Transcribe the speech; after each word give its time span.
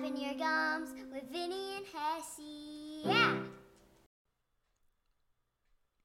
flapping 0.00 0.20
your 0.22 0.34
gums 0.34 0.94
with 1.12 1.30
Vinny 1.30 1.76
and 1.76 1.84
Hessey. 1.86 3.04
Yeah. 3.04 3.36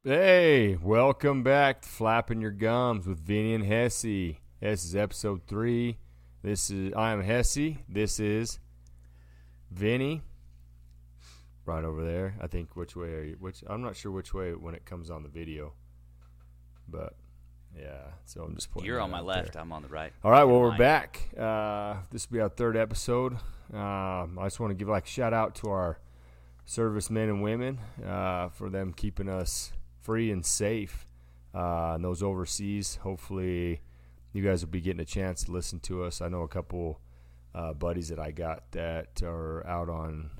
Hey, 0.03 0.75
welcome 0.75 1.43
back 1.43 1.81
to 1.81 1.89
Flapping 1.89 2.41
Your 2.41 2.51
Gums 2.51 3.07
with 3.07 3.19
Vinny 3.19 3.53
and 3.53 3.63
Hessey. 3.63 4.37
This 4.59 4.83
is 4.83 4.95
episode 4.95 5.41
three. 5.47 5.97
This 6.41 6.69
is 6.69 6.93
I 6.93 7.11
am 7.11 7.23
Hessey. 7.23 7.77
This 7.87 8.19
is 8.19 8.59
Vinny. 9.71 10.23
Right 11.65 11.83
over 11.85 12.03
there. 12.03 12.35
I 12.41 12.47
think 12.47 12.75
which 12.75 12.95
way 12.95 13.13
are 13.13 13.23
you? 13.23 13.37
Which 13.39 13.63
I'm 13.65 13.81
not 13.81 13.95
sure 13.95 14.11
which 14.11 14.33
way 14.33 14.51
when 14.51 14.75
it 14.75 14.85
comes 14.85 15.09
on 15.09 15.23
the 15.23 15.29
video, 15.29 15.73
but 16.87 17.15
yeah. 17.79 18.07
So 18.25 18.43
I'm 18.43 18.55
just 18.55 18.71
pointing. 18.71 18.87
You're 18.87 18.99
on 18.99 19.09
my 19.09 19.21
left. 19.21 19.53
there. 19.53 19.61
I'm 19.61 19.71
on 19.71 19.83
the 19.83 19.87
right. 19.87 20.11
All 20.23 20.31
right, 20.31 20.43
well, 20.43 20.59
we're 20.59 20.77
back. 20.77 21.29
Uh, 21.37 21.95
this 22.11 22.29
will 22.29 22.35
be 22.35 22.41
our 22.41 22.49
third 22.49 22.75
episode. 22.75 23.37
Um, 23.73 24.37
I 24.39 24.45
just 24.45 24.59
want 24.59 24.71
to 24.71 24.75
give 24.75 24.87
like 24.87 25.05
shout 25.05 25.33
out 25.33 25.55
to 25.55 25.69
our 25.69 25.99
servicemen 26.65 27.29
and 27.29 27.43
women 27.43 27.79
uh, 28.05 28.49
for 28.49 28.69
them 28.69 28.93
keeping 28.93 29.29
us 29.29 29.71
free 30.01 30.31
and 30.31 30.45
safe. 30.45 31.07
Uh, 31.53 31.93
and 31.95 32.03
those 32.03 32.21
overseas, 32.21 32.97
hopefully, 33.01 33.81
you 34.33 34.43
guys 34.43 34.63
will 34.63 34.71
be 34.71 34.81
getting 34.81 34.99
a 34.99 35.05
chance 35.05 35.45
to 35.45 35.51
listen 35.51 35.79
to 35.79 36.03
us. 36.03 36.21
I 36.21 36.27
know 36.27 36.41
a 36.41 36.47
couple 36.47 36.99
uh, 37.53 37.73
buddies 37.73 38.09
that 38.09 38.19
I 38.19 38.31
got 38.31 38.71
that 38.71 39.23
are 39.23 39.65
out 39.65 39.89
on 39.89 40.31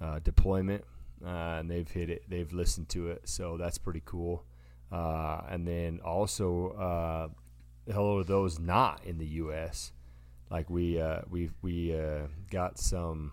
uh, 0.00 0.18
deployment, 0.18 0.84
uh, 1.24 1.28
and 1.28 1.70
they've 1.70 1.88
hit 1.88 2.10
it. 2.10 2.24
They've 2.28 2.52
listened 2.52 2.88
to 2.90 3.08
it, 3.10 3.28
so 3.28 3.56
that's 3.56 3.78
pretty 3.78 4.02
cool. 4.04 4.44
Uh, 4.90 5.42
and 5.48 5.66
then 5.66 6.00
also, 6.04 7.30
hello 7.86 8.18
to 8.18 8.24
those 8.24 8.58
not 8.58 9.04
in 9.04 9.18
the 9.18 9.26
U.S. 9.26 9.92
Like 10.50 10.70
we 10.70 11.00
uh, 11.00 11.22
we 11.28 11.50
we 11.62 11.98
uh, 11.98 12.26
got 12.50 12.78
some 12.78 13.32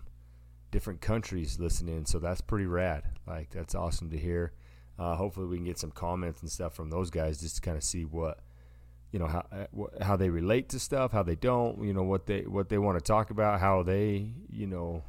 different 0.70 1.00
countries 1.00 1.58
listening, 1.58 2.04
so 2.06 2.18
that's 2.18 2.40
pretty 2.40 2.66
rad. 2.66 3.04
Like 3.26 3.50
that's 3.50 3.74
awesome 3.74 4.10
to 4.10 4.18
hear. 4.18 4.52
Uh, 4.98 5.14
hopefully, 5.14 5.46
we 5.46 5.56
can 5.56 5.64
get 5.64 5.78
some 5.78 5.90
comments 5.90 6.42
and 6.42 6.50
stuff 6.50 6.74
from 6.74 6.90
those 6.90 7.10
guys 7.10 7.40
just 7.40 7.56
to 7.56 7.60
kind 7.62 7.76
of 7.76 7.82
see 7.82 8.04
what 8.04 8.40
you 9.12 9.18
know 9.18 9.26
how 9.26 9.46
uh, 9.52 10.04
how 10.04 10.16
they 10.16 10.28
relate 10.28 10.68
to 10.70 10.78
stuff, 10.78 11.12
how 11.12 11.22
they 11.22 11.36
don't, 11.36 11.82
you 11.82 11.94
know 11.94 12.02
what 12.02 12.26
they 12.26 12.42
what 12.42 12.68
they 12.68 12.78
want 12.78 12.98
to 12.98 13.04
talk 13.04 13.30
about, 13.30 13.60
how 13.60 13.82
they 13.82 14.32
you 14.50 14.66
know 14.66 15.02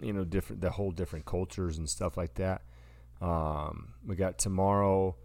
you 0.00 0.12
know 0.12 0.24
different 0.24 0.60
the 0.60 0.70
whole 0.70 0.90
different 0.90 1.24
cultures 1.24 1.78
and 1.78 1.88
stuff 1.88 2.16
like 2.16 2.34
that. 2.34 2.62
Um, 3.20 3.94
we 4.04 4.16
got 4.16 4.38
tomorrow 4.38 5.16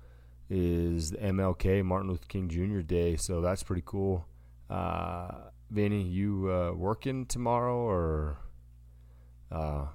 is 0.50 1.12
the 1.12 1.18
MLK 1.18 1.84
Martin 1.84 2.10
Luther 2.10 2.26
King 2.28 2.50
Jr. 2.50 2.82
Day, 2.82 3.16
so 3.16 3.42
that's 3.42 3.64
pretty 3.64 3.84
cool. 3.86 4.28
Uh, 4.70 5.32
Vinny, 5.72 6.04
you 6.04 6.52
uh, 6.52 6.74
working 6.74 7.26
tomorrow 7.26 7.78
or? 7.78 8.38
Uh, 9.52 9.86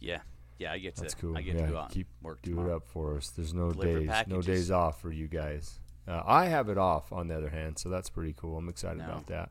Yeah, 0.00 0.20
yeah. 0.58 0.72
I 0.72 0.78
get 0.78 0.94
to. 0.96 1.02
that's 1.02 1.14
cool. 1.14 1.36
I 1.36 1.42
get 1.42 1.56
yeah, 1.56 1.66
to 1.66 1.72
go 1.72 1.78
out 1.78 1.90
keep 1.90 2.06
work 2.22 2.40
do 2.42 2.50
tomorrow. 2.52 2.70
it 2.70 2.76
up 2.76 2.86
for 2.88 3.16
us. 3.16 3.30
There's 3.30 3.52
no 3.52 3.70
Deliver 3.72 4.00
days, 4.00 4.24
no 4.28 4.40
days 4.40 4.70
off 4.70 5.00
for 5.00 5.10
you 5.12 5.26
guys. 5.28 5.80
Uh, 6.06 6.22
I 6.24 6.46
have 6.46 6.68
it 6.68 6.78
off 6.78 7.12
on 7.12 7.28
the 7.28 7.36
other 7.36 7.50
hand, 7.50 7.78
so 7.78 7.88
that's 7.90 8.08
pretty 8.08 8.32
cool. 8.36 8.56
I'm 8.56 8.68
excited 8.68 8.98
No. 8.98 9.04
about 9.04 9.26
that. 9.26 9.50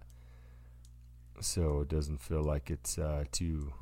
So 1.40 1.82
it 1.82 1.88
doesn't 1.90 2.20
feel 2.22 2.42
like 2.44 2.72
it's 2.72 2.98
uh, 2.98 3.26
too 3.32 3.74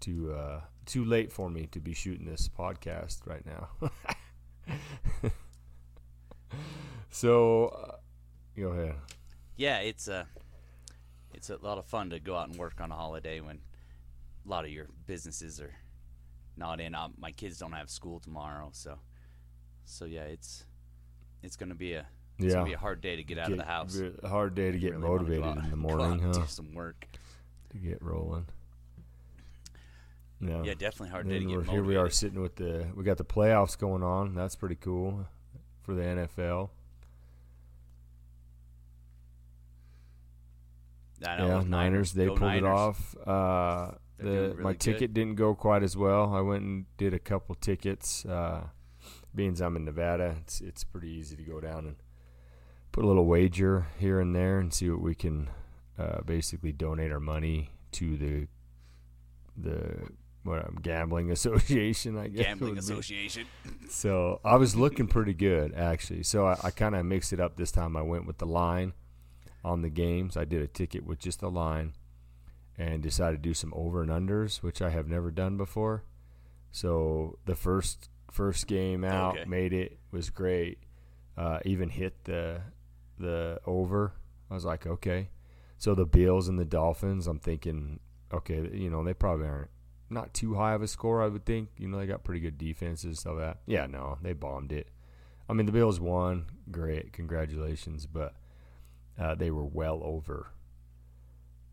too 0.00 0.32
uh, 0.32 0.60
too 0.86 1.04
late 1.04 1.32
for 1.32 1.50
me 1.50 1.66
to 1.72 1.80
be 1.80 1.92
shooting 1.92 2.24
this 2.24 2.48
podcast 2.48 3.26
right 3.26 3.44
now. 3.44 3.68
so 7.10 7.66
uh, 7.68 7.96
go 8.58 8.68
ahead. 8.68 8.94
Yeah, 9.56 9.78
it's 9.78 10.08
a. 10.08 10.26
It's 11.46 11.62
a 11.62 11.62
lot 11.66 11.76
of 11.76 11.84
fun 11.84 12.08
to 12.10 12.18
go 12.18 12.36
out 12.36 12.48
and 12.48 12.56
work 12.58 12.80
on 12.80 12.90
a 12.90 12.94
holiday 12.94 13.40
when 13.42 13.58
a 14.46 14.48
lot 14.48 14.64
of 14.64 14.70
your 14.70 14.86
businesses 15.06 15.60
are 15.60 15.74
not 16.56 16.80
in. 16.80 16.94
Um, 16.94 17.12
my 17.18 17.32
kids 17.32 17.58
don't 17.58 17.72
have 17.72 17.90
school 17.90 18.18
tomorrow, 18.18 18.70
so 18.72 18.98
so 19.84 20.06
yeah, 20.06 20.22
it's 20.22 20.64
it's 21.42 21.56
gonna 21.56 21.74
be 21.74 21.92
a 21.92 22.06
it's 22.38 22.46
Yeah. 22.46 22.52
gonna 22.54 22.64
be 22.64 22.72
a 22.72 22.78
hard 22.78 23.02
day 23.02 23.16
to 23.16 23.22
get 23.22 23.36
out 23.38 23.50
of 23.52 23.58
the 23.58 23.64
house. 23.64 23.94
re- 23.94 24.14
hard 24.24 24.54
day 24.54 24.72
to 24.72 24.78
get 24.78 24.92
Really 24.92 25.02
motivated 25.02 25.44
out- 25.44 25.58
in 25.58 25.70
the 25.70 25.76
morning, 25.76 26.20
huh? 26.20 26.32
Do 26.32 26.46
some 26.46 26.72
work. 26.72 27.06
To 27.72 27.76
get 27.78 28.00
rolling. 28.00 28.46
Yeah. 30.40 30.62
Yeah, 30.62 30.72
definitely 30.74 31.10
hard 31.10 31.28
day 31.28 31.34
to 31.40 31.40
get 31.40 31.48
motivated. 31.48 31.72
here 31.74 31.84
we 31.84 31.96
are 31.96 32.08
sitting 32.08 32.40
with 32.40 32.56
the 32.56 32.90
we 32.94 33.04
got 33.04 33.18
the 33.18 33.24
playoffs 33.24 33.78
going 33.78 34.02
on. 34.02 34.34
That's 34.34 34.56
pretty 34.56 34.76
cool 34.76 35.26
for 35.82 35.94
the 35.94 36.02
NFL. 36.04 36.70
I 41.26 41.38
know, 41.38 41.46
yeah, 41.46 41.62
Niners 41.66 42.12
they 42.12 42.26
pulled 42.26 42.54
it 42.54 42.64
off. 42.64 43.16
Uh, 43.26 43.92
the 44.18 44.24
doing 44.24 44.62
my 44.62 44.72
good. 44.72 44.80
ticket 44.80 45.14
didn't 45.14 45.36
go 45.36 45.54
quite 45.54 45.82
as 45.82 45.96
well. 45.96 46.34
I 46.34 46.40
went 46.40 46.62
and 46.62 46.86
did 46.96 47.14
a 47.14 47.18
couple 47.18 47.54
tickets. 47.54 48.24
Uh, 48.24 48.68
being 49.34 49.60
I'm 49.60 49.76
in 49.76 49.84
Nevada, 49.84 50.36
it's 50.40 50.60
it's 50.60 50.84
pretty 50.84 51.10
easy 51.10 51.36
to 51.36 51.42
go 51.42 51.60
down 51.60 51.86
and 51.86 51.96
put 52.92 53.04
a 53.04 53.06
little 53.06 53.26
wager 53.26 53.86
here 53.98 54.20
and 54.20 54.34
there 54.34 54.60
and 54.60 54.72
see 54.72 54.88
what 54.88 55.00
we 55.00 55.14
can 55.14 55.50
uh, 55.98 56.20
basically 56.22 56.72
donate 56.72 57.10
our 57.10 57.20
money 57.20 57.70
to 57.92 58.16
the 58.16 58.46
the 59.56 60.08
what 60.44 60.64
um, 60.64 60.78
gambling 60.80 61.30
association. 61.32 62.16
I 62.16 62.28
guess 62.28 62.46
Gambling. 62.46 62.78
Association. 62.78 63.46
So 63.88 64.40
I 64.44 64.56
was 64.56 64.74
looking 64.74 65.06
pretty 65.06 65.34
good 65.34 65.74
actually. 65.74 66.22
So 66.22 66.46
I, 66.46 66.58
I 66.64 66.70
kind 66.70 66.94
of 66.94 67.04
mixed 67.04 67.32
it 67.32 67.40
up 67.40 67.56
this 67.56 67.70
time. 67.70 67.96
I 67.96 68.02
went 68.02 68.26
with 68.26 68.38
the 68.38 68.46
line 68.46 68.92
on 69.64 69.82
the 69.82 69.90
games. 69.90 70.36
I 70.36 70.44
did 70.44 70.60
a 70.62 70.66
ticket 70.68 71.04
with 71.04 71.18
just 71.18 71.40
the 71.40 71.50
line, 71.50 71.94
and 72.76 73.02
decided 73.02 73.42
to 73.42 73.48
do 73.48 73.54
some 73.54 73.72
over 73.74 74.02
and 74.02 74.10
unders, 74.10 74.62
which 74.62 74.82
I 74.82 74.90
have 74.90 75.08
never 75.08 75.30
done 75.30 75.56
before. 75.56 76.04
So 76.70 77.38
the 77.44 77.54
first 77.54 78.08
first 78.30 78.66
game 78.66 79.04
out 79.04 79.36
Okay. 79.36 79.44
made 79.48 79.72
it 79.72 79.98
was 80.10 80.30
great. 80.30 80.78
Uh, 81.36 81.60
even 81.64 81.88
hit 81.88 82.24
the 82.24 82.60
the 83.18 83.60
over. 83.66 84.12
I 84.50 84.54
was 84.54 84.64
like, 84.64 84.86
okay. 84.86 85.30
So 85.78 85.94
the 85.94 86.04
Bills 86.06 86.48
and 86.48 86.58
the 86.58 86.64
Dolphins, 86.64 87.26
I'm 87.26 87.38
thinking, 87.38 88.00
okay, 88.32 88.68
you 88.72 88.90
know, 88.90 89.04
they 89.04 89.14
probably 89.14 89.46
aren't 89.46 89.70
not 90.10 90.34
too 90.34 90.54
high 90.54 90.74
of 90.74 90.82
a 90.82 90.88
score, 90.88 91.22
I 91.22 91.28
would 91.28 91.44
think. 91.44 91.70
You 91.76 91.88
know, 91.88 91.98
they 91.98 92.06
got 92.06 92.24
pretty 92.24 92.40
good 92.40 92.58
defenses, 92.58 93.20
stuff 93.20 93.34
like 93.36 93.42
that. 93.44 93.58
Yeah, 93.66 93.86
no, 93.86 94.18
they 94.22 94.32
bombed 94.32 94.72
it. 94.72 94.88
I 95.48 95.52
mean, 95.52 95.66
the 95.66 95.72
Bills 95.72 96.00
won. 96.00 96.46
Great, 96.70 97.12
congratulations, 97.12 98.06
but 98.06 98.34
uh, 99.18 99.34
they 99.34 99.50
were 99.50 99.64
well 99.64 100.00
over 100.02 100.50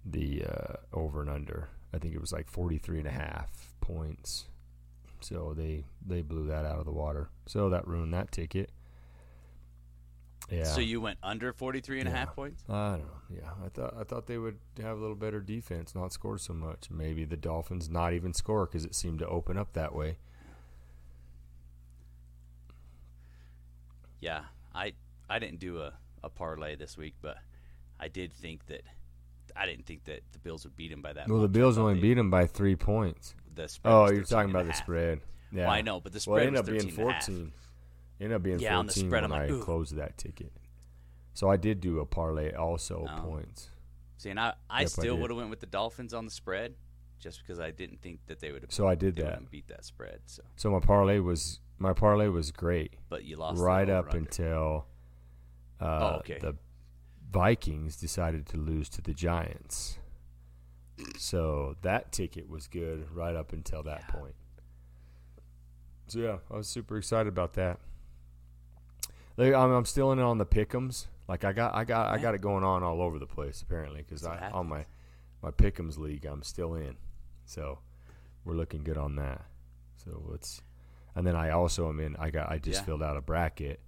the 0.06 0.44
uh, 0.46 0.74
over 0.94 1.22
and 1.22 1.30
under. 1.30 1.70
I 1.94 1.98
think 1.98 2.16
it 2.16 2.22
was 2.22 2.32
like 2.32 2.50
43 2.50 3.00
and 3.00 3.08
a 3.08 3.12
half 3.12 3.74
points. 3.82 4.46
So 5.20 5.54
they 5.56 5.86
they 6.06 6.22
blew 6.22 6.48
that 6.48 6.66
out 6.66 6.80
of 6.80 6.86
the 6.86 6.92
water. 6.92 7.30
So 7.46 7.70
that 7.70 7.88
ruined 7.88 8.14
that 8.14 8.32
ticket. 8.32 8.72
Yeah. 10.50 10.66
So 10.66 10.82
you 10.82 11.00
went 11.00 11.18
under 11.24 11.54
43 11.54 12.00
and 12.00 12.10
a 12.10 12.12
half 12.12 12.36
points? 12.36 12.64
I 12.68 12.92
don't 12.92 13.00
know. 13.00 13.06
Yeah, 13.30 13.52
I 13.66 13.70
thought 13.70 13.96
I 13.98 14.04
thought 14.04 14.28
they 14.28 14.38
would 14.38 14.58
have 14.82 14.98
a 14.98 15.02
little 15.02 15.16
better 15.16 15.40
defense, 15.40 15.96
not 15.96 16.12
score 16.12 16.38
so 16.38 16.54
much. 16.54 16.90
Maybe 16.92 17.24
the 17.24 17.38
Dolphins 17.38 17.90
not 17.90 18.14
even 18.14 18.34
score 18.34 18.66
because 18.66 18.84
it 18.84 18.94
seemed 18.94 19.20
to 19.20 19.28
open 19.28 19.58
up 19.58 19.74
that 19.74 19.96
way. 19.96 20.18
Yeah, 24.20 24.42
I 24.76 24.94
I 25.30 25.40
didn't 25.40 25.60
do 25.60 25.80
a, 25.80 25.94
a 26.24 26.30
parlay 26.30 26.76
this 26.76 26.98
week, 26.98 27.16
but 27.22 27.38
I 28.00 28.08
did 28.08 28.34
think 28.34 28.66
that 28.68 28.84
I 29.56 29.66
didn't 29.66 29.86
think 29.86 30.06
that 30.06 30.22
the 30.32 30.40
Bills 30.40 30.64
would 30.64 30.76
beat 30.78 30.92
him 30.92 31.02
by 31.02 31.14
that. 31.14 31.28
Well, 31.28 31.40
the 31.42 31.48
much. 31.48 31.58
I 31.58 31.60
Bills 31.60 31.78
only 31.78 31.96
they- 31.96 32.00
beat 32.02 32.14
them 32.16 32.30
by 32.30 32.46
three 32.48 32.76
points. 32.76 33.36
the 33.54 33.68
spread. 33.68 33.92
Oh, 33.94 34.10
you're 34.10 34.24
talking 34.24 34.50
about 34.50 34.66
the 34.66 34.74
spread. 34.74 35.20
Yeah, 35.52 35.64
Well, 35.66 35.72
I 35.72 35.82
know, 35.82 36.00
but 36.00 36.14
the 36.14 36.24
Well, 36.26 36.38
spread 36.38 36.48
ended 36.48 36.60
up 36.62 36.66
being 36.68 36.80
13 36.80 37.00
and 37.00 37.10
a 37.10 37.14
half. 37.14 37.26
14. 37.26 37.52
Ended 38.22 38.36
up 38.38 38.44
being 38.44 38.60
Yeah, 38.60 38.78
on 38.78 38.86
the 38.86 38.94
14 38.94 39.10
spread, 39.10 39.24
when 39.24 39.32
I'm 39.34 39.40
like, 39.42 39.50
I 39.50 39.54
ooh. 39.54 39.62
closed 39.62 39.96
that 39.98 40.18
ticket. 40.18 40.54
So 41.34 41.50
I 41.50 41.58
did 41.58 41.82
do 41.82 42.00
a 42.00 42.06
parlay 42.06 42.54
also 42.54 43.06
Oh. 43.10 43.22
points. 43.24 43.70
See, 44.18 44.30
and 44.30 44.40
I, 44.40 44.54
I 44.70 44.82
Yep, 44.82 44.90
still 44.90 45.18
would 45.18 45.30
have 45.32 45.38
went 45.38 45.50
with 45.50 45.60
the 45.60 45.66
Dolphins 45.66 46.14
on 46.14 46.24
the 46.24 46.32
spread, 46.32 46.76
just 47.20 47.40
because 47.42 47.60
I 47.60 47.72
didn't 47.72 48.02
think 48.02 48.20
that 48.28 48.40
they 48.40 48.52
would 48.54 48.62
have. 48.62 48.72
So 48.72 48.88
I 48.88 48.96
did 48.96 49.18
that. 49.18 49.50
beat 49.52 49.68
that 49.68 49.84
spread. 49.84 50.22
So, 50.28 50.44
So 50.56 50.72
my 50.72 50.80
parlay 50.80 51.20
was 51.20 51.60
my 51.78 51.92
parlay 51.94 52.28
was 52.28 52.52
great 52.52 52.94
but 53.10 53.26
you 53.26 53.36
lost 53.36 53.58
the 53.58 53.64
right 53.64 53.90
up 53.90 54.06
over-under. 54.06 54.18
until 54.30 54.86
uh, 55.82 55.86
Oh, 56.16 56.16
okay. 56.20 56.38
the 56.40 56.56
Vikings 57.32 57.96
decided 57.98 58.46
to 58.48 58.58
lose 58.58 58.90
to 58.90 59.02
the 59.02 59.14
Giants. 59.14 59.98
So 61.18 61.76
that 61.82 62.12
ticket 62.12 62.48
was 62.50 62.68
good 62.68 63.10
right 63.16 63.36
up 63.36 63.54
until 63.54 63.82
that 63.84 64.04
Yeah. 64.08 64.16
point. 64.20 64.36
So 66.08 66.20
yeah, 66.20 66.38
I 66.52 66.58
was 66.58 66.68
super 66.68 66.98
excited 66.98 67.30
about 67.30 67.54
that. 67.54 67.80
Like, 69.38 69.54
I'm, 69.54 69.72
I'm 69.72 69.86
still 69.86 70.12
in 70.12 70.20
on 70.20 70.38
the 70.38 70.46
pickums. 70.46 71.08
Like 71.28 71.46
I 71.46 71.54
got, 71.54 71.74
I 71.74 71.86
got, 71.86 72.10
I 72.14 72.18
got 72.18 72.36
it 72.36 72.42
going 72.42 72.64
on 72.66 72.84
all 72.84 73.02
over 73.02 73.18
the 73.18 73.26
place 73.26 73.62
apparently 73.62 74.02
because 74.02 74.26
I 74.26 74.36
what 74.36 74.52
on 74.54 74.68
my 74.68 74.86
my 75.42 75.50
pickums 75.52 75.98
league 75.98 76.26
I'm 76.26 76.44
still 76.44 76.76
in. 76.76 76.98
So 77.46 77.80
we're 78.44 78.54
looking 78.56 78.84
good 78.84 78.98
on 78.98 79.16
that. 79.16 79.46
So 80.04 80.22
let's, 80.28 80.62
and 81.16 81.26
then 81.26 81.36
I 81.36 81.50
also 81.52 81.88
am 81.90 82.00
in. 82.00 82.16
I 82.18 82.30
got, 82.30 82.52
I 82.52 82.58
just 82.58 82.82
Yeah. 82.82 82.86
filled 82.86 83.02
out 83.04 83.16
a 83.18 83.22
bracket 83.22 83.80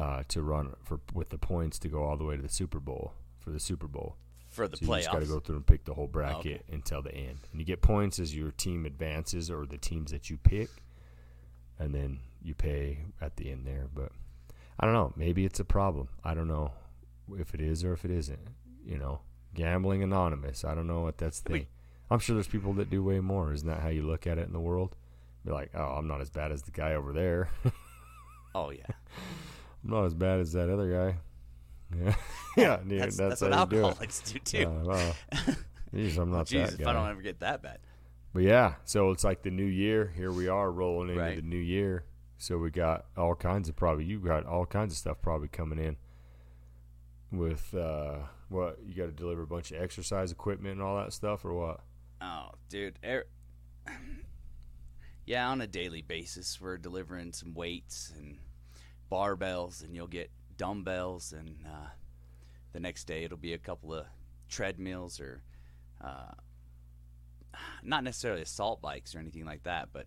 uh, 0.00 0.22
to 0.28 0.40
run 0.42 0.74
for 0.82 1.00
with 1.12 1.28
the 1.28 1.38
points 1.38 1.78
to 1.80 1.88
go 1.88 2.02
all 2.04 2.16
the 2.16 2.24
way 2.24 2.36
to 2.36 2.42
the 2.42 2.48
Super 2.48 2.80
Bowl 2.80 3.12
for 3.38 3.50
the 3.50 3.60
Super 3.60 3.86
Bowl. 3.86 4.16
for 4.48 4.66
the 4.66 4.76
So 4.76 4.84
you 4.84 4.96
just 4.96 5.12
got 5.12 5.20
to 5.20 5.26
go 5.26 5.40
through 5.40 5.56
and 5.56 5.66
pick 5.66 5.84
the 5.84 5.94
whole 5.94 6.06
bracket 6.08 6.64
until 6.72 7.02
the 7.02 7.14
end, 7.14 7.38
and 7.52 7.60
you 7.60 7.66
get 7.66 7.82
points 7.82 8.18
as 8.18 8.34
your 8.34 8.50
team 8.50 8.86
advances 8.86 9.50
or 9.50 9.66
the 9.66 9.78
teams 9.78 10.10
that 10.12 10.30
you 10.30 10.38
pick, 10.38 10.70
and 11.78 11.94
then 11.94 12.20
you 12.42 12.54
pay 12.54 13.04
at 13.20 13.36
the 13.36 13.50
end 13.50 13.66
there. 13.66 13.88
But 13.94 14.10
I 14.78 14.86
don't 14.86 14.94
know. 14.94 15.12
Maybe 15.16 15.44
it's 15.44 15.60
a 15.60 15.64
problem. 15.64 16.08
I 16.24 16.32
don't 16.34 16.48
know 16.48 16.72
if 17.38 17.54
it 17.54 17.60
is 17.60 17.84
or 17.84 17.92
if 17.92 18.04
it 18.04 18.10
isn't. 18.10 18.40
You 18.86 18.98
know, 18.98 19.20
gambling 19.54 20.02
anonymous. 20.02 20.64
I 20.64 20.74
don't 20.74 20.86
know 20.86 21.00
what 21.00 21.18
that's 21.18 21.40
the 21.40 21.52
I'm 22.10 22.18
sure 22.18 22.34
there's 22.34 22.48
people 22.48 22.72
that 22.74 22.88
do 22.90 23.04
way 23.04 23.20
more. 23.20 23.52
Isn't 23.52 23.68
that 23.68 23.80
how 23.80 23.88
you 23.88 24.02
look 24.02 24.26
at 24.26 24.38
it 24.38 24.46
in 24.46 24.52
the 24.52 24.60
world? 24.60 24.96
Be 25.44 25.52
like, 25.52 25.70
oh, 25.74 25.94
I'm 25.96 26.08
not 26.08 26.20
as 26.20 26.30
bad 26.30 26.50
as 26.52 26.62
the 26.62 26.70
guy 26.70 26.94
over 26.94 27.12
there. 27.12 27.50
Oh 28.52 28.70
yeah, 28.70 28.82
I'm 29.84 29.90
not 29.90 30.04
as 30.04 30.14
bad 30.14 30.40
as 30.40 30.52
that 30.52 30.70
other 30.70 30.90
guy. 30.92 31.18
Yeah, 31.98 32.14
yeah. 32.56 32.76
dude, 32.86 33.00
that's, 33.02 33.16
that's, 33.16 33.40
that's, 33.40 33.42
what 33.42 33.72
you 33.72 33.78
do 33.78 33.84
alcoholics 33.84 34.20
do, 34.20 34.38
too. 34.38 34.64
Uh, 34.64 34.84
well, 34.84 35.16
geez, 35.94 36.16
I'm 36.18 36.30
not 36.30 36.46
Jeez, 36.46 36.66
that 36.66 36.72
if 36.74 36.78
guy. 36.78 36.90
I 36.90 36.92
don't 36.92 37.08
ever 37.10 37.20
get 37.20 37.40
that 37.40 37.62
bad. 37.62 37.78
But 38.32 38.44
yeah, 38.44 38.74
so 38.84 39.10
it's 39.10 39.24
like 39.24 39.42
the 39.42 39.50
new 39.50 39.64
year. 39.64 40.12
Here 40.14 40.30
we 40.30 40.46
are 40.46 40.70
rolling 40.70 41.08
into 41.08 41.20
Right. 41.20 41.34
the 41.34 41.42
new 41.42 41.56
year. 41.58 42.04
So 42.38 42.58
we 42.58 42.70
got 42.70 43.06
all 43.16 43.34
kinds 43.34 43.68
of 43.68 43.74
probably 43.74 44.04
you 44.04 44.20
got 44.20 44.46
all 44.46 44.66
kinds 44.66 44.92
of 44.92 44.98
stuff 44.98 45.16
probably 45.20 45.48
coming 45.48 45.80
in 45.80 45.96
with 47.32 47.74
uh 47.74 48.18
what 48.48 48.78
you 48.86 48.94
got 48.94 49.06
to 49.06 49.12
deliver 49.12 49.42
a 49.42 49.46
bunch 49.46 49.70
of 49.72 49.82
exercise 49.82 50.30
equipment 50.32 50.74
and 50.74 50.82
all 50.82 50.96
that 50.96 51.12
stuff 51.12 51.44
or 51.44 51.54
what? 51.54 51.80
Oh, 52.20 52.50
dude. 52.68 52.98
Er- 53.04 53.26
yeah, 55.26 55.48
on 55.48 55.60
a 55.60 55.66
daily 55.66 56.02
basis, 56.02 56.60
we're 56.60 56.76
delivering 56.78 57.32
some 57.32 57.52
weights 57.52 58.12
and 58.16 58.38
barbells, 59.10 59.82
and 59.84 59.94
you'll 59.94 60.06
get 60.06 60.30
dumbbells, 60.56 61.32
and 61.32 61.56
uh, 61.66 61.88
the 62.72 62.80
next 62.80 63.04
day 63.04 63.24
it'll 63.24 63.36
be 63.38 63.52
a 63.54 63.58
couple 63.58 63.92
of 63.94 64.06
treadmills 64.48 65.20
or 65.20 65.42
uh, 66.02 66.32
not 67.82 68.04
necessarily 68.04 68.42
assault 68.42 68.80
bikes 68.80 69.14
or 69.14 69.18
anything 69.18 69.44
like 69.44 69.62
that, 69.64 69.88
but 69.92 70.06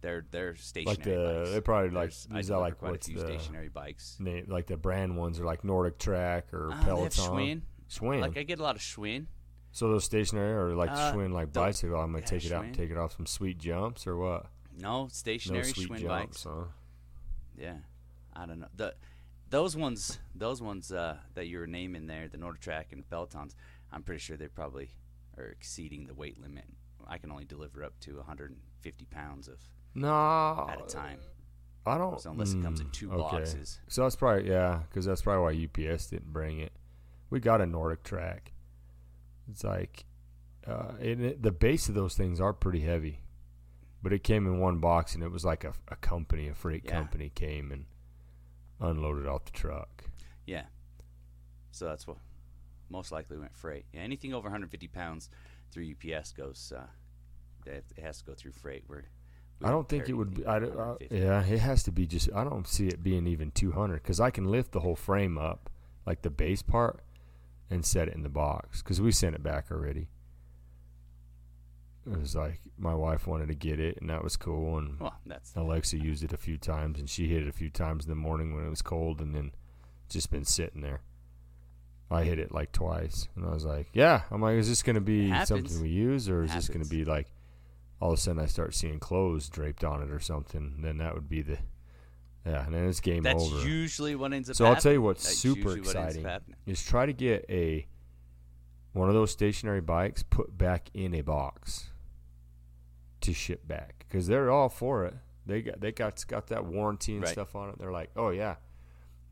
they're 0.00 0.24
they're 0.30 0.54
stationary 0.56 0.96
Like 0.96 1.04
the 1.04 1.38
bikes. 1.40 1.50
they 1.52 1.60
probably 1.60 1.90
like 1.90 2.10
There's- 2.10 2.28
is 2.44 2.48
that 2.48 2.58
like 2.58 2.82
what's 2.82 3.06
the 3.06 3.18
stationary 3.18 3.68
bikes. 3.68 4.16
name 4.20 4.44
like 4.48 4.66
the 4.66 4.76
brand 4.76 5.16
ones 5.16 5.40
are 5.40 5.44
like 5.44 5.64
Nordic 5.64 5.98
Track 5.98 6.52
or 6.52 6.70
Uh, 6.72 6.82
Peloton. 6.84 7.10
Schwinn. 7.24 7.62
Schwinn. 7.88 8.20
Like 8.20 8.36
I 8.36 8.42
get 8.42 8.58
a 8.58 8.62
lot 8.62 8.76
of 8.76 8.82
Schwinn. 8.82 9.26
so 9.72 9.88
those 9.88 10.04
stationary 10.04 10.52
or 10.52 10.74
like 10.74 10.90
Uh, 10.90 11.12
Schwinn 11.12 11.32
like 11.32 11.52
bicycle. 11.52 11.96
I'm 11.98 12.12
gonna 12.12 12.20
yeah, 12.20 12.26
take 12.26 12.44
it 12.44 12.52
out 12.52 12.64
and 12.64 12.74
take 12.74 12.90
it 12.90 12.98
off 12.98 13.16
some 13.16 13.26
sweet 13.26 13.58
jumps 13.58 14.06
or 14.06 14.16
what? 14.16 14.46
No 14.78 15.04
No 15.04 15.08
stationary 15.08 15.64
sweet 15.64 15.88
Schwinn 15.88 16.00
jumps, 16.00 16.08
bikes. 16.08 16.44
huh? 16.44 16.64
Yeah, 17.56 17.76
I 18.36 18.46
don't 18.46 18.60
know. 18.60 18.68
The 18.74 18.94
those 19.50 19.76
ones, 19.76 20.18
those 20.34 20.60
ones 20.60 20.90
uh, 20.90 21.16
that 21.34 21.46
you 21.46 21.58
were 21.58 21.66
naming 21.66 22.06
there, 22.06 22.28
the 22.28 22.38
NordicTrack 22.38 22.86
and 22.92 23.04
the 23.04 23.16
Pelotons, 23.16 23.54
I'm 23.92 24.02
pretty 24.02 24.20
sure 24.20 24.36
they 24.36 24.48
probably 24.48 24.90
are 25.38 25.46
exceeding 25.46 26.06
the 26.06 26.14
weight 26.14 26.40
limit. 26.40 26.64
I 27.06 27.18
can 27.18 27.30
only 27.30 27.44
deliver 27.44 27.84
up 27.84 27.92
to 28.00 28.16
150 28.16 29.04
pounds 29.06 29.46
of 29.48 29.58
No, 29.94 30.66
at 30.68 30.80
a 30.80 30.86
time. 30.88 31.18
I 31.86 31.98
don't. 31.98 32.18
So 32.20 32.30
unless 32.30 32.54
it 32.54 32.62
comes 32.62 32.80
in 32.80 32.86
mm, 32.86 32.92
two 32.92 33.12
okay. 33.12 33.18
boxes. 33.20 33.78
So 33.88 34.02
that's 34.02 34.16
probably 34.16 34.48
yeah, 34.48 34.80
because 34.88 35.04
that's 35.04 35.22
probably 35.22 35.68
why 35.68 35.90
UPS 35.92 36.06
didn't 36.06 36.32
bring 36.32 36.60
it. 36.60 36.72
We 37.30 37.40
got 37.40 37.60
a 37.60 37.66
Nordic 37.66 38.02
track. 38.02 38.52
It's 39.50 39.64
like, 39.64 40.06
uh, 40.66 40.92
it, 40.98 41.42
the 41.42 41.50
base 41.52 41.88
of 41.90 41.94
those 41.94 42.16
things 42.16 42.40
are 42.40 42.54
pretty 42.54 42.80
heavy, 42.80 43.20
but 44.02 44.12
it 44.14 44.24
came 44.24 44.46
in 44.46 44.58
one 44.58 44.78
box, 44.78 45.14
and 45.14 45.22
it 45.22 45.30
was 45.30 45.44
like 45.44 45.62
a, 45.64 45.74
a 45.88 45.96
company, 45.96 46.48
a 46.48 46.54
freight 46.54 46.82
Yeah. 46.86 46.92
company 46.92 47.30
came 47.34 47.70
and 47.70 47.84
unloaded 48.80 49.26
off 49.26 49.44
the 49.44 49.52
truck. 49.52 50.04
Yeah. 50.46 50.64
So 51.70 51.86
that's 51.86 52.06
what 52.06 52.18
most 52.90 53.10
likely 53.12 53.36
went 53.38 53.56
freight. 53.56 53.86
Yeah, 53.92 54.00
anything 54.00 54.32
over 54.34 54.44
150 54.44 54.88
pounds 54.88 55.30
through 55.72 55.92
UPS 55.92 56.32
goes. 56.32 56.72
Uh, 56.76 56.86
it 57.66 57.84
it 57.96 58.02
has 58.02 58.18
to 58.18 58.24
go 58.24 58.34
through 58.34 58.52
freight. 58.52 58.84
We're, 58.88 59.04
we 59.60 59.66
I 59.66 59.70
don't 59.70 59.88
think 59.88 60.08
it 60.08 60.12
would. 60.14 60.34
Be, 60.34 60.46
I, 60.46 60.58
don't- 60.58 60.72
uh, 60.72 60.94
150. 60.98 61.16
yeah, 61.18 61.44
it 61.44 61.58
has 61.60 61.82
to 61.84 61.92
be 61.92 62.06
just. 62.06 62.28
I 62.34 62.44
don't 62.44 62.68
see 62.68 62.88
it 62.88 63.02
being 63.02 63.26
even 63.26 63.50
200 63.50 64.02
because 64.02 64.20
I 64.20 64.30
can 64.30 64.44
lift 64.44 64.72
the 64.72 64.80
whole 64.80 64.96
frame 64.96 65.38
up, 65.38 65.70
like 66.06 66.22
the 66.22 66.30
base 66.30 66.62
part, 66.62 67.00
and 67.70 67.84
set 67.84 68.08
it 68.08 68.14
in 68.14 68.22
the 68.22 68.28
box 68.28 68.82
because 68.82 69.00
we 69.00 69.10
sent 69.12 69.34
it 69.34 69.42
back 69.42 69.66
already. 69.70 70.08
It 72.06 72.18
was 72.18 72.34
like 72.36 72.60
my 72.78 72.94
wife 72.94 73.26
wanted 73.26 73.48
to 73.48 73.54
get 73.54 73.80
it, 73.80 73.98
and 74.00 74.10
that 74.10 74.22
was 74.22 74.36
cool. 74.36 74.78
And 74.78 75.00
Well, 75.00 75.18
that's 75.24 75.54
Alexa 75.56 75.98
used 75.98 76.22
it 76.22 76.32
a 76.32 76.36
few 76.36 76.58
times, 76.58 76.98
and 76.98 77.08
she 77.08 77.28
hit 77.28 77.42
it 77.42 77.48
a 77.48 77.52
few 77.52 77.70
times 77.70 78.04
in 78.04 78.10
the 78.10 78.16
morning 78.16 78.54
when 78.54 78.66
it 78.66 78.70
was 78.70 78.82
cold, 78.82 79.20
and 79.20 79.34
then 79.34 79.52
just 80.08 80.30
been 80.30 80.44
sitting 80.44 80.82
there. 80.82 81.00
I 82.10 82.24
hit 82.24 82.38
it 82.38 82.52
like 82.52 82.72
twice, 82.72 83.28
and 83.34 83.46
I 83.46 83.50
was 83.50 83.64
like, 83.64 83.88
"Yeah." 83.94 84.22
I'm 84.30 84.42
like, 84.42 84.56
"Is 84.56 84.68
this 84.68 84.82
going 84.82 84.94
to 84.96 85.00
be 85.00 85.32
something 85.44 85.80
we 85.80 85.88
use, 85.88 86.28
or 86.28 86.42
is 86.44 86.52
this 86.54 86.68
going 86.68 86.82
to 86.84 86.88
be 86.88 87.04
like 87.04 87.32
all 88.00 88.12
of 88.12 88.18
a 88.18 88.20
sudden 88.20 88.42
I 88.42 88.46
start 88.46 88.74
seeing 88.74 88.98
clothes 88.98 89.48
draped 89.48 89.82
on 89.82 90.02
it 90.02 90.10
or 90.10 90.20
something?" 90.20 90.82
Then 90.82 90.98
that 90.98 91.14
would 91.14 91.28
be 91.28 91.40
the 91.40 91.58
yeah, 92.46 92.66
and 92.66 92.74
then 92.74 92.86
it's 92.86 93.00
game 93.00 93.22
that's 93.22 93.42
over. 93.42 93.66
usually 93.66 94.14
what 94.14 94.32
ends 94.34 94.50
up. 94.50 94.56
So 94.56 94.66
I'll 94.66 94.76
tell 94.76 94.92
you 94.92 95.00
what's 95.00 95.24
That's 95.24 95.38
super 95.38 95.76
usually 95.76 95.80
what 95.80 95.86
ends 95.86 95.96
up 95.96 96.04
exciting 96.04 96.24
happening. 96.24 96.56
is 96.66 96.84
try 96.84 97.06
to 97.06 97.14
get 97.14 97.46
a 97.48 97.86
one 98.92 99.08
of 99.08 99.14
those 99.14 99.30
stationary 99.30 99.80
bikes 99.80 100.22
put 100.22 100.56
back 100.56 100.90
in 100.92 101.14
a 101.14 101.22
box 101.22 101.90
to 103.24 103.32
ship 103.34 103.66
back 103.68 104.06
because 104.08 104.26
they're 104.26 104.50
all 104.50 104.68
for 104.68 105.04
it. 105.04 105.14
They 105.46 105.62
got 105.62 105.80
they 105.80 105.92
got 105.92 106.24
got 106.26 106.46
that 106.48 106.64
warranty 106.64 107.14
and 107.14 107.22
Right. 107.22 107.32
stuff 107.32 107.54
on 107.54 107.68
it. 107.70 107.78
They're 107.78 107.92
like, 107.92 108.10
oh 108.16 108.30
yeah, 108.30 108.56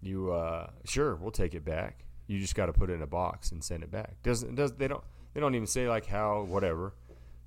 you 0.01 0.33
uh, 0.33 0.69
sure 0.85 1.15
we'll 1.17 1.31
take 1.31 1.55
it 1.55 1.65
back. 1.65 2.05
You 2.27 2.39
just 2.39 2.55
got 2.55 2.67
to 2.67 2.73
put 2.73 2.91
it 2.91 2.95
in 2.95 3.03
a 3.03 3.07
box 3.07 3.51
and 3.53 3.63
send 3.63 3.83
it 3.83 3.91
back. 3.91 4.23
Doesn't 4.23 4.55
does 4.55 4.73
they 4.75 4.89
don't 4.89 5.03
they 5.35 5.41
don't 5.41 5.55
even 5.55 5.67
say 5.67 5.89
like 5.89 6.07
how 6.07 6.43
whatever. 6.43 6.95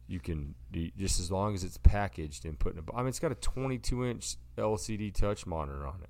You 0.07 0.19
can 0.19 0.53
just 0.97 1.19
as 1.19 1.31
long 1.31 1.55
as 1.55 1.63
it's 1.63 1.77
packaged 1.77 2.45
and 2.45 2.59
put 2.59 2.73
in 2.73 2.79
a. 2.79 2.81
bo- 2.83 2.93
I 2.95 2.99
mean, 2.99 3.07
it's 3.07 3.19
got 3.19 3.31
a 3.31 3.35
22 3.35 4.05
inch 4.05 4.35
LCD 4.55 5.11
touch 5.13 5.47
monitor 5.47 5.85
on 5.87 6.01
it. 6.03 6.09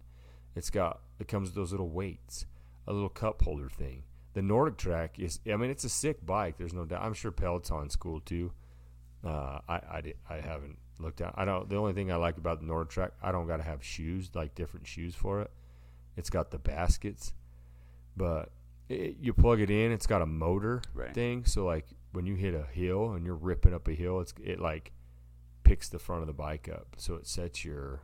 It's 0.54 0.70
got 0.70 1.00
it 1.20 1.28
comes 1.30 1.48
with 1.50 1.56
those 1.56 1.72
little 1.72 1.90
weights, 1.90 2.46
a 2.88 2.92
little 2.94 3.08
cup 3.10 3.42
holder 3.44 3.70
thing. 3.70 4.04
The 4.34 4.42
Nordic 4.42 4.76
Track 4.76 5.18
is, 5.18 5.40
I 5.50 5.56
mean, 5.56 5.70
it's 5.70 5.86
a 5.86 5.90
sick 5.90 6.26
bike. 6.26 6.58
There's 6.58 6.74
no 6.74 6.84
doubt. 6.84 7.04
I'm 7.04 7.14
sure 7.14 7.32
Peloton's 7.32 7.96
cool 7.96 8.20
too. 8.20 8.52
Uh, 9.26 9.60
I 9.68 9.74
I, 9.76 10.14
I 10.30 10.36
haven't 10.42 10.78
looked 11.00 11.20
at. 11.22 11.34
I 11.36 11.46
don't. 11.46 11.68
The 11.70 11.78
only 11.78 11.94
thing 11.94 12.12
I 12.12 12.16
like 12.16 12.38
about 12.38 12.60
the 12.62 12.66
Nordic 12.68 12.90
Track, 12.90 13.12
I 13.24 13.32
don't 13.32 13.48
got 13.48 13.58
to 13.58 13.64
have 13.64 13.84
shoes 13.84 14.30
like 14.36 14.54
different 14.56 14.86
shoes 14.88 15.16
for 15.16 15.42
it. 15.42 15.52
It's 16.16 16.30
got 16.30 16.52
the 16.52 16.60
baskets, 16.60 17.34
but 18.16 18.52
it, 18.88 19.18
you 19.20 19.34
plug 19.34 19.60
it 19.62 19.70
in. 19.70 19.92
It's 19.92 20.08
got 20.08 20.22
a 20.22 20.26
motor 20.26 20.82
Right. 20.94 21.14
thing. 21.14 21.44
So 21.46 21.66
like 21.66 21.88
when 22.14 22.26
you 22.26 22.36
hit 22.36 22.54
a 22.54 22.64
hill 22.72 23.12
and 23.14 23.26
you're 23.26 23.36
ripping 23.36 23.74
up 23.74 23.88
a 23.88 23.94
hill, 23.94 24.20
it's 24.22 24.34
it 24.44 24.60
like 24.60 24.92
picks 25.64 25.90
the 25.90 26.00
front 26.00 26.22
of 26.22 26.28
the 26.28 26.34
bike 26.34 26.70
up, 26.72 26.96
so 26.98 27.16
it 27.16 27.26
sets 27.28 27.66
your 27.66 28.04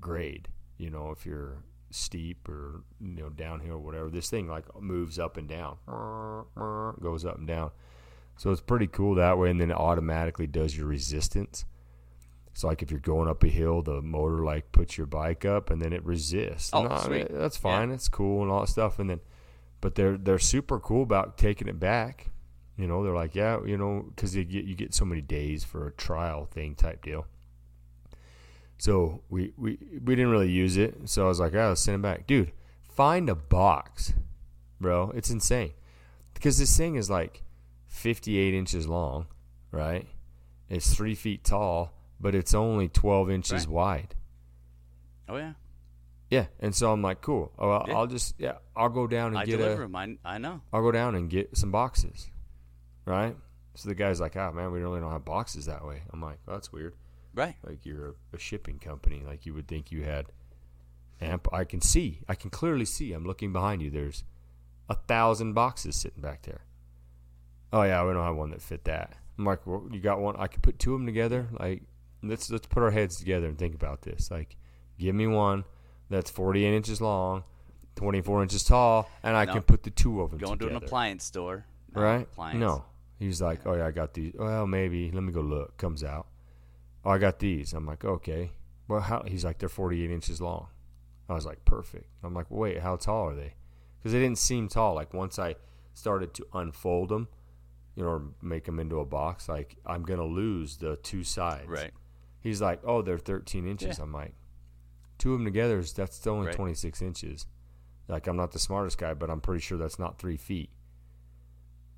grade. 0.00 0.48
You 0.78 0.90
know, 0.90 1.10
if 1.10 1.24
you're 1.26 1.62
steep 1.90 2.48
or 2.48 2.82
you 3.00 3.22
know 3.22 3.28
downhill 3.28 3.74
or 3.76 3.78
whatever, 3.78 4.08
this 4.10 4.28
thing 4.30 4.48
like 4.48 4.64
moves 4.80 5.18
up 5.18 5.36
and 5.36 5.46
down, 5.48 5.76
goes 7.00 7.24
up 7.24 7.38
and 7.38 7.46
down. 7.46 7.70
So 8.36 8.50
it's 8.50 8.60
pretty 8.60 8.86
cool 8.86 9.14
that 9.14 9.38
way, 9.38 9.50
and 9.50 9.60
then 9.60 9.70
it 9.70 9.76
automatically 9.76 10.46
does 10.46 10.76
your 10.76 10.86
resistance. 10.86 11.64
So 12.52 12.68
like 12.68 12.82
if 12.82 12.90
you're 12.90 13.00
going 13.00 13.28
up 13.28 13.42
a 13.44 13.48
hill, 13.48 13.82
the 13.82 14.00
motor 14.02 14.44
like 14.44 14.72
puts 14.72 14.96
your 14.96 15.06
bike 15.06 15.44
up, 15.44 15.70
and 15.70 15.80
then 15.80 15.92
it 15.92 16.04
resists. 16.04 16.70
Oh, 16.72 16.84
And 16.84 16.92
I 16.92 16.96
mean, 17.08 17.26
sweet. 17.26 17.28
that's 17.38 17.56
fine. 17.56 17.90
It's 17.90 18.08
cool 18.08 18.42
and 18.42 18.50
all 18.50 18.60
that 18.60 18.68
stuff. 18.68 18.98
And 18.98 19.10
then, 19.10 19.20
but 19.80 19.94
they're 19.94 20.16
they're 20.16 20.38
super 20.38 20.78
cool 20.80 21.02
about 21.02 21.36
taking 21.38 21.68
it 21.68 21.78
back. 21.78 22.30
You 22.78 22.86
know, 22.86 23.02
they're 23.02 23.14
like, 23.14 23.34
yeah, 23.34 23.58
you 23.64 23.78
know, 23.78 24.04
because 24.14 24.36
you 24.36 24.44
get 24.44 24.64
you 24.64 24.74
get 24.74 24.94
so 24.94 25.04
many 25.06 25.22
days 25.22 25.64
for 25.64 25.86
a 25.86 25.92
trial 25.92 26.44
thing 26.46 26.74
type 26.74 27.02
deal. 27.02 27.26
So 28.78 29.22
we 29.30 29.52
we 29.56 29.78
we 30.04 30.14
didn't 30.14 30.30
really 30.30 30.50
use 30.50 30.76
it. 30.76 31.08
So 31.08 31.24
I 31.24 31.28
was 31.28 31.40
like, 31.40 31.54
oh, 31.54 31.68
let's 31.68 31.80
send 31.82 31.96
it 31.96 32.02
back, 32.02 32.26
dude. 32.26 32.52
Find 32.82 33.28
a 33.28 33.34
box, 33.34 34.12
bro. 34.80 35.10
It's 35.14 35.30
insane 35.30 35.72
because 36.34 36.58
this 36.58 36.76
thing 36.76 36.96
is 36.96 37.08
like 37.08 37.42
58 37.96 38.54
inches 38.54 38.86
long, 38.86 39.26
right? 39.70 40.06
It's 40.68 40.94
three 40.94 41.14
feet 41.14 41.44
tall, 41.44 41.92
but 42.20 42.34
it's 42.34 42.54
only 42.54 42.88
12 42.88 43.30
inches 43.30 43.66
Right. 43.66 43.68
wide. 43.68 44.14
Oh 45.28 45.36
yeah, 45.36 45.54
Yeah, 46.30 46.46
and 46.60 46.74
so 46.74 46.92
I'm 46.92 47.02
like, 47.02 47.20
cool. 47.20 47.52
Oh, 47.58 47.70
I'll, 47.70 47.84
Yeah. 47.88 47.96
I'll 47.96 48.06
just 48.06 48.34
yeah, 48.38 48.58
I'll 48.76 48.88
go 48.88 49.06
down 49.06 49.28
and 49.28 49.38
I 49.38 49.44
get 49.44 49.58
deliver 49.58 49.82
a. 49.82 49.86
them. 49.88 49.96
I, 49.96 50.16
I 50.24 50.38
know. 50.38 50.60
I'll 50.72 50.82
go 50.82 50.92
down 50.92 51.14
and 51.14 51.28
get 51.30 51.56
some 51.56 51.70
boxes, 51.72 52.30
right? 53.04 53.36
So 53.74 53.88
the 53.88 53.94
guy's 53.94 54.20
like, 54.20 54.36
"Ah, 54.36 54.50
man, 54.52 54.72
we 54.72 54.80
really 54.80 55.00
don't 55.00 55.10
have 55.12 55.24
boxes 55.24 55.66
that 55.66 55.84
way." 55.84 56.02
I'm 56.12 56.20
like, 56.22 56.38
well, 56.46 56.56
"That's 56.56 56.72
weird." 56.72 56.94
Right. 57.34 57.56
Like 57.64 57.84
you're 57.84 58.10
a, 58.10 58.36
a 58.36 58.38
shipping 58.38 58.78
company, 58.78 59.22
like 59.26 59.46
you 59.46 59.54
would 59.54 59.68
think 59.68 59.90
you 59.90 60.02
had. 60.04 60.26
Amp. 61.20 61.48
I 61.52 61.64
can 61.64 61.80
see. 61.80 62.20
I 62.28 62.34
can 62.34 62.50
clearly 62.50 62.84
see. 62.84 63.12
I'm 63.12 63.24
looking 63.24 63.52
behind 63.52 63.80
you. 63.82 63.90
There's 63.90 64.22
a 64.88 64.94
thousand 64.94 65.54
boxes 65.54 65.96
sitting 65.96 66.22
back 66.22 66.42
there. 66.42 66.60
Oh 67.72 67.82
yeah, 67.82 68.04
we 68.06 68.12
don't 68.12 68.24
have 68.24 68.36
one 68.36 68.50
that 68.50 68.62
fit 68.62 68.84
that. 68.84 69.14
I'm 69.38 69.44
like, 69.44 69.66
well, 69.66 69.86
you 69.90 70.00
got 70.00 70.20
one? 70.20 70.36
I 70.38 70.46
could 70.46 70.62
put 70.62 70.78
two 70.78 70.94
of 70.94 71.00
them 71.00 71.06
together. 71.06 71.48
Like, 71.58 71.82
let's 72.22 72.50
let's 72.50 72.66
put 72.66 72.82
our 72.82 72.90
heads 72.90 73.16
together 73.16 73.46
and 73.46 73.58
think 73.58 73.74
about 73.74 74.02
this. 74.02 74.30
Like, 74.30 74.56
give 74.98 75.14
me 75.14 75.26
one 75.26 75.64
that's 76.08 76.30
48 76.30 76.74
inches 76.74 77.00
long, 77.00 77.42
24 77.96 78.42
inches 78.42 78.64
tall, 78.64 79.10
and 79.22 79.36
I 79.36 79.44
No. 79.44 79.54
can 79.54 79.62
put 79.62 79.82
the 79.82 79.90
two 79.90 80.20
of 80.22 80.30
them 80.30 80.38
Going 80.38 80.58
to 80.58 80.68
an 80.68 80.76
appliance 80.76 81.24
store. 81.24 81.66
right? 81.92 82.22
appliance. 82.22 82.58
No. 82.60 82.84
He's 83.18 83.40
like, 83.40 83.66
oh 83.66 83.74
yeah, 83.74 83.86
I 83.86 83.90
got 83.90 84.12
these. 84.14 84.34
Well, 84.38 84.66
maybe. 84.66 85.10
Let 85.10 85.22
me 85.22 85.32
go 85.32 85.40
look. 85.40 85.76
Comes 85.78 86.04
out. 86.04 86.26
Oh, 87.04 87.10
I 87.10 87.18
got 87.18 87.38
these. 87.38 87.72
I'm 87.72 87.86
like, 87.86 88.04
okay. 88.04 88.52
Well, 88.88 89.00
how? 89.00 89.22
He's 89.26 89.44
like, 89.44 89.58
they're 89.58 89.68
48 89.70 90.10
inches 90.10 90.40
long. 90.40 90.68
I 91.28 91.32
was 91.34 91.44
like, 91.46 91.64
perfect. 91.64 92.06
I'm 92.22 92.34
like, 92.34 92.46
wait, 92.50 92.80
how 92.80 92.96
tall 92.96 93.28
are 93.30 93.34
they? 93.34 93.54
Because 93.98 94.12
they 94.12 94.20
didn't 94.20 94.38
seem 94.38 94.68
tall. 94.68 94.94
Like 94.94 95.12
once 95.14 95.38
I 95.38 95.56
started 95.94 96.34
to 96.34 96.46
unfold 96.52 97.08
them, 97.08 97.28
you 97.96 98.02
know, 98.02 98.08
or 98.08 98.22
make 98.42 98.64
them 98.64 98.78
into 98.78 99.00
a 99.00 99.04
box, 99.04 99.48
like 99.48 99.76
I'm 99.84 100.02
gonna 100.02 100.24
lose 100.24 100.76
the 100.76 100.96
two 100.96 101.24
sides. 101.24 101.66
Right. 101.68 101.92
He's 102.40 102.62
like, 102.62 102.80
oh, 102.84 103.02
they're 103.02 103.18
13 103.18 103.66
inches. 103.66 103.98
Yeah. 103.98 104.04
I'm 104.04 104.12
like, 104.12 104.34
two 105.18 105.32
of 105.32 105.38
them 105.40 105.44
together 105.46 105.78
is 105.78 105.92
that's 105.92 106.14
still 106.16 106.34
only 106.34 106.46
Right. 106.48 106.56
26 106.56 107.02
inches. 107.02 107.46
Like 108.06 108.26
I'm 108.28 108.36
not 108.36 108.52
the 108.52 108.58
smartest 108.60 108.98
guy, 108.98 109.14
but 109.14 109.30
I'm 109.30 109.40
pretty 109.40 109.60
sure 109.60 109.78
that's 109.78 109.98
not 109.98 110.18
three 110.18 110.36
feet. 110.36 110.70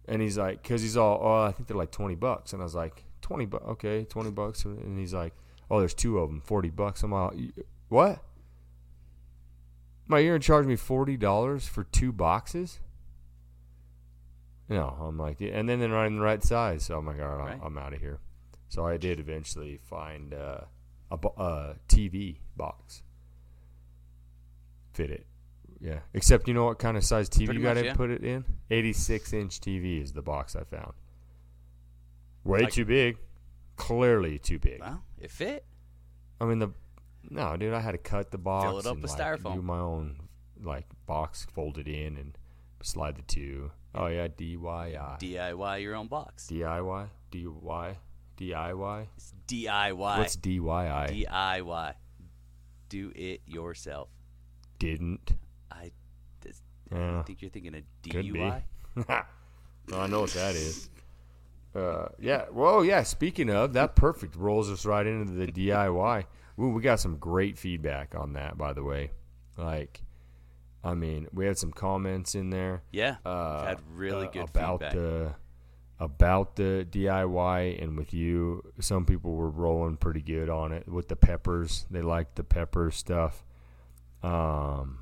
And 0.06 0.22
he's 0.22 0.38
like, 0.38 0.62
because 0.62 0.80
he's 0.80 0.96
all, 0.96 1.20
oh, 1.22 1.42
I 1.42 1.52
think 1.52 1.68
they're 1.68 1.76
like 1.76 1.90
20 1.90 2.14
bucks. 2.14 2.54
And 2.54 2.62
I 2.62 2.64
was 2.64 2.74
like, 2.74 3.04
20 3.20 3.44
bucks, 3.44 3.64
okay, 3.66 4.04
20 4.04 4.30
bucks. 4.30 4.64
And 4.64 4.98
he's 4.98 5.12
like, 5.12 5.34
oh, 5.70 5.80
there's 5.80 5.92
two 5.92 6.18
of 6.18 6.30
them, 6.30 6.40
40 6.40 6.70
bucks. 6.70 7.02
I'm 7.02 7.12
all, 7.12 7.34
what? 7.90 8.22
My, 10.06 10.20
you're 10.20 10.32
gonna 10.32 10.38
charge 10.42 10.64
me 10.64 10.76
forty 10.76 11.18
dollars 11.18 11.68
for 11.68 11.84
two 11.84 12.12
boxes? 12.12 12.80
No, 14.68 14.88
I'm 15.00 15.16
like, 15.18 15.40
yeah, 15.40 15.52
and 15.52 15.68
then 15.68 15.80
they're 15.80 15.88
not 15.88 16.06
in 16.06 16.16
the 16.16 16.22
right 16.22 16.42
size. 16.42 16.84
So 16.84 16.98
I'm 16.98 17.06
like, 17.06 17.20
all 17.20 17.26
right, 17.36 17.52
Right. 17.52 17.60
I'm, 17.62 17.78
out 17.78 17.94
of 17.94 18.00
here. 18.00 18.18
So 18.68 18.86
I 18.86 18.98
did 18.98 19.18
eventually 19.18 19.78
find 19.88 20.34
uh, 20.34 20.60
a, 21.10 21.16
a 21.38 21.74
TV 21.88 22.36
box, 22.56 23.02
fit 24.92 25.10
it. 25.10 25.26
Yeah, 25.80 26.00
except 26.12 26.48
you 26.48 26.54
know 26.54 26.64
what 26.64 26.78
kind 26.80 26.96
of 26.96 27.04
size 27.04 27.28
TV 27.30 27.46
Pretty 27.46 27.60
you 27.60 27.64
got 27.66 27.74
to 27.74 27.84
yeah. 27.84 27.94
put 27.94 28.10
it 28.10 28.24
in? 28.24 28.44
86 28.70 29.32
inch 29.32 29.60
TV 29.60 30.02
is 30.02 30.12
the 30.12 30.22
box 30.22 30.56
I 30.56 30.64
found. 30.64 30.92
Way 32.44 32.62
Like- 32.62 32.72
too 32.72 32.84
big, 32.84 33.16
clearly 33.76 34.38
too 34.38 34.58
big. 34.58 34.80
Well, 34.80 35.02
it 35.20 35.30
fit. 35.30 35.64
I 36.40 36.44
mean 36.46 36.58
the 36.58 36.70
no, 37.30 37.56
dude. 37.56 37.74
I 37.74 37.80
had 37.80 37.92
to 37.92 37.98
cut 37.98 38.30
the 38.30 38.38
box, 38.38 38.64
Fill 38.66 38.78
it 38.78 38.86
up 38.86 38.94
and, 38.94 39.02
with 39.02 39.10
like, 39.12 39.20
styrofoam. 39.20 39.54
do 39.54 39.62
my 39.62 39.78
own 39.78 40.16
like 40.62 40.86
box, 41.06 41.46
fold 41.52 41.78
it 41.78 41.86
in, 41.88 42.16
and 42.16 42.36
slide 42.82 43.16
the 43.16 43.22
two. 43.22 43.70
Oh 43.94 44.06
yeah, 44.06 44.28
DIY, 44.28 45.18
DIY 45.20 45.82
your 45.82 45.94
own 45.94 46.08
box. 46.08 46.48
DIY, 46.50 47.08
DIY, 47.32 47.96
DIY. 48.36 49.06
It's 49.16 49.34
DIY. 49.46 49.96
What's 49.96 50.36
DIY? 50.36 51.26
DIY? 51.26 51.94
Do 52.88 53.12
it 53.14 53.40
yourself. 53.46 54.08
Didn't. 54.78 55.32
I, 55.70 55.90
this, 56.40 56.62
Yeah. 56.92 57.20
I 57.20 57.22
think 57.22 57.42
you're 57.42 57.50
thinking 57.50 57.74
of 57.74 57.82
Could 58.10 58.32
be. 58.32 58.38
DUI. 58.38 58.62
I 59.92 60.06
know 60.06 60.20
what 60.22 60.30
that 60.30 60.54
is. 60.54 60.88
Uh, 61.74 62.08
yeah. 62.18 62.44
Well, 62.50 62.84
yeah. 62.84 63.02
Speaking 63.02 63.50
of 63.50 63.72
that, 63.74 63.96
perfect 63.96 64.36
rolls 64.36 64.70
us 64.70 64.86
right 64.86 65.06
into 65.06 65.32
the 65.32 65.46
DIY. 65.46 66.24
Ooh, 66.60 66.70
we 66.70 66.82
got 66.82 67.00
some 67.00 67.16
great 67.16 67.58
feedback 67.58 68.14
on 68.14 68.34
that, 68.34 68.58
by 68.58 68.72
the 68.72 68.82
way. 68.82 69.10
Like, 69.56 70.02
I 70.82 70.94
mean, 70.94 71.26
we 71.32 71.46
had 71.46 71.58
some 71.58 71.72
comments 71.72 72.34
in 72.34 72.50
there. 72.50 72.82
Yeah, 72.92 73.16
uh, 73.24 73.66
had 73.66 73.80
really 73.92 74.26
uh, 74.26 74.30
good 74.30 74.48
about 74.48 74.80
feedback. 74.80 74.94
the 74.94 75.34
about 76.00 76.56
the 76.56 76.86
DIY 76.88 77.82
and 77.82 77.98
with 77.98 78.14
you. 78.14 78.62
Some 78.80 79.04
people 79.04 79.34
were 79.34 79.50
rolling 79.50 79.96
pretty 79.96 80.22
good 80.22 80.48
on 80.48 80.72
it 80.72 80.88
with 80.88 81.08
the 81.08 81.16
peppers. 81.16 81.86
They 81.90 82.02
liked 82.02 82.36
the 82.36 82.44
pepper 82.44 82.90
stuff. 82.90 83.44
Um. 84.22 85.00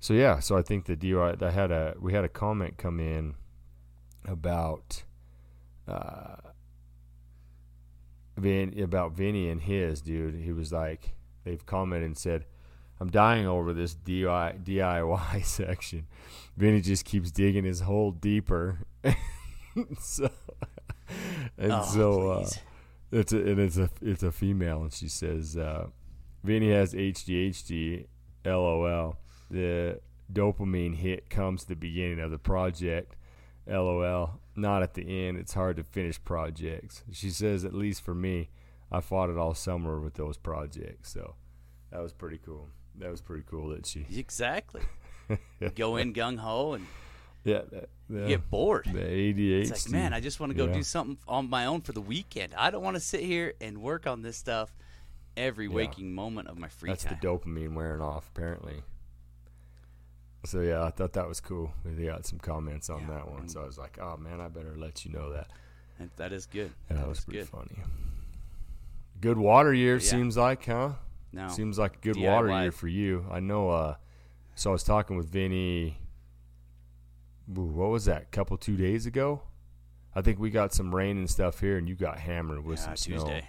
So 0.00 0.14
yeah, 0.14 0.40
so 0.40 0.56
I 0.56 0.62
think 0.62 0.86
the 0.86 0.96
DIY. 0.96 1.42
I 1.42 1.50
had 1.50 1.70
a 1.70 1.94
we 2.00 2.12
had 2.12 2.24
a 2.24 2.28
comment 2.28 2.78
come 2.78 3.00
in 3.00 3.34
about 4.24 5.02
uh 5.88 6.36
Vin, 8.36 8.80
about 8.80 9.12
Vinny 9.12 9.48
and 9.48 9.60
his 9.60 10.00
dude. 10.00 10.34
He 10.34 10.52
was 10.52 10.72
like, 10.72 11.14
they've 11.44 11.64
commented 11.64 12.06
and 12.06 12.18
said, 12.18 12.46
I'm 13.02 13.10
dying 13.10 13.48
over 13.48 13.72
this 13.72 13.96
DIY, 13.96 14.62
DIY 14.62 15.44
section. 15.44 16.06
Vinny 16.56 16.80
just 16.80 17.04
keeps 17.04 17.32
digging 17.32 17.64
his 17.64 17.80
hole 17.80 18.12
deeper. 18.12 18.78
so, 19.98 20.30
and 21.58 21.72
Oh, 21.72 21.82
so 21.82 22.30
uh, 22.30 22.48
it's 23.10 23.32
a 23.32 23.38
and 23.38 23.58
it's 23.58 23.76
a 23.76 23.90
it's 24.00 24.22
a 24.22 24.30
female, 24.30 24.82
and 24.82 24.92
she 24.92 25.08
says, 25.08 25.56
uh, 25.56 25.88
Vinny 26.44 26.70
has 26.70 26.94
ADHD. 26.94 28.06
LOL. 28.44 29.16
The 29.50 29.98
dopamine 30.32 30.94
hit 30.94 31.28
comes 31.28 31.62
at 31.62 31.68
the 31.70 31.74
beginning 31.74 32.20
of 32.20 32.30
the 32.30 32.38
project. 32.38 33.16
LOL. 33.66 34.38
Not 34.54 34.84
at 34.84 34.94
the 34.94 35.26
end. 35.26 35.38
It's 35.38 35.54
hard 35.54 35.76
to 35.78 35.82
finish 35.82 36.22
projects. 36.22 37.02
She 37.10 37.30
says, 37.30 37.64
at 37.64 37.74
least 37.74 38.02
for 38.02 38.14
me, 38.14 38.50
I 38.92 39.00
fought 39.00 39.28
it 39.28 39.38
all 39.38 39.54
summer 39.54 39.98
with 39.98 40.14
those 40.14 40.36
projects. 40.36 41.12
So 41.12 41.34
that 41.90 42.00
was 42.00 42.12
pretty 42.12 42.38
cool. 42.38 42.68
That 42.98 43.10
was 43.10 43.20
pretty 43.20 43.44
cool 43.48 43.68
that 43.70 43.86
she. 43.86 44.06
Exactly. 44.16 44.82
Go 45.76 45.96
in 45.96 46.12
gung 46.12 46.38
ho 46.38 46.74
and 46.74 46.86
Yeah. 47.44 47.62
That, 47.70 47.88
the, 48.10 48.26
get 48.26 48.50
bored. 48.50 48.84
the 48.92 48.98
ADHD. 49.00 49.62
It's 49.70 49.86
like, 49.86 49.92
man, 49.92 50.12
I 50.12 50.20
just 50.20 50.38
want 50.38 50.50
to 50.52 50.56
go 50.56 50.66
Yeah. 50.66 50.74
do 50.74 50.82
something 50.82 51.16
on 51.26 51.48
my 51.48 51.64
own 51.66 51.80
for 51.80 51.92
the 51.92 52.00
weekend. 52.02 52.52
I 52.54 52.70
don't 52.70 52.82
want 52.82 52.96
to 52.96 53.00
sit 53.00 53.20
here 53.20 53.54
and 53.60 53.78
work 53.78 54.06
on 54.06 54.20
this 54.20 54.36
stuff 54.36 54.74
every 55.36 55.66
Yeah. 55.66 55.72
waking 55.74 56.12
moment 56.14 56.48
of 56.48 56.58
my 56.58 56.68
free 56.68 56.90
That's 56.90 57.04
time. 57.04 57.16
the 57.20 57.26
dopamine 57.26 57.74
wearing 57.74 58.02
off, 58.02 58.28
apparently. 58.34 58.82
So 60.44 60.60
yeah, 60.60 60.84
I 60.84 60.90
thought 60.90 61.12
that 61.14 61.26
was 61.28 61.40
cool. 61.40 61.72
We 61.84 62.04
got 62.04 62.26
some 62.26 62.38
comments 62.40 62.90
on 62.90 63.02
Yeah, 63.02 63.10
that 63.14 63.30
one, 63.30 63.48
so 63.48 63.62
I 63.62 63.64
was 63.66 63.78
like, 63.78 63.96
"Oh 64.00 64.16
man, 64.16 64.40
I 64.40 64.48
better 64.48 64.74
let 64.76 65.04
you 65.06 65.12
know 65.12 65.32
that." 65.32 65.48
And 66.00 66.10
that 66.16 66.32
is 66.32 66.46
good. 66.46 66.72
Yeah, 66.90 66.96
that 66.96 67.02
That 67.02 67.08
was 67.08 67.20
pretty 67.24 67.38
good. 67.38 67.48
funny. 67.48 67.78
Good 69.20 69.38
water 69.38 69.72
year 69.72 69.94
Yeah. 69.94 70.00
seems 70.10 70.36
like, 70.36 70.66
huh? 70.66 70.94
No, 71.32 71.48
Seems 71.48 71.78
like 71.78 71.96
a 71.96 72.00
good 72.00 72.16
water 72.16 72.48
year 72.60 72.72
for 72.72 72.88
you. 72.88 73.24
I 73.30 73.40
know. 73.40 73.70
Uh, 73.70 73.94
so 74.54 74.70
I 74.70 74.72
was 74.74 74.84
talking 74.84 75.16
with 75.16 75.30
Vinny. 75.30 75.98
ooh, 77.56 77.62
What 77.62 77.90
was 77.90 78.04
that? 78.04 78.30
couple 78.30 78.56
two 78.58 78.76
days 78.76 79.06
ago. 79.06 79.42
I 80.14 80.20
think 80.20 80.38
we 80.38 80.50
got 80.50 80.74
some 80.74 80.94
rain 80.94 81.16
and 81.16 81.30
stuff 81.30 81.60
here, 81.60 81.78
and 81.78 81.88
you 81.88 81.94
got 81.94 82.18
hammered 82.18 82.64
with 82.64 82.80
yeah, 82.80 82.94
some 82.94 82.96
snow 82.96 83.40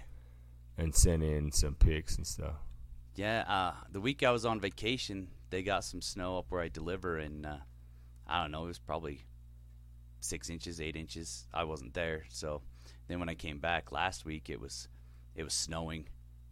and 0.77 0.95
sent 0.95 1.21
in 1.23 1.51
some 1.51 1.75
pics 1.75 2.15
and 2.15 2.25
stuff. 2.25 2.55
Yeah, 3.15 3.43
uh, 3.47 3.73
the 3.91 3.99
week 3.99 4.23
I 4.23 4.31
was 4.31 4.45
on 4.45 4.59
vacation, 4.59 5.27
they 5.49 5.61
got 5.61 5.83
some 5.83 6.01
snow 6.01 6.37
up 6.37 6.45
where 6.49 6.61
I 6.61 6.69
deliver, 6.69 7.17
and 7.17 7.45
uh, 7.45 7.57
I 8.25 8.41
don't 8.41 8.51
know, 8.51 8.63
it 8.63 8.67
was 8.67 8.79
probably 8.79 9.25
six 10.21 10.49
inches, 10.49 10.79
eight 10.79 10.95
inches. 10.95 11.47
I 11.53 11.65
wasn't 11.65 11.93
there, 11.93 12.23
so 12.29 12.61
then 13.07 13.19
when 13.19 13.29
I 13.29 13.35
came 13.35 13.59
back 13.59 13.91
last 13.91 14.25
week, 14.25 14.49
it 14.49 14.59
was 14.59 14.87
it 15.35 15.43
was 15.43 15.53
snowing 15.53 16.07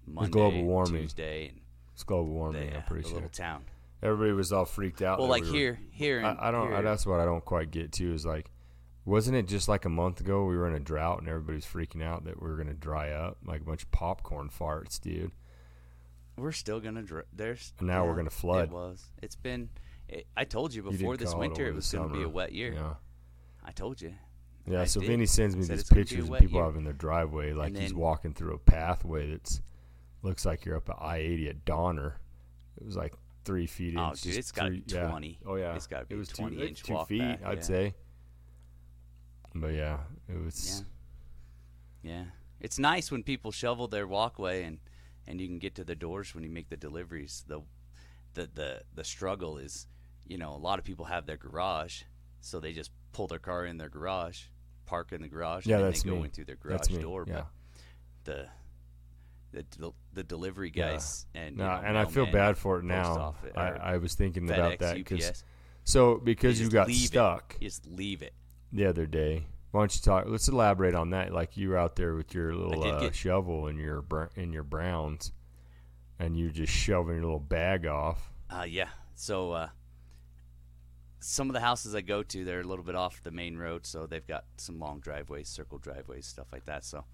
Monday, 0.08 0.32
global 0.32 0.64
warming. 0.64 1.04
Tuesday, 1.04 1.50
and 1.50 1.60
It's 1.94 2.04
global 2.04 2.26
the, 2.30 2.32
warming. 2.34 2.74
uh, 2.74 2.78
I'm 2.78 2.84
pretty 2.84 3.04
the 3.04 3.10
sure. 3.10 3.16
little 3.16 3.30
town. 3.30 3.64
Everybody 4.04 4.32
was 4.34 4.52
all 4.52 4.66
freaked 4.66 5.02
out. 5.02 5.20
Well, 5.20 5.28
like 5.28 5.44
we 5.44 5.50
were- 5.52 5.56
here, 5.58 5.80
here, 5.92 6.20
in, 6.20 6.26
I, 6.26 6.48
I 6.48 6.52
don't. 6.52 6.70
here- 6.72 6.82
That's 6.82 7.06
what 7.06 7.20
I 7.20 7.26
don't 7.26 7.46
quite 7.46 7.70
get 7.72 7.92
too. 7.92 8.14
Is 8.14 8.26
like, 8.26 8.50
wasn't 9.06 9.38
it 9.38 9.48
just 9.48 9.68
like 9.68 9.86
a 9.86 9.90
month 9.90 10.20
ago 10.22 10.46
we 10.46 10.58
were 10.58 10.68
in 10.68 10.74
a 10.76 10.80
drought 10.80 11.20
and 11.20 11.28
everybody's 11.30 11.66
freaking 11.66 12.04
out 12.04 12.24
that 12.26 12.42
we 12.42 12.50
were 12.50 12.58
gonna 12.58 12.74
dry 12.74 13.12
up 13.12 13.38
like 13.46 13.62
a 13.62 13.64
bunch 13.64 13.84
of 13.84 13.92
popcorn 13.92 14.50
farts, 14.50 15.00
dude. 15.00 15.32
we're 16.38 16.52
still 16.52 16.80
gonna 16.80 17.04
dr- 17.04 17.26
there's 17.34 17.74
And 17.80 17.88
now 17.88 18.06
we're 18.06 18.16
gonna 18.16 18.30
flood. 18.32 18.70
It 18.70 18.74
was. 18.74 19.06
It's 19.22 19.36
been. 19.36 19.70
It, 20.08 20.26
I 20.36 20.44
told 20.46 20.74
you 20.74 20.84
You 20.84 20.92
before 20.92 21.16
did 21.16 21.28
this 21.28 21.36
winter 21.36 21.68
it 21.68 21.72
the 21.72 21.76
was 21.76 21.92
gonna 21.92 22.14
be 22.14 22.24
a 22.24 22.30
wet 22.30 22.52
year. 22.54 22.74
Yeah. 22.74 22.94
I 23.64 23.72
told 23.72 24.02
you. 24.02 24.14
Yeah, 24.66 24.82
I 24.82 24.86
so 24.86 25.00
did. 25.00 25.08
Vinny 25.08 25.26
sends 25.28 25.56
me 25.56 25.62
these 25.62 25.70
it's 25.70 25.90
gonna 25.90 25.96
be 25.98 26.02
a 26.02 26.06
pictures 26.06 26.30
of 26.30 26.40
people 26.40 26.56
year. 26.58 26.66
having 26.66 26.84
their 26.84 26.94
driveway 26.94 27.54
like 27.54 27.70
And 27.74 27.78
he's 27.78 27.94
walking 27.94 28.34
through 28.34 28.54
a 28.56 28.58
pathway 28.60 29.30
that's 29.32 29.62
looks 30.24 30.46
like 30.46 30.66
you're 30.66 30.78
up 30.78 30.90
at 30.90 30.98
I 31.00 31.18
eighty 31.18 31.50
at 31.50 31.66
Donner. 31.66 32.18
It 32.80 32.86
was 32.86 32.96
like 32.96 33.14
three 33.44 33.68
feet. 33.68 33.96
Oh, 33.98 34.14
dude, 34.20 34.36
it's 34.38 34.52
gotta 34.52 34.72
be 34.72 34.84
yeah. 34.88 35.08
20. 35.10 35.40
Oh 35.46 35.56
yeah, 35.56 35.76
It's 35.76 35.88
gotta 35.88 36.06
be 36.06 36.16
it 36.16 36.18
was 36.18 36.30
20 36.30 36.56
two, 36.58 36.64
inch 36.64 36.84
two 36.84 37.04
feet, 37.06 37.20
back, 37.20 37.42
I'd 37.46 37.58
yeah. 37.58 37.64
say. 37.64 37.96
But 39.54 39.74
yeah, 39.74 39.98
it 40.30 40.38
was. 40.44 40.84
Yeah. 42.04 42.12
Yeah. 42.14 42.24
It's 42.60 42.78
nice 42.80 43.12
when 43.12 43.24
people 43.24 43.52
shovel 43.52 43.88
their 43.88 44.08
walkway 44.08 44.64
and 44.64 44.80
and 45.28 45.40
you 45.40 45.48
can 45.48 45.60
get 45.60 45.76
to 45.76 45.84
the 45.84 45.96
doors 45.96 46.34
when 46.34 46.44
you 46.44 46.50
make 46.50 46.70
the 46.70 46.78
deliveries. 46.78 47.44
The 47.48 47.62
the 48.34 48.50
the 48.54 48.82
the 48.96 49.04
struggle 49.04 49.58
is, 49.58 49.88
you 50.28 50.38
know, 50.38 50.54
a 50.54 50.58
lot 50.58 50.80
of 50.80 50.86
people 50.86 51.06
have 51.06 51.26
their 51.26 51.38
garage, 51.38 52.04
so 52.40 52.60
they 52.60 52.72
just 52.74 52.92
pull 53.14 53.28
their 53.28 53.40
car 53.40 53.66
in 53.66 53.78
their 53.78 53.90
garage, 53.90 54.44
park 54.86 55.12
in 55.12 55.22
the 55.22 55.28
garage, 55.28 55.66
Yeah, 55.66 55.76
and 55.76 55.84
then 55.86 55.92
that's 55.92 56.04
they 56.04 56.10
go 56.10 56.16
me. 56.18 56.24
in 56.26 56.30
through 56.32 56.46
their 56.46 56.56
garage 56.56 56.88
door. 56.88 57.26
yeah. 57.28 57.34
But 57.34 57.48
the 58.24 58.48
the 59.52 59.64
del- 59.64 59.96
the 60.14 60.24
delivery 60.24 60.72
Yeah. 60.74 60.92
guys 60.94 61.26
and 61.34 61.58
No, 61.58 61.68
know, 61.68 61.82
and 61.86 61.98
I 61.98 62.06
feel 62.06 62.26
bad 62.32 62.58
for 62.58 62.80
it 62.80 62.86
now. 62.86 63.18
office- 63.18 63.52
I, 63.56 63.70
I 63.72 63.98
was 63.98 64.16
thinking 64.16 64.50
about 64.50 64.80
that 64.80 64.96
because 64.96 65.44
so 65.84 66.18
because 66.18 66.60
you 66.62 66.70
got 66.70 66.90
it. 66.90 66.96
stuck 66.96 67.58
You 67.60 67.68
just 67.68 67.86
leave 67.86 68.22
it. 68.22 68.34
the 68.72 68.86
other 68.86 69.06
day. 69.06 69.48
Why 69.72 69.82
don't 69.82 69.96
you 69.96 70.02
talk? 70.02 70.26
Let's 70.28 70.48
elaborate 70.50 70.96
on 70.96 71.12
that. 71.12 71.32
Like 71.34 71.56
you 71.58 71.70
were 71.70 71.78
out 71.78 71.96
there 71.96 72.14
with 72.16 72.34
your 72.34 72.54
little 72.54 72.84
uh, 72.84 73.00
get- 73.00 73.16
shovel 73.16 73.68
and 73.68 73.80
your 73.80 74.02
br- 74.02 74.26
in 74.36 74.52
your 74.54 74.64
browns, 74.64 75.32
and 76.20 76.36
you 76.38 76.50
just 76.52 76.74
shoving 76.74 77.16
your 77.16 77.24
little 77.24 77.40
bag 77.40 77.86
off. 77.86 78.32
Uh, 78.50 78.66
yeah. 78.68 78.90
So 79.16 79.52
uh, 79.54 79.70
some 81.20 81.50
of 81.50 81.54
the 81.54 81.60
houses 81.62 81.94
I 81.96 82.02
go 82.02 82.24
to, 82.24 82.44
they're 82.44 82.62
a 82.62 82.64
little 82.66 82.84
bit 82.84 82.96
off 82.96 83.22
the 83.24 83.32
main 83.32 83.56
road, 83.58 83.86
so 83.86 84.08
they've 84.08 84.26
got 84.26 84.46
some 84.58 84.80
long 84.80 85.00
driveways, 85.00 85.48
circle 85.48 85.78
driveways, 85.78 86.26
stuff 86.26 86.48
like 86.52 86.66
that. 86.66 86.84
So, 86.84 87.06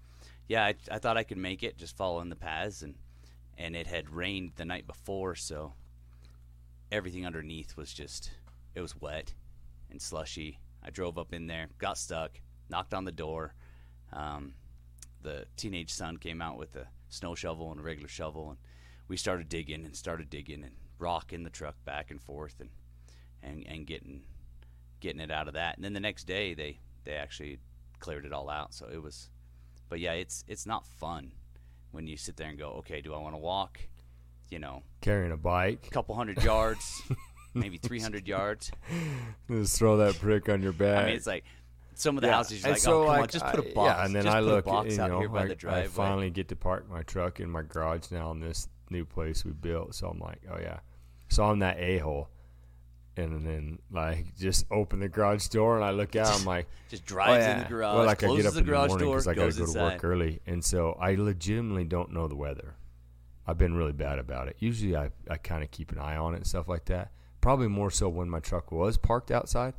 yeah, 0.48 0.64
I, 0.64 0.74
I 0.90 0.98
thought 0.98 1.16
I 1.16 1.22
could 1.22 1.38
make 1.38 1.62
it 1.62 1.76
just 1.76 1.96
following 1.96 2.28
the 2.28 2.36
paths, 2.36 2.82
and 2.82 2.94
and 3.56 3.76
it 3.76 3.86
had 3.86 4.10
rained 4.10 4.52
the 4.56 4.64
night 4.64 4.86
before, 4.86 5.34
so 5.34 5.74
everything 6.90 7.26
underneath 7.26 7.76
was 7.76 7.92
just 7.92 8.30
it 8.74 8.80
was 8.80 9.00
wet 9.00 9.34
and 9.90 10.00
slushy. 10.00 10.58
I 10.82 10.90
drove 10.90 11.18
up 11.18 11.32
in 11.32 11.46
there, 11.46 11.68
got 11.78 11.98
stuck, 11.98 12.40
knocked 12.68 12.94
on 12.94 13.04
the 13.04 13.12
door. 13.12 13.54
Um, 14.12 14.54
the 15.22 15.44
teenage 15.56 15.92
son 15.92 16.16
came 16.16 16.40
out 16.40 16.56
with 16.56 16.76
a 16.76 16.86
snow 17.08 17.34
shovel 17.34 17.70
and 17.70 17.80
a 17.80 17.82
regular 17.82 18.08
shovel, 18.08 18.50
and 18.50 18.58
we 19.08 19.16
started 19.16 19.48
digging 19.48 19.84
and 19.84 19.96
started 19.96 20.30
digging 20.30 20.62
and 20.62 20.74
rocking 20.98 21.42
the 21.42 21.50
truck 21.50 21.76
back 21.84 22.10
and 22.10 22.20
forth 22.20 22.60
and 22.60 22.70
and, 23.42 23.66
and 23.66 23.86
getting 23.86 24.22
getting 25.00 25.20
it 25.20 25.30
out 25.30 25.48
of 25.48 25.54
that. 25.54 25.76
And 25.76 25.84
then 25.84 25.92
the 25.92 26.00
next 26.00 26.24
day 26.24 26.54
they 26.54 26.78
they 27.04 27.14
actually 27.14 27.58
cleared 28.00 28.24
it 28.24 28.32
all 28.32 28.48
out. 28.48 28.74
So 28.74 28.88
it 28.92 29.02
was, 29.02 29.30
but 29.88 30.00
yeah, 30.00 30.12
it's 30.12 30.44
it's 30.48 30.66
not 30.66 30.86
fun 30.86 31.32
when 31.90 32.06
you 32.06 32.16
sit 32.16 32.36
there 32.36 32.48
and 32.48 32.58
go, 32.58 32.70
okay, 32.80 33.00
do 33.00 33.14
I 33.14 33.18
want 33.18 33.34
to 33.34 33.38
walk? 33.38 33.80
You 34.50 34.58
know, 34.58 34.82
Carrying 35.00 35.32
a 35.32 35.36
bike. 35.36 35.86
a 35.86 35.90
couple 35.90 36.14
hundred 36.14 36.42
yards, 36.42 37.02
maybe 37.54 37.76
300 37.82 38.26
yards. 38.26 38.70
Just 39.50 39.78
throw 39.78 39.98
that 39.98 40.18
prick 40.20 40.48
on 40.48 40.62
your 40.62 40.72
back. 40.72 41.04
I 41.04 41.06
mean, 41.06 41.16
it's 41.16 41.26
like 41.26 41.44
some 41.94 42.16
of 42.16 42.22
the 42.22 42.28
Yeah, 42.28 42.34
houses 42.34 42.62
you're 42.62 42.72
and 42.72 42.82
like, 42.82 42.88
oh, 42.88 42.92
so, 42.92 43.02
oh, 43.02 43.06
come 43.12 43.20
on, 43.22 43.28
just 43.28 43.46
put 43.46 43.60
a 43.60 43.74
box. 43.74 43.98
Yeah, 43.98 44.04
and 44.06 44.14
then 44.14 44.24
just 44.24 44.36
I 44.36 44.40
look, 44.40 44.64
box 44.64 44.96
you 44.96 45.02
out 45.02 45.10
know, 45.10 45.18
here 45.20 45.28
by 45.28 45.42
I, 45.42 45.46
the 45.48 45.70
I 45.70 45.86
finally 45.88 46.30
get 46.30 46.48
to 46.48 46.56
park 46.56 46.88
my 46.88 47.02
truck 47.02 47.40
in 47.40 47.50
my 47.50 47.62
garage 47.62 48.10
now 48.10 48.30
in 48.30 48.40
this 48.40 48.68
new 48.90 49.04
place 49.04 49.44
we 49.44 49.52
built. 49.52 49.94
So 49.94 50.08
I'm 50.08 50.18
like, 50.18 50.40
oh 50.50 50.58
yeah. 50.58 50.78
So 51.28 51.44
I'm 51.44 51.58
that 51.58 51.76
a 51.78 51.98
hole, 51.98 52.30
and 53.18 53.46
then 53.46 53.78
like 53.90 54.36
just 54.36 54.66
open 54.70 55.00
the 55.00 55.08
garage 55.08 55.48
door 55.48 55.76
and 55.76 55.84
I 55.84 55.90
look 55.90 56.16
out. 56.16 56.38
I'm 56.38 56.44
like, 56.56 56.68
just 56.88 57.02
oh, 57.04 57.08
drives 57.08 57.44
yeah. 57.44 57.56
in 57.56 57.62
the 57.62 57.68
garage, 57.68 57.96
Well, 57.96 58.06
like 58.06 58.22
I 58.22 58.36
get 58.36 58.46
up 58.46 58.52
the 58.54 58.60
in 58.60 58.66
the 58.66 58.72
morning 58.72 58.98
because 58.98 59.28
I 59.28 59.34
gotta 59.34 59.46
goes 59.46 59.58
go 59.58 59.72
to 59.72 59.80
work 59.80 60.04
early, 60.04 60.40
and 60.46 60.64
so 60.64 60.96
I 61.00 61.14
legitimately 61.14 61.84
don't 61.84 62.12
know 62.12 62.28
the 62.28 62.36
weather. 62.36 62.74
I've 63.46 63.58
been 63.58 63.74
really 63.74 63.92
bad 63.92 64.18
about 64.18 64.48
it. 64.48 64.56
Usually 64.58 64.94
I, 64.94 65.10
I 65.28 65.38
kind 65.38 65.62
of 65.62 65.70
keep 65.70 65.90
an 65.90 65.98
eye 65.98 66.16
on 66.16 66.34
it 66.34 66.38
and 66.38 66.46
stuff 66.46 66.68
like 66.68 66.84
that. 66.86 67.12
Probably 67.40 67.68
more 67.68 67.90
so 67.90 68.08
when 68.08 68.28
my 68.28 68.40
truck 68.40 68.70
was 68.70 68.98
parked 68.98 69.30
outside. 69.30 69.72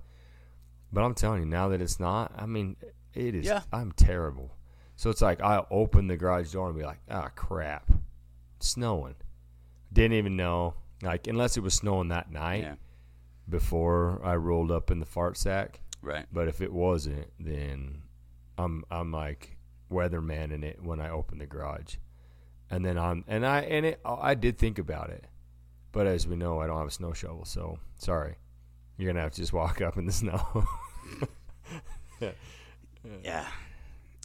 But 0.92 1.04
I'm 1.04 1.14
telling 1.14 1.42
you, 1.42 1.46
now 1.46 1.70
that 1.70 1.80
it's 1.80 2.00
not, 2.00 2.32
I 2.36 2.48
mean, 2.48 2.78
it 3.14 3.36
is. 3.36 3.46
Yeah. 3.46 3.62
I'm 3.72 3.92
terrible. 3.92 4.56
So 4.96 5.12
it's 5.12 5.22
like 5.22 5.42
I'll 5.42 5.68
open 5.70 6.08
the 6.08 6.18
garage 6.18 6.52
door 6.52 6.68
and 6.68 6.78
be 6.78 6.84
like, 6.84 7.00
ah, 7.12 7.30
crap. 7.36 7.92
It's 8.58 8.70
snowing. 8.70 9.16
Didn't 9.94 10.18
even 10.18 10.36
know. 10.36 10.74
Like, 11.02 11.28
unless 11.28 11.56
it 11.56 11.62
was 11.62 11.74
snowing 11.74 12.10
that 12.10 12.32
night 12.32 12.64
Yeah, 12.64 12.76
before 13.50 14.22
I 14.24 14.36
rolled 14.36 14.72
up 14.72 14.92
in 14.92 15.00
the 15.00 15.06
fart 15.06 15.38
sack. 15.38 15.82
right. 16.02 16.26
But 16.32 16.48
if 16.48 16.62
it 16.62 16.72
wasn't, 16.72 17.28
then 17.40 18.04
I'm 18.58 18.84
I'm 18.92 19.12
like 19.12 19.58
weatherman 19.92 20.52
in 20.52 20.64
it 20.64 20.82
when 20.84 21.00
I 21.02 21.10
open 21.10 21.40
the 21.40 21.46
garage, 21.48 21.96
and 22.70 22.86
then 22.86 22.98
I'm 22.98 23.24
and 23.28 23.46
I 23.46 23.62
and 23.62 23.86
it 23.86 24.02
I 24.06 24.36
did 24.36 24.58
think 24.58 24.78
about 24.80 25.10
it, 25.10 25.26
but 25.92 26.08
as 26.08 26.28
we 26.28 26.36
know, 26.36 26.60
I 26.60 26.68
don't 26.68 26.78
have 26.78 26.88
a 26.88 26.92
snow 26.92 27.14
shovel, 27.14 27.46
so 27.46 27.80
sorry, 27.98 28.36
you're 28.98 29.12
gonna 29.12 29.22
have 29.24 29.32
to 29.32 29.42
just 29.42 29.54
walk 29.54 29.82
up 29.82 29.98
in 29.98 30.06
the 30.06 30.12
snow. 30.24 30.68
Yeah, 32.22 32.32
yeah, 33.24 33.48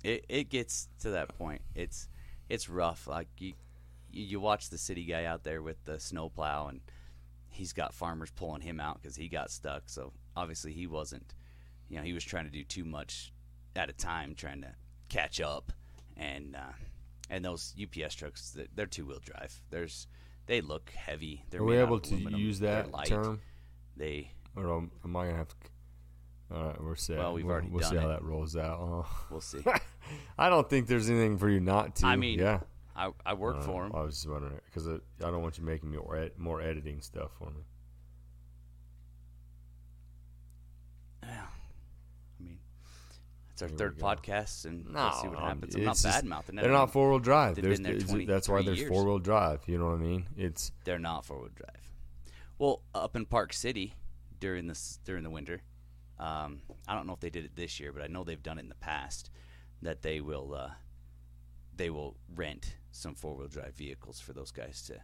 it 0.02 0.24
it 0.28 0.48
gets 0.50 0.88
to 1.00 1.10
that 1.10 1.36
point. 1.38 1.62
It's 1.74 2.08
it's 2.48 2.68
rough. 2.68 3.06
Like 3.06 3.28
you 3.38 3.54
you 4.10 4.40
watch 4.40 4.70
the 4.70 4.78
city 4.78 5.04
guy 5.04 5.24
out 5.24 5.44
there 5.44 5.62
with 5.62 5.82
the 5.84 5.98
snowplow, 5.98 6.68
and 6.68 6.80
he's 7.54 7.72
got 7.72 7.94
farmers 7.94 8.30
pulling 8.30 8.60
him 8.60 8.80
out 8.80 9.00
because 9.00 9.16
he 9.16 9.28
got 9.28 9.50
stuck. 9.50 9.84
So 9.86 10.12
obviously 10.36 10.72
he 10.72 10.86
wasn't. 10.86 11.34
You 11.88 11.96
know, 11.98 12.02
he 12.02 12.12
was 12.12 12.24
trying 12.24 12.44
to 12.44 12.50
do 12.50 12.64
too 12.64 12.84
much 12.84 13.32
at 13.76 13.88
a 13.90 13.92
time, 13.92 14.34
trying 14.34 14.62
to 14.62 14.74
catch 15.08 15.40
up, 15.40 15.72
and 16.16 16.56
uh, 16.56 16.72
and 17.30 17.44
those 17.44 17.74
UPS 17.80 18.14
trucks, 18.14 18.50
they're- 18.50 18.66
they're 18.74 18.86
two 18.86 19.06
wheel 19.06 19.20
drive. 19.22 19.60
There's 19.70 20.06
they 20.46 20.60
look 20.60 20.90
heavy. 20.90 21.44
They're 21.50 21.60
Are 21.60 21.64
we 21.64 21.76
able 21.78 22.00
to 22.00 22.14
aluminum. 22.14 22.40
use 22.40 22.60
that 22.60 22.88
term, 23.06 23.40
They 23.96 24.30
or 24.56 24.68
am 25.04 25.16
I 25.16 25.26
gonna 25.26 25.36
have 25.36 25.48
to? 25.48 25.56
All 26.54 26.64
right, 26.64 26.82
we're 26.82 26.94
set. 26.96 27.16
Well, 27.18 27.32
we've 27.32 27.46
already 27.46 27.68
we'll 27.68 27.82
see 27.82 27.94
done 27.94 28.02
how 28.04 28.08
that 28.10 28.22
rolls 28.22 28.54
out. 28.56 28.78
huh? 29.06 29.24
we'll 29.30 29.40
see. 29.40 29.64
I 30.38 30.48
don't 30.50 30.68
think 30.68 30.86
there's 30.86 31.08
anything 31.08 31.38
for 31.38 31.48
you 31.48 31.60
not 31.60 31.96
to. 31.96 32.06
I 32.06 32.16
mean, 32.16 32.38
yeah. 32.38 32.60
I 32.96 33.10
I 33.26 33.34
work 33.34 33.56
Uh, 33.58 33.62
for 33.62 33.86
him. 33.86 33.92
I 33.94 34.02
was 34.02 34.14
just 34.16 34.28
wondering 34.28 34.60
because 34.66 34.86
I 34.88 34.98
don't 35.18 35.42
want 35.42 35.58
you 35.58 35.64
making 35.64 35.90
me 35.90 35.96
more, 35.98 36.16
ed- 36.16 36.38
more 36.38 36.60
editing 36.60 37.00
stuff 37.00 37.32
for 37.38 37.50
me. 37.50 37.62
Yeah. 41.22 41.46
I 42.38 42.42
mean, 42.42 42.58
it's 43.52 43.62
our 43.62 43.68
Here 43.68 43.76
third 43.78 43.98
podcast, 43.98 44.64
and 44.66 44.84
we'll 44.92 45.12
see 45.12 45.28
what 45.28 45.38
happens. 45.38 45.74
I'm 45.74 45.84
not 45.84 46.02
bad 46.02 46.24
mouthing. 46.24 46.56
They're 46.56 46.70
not 46.70 46.92
four 46.92 47.10
wheel 47.10 47.18
drive. 47.18 47.56
There's, 47.56 47.80
there 47.80 47.94
it's- 47.94 48.08
20 48.08 48.26
that's 48.26 48.48
why 48.48 48.62
there's 48.62 48.86
four 48.86 49.04
wheel 49.04 49.18
drive. 49.18 49.62
You 49.66 49.78
know 49.78 49.86
what 49.86 49.94
I 49.94 50.02
mean? 50.02 50.26
It's 50.36 50.72
They're 50.84 50.98
not 50.98 51.24
four 51.24 51.38
wheel 51.40 51.50
drive. 51.54 51.92
Well, 52.58 52.82
up 52.94 53.16
in 53.16 53.26
Park 53.26 53.52
City 53.52 53.94
during 54.38 54.66
this 54.68 54.98
during 55.04 55.24
the 55.24 55.30
winter, 55.30 55.62
um, 56.18 56.62
I 56.86 56.94
don't 56.94 57.06
know 57.06 57.14
if 57.14 57.20
they 57.20 57.30
did 57.30 57.44
it 57.44 57.56
this 57.56 57.80
year, 57.80 57.92
but 57.92 58.02
I 58.02 58.06
know 58.06 58.22
they've 58.22 58.42
done 58.42 58.58
it 58.58 58.62
in 58.62 58.68
the 58.68 58.74
past. 58.76 59.30
That 59.82 60.02
they 60.02 60.20
will 60.20 60.54
uh, 60.54 60.70
they 61.74 61.90
will 61.90 62.16
rent 62.34 62.76
some 62.96 63.14
four 63.14 63.34
wheel 63.34 63.48
drive 63.48 63.74
vehicles 63.74 64.20
for 64.20 64.32
those 64.32 64.50
guys 64.52 64.82
to 64.82 64.94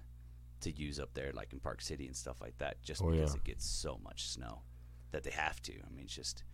to 0.63 0.71
use 0.71 1.01
up 1.01 1.15
there, 1.15 1.33
like 1.33 1.53
in 1.55 1.59
Park 1.59 1.81
City 1.81 2.07
and 2.07 2.15
stuff 2.15 2.41
like 2.41 2.57
that, 2.59 2.83
just 2.83 3.01
Oh, 3.03 3.11
because 3.11 3.31
yeah. 3.33 3.37
it 3.39 3.45
gets 3.45 3.65
so 3.67 3.99
much 4.05 4.29
snow 4.29 4.61
that 5.11 5.23
they 5.25 5.31
have 5.31 5.61
to. 5.63 5.73
I 5.73 5.91
mean, 5.95 6.05
it's 6.05 6.15
just 6.15 6.45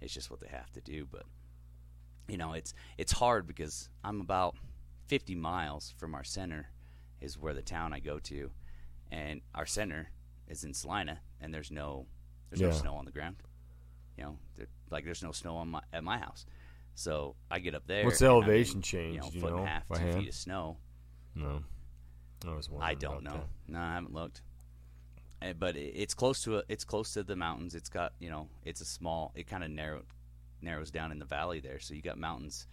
it's 0.00 0.14
just 0.14 0.30
what 0.30 0.40
they 0.40 0.46
have 0.48 0.70
to 0.72 0.80
do. 0.80 1.06
But 1.10 1.24
you 2.28 2.36
know, 2.38 2.52
it's 2.52 2.72
it's 2.96 3.12
hard 3.12 3.46
because 3.46 3.88
I'm 4.04 4.20
about 4.20 4.56
50 5.08 5.34
miles 5.34 5.92
from 5.98 6.14
our 6.14 6.24
center, 6.24 6.68
is 7.20 7.38
where 7.38 7.54
the 7.54 7.62
town 7.62 7.92
I 7.92 7.98
go 8.00 8.18
to, 8.20 8.50
and 9.10 9.40
our 9.54 9.66
center 9.66 10.10
is 10.48 10.64
in 10.64 10.72
Salina, 10.74 11.18
and 11.40 11.52
there's 11.52 11.70
no 11.72 12.06
there's 12.50 12.60
no 12.60 12.70
snow 12.70 12.94
on 12.94 13.04
the 13.04 13.12
ground. 13.12 13.36
You 14.16 14.24
know, 14.24 14.38
there, 14.56 14.66
like 14.90 15.04
there's 15.04 15.22
no 15.24 15.32
snow 15.32 15.56
on 15.56 15.68
my 15.68 15.80
at 15.92 16.04
my 16.04 16.18
house. 16.18 16.46
So 16.94 17.34
I 17.50 17.58
get 17.58 17.74
up 17.74 17.86
there. 17.86 18.04
What's 18.04 18.20
the 18.20 18.26
and 18.26 18.36
I'm 18.36 18.36
in, 18.38 18.44
elevation 18.44 18.80
change, 18.80 19.14
You 19.16 19.20
know, 19.20 19.30
you 19.32 19.40
foot 19.40 19.52
and 19.52 19.62
a 19.62 19.66
half, 19.66 19.88
two 19.88 19.94
hand? 19.98 20.18
feet 20.20 20.28
of 20.28 20.34
snow. 20.34 20.78
No. 21.36 21.62
I 22.46 22.54
was 22.54 22.68
I 22.80 22.94
don't 22.94 23.22
know. 23.22 23.44
No, 23.66 23.78
I 23.78 23.94
haven't 23.94 24.12
looked. 24.12 24.42
Uh, 25.42 25.52
but 25.58 25.76
it's 25.76 26.14
close 26.14 26.42
to 26.44 26.58
a, 26.58 26.62
it's 26.68 26.84
close 26.84 27.12
to 27.14 27.22
the 27.22 27.36
mountains. 27.36 27.74
It's 27.74 27.88
got 27.88 28.12
you 28.18 28.30
know 28.30 28.48
it's 28.64 28.80
a 28.80 28.84
small. 28.84 29.32
It 29.34 29.46
kind 29.46 29.62
of 29.64 29.70
narrow 29.70 30.02
narrows 30.62 30.90
down 30.90 31.12
in 31.12 31.18
the 31.18 31.24
valley 31.24 31.60
there. 31.60 31.78
So 31.78 31.94
you 31.94 32.02
got 32.02 32.18
mountains 32.18 32.66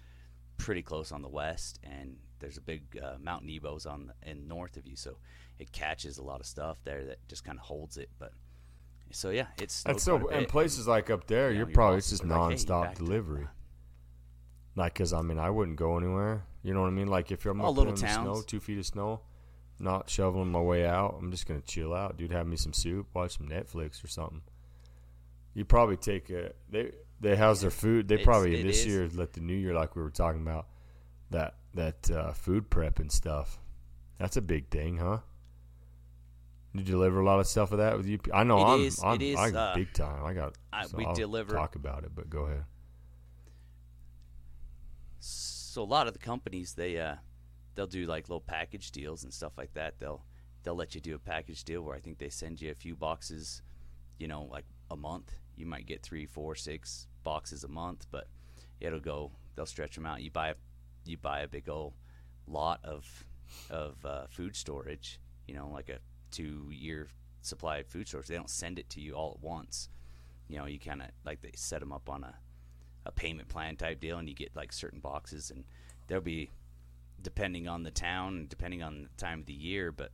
pretty 0.58 0.82
close 0.82 1.12
on 1.12 1.21
the 1.21 1.30
west, 1.30 1.80
and 1.84 2.17
there's 2.39 2.58
a 2.58 2.62
big 2.62 2.84
uh, 3.02 3.15
Mount 3.21 3.45
Nebo's 3.45 3.86
on 3.86 4.08
the, 4.08 4.30
in 4.30 4.47
north 4.47 4.78
of 4.78 4.88
you. 4.88 4.95
So 4.95 5.17
it 5.60 5.71
catches 5.71 6.17
a 6.17 6.23
lot 6.23 6.39
of 6.39 6.45
stuff 6.45 6.78
there 6.84 7.06
that 7.06 7.28
just 7.28 7.43
kind 7.43 7.58
of 7.58 7.65
holds 7.65 7.97
it. 7.97 8.10
But 8.19 8.32
so 9.12 9.30
yeah, 9.30 9.47
it's 9.62 9.84
that. 9.84 9.99
Snowed 9.99 10.21
so. 10.21 10.30
And 10.30 10.47
places 10.47 10.88
like 10.88 11.10
up 11.10 11.28
there, 11.28 11.49
You 11.49 11.60
know, 11.60 11.65
your 11.65 11.73
probably 11.73 11.97
it's 11.97 12.10
just 12.10 12.23
are 12.23 12.28
like, 12.28 12.58
hey, 12.60 12.65
nonstop 12.65 12.95
delivery. 12.95 13.47
Like, 14.75 14.95
cause 14.95 15.13
I 15.13 15.21
mean, 15.21 15.38
I 15.38 15.49
wouldn't 15.49 15.77
go 15.77 15.97
anywhere. 15.97 16.43
You 16.63 16.73
know 16.73 16.81
what 16.81 16.88
I 16.88 16.91
mean? 16.91 17.07
Like, 17.07 17.31
if 17.31 17.45
I'm 17.45 17.62
All 17.62 17.71
up 17.71 17.77
little 17.77 17.93
in 17.93 17.99
the 17.99 18.07
snow, 18.07 18.41
two 18.41 18.59
feet 18.59 18.79
of 18.79 18.86
snow, 18.86 19.21
not 19.79 20.09
shoveling 20.09 20.51
my 20.51 20.62
way 20.62 20.86
out, 20.86 21.17
I'm 21.19 21.29
just 21.31 21.45
gonna 21.47 21.62
chill 21.62 21.93
out, 21.93 22.17
dude. 22.17 22.31
Have 22.31 22.47
me 22.47 22.55
some 22.55 22.73
soup, 22.73 23.07
watch 23.13 23.38
some 23.38 23.47
Netflix 23.47 24.03
or 24.03 24.07
something. 24.07 24.41
You 25.53 25.65
probably 25.65 25.97
take 25.97 26.29
a 26.31 26.53
they 26.69 26.91
they 27.21 27.36
house 27.36 27.62
their 27.62 27.69
food. 27.69 28.07
They 28.07 28.15
It's- 28.15 28.25
probably 28.25 28.63
this 28.63 28.79
is. 28.79 28.86
year 28.88 29.09
let 29.13 29.33
the 29.33 29.41
new 29.41 29.53
year 29.55 29.73
like 29.75 29.95
we 29.95 30.01
were 30.01 30.09
talking 30.09 30.41
about 30.41 30.67
that 31.29 31.55
that 31.75 32.09
uh, 32.09 32.31
food 32.33 32.69
prep 32.71 32.99
and 32.99 33.12
stuff. 33.12 33.59
That's 34.17 34.38
a 34.38 34.41
big 34.41 34.69
thing, 34.69 34.97
huh? 34.97 35.19
You 36.73 36.81
deliver 36.83 37.19
a 37.19 37.25
lot 37.25 37.39
of 37.39 37.45
stuff 37.45 37.71
of 37.71 37.77
that 37.77 37.95
with 37.97 38.07
you. 38.07 38.19
I 38.33 38.43
know 38.43 38.57
It 38.57 38.63
I'm, 38.63 38.81
is- 38.81 39.03
I'm, 39.03 39.15
it 39.15 39.21
is, 39.21 39.38
I 39.38 39.49
uh, 39.51 39.75
big 39.75 39.93
time. 39.93 40.23
I 40.25 40.33
got. 40.33 40.55
I- 40.71 40.88
so 40.88 40.97
we 40.97 41.05
I'll 41.05 41.13
deliver- 41.13 41.53
Talk 41.53 41.75
about 41.75 42.03
it, 42.03 42.12
but 42.15 42.29
go 42.31 42.43
ahead. 42.45 42.63
So 45.73 45.81
a 45.81 45.83
lot 45.83 46.05
of 46.05 46.13
the 46.13 46.19
companies 46.19 46.75
they 46.75 46.99
uh 46.99 47.15
they'll 47.73 47.88
do 47.88 48.05
like 48.05 48.29
little 48.29 48.39
package 48.39 48.91
deals 48.91 49.23
and 49.23 49.33
stuff 49.33 49.53
like 49.57 49.73
that. 49.73 49.95
They'll 49.99 50.23
they'll 50.62 50.75
let 50.75 50.93
you 50.93 51.01
do 51.01 51.15
a 51.15 51.19
package 51.19 51.63
deal 51.63 51.81
where 51.81 51.95
i 51.95 51.99
think 51.99 52.19
they 52.19 52.29
send 52.29 52.62
you 52.62 52.69
a 52.69 52.75
few 52.75 52.95
boxes 52.95 53.63
you 54.19 54.27
know 54.27 54.43
like 54.51 54.65
a 54.91 54.95
month. 54.95 55.33
You 55.55 55.65
might 55.65 55.88
get 55.88 56.03
three 56.03 56.27
four 56.27 56.53
six 56.53 57.07
boxes 57.23 57.63
a 57.63 57.67
month 57.67 58.05
but 58.12 58.27
it'll 58.81 58.99
go 58.99 59.31
they'll 59.55 59.65
stretch 59.65 59.95
them 59.95 60.05
out. 60.05 60.21
You 60.21 60.29
buy 60.29 60.53
you 61.05 61.17
buy 61.17 61.39
a 61.39 61.47
big 61.47 61.67
old 61.67 61.93
lot 62.45 62.79
of 62.83 63.25
of 63.71 64.05
uh, 64.05 64.27
food 64.29 64.55
storage 64.55 65.19
you 65.47 65.55
know 65.55 65.69
like 65.69 65.89
a 65.89 65.97
two 66.29 66.69
year 66.71 67.07
supply 67.41 67.77
of 67.77 67.88
food 67.88 68.07
storage. 68.07 68.27
They 68.27 68.36
don't 68.36 68.47
send 68.47 68.77
it 68.77 68.91
to 68.91 69.01
you 69.01 69.13
all 69.13 69.39
at 69.39 69.43
once. 69.43 69.89
You 70.47 70.59
know 70.59 70.65
you 70.65 70.79
kind 70.79 71.01
of 71.01 71.07
like 71.25 71.41
they 71.41 71.53
set 71.55 71.79
them 71.79 71.91
up 71.91 72.09
on 72.09 72.23
a 72.23 72.36
a 73.05 73.11
payment 73.11 73.49
plan 73.49 73.75
type 73.75 73.99
deal, 73.99 74.17
and 74.17 74.27
you 74.27 74.35
get 74.35 74.55
like 74.55 74.73
certain 74.73 74.99
boxes, 74.99 75.51
and 75.51 75.63
there'll 76.07 76.23
be 76.23 76.49
depending 77.21 77.67
on 77.67 77.83
the 77.83 77.91
town 77.91 78.35
and 78.35 78.49
depending 78.49 78.83
on 78.83 79.03
the 79.03 79.23
time 79.23 79.39
of 79.39 79.45
the 79.45 79.53
year, 79.53 79.91
but 79.91 80.09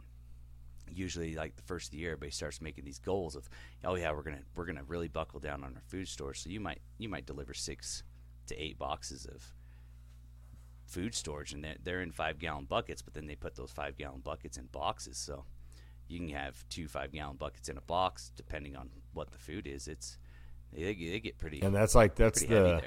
usually 0.91 1.35
like 1.35 1.55
the 1.55 1.63
first 1.63 1.87
of 1.87 1.91
the 1.91 1.97
year, 1.97 2.11
everybody 2.11 2.31
starts 2.31 2.61
making 2.61 2.85
these 2.85 2.99
goals 2.99 3.35
of, 3.35 3.49
oh 3.83 3.95
yeah, 3.95 4.11
we're 4.11 4.23
gonna 4.23 4.41
we're 4.55 4.65
gonna 4.65 4.83
really 4.83 5.07
buckle 5.07 5.39
down 5.39 5.63
on 5.63 5.75
our 5.75 5.81
food 5.87 6.07
store. 6.07 6.33
So 6.33 6.49
you 6.49 6.59
might 6.59 6.81
you 6.97 7.09
might 7.09 7.25
deliver 7.25 7.53
six 7.53 8.03
to 8.47 8.55
eight 8.61 8.77
boxes 8.77 9.25
of 9.25 9.53
food 10.85 11.13
storage, 11.13 11.53
and 11.53 11.63
they're, 11.63 11.77
they're 11.83 12.01
in 12.01 12.11
five 12.11 12.39
gallon 12.39 12.65
buckets. 12.65 13.01
But 13.01 13.13
then 13.13 13.27
they 13.27 13.35
put 13.35 13.55
those 13.55 13.71
five 13.71 13.97
gallon 13.97 14.21
buckets 14.21 14.57
in 14.57 14.65
boxes, 14.65 15.17
so 15.17 15.45
you 16.07 16.19
can 16.19 16.29
have 16.29 16.67
two 16.69 16.87
five 16.87 17.11
gallon 17.11 17.37
buckets 17.37 17.69
in 17.69 17.77
a 17.77 17.81
box, 17.81 18.31
depending 18.35 18.75
on 18.75 18.89
what 19.13 19.31
the 19.31 19.37
food 19.37 19.67
is. 19.67 19.87
It's 19.87 20.17
they, 20.73 20.93
they 20.93 21.19
get 21.19 21.37
pretty 21.37 21.61
And 21.61 21.73
that's 21.73 21.95
like 21.95 22.15
that's 22.15 22.41
the. 22.41 22.81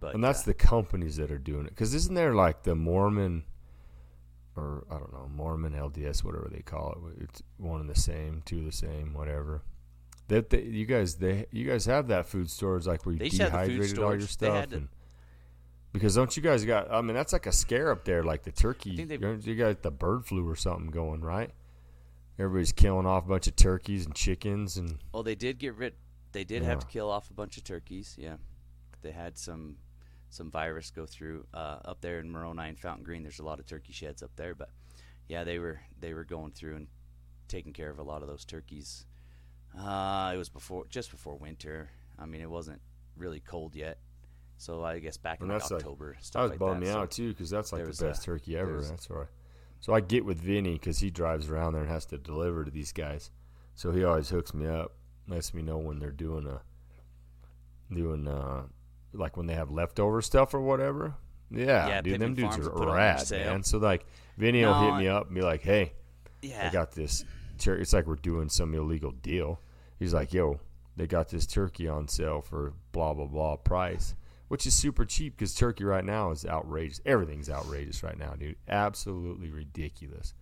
But 0.00 0.14
and 0.14 0.22
that's 0.22 0.42
uh, 0.42 0.46
the 0.46 0.54
companies 0.54 1.16
that 1.16 1.30
are 1.32 1.38
doing 1.38 1.66
it. 1.66 1.70
Because 1.70 1.92
isn't 1.92 2.14
there 2.14 2.32
like 2.34 2.62
the 2.62 2.76
Mormon, 2.76 3.42
or 4.56 4.84
I 4.90 4.94
don't 4.98 5.12
know, 5.12 5.28
Mormon 5.34 5.72
LDS, 5.72 6.22
whatever 6.22 6.48
they 6.52 6.60
call 6.62 6.96
it? 7.16 7.22
It's 7.24 7.42
one 7.56 7.80
and 7.80 7.90
the 7.90 7.98
same, 7.98 8.42
two 8.44 8.64
the 8.64 8.70
same, 8.72 9.12
whatever. 9.12 9.62
That 10.28 10.50
they, 10.50 10.62
you 10.62 10.86
guys, 10.86 11.16
they 11.16 11.46
you 11.50 11.66
guys 11.66 11.86
have 11.86 12.08
that 12.08 12.28
food 12.28 12.48
storage 12.50 12.86
like 12.86 13.04
where 13.06 13.14
you 13.14 13.18
They 13.18 13.24
used 13.24 13.40
the 13.40 13.46
food 13.46 13.50
dehydrated 13.50 13.98
all 13.98 14.10
your 14.16 14.20
storage. 14.28 14.30
Stuff. 14.30 14.72
and, 14.72 14.88
because 15.92 16.14
don't 16.14 16.36
you 16.36 16.42
guys 16.42 16.64
got? 16.64 16.92
I 16.92 17.00
mean, 17.00 17.16
that's 17.16 17.32
like 17.32 17.46
a 17.46 17.52
scare 17.52 17.90
up 17.90 18.04
there, 18.04 18.22
like 18.22 18.42
the 18.44 18.52
turkey. 18.52 19.02
they- 19.04 19.14
You 19.16 19.40
you 19.42 19.56
got 19.56 19.82
the 19.82 19.90
bird 19.90 20.26
flu 20.26 20.48
or 20.48 20.54
something 20.54 20.90
going, 20.90 21.22
right? 21.22 21.50
Everybody's 22.38 22.72
killing 22.72 23.04
off 23.06 23.24
a 23.24 23.28
bunch 23.28 23.48
of 23.48 23.56
turkeys 23.56 24.04
and 24.06 24.14
chickens 24.14 24.76
and 24.76 24.98
Well, 25.12 25.22
they 25.24 25.34
did 25.34 25.58
get 25.58 25.74
rid. 25.74 25.94
They 26.32 26.44
did 26.44 26.62
have 26.62 26.80
to 26.80 26.86
kill 26.86 27.10
off 27.10 27.30
a 27.30 27.34
bunch 27.34 27.56
of 27.56 27.64
turkeys. 27.64 28.14
Yeah, 28.18 28.36
they 29.02 29.10
had 29.10 29.38
some 29.38 29.76
some 30.30 30.50
virus 30.50 30.90
go 30.90 31.06
through 31.06 31.46
uh, 31.54 31.78
up 31.84 32.00
there 32.00 32.20
in 32.20 32.30
Moroni 32.30 32.68
and 32.68 32.78
Fountain 32.78 33.04
Green. 33.04 33.22
There's 33.22 33.38
a 33.38 33.44
lot 33.44 33.58
of 33.58 33.66
turkey 33.66 33.92
sheds 33.92 34.22
up 34.22 34.30
there, 34.36 34.54
but 34.54 34.70
yeah, 35.26 35.44
they 35.44 35.58
were 35.58 35.80
they 35.98 36.12
were 36.14 36.24
going 36.24 36.52
through 36.52 36.76
and 36.76 36.86
taking 37.48 37.72
care 37.72 37.90
of 37.90 37.98
a 37.98 38.02
lot 38.02 38.22
of 38.22 38.28
those 38.28 38.44
turkeys. 38.44 39.06
Uh, 39.78 40.32
it 40.34 40.36
was 40.36 40.48
before 40.48 40.84
just 40.88 41.10
before 41.10 41.36
winter. 41.36 41.90
I 42.18 42.26
mean, 42.26 42.40
it 42.40 42.50
wasn't 42.50 42.80
really 43.16 43.40
cold 43.40 43.74
yet, 43.74 43.98
so 44.58 44.84
I 44.84 44.98
guess 44.98 45.16
back 45.16 45.40
in 45.40 45.48
like 45.48 45.62
like- 45.62 45.72
October 45.72 46.14
that 46.14 46.24
stuff 46.24 46.42
was 46.42 46.50
like 46.50 46.58
bumming 46.58 46.80
that. 46.80 46.86
me 46.86 46.92
so- 46.92 46.98
out 47.00 47.10
too 47.10 47.28
because 47.30 47.50
that's 47.50 47.72
like 47.72 47.84
the 47.84 48.04
best 48.04 48.22
a- 48.22 48.26
turkey 48.26 48.56
ever. 48.56 48.82
That's 48.82 49.08
right. 49.08 49.26
So 49.80 49.94
I 49.94 50.00
get 50.00 50.24
with 50.24 50.38
Vinny 50.40 50.72
because 50.72 50.98
he 50.98 51.08
drives 51.10 51.48
around 51.48 51.74
there 51.74 51.82
and 51.82 51.90
has 51.90 52.04
to 52.06 52.18
deliver 52.18 52.64
to 52.64 52.70
these 52.70 52.92
guys. 52.92 53.30
So 53.76 53.92
he 53.92 54.02
always 54.02 54.28
hooks 54.28 54.52
me 54.52 54.66
up, 54.66 54.92
lets 55.28 55.54
me 55.54 55.62
know 55.62 55.78
when 55.78 55.98
they're 55.98 56.10
doing 56.10 56.46
a 56.46 56.60
doing 57.94 58.26
uh 58.26 58.64
like 59.12 59.36
when 59.36 59.46
they 59.46 59.54
have 59.54 59.70
leftover 59.70 60.20
stuff 60.20 60.54
or 60.54 60.60
whatever. 60.60 61.14
Yeah, 61.50 61.88
Yeah, 61.88 62.00
dude, 62.02 62.20
them 62.20 62.34
dudes 62.34 62.56
Farms 62.56 62.66
are 62.66 62.70
will 62.70 62.78
put 62.78 62.88
it 62.88 62.90
on 62.90 62.96
their 62.96 63.04
rad, 63.16 63.30
man. 63.30 63.62
So 63.62 63.78
like 63.78 64.04
Vinny 64.36 64.64
will 64.64 64.72
No, 64.80 64.92
hit 64.92 64.98
me 65.00 65.08
up 65.08 65.26
and 65.26 65.34
be 65.34 65.40
like, 65.40 65.62
"Hey, 65.62 65.94
yeah, 66.42 66.68
I 66.68 66.72
got 66.72 66.92
this. 66.92 67.24
Tur- 67.58 67.78
it's 67.78 67.92
like 67.92 68.06
we're 68.06 68.16
doing 68.16 68.48
some 68.48 68.74
illegal 68.74 69.12
deal." 69.12 69.60
He's 69.98 70.12
like, 70.12 70.32
"Yo, 70.34 70.60
they 70.96 71.06
got 71.06 71.28
this 71.30 71.46
turkey 71.46 71.88
on 71.88 72.06
sale 72.08 72.42
for 72.42 72.74
blah 72.92 73.14
blah 73.14 73.26
blah 73.26 73.56
price." 73.56 74.14
which 74.48 74.66
is 74.66 74.74
super 74.74 75.04
cheap 75.04 75.36
because 75.36 75.54
turkey 75.54 75.84
right 75.84 76.04
now 76.04 76.30
is 76.30 76.44
outrageous. 76.46 77.00
Everything's 77.04 77.50
outrageous 77.50 78.02
right 78.02 78.18
now, 78.18 78.32
dude. 78.32 78.56
Absolutely 78.66 79.50
ridiculous. 79.50 80.32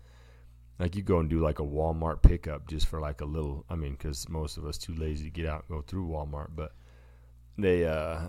Like 0.78 0.94
you 0.94 1.02
go 1.02 1.18
and 1.20 1.30
do 1.30 1.40
like 1.40 1.58
a 1.58 1.62
Walmart 1.64 2.20
pickup 2.22 2.68
just 2.68 2.86
for 2.86 3.00
like 3.00 3.20
a 3.20 3.24
little. 3.24 3.64
I 3.70 3.76
mean, 3.76 3.92
because 3.92 4.28
most 4.28 4.56
of 4.58 4.66
us 4.66 4.76
too 4.76 4.94
lazy 4.94 5.24
to 5.24 5.30
get 5.30 5.46
out 5.46 5.64
and 5.68 5.78
go 5.78 5.82
through 5.86 6.06
Walmart, 6.08 6.48
but 6.54 6.72
they, 7.56 7.86
uh, 7.86 8.28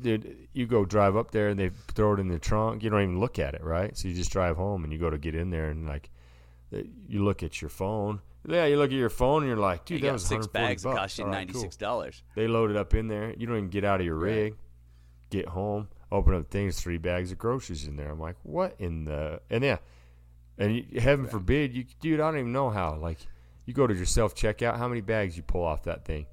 dude, 0.00 0.48
you 0.54 0.66
go 0.66 0.84
drive 0.86 1.14
up 1.16 1.30
there 1.30 1.48
and 1.48 1.60
they 1.60 1.70
throw 1.94 2.14
it 2.14 2.20
in 2.20 2.28
the 2.28 2.38
trunk. 2.38 2.82
You 2.82 2.88
don't 2.90 3.02
even 3.02 3.20
look 3.20 3.38
at 3.38 3.54
it, 3.54 3.62
right? 3.62 3.96
So 3.96 4.08
you 4.08 4.14
just 4.14 4.30
drive 4.32 4.56
home 4.56 4.82
and 4.84 4.92
you 4.92 4.98
go 4.98 5.10
to 5.10 5.18
get 5.18 5.34
in 5.34 5.50
there 5.50 5.68
and 5.70 5.86
like 5.86 6.10
you 7.06 7.22
look 7.22 7.42
at 7.42 7.60
your 7.60 7.68
phone. 7.68 8.20
Yeah, 8.46 8.64
you 8.66 8.76
look 8.78 8.90
at 8.90 8.96
your 8.96 9.10
phone 9.10 9.42
and 9.42 9.48
you're 9.48 9.56
like, 9.58 9.84
dude, 9.84 10.00
you 10.00 10.06
that 10.06 10.12
was 10.14 10.24
six 10.26 10.46
bags 10.46 10.82
that 10.82 10.88
bucks. 10.90 10.98
cost 11.00 11.18
you 11.18 11.24
right, 11.24 11.32
ninety 11.32 11.52
cool. 11.52 11.70
dollars. 11.78 12.22
They 12.34 12.46
load 12.48 12.70
it 12.70 12.76
up 12.76 12.92
in 12.94 13.08
there. 13.08 13.34
You 13.36 13.46
don't 13.46 13.56
even 13.56 13.68
get 13.70 13.84
out 13.84 14.00
of 14.00 14.06
your 14.06 14.16
Right. 14.16 14.30
rig. 14.34 14.54
Get 15.30 15.48
home, 15.48 15.88
open 16.12 16.34
up 16.34 16.50
things, 16.50 16.78
three 16.80 16.98
bags 16.98 17.32
of 17.32 17.38
groceries 17.38 17.86
in 17.86 17.96
there. 17.96 18.10
I'm 18.10 18.20
like, 18.20 18.36
what 18.42 18.74
in 18.78 19.04
the? 19.06 19.40
And 19.50 19.64
yeah, 19.64 19.78
and 20.58 20.76
you, 20.76 21.00
heaven 21.00 21.26
forbid, 21.26 21.74
you 21.74 21.84
dude, 22.00 22.20
I 22.20 22.30
don't 22.30 22.40
even 22.40 22.52
know 22.52 22.70
how. 22.70 22.96
Like, 22.96 23.18
you 23.66 23.74
go 23.74 23.86
to 23.86 23.94
your 23.94 24.06
self 24.06 24.34
checkout. 24.34 24.76
How 24.78 24.88
many 24.88 25.00
bags 25.00 25.36
you 25.36 25.42
pull 25.42 25.64
off 25.64 25.84
that 25.84 26.04
thing? 26.04 26.26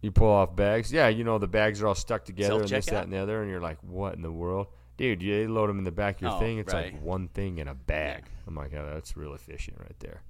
You 0.00 0.12
pull 0.12 0.28
off 0.30 0.54
bags. 0.54 0.92
Yeah, 0.92 1.08
you 1.08 1.24
know 1.24 1.38
the 1.38 1.48
bags 1.48 1.82
are 1.82 1.88
all 1.88 1.94
stuck 1.94 2.24
together 2.24 2.60
and 2.60 2.68
this, 2.68 2.86
that, 2.86 3.04
and 3.04 3.12
the 3.12 3.18
other. 3.18 3.42
And 3.42 3.50
you're 3.50 3.60
like, 3.60 3.78
what 3.82 4.14
in 4.14 4.22
the 4.22 4.30
world, 4.30 4.68
dude? 4.96 5.22
You 5.22 5.40
they 5.40 5.46
load 5.48 5.68
them 5.68 5.78
in 5.78 5.84
the 5.84 5.90
back 5.90 6.16
of 6.16 6.22
your 6.22 6.30
Oh, 6.32 6.38
thing. 6.38 6.58
It's 6.58 6.72
right. 6.72 6.92
like 6.92 7.02
one 7.02 7.28
thing 7.28 7.58
in 7.58 7.66
a 7.68 7.74
bag. 7.74 8.24
I'm 8.46 8.54
like, 8.54 8.72
oh, 8.74 8.90
that's 8.94 9.16
real 9.16 9.34
efficient 9.34 9.78
right 9.80 9.98
there. 9.98 10.22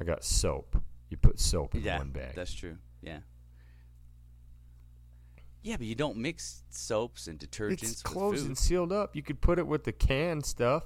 I 0.00 0.04
got 0.04 0.24
soap. 0.24 0.82
You 1.10 1.16
put 1.16 1.38
soap 1.38 1.74
in 1.74 1.82
Yeah, 1.82 1.98
one 1.98 2.10
bag. 2.10 2.34
that's 2.34 2.52
true. 2.54 2.76
Yeah. 3.02 3.18
Yeah, 5.62 5.76
but 5.76 5.86
you 5.86 5.94
don't 5.94 6.16
mix 6.16 6.62
soaps 6.70 7.28
and 7.28 7.38
detergents 7.38 7.82
It's 7.82 8.02
closed 8.02 8.46
and 8.46 8.58
sealed 8.58 8.92
up. 8.92 9.14
You 9.14 9.22
could 9.22 9.40
put 9.40 9.58
it 9.58 9.66
with 9.66 9.84
the 9.84 9.92
canned 9.92 10.44
stuff. 10.44 10.84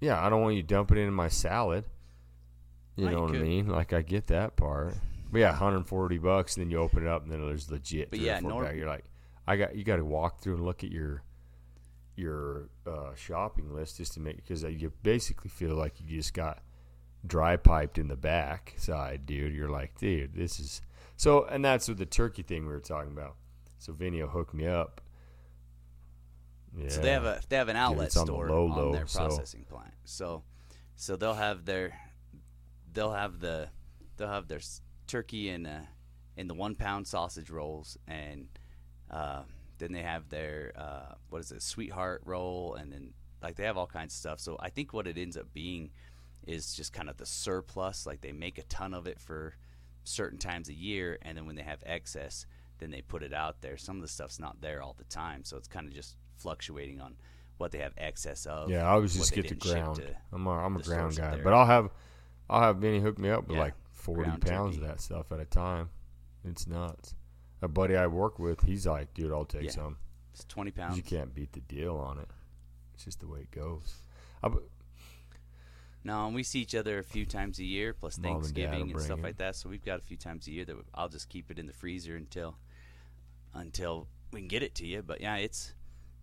Yeah, 0.00 0.24
I 0.24 0.28
don't 0.28 0.42
want 0.42 0.56
you 0.56 0.62
dumping 0.62 0.98
it 0.98 1.02
in 1.02 1.14
my 1.14 1.28
salad. 1.28 1.84
You 2.96 3.04
Well, 3.04 3.12
you 3.12 3.18
know 3.18 3.22
what 3.24 3.36
I 3.36 3.38
mean? 3.38 3.68
Like 3.68 3.92
I 3.92 4.02
get 4.02 4.26
that 4.26 4.56
part. 4.56 4.94
But 5.30 5.38
yeah, 5.38 5.50
140 5.50 6.18
bucks, 6.18 6.56
and 6.56 6.64
then 6.64 6.70
you 6.70 6.78
open 6.78 7.06
it 7.06 7.08
up, 7.08 7.22
and 7.22 7.32
then 7.32 7.40
there's 7.40 7.70
legit 7.70 8.10
But 8.10 8.20
yeah, 8.20 8.38
or 8.38 8.42
nor-. 8.42 8.72
You're 8.74 8.88
like, 8.88 9.04
I 9.46 9.56
got 9.56 9.74
you 9.74 9.82
got 9.82 9.96
to 9.96 10.04
walk 10.04 10.40
through 10.40 10.56
and 10.56 10.64
look 10.64 10.84
at 10.84 10.90
your 10.90 11.22
your 12.16 12.68
uh, 12.86 13.14
shopping 13.14 13.72
list 13.74 13.96
just 13.96 14.12
to 14.14 14.20
make 14.20 14.36
because 14.36 14.62
you 14.62 14.92
basically 15.02 15.48
feel 15.48 15.74
like 15.74 15.94
you 16.00 16.16
just 16.16 16.34
got 16.34 16.62
dry 17.26 17.56
piped 17.56 17.96
in 17.96 18.08
the 18.08 18.16
back 18.16 18.74
side, 18.76 19.24
dude. 19.24 19.54
You're 19.54 19.70
like, 19.70 19.98
dude, 19.98 20.34
this 20.34 20.60
is 20.60 20.82
so, 21.22 21.44
and 21.44 21.64
that's 21.64 21.86
with 21.86 21.98
the 21.98 22.06
turkey 22.06 22.42
thing 22.42 22.66
we 22.66 22.72
were 22.72 22.80
talking 22.80 23.12
about. 23.12 23.36
So 23.78 23.92
Vinny 23.92 24.20
will 24.20 24.28
hook 24.28 24.52
me 24.52 24.66
up. 24.66 25.00
Yeah. 26.76 26.88
So 26.88 27.00
they 27.00 27.12
have 27.12 27.24
a 27.24 27.40
they 27.48 27.54
have 27.54 27.68
an 27.68 27.76
outlet 27.76 28.16
on 28.16 28.26
the 28.26 28.32
store 28.32 28.48
low, 28.48 28.68
on 28.68 28.76
low, 28.76 28.92
their 28.92 29.06
so- 29.06 29.20
processing 29.20 29.64
plant. 29.68 29.94
So 30.02 30.42
so 30.96 31.14
they'll 31.14 31.34
have 31.34 31.64
their 31.64 31.96
they'll 32.92 33.12
have 33.12 33.38
the 33.38 33.68
they'll 34.16 34.30
have 34.30 34.48
their 34.48 34.58
turkey 35.06 35.50
and 35.50 35.64
uh, 35.64 35.82
in 36.36 36.48
the 36.48 36.54
one 36.54 36.74
pound 36.74 37.06
sausage 37.06 37.50
rolls 37.50 37.96
and 38.08 38.48
uh, 39.08 39.42
then 39.78 39.92
they 39.92 40.02
have 40.02 40.28
their 40.28 40.72
uh, 40.74 41.14
what 41.28 41.38
is 41.38 41.52
it 41.52 41.62
sweetheart 41.62 42.22
roll 42.24 42.74
and 42.74 42.92
then 42.92 43.14
like 43.40 43.54
they 43.54 43.64
have 43.64 43.76
all 43.76 43.86
kinds 43.86 44.12
of 44.12 44.18
stuff. 44.18 44.40
So 44.40 44.56
I 44.58 44.70
think 44.70 44.92
what 44.92 45.06
it 45.06 45.16
ends 45.16 45.36
up 45.36 45.52
being 45.52 45.90
is 46.48 46.74
just 46.74 46.92
kind 46.92 47.08
of 47.08 47.16
the 47.16 47.26
surplus. 47.26 48.06
Like 48.06 48.22
they 48.22 48.32
make 48.32 48.58
a 48.58 48.64
ton 48.64 48.92
of 48.92 49.06
it 49.06 49.20
for 49.20 49.54
certain 50.04 50.38
times 50.38 50.68
a 50.68 50.74
year, 50.74 51.18
and 51.22 51.36
then 51.36 51.46
when 51.46 51.56
they 51.56 51.62
have 51.62 51.82
excess, 51.86 52.46
then 52.78 52.90
they 52.90 53.02
put 53.02 53.22
it 53.22 53.32
out 53.32 53.60
there. 53.60 53.76
Some 53.76 53.96
of 53.96 54.02
the 54.02 54.08
stuff's 54.08 54.38
not 54.40 54.60
there 54.60 54.82
all 54.82 54.94
the 54.98 55.04
time, 55.04 55.44
so 55.44 55.56
it's 55.56 55.68
kind 55.68 55.86
of 55.86 55.94
just 55.94 56.16
fluctuating 56.36 57.00
on 57.00 57.14
what 57.58 57.70
they 57.70 57.78
have 57.78 57.92
excess 57.96 58.46
of. 58.46 58.70
Yeah, 58.70 58.84
I 58.86 58.90
always 58.92 59.14
just 59.14 59.32
get 59.32 59.48
the 59.48 59.54
ground. 59.54 60.02
I'm 60.32 60.46
a, 60.46 60.50
I'm 60.50 60.76
a 60.76 60.82
ground 60.82 61.16
guy, 61.16 61.38
but 61.42 61.52
I'll 61.52 61.66
have 61.66 61.90
I'll 62.50 62.60
have 62.62 62.76
Vinny 62.78 63.00
hook 63.00 63.18
me 63.18 63.30
up 63.30 63.46
with 63.46 63.56
Yeah, 63.56 63.62
like 63.62 63.74
40 63.92 64.22
ground 64.22 64.42
pounds 64.46 64.76
of 64.76 64.82
that 64.82 65.00
stuff 65.00 65.30
at 65.32 65.38
a 65.40 65.44
time. 65.44 65.90
It's 66.44 66.66
nuts. 66.66 67.14
A 67.62 67.68
buddy 67.68 67.96
I 67.96 68.08
work 68.08 68.40
with, 68.40 68.62
he's 68.62 68.86
like, 68.86 69.14
dude, 69.14 69.30
I'll 69.30 69.44
take 69.44 69.62
Yeah. 69.64 69.70
some. 69.70 69.98
It's 70.34 70.44
twenty 70.46 70.72
'Cause 70.72 70.78
pounds. 70.80 70.96
You 70.96 71.02
can't 71.04 71.32
beat 71.32 71.52
the 71.52 71.60
deal 71.60 71.96
on 71.96 72.18
it. 72.18 72.28
It's 72.94 73.04
just 73.04 73.20
the 73.20 73.28
way 73.28 73.40
it 73.40 73.50
goes. 73.52 73.94
I, 74.42 74.50
No, 76.04 76.26
and 76.26 76.34
we 76.34 76.42
see 76.42 76.60
each 76.60 76.74
other 76.74 76.98
a 76.98 77.04
few 77.04 77.24
times 77.24 77.58
a 77.60 77.64
year, 77.64 77.92
plus 77.94 78.18
Mom 78.18 78.24
and 78.24 78.34
dad 78.34 78.42
Thanksgiving 78.42 78.82
and 78.82 78.92
bring 78.92 79.04
stuff 79.04 79.18
it. 79.20 79.22
like 79.22 79.36
that. 79.38 79.54
So 79.56 79.68
we've 79.68 79.84
got 79.84 79.98
a 80.00 80.02
few 80.02 80.16
times 80.16 80.46
a 80.48 80.50
year 80.50 80.64
that 80.64 80.76
I'll 80.94 81.08
just 81.08 81.28
keep 81.28 81.50
it 81.50 81.58
in 81.58 81.66
the 81.66 81.72
freezer 81.72 82.16
until 82.16 82.56
until 83.54 84.08
we 84.32 84.40
can 84.40 84.48
get 84.48 84.62
it 84.62 84.74
to 84.76 84.86
you. 84.86 85.02
But 85.02 85.20
yeah, 85.20 85.36
it's 85.36 85.74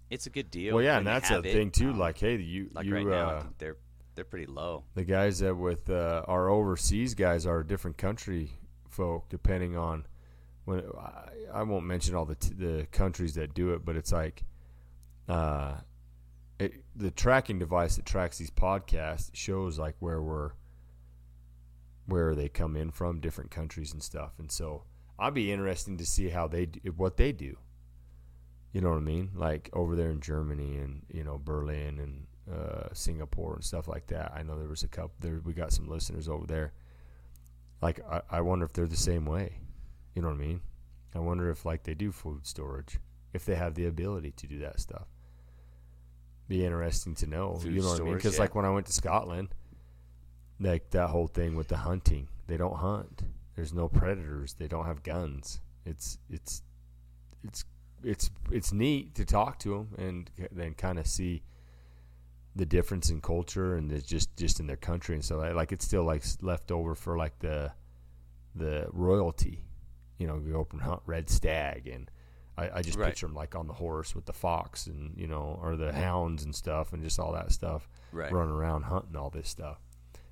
it's 0.10 0.26
a 0.26 0.30
good 0.30 0.52
deal. 0.52 0.76
well, 0.76 0.84
yeah, 0.84 0.98
when 0.98 1.00
and 1.00 1.08
you 1.08 1.13
that's 1.13 1.30
a 1.30 1.34
have 1.36 1.46
it. 1.46 1.54
thing 1.54 1.72
too. 1.72 1.92
Um, 1.92 2.00
like, 2.00 2.18
hey, 2.18 2.36
you 2.38 2.70
like 2.74 2.86
you 2.86 2.96
right 2.96 3.06
now, 3.06 3.30
I 3.30 3.34
uh, 3.36 3.42
think 3.42 3.58
they're 3.58 3.78
they're 4.15 4.26
pretty 4.26 4.48
low. 4.48 4.84
the 4.96 5.06
guys 5.06 5.39
that 5.39 5.56
with 5.56 5.89
uh, 5.89 6.24
our 6.28 6.50
overseas 6.50 7.13
guys 7.15 7.46
are 7.46 7.63
different 7.63 7.98
country 7.98 8.52
folk 8.89 9.30
depending 9.30 9.78
on 9.78 10.06
when 10.65 10.84
I, 11.00 11.60
I 11.60 11.63
won't 11.63 11.86
mention 11.86 12.15
all 12.15 12.26
the 12.26 12.36
t- 12.36 12.54
the 12.58 12.88
countries 12.92 13.36
that 13.36 13.54
do 13.54 13.74
it 13.76 13.86
but 13.86 13.96
it's 13.96 14.12
like 14.12 14.44
uh 15.30 15.76
it, 16.60 16.84
the 16.95 17.12
tracking 17.12 17.60
device 17.60 17.95
that 17.95 18.06
tracks 18.06 18.38
these 18.38 18.52
podcasts 18.52 19.30
shows 19.34 19.80
like 19.80 19.95
where 20.00 20.22
we're 20.22 20.52
where 22.06 22.36
they 22.36 22.50
come 22.50 22.76
in 22.76 22.91
from 22.91 23.19
different 23.19 23.52
countries 23.52 23.93
and 23.93 24.04
stuff 24.04 24.34
and 24.39 24.52
so 24.52 24.84
I'd 25.17 25.34
be 25.34 25.52
interesting 25.52 25.98
to 25.98 26.06
see 26.06 26.30
how 26.30 26.48
they 26.48 26.65
do, 26.65 26.80
what 26.95 27.17
they 27.17 27.32
do 27.32 27.58
you 28.72 28.82
know 28.82 28.89
what 28.89 28.98
I 28.98 29.02
mean 29.02 29.32
like 29.36 29.69
over 29.74 29.95
there 29.95 30.12
in 30.12 30.22
Germany 30.22 30.78
and 30.78 31.04
you 31.10 31.24
know 31.24 31.39
Berlin 31.43 32.00
and 32.00 32.28
uh, 32.52 32.89
Singapore 32.93 33.56
and 33.56 33.63
stuff 33.63 33.88
like 33.88 34.08
that. 34.08 34.34
I 34.36 34.43
know 34.43 34.58
there 34.58 34.67
was 34.67 34.84
a 34.84 34.88
couple 34.88 35.13
there. 35.19 35.41
We 35.43 35.54
got 35.54 35.72
some 35.74 35.88
listeners 35.88 36.28
over 36.28 36.45
there. 36.48 36.74
Like 37.82 38.00
I, 38.10 38.22
I 38.30 38.41
wonder 38.41 38.65
if 38.65 38.74
they're 38.74 38.88
the 38.88 38.98
same 38.98 39.26
way. 39.26 39.60
You 40.15 40.22
know 40.22 40.30
what 40.30 40.36
I 40.36 40.39
mean? 40.39 40.62
I 41.15 41.19
wonder 41.19 41.50
if 41.50 41.65
like 41.65 41.84
they 41.84 41.93
do 41.93 42.12
food 42.12 42.45
storage, 42.45 43.00
if 43.34 43.45
they 43.45 43.56
have 43.56 43.76
the 43.76 43.86
ability 43.86 44.32
to 44.38 44.48
do 44.48 44.60
that 44.60 44.80
stuff. 44.80 45.08
Be 46.50 46.66
interesting 46.66 47.16
to 47.16 47.28
know. 47.28 47.56
Food 47.56 47.74
you 47.74 47.82
know 47.82 47.90
what 47.90 48.02
I 48.02 48.04
mean? 48.04 48.16
Because 48.16 48.36
yeah. 48.36 48.42
like 48.42 48.56
when 48.56 48.66
I 48.66 48.72
went 48.72 48.88
to 48.88 48.92
Scotland, 48.92 49.56
like 50.60 50.90
that 50.90 51.08
whole 51.08 51.28
thing 51.28 51.56
with 51.56 51.70
the 51.70 51.78
hunting. 51.78 52.28
They 52.48 52.58
don't 52.58 52.76
hunt. 52.76 53.24
There's 53.56 53.72
no 53.74 53.88
predators. 53.88 54.56
They 54.56 54.68
don't 54.68 54.86
have 54.86 55.04
guns. 55.04 55.62
It's 55.86 56.18
it's 56.30 56.64
it's 57.44 57.64
it's 58.04 58.30
it's 58.52 58.74
neat 58.74 59.16
to 59.16 59.26
talk 59.26 59.60
to 59.60 59.70
them 59.70 59.96
and 59.98 60.32
then 60.52 60.74
kind 60.74 61.00
of 61.00 61.08
see 61.08 61.44
the 62.56 62.66
difference 62.66 63.10
in 63.10 63.22
culture 63.22 63.76
and 63.76 63.92
it's 63.92 64.06
just 64.06 64.36
just 64.36 64.60
in 64.60 64.68
their 64.68 64.76
country 64.76 65.16
and 65.16 65.24
so 65.24 65.38
like 65.38 65.72
it's 65.72 65.86
still 65.86 66.04
like 66.04 66.24
left 66.42 66.72
over 66.72 66.96
for 66.96 67.18
like 67.18 67.38
the 67.40 67.72
the 68.56 68.88
royalty 68.92 69.64
you 70.18 70.28
know 70.28 70.40
go 70.40 70.62
up 70.62 70.74
and 70.74 70.82
hunt 70.82 71.02
red 71.06 71.30
stag 71.30 71.88
and 71.88 72.10
I, 72.60 72.80
I 72.80 72.82
just 72.82 72.98
Right. 72.98 73.08
picture 73.08 73.28
them 73.28 73.36
like 73.36 73.56
on 73.56 73.67
the 73.67 73.74
horse 73.74 74.13
with 74.15 74.26
the 74.26 74.34
fox 74.34 74.88
and 74.88 75.17
you 75.17 75.28
know 75.28 75.60
or 75.63 75.76
the 75.78 75.91
hounds 75.93 76.43
and 76.43 76.54
stuff 76.56 76.93
and 76.93 77.02
just 77.04 77.19
all 77.19 77.32
that 77.34 77.52
stuff 77.52 77.88
Right. 78.12 78.32
running 78.32 78.54
around 78.54 78.84
hunting 78.84 79.15
all 79.15 79.30
this 79.30 79.48
stuff 79.50 79.80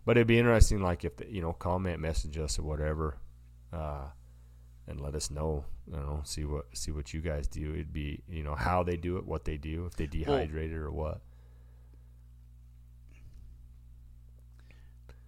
but 0.06 0.18
it'd 0.18 0.28
be 0.28 0.40
interesting 0.40 0.82
like 0.82 1.04
if 1.06 1.16
the, 1.18 1.32
you 1.32 1.42
know 1.42 1.54
comment 1.54 2.00
message 2.00 2.38
us 2.38 2.60
or 2.60 2.64
whatever 2.64 3.18
uh 3.72 4.06
and 4.88 5.00
let 5.02 5.16
us 5.16 5.30
know 5.30 5.66
you 5.88 5.98
know 5.98 6.22
see 6.24 6.44
what 6.46 6.66
see 6.74 6.92
what 6.92 7.14
you 7.14 7.22
guys 7.22 7.48
do 7.48 7.74
it'd 7.74 7.94
be 7.94 8.22
you 8.28 8.44
know 8.44 8.56
how 8.56 8.84
they 8.84 8.98
do 8.98 9.18
it 9.18 9.26
what 9.26 9.46
they 9.46 9.58
do 9.58 9.86
if 9.86 9.96
they 9.96 10.08
dehydrate 10.08 10.72
it 10.72 10.78
or 10.78 10.92
what 10.92 11.22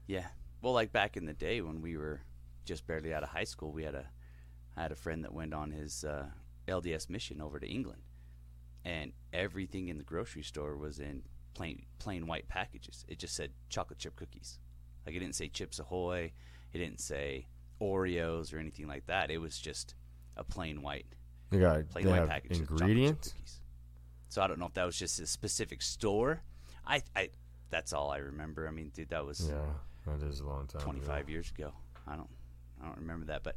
Yeah. 0.07 0.25
Well, 0.63 0.73
like 0.73 0.91
back 0.91 1.17
in 1.17 1.25
the 1.25 1.33
day 1.33 1.61
when 1.61 1.81
we 1.81 1.95
were 1.95 2.21
just 2.65 2.87
barely 2.87 3.13
out 3.13 3.21
of 3.21 3.29
high 3.29 3.43
school, 3.43 3.71
we 3.71 3.83
had 3.83 3.93
a 3.95 4.05
I 4.75 4.81
had 4.81 4.91
a 4.91 4.95
friend 4.95 5.23
that 5.23 5.31
went 5.33 5.53
on 5.53 5.69
his 5.71 6.03
uh, 6.03 6.25
LDS 6.69 7.09
mission 7.09 7.41
over 7.41 7.59
to 7.59 7.67
England, 7.67 8.01
and 8.85 9.11
everything 9.33 9.89
in 9.89 9.97
the 9.97 10.03
grocery 10.03 10.43
store 10.43 10.77
was 10.77 10.99
in 10.99 11.23
plain 11.53 11.85
plain 11.99 12.27
white 12.27 12.47
packages. 12.47 13.05
It 13.07 13.19
just 13.19 13.35
said 13.35 13.51
chocolate 13.69 13.99
chip 13.99 14.15
cookies. 14.15 14.59
Like 15.05 15.15
it 15.15 15.19
didn't 15.19 15.35
say 15.35 15.47
Chips 15.47 15.79
Ahoy, 15.79 16.31
it 16.73 16.77
didn't 16.77 16.99
say 16.99 17.47
Oreos 17.81 18.53
or 18.53 18.59
anything 18.59 18.87
like 18.87 19.05
that. 19.07 19.31
It 19.31 19.39
was 19.39 19.57
just 19.57 19.95
a 20.37 20.43
plain 20.43 20.81
white 20.81 21.05
they 21.49 21.59
got 21.59 21.89
plain 21.89 22.09
white 22.09 22.27
package 22.27 22.51
of 22.51 22.57
chocolate 22.59 22.79
chip 22.79 22.81
ingredients 22.81 23.27
cookies. 23.29 23.61
So 24.29 24.41
I 24.41 24.47
don't 24.47 24.59
know 24.59 24.67
if 24.67 24.73
that 24.75 24.85
was 24.85 24.97
just 24.97 25.19
a 25.19 25.25
specific 25.27 25.81
store. 25.81 26.43
I 26.85 27.01
I 27.15 27.29
that's 27.69 27.93
all 27.93 28.11
I 28.11 28.17
remember. 28.17 28.67
I 28.67 28.71
mean, 28.71 28.91
dude, 28.93 29.09
that 29.09 29.25
was 29.25 29.49
yeah 29.49 29.73
that 30.05 30.25
is 30.25 30.39
a 30.39 30.45
long 30.45 30.67
time 30.67 30.81
25 30.81 31.29
years 31.29 31.51
ago. 31.51 31.73
I 32.07 32.15
don't 32.15 32.29
I 32.81 32.85
don't 32.85 32.97
remember 32.97 33.25
that, 33.27 33.43
but 33.43 33.55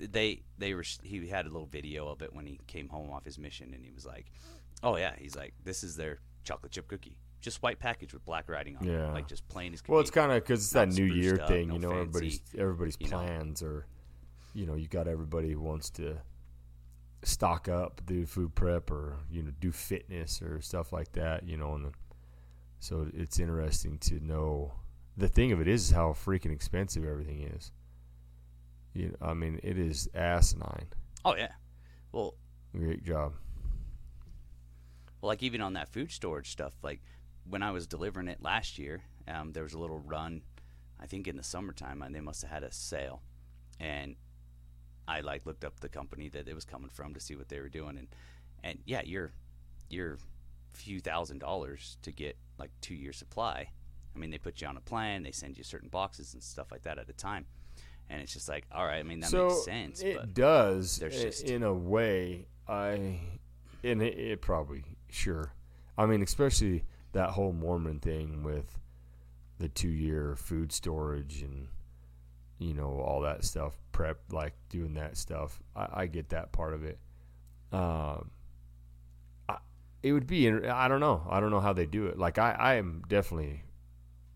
they 0.00 0.42
they 0.58 0.74
were 0.74 0.84
he 1.02 1.26
had 1.28 1.46
a 1.46 1.50
little 1.50 1.66
video 1.66 2.08
of 2.08 2.22
it 2.22 2.34
when 2.34 2.46
he 2.46 2.58
came 2.66 2.88
home 2.88 3.10
off 3.10 3.24
his 3.24 3.38
mission 3.38 3.72
and 3.74 3.84
he 3.84 3.90
was 3.92 4.06
like, 4.06 4.26
"Oh 4.82 4.96
yeah, 4.96 5.14
he's 5.18 5.36
like 5.36 5.54
this 5.64 5.82
is 5.84 5.96
their 5.96 6.18
chocolate 6.44 6.72
chip 6.72 6.88
cookie. 6.88 7.16
Just 7.40 7.62
white 7.62 7.78
package 7.78 8.12
with 8.12 8.24
black 8.24 8.48
writing 8.50 8.76
on 8.76 8.86
Yeah. 8.86 9.08
it, 9.10 9.14
like 9.14 9.28
just 9.28 9.46
plain 9.48 9.72
as 9.72 9.82
well 9.88 10.00
it's 10.00 10.10
kind 10.10 10.30
of 10.30 10.42
because 10.42 10.60
it's 10.60 10.72
that 10.72 10.88
new 10.90 11.04
year 11.04 11.40
up, 11.40 11.48
thing 11.48 11.68
no 11.68 11.74
you 11.74 11.80
know 11.80 11.88
fancy, 11.90 12.00
everybody's 12.02 12.40
everybody's 12.58 12.96
you 13.00 13.08
know. 13.08 13.16
plans 13.16 13.62
or 13.62 13.86
you 14.54 14.66
know 14.66 14.74
you 14.74 14.86
got 14.88 15.08
everybody 15.08 15.52
who 15.52 15.60
wants 15.60 15.88
to 15.90 16.18
stock 17.22 17.68
up 17.68 18.00
do 18.06 18.24
food 18.26 18.54
prep 18.54 18.90
or 18.90 19.16
you 19.30 19.42
know 19.42 19.50
do 19.60 19.70
fitness 19.72 20.40
or 20.42 20.60
stuff 20.60 20.92
like 20.92 21.12
that 21.12 21.46
you 21.46 21.56
know 21.56 21.74
and 21.74 21.84
then, 21.86 21.92
so 22.78 23.06
it's 23.14 23.38
interesting 23.38 23.98
to 23.98 24.20
know 24.20 24.72
the 25.16 25.28
thing 25.28 25.52
of 25.52 25.60
it 25.60 25.68
is 25.68 25.90
how 25.90 26.10
freaking 26.12 26.52
expensive 26.52 27.04
everything 27.04 27.42
is 27.42 27.72
you 28.94 29.14
i 29.20 29.32
mean 29.34 29.60
it 29.62 29.78
is 29.78 30.08
asinine 30.14 30.86
Oh 31.22 31.36
yeah. 31.36 31.52
Well, 32.12 32.34
great 32.74 33.04
job 33.04 33.34
Well, 35.20 35.28
like 35.28 35.42
even 35.42 35.60
on 35.60 35.74
that 35.74 35.88
food 35.88 36.10
storage 36.10 36.50
stuff, 36.50 36.72
like 36.82 37.02
when 37.48 37.62
I 37.62 37.72
was 37.72 37.86
delivering 37.86 38.28
it 38.28 38.42
last 38.42 38.78
year, 38.78 39.02
um, 39.28 39.52
there 39.52 39.62
was 39.62 39.74
a 39.74 39.78
little 39.78 39.98
run. 39.98 40.42
I 40.98 41.06
think 41.06 41.28
in 41.28 41.36
the 41.36 41.42
summertime, 41.42 42.00
and 42.02 42.14
they 42.14 42.20
must 42.20 42.40
have 42.42 42.50
had 42.50 42.62
a 42.62 42.72
sale, 42.72 43.20
and 43.78 44.16
I 45.06 45.20
like 45.20 45.44
looked 45.46 45.64
up 45.64 45.80
the 45.80 45.88
company 45.88 46.28
that 46.30 46.48
it 46.48 46.54
was 46.54 46.64
coming 46.64 46.90
from 46.90 47.12
to 47.14 47.20
see 47.20 47.36
what 47.36 47.48
they 47.48 47.60
were 47.60 47.68
doing, 47.68 47.98
and 47.98 48.08
and 48.64 48.78
yeah, 48.86 49.02
you're 49.04 49.32
you're 49.90 50.18
few 50.72 51.00
thousand 51.00 51.40
dollars 51.40 51.98
to 52.02 52.12
get 52.12 52.36
like 52.58 52.70
two 52.80 52.94
year 52.94 53.12
supply. 53.12 53.68
I 54.14 54.18
mean, 54.18 54.30
they 54.30 54.38
put 54.38 54.60
you 54.62 54.68
on 54.68 54.76
a 54.76 54.80
plan, 54.80 55.22
they 55.22 55.32
send 55.32 55.58
you 55.58 55.64
certain 55.64 55.88
boxes 55.90 56.32
and 56.34 56.42
stuff 56.42 56.72
like 56.72 56.82
that 56.82 56.98
at 56.98 57.08
a 57.10 57.12
time, 57.12 57.46
and 58.10 58.20
it's 58.20 58.32
just 58.32 58.48
like, 58.48 58.66
all 58.72 58.84
right, 58.84 58.98
I 58.98 59.02
mean 59.04 59.20
that 59.20 59.30
so 59.30 59.48
makes 59.48 59.64
sense, 59.64 60.00
it 60.02 60.34
does 60.34 60.98
there's 60.98 61.22
just- 61.22 61.44
in 61.44 61.62
a 61.62 61.72
way 61.72 62.46
i 62.68 63.18
and 63.82 64.02
it, 64.02 64.18
it 64.18 64.42
probably 64.42 64.84
sure. 65.08 65.52
I 65.96 66.06
mean 66.06 66.22
especially 66.22 66.84
that 67.12 67.30
whole 67.30 67.52
mormon 67.52 67.98
thing 68.00 68.42
with 68.42 68.78
the 69.58 69.68
two 69.68 69.88
year 69.88 70.36
food 70.36 70.72
storage 70.72 71.42
and 71.42 71.68
you 72.58 72.74
know 72.74 73.00
all 73.00 73.20
that 73.22 73.44
stuff 73.44 73.78
prep 73.92 74.18
like 74.30 74.54
doing 74.68 74.94
that 74.94 75.16
stuff. 75.16 75.62
I, 75.74 75.88
I 76.02 76.06
get 76.06 76.28
that 76.30 76.52
part 76.52 76.74
of 76.74 76.84
it. 76.84 76.98
Um 77.72 78.30
I, 79.48 79.56
it 80.02 80.12
would 80.12 80.26
be 80.26 80.48
i 80.48 80.88
don't 80.88 81.00
know. 81.00 81.26
I 81.30 81.40
don't 81.40 81.50
know 81.50 81.60
how 81.60 81.72
they 81.72 81.86
do 81.86 82.06
it. 82.06 82.18
Like 82.18 82.38
i 82.38 82.52
i 82.52 82.74
am 82.74 83.02
definitely 83.08 83.62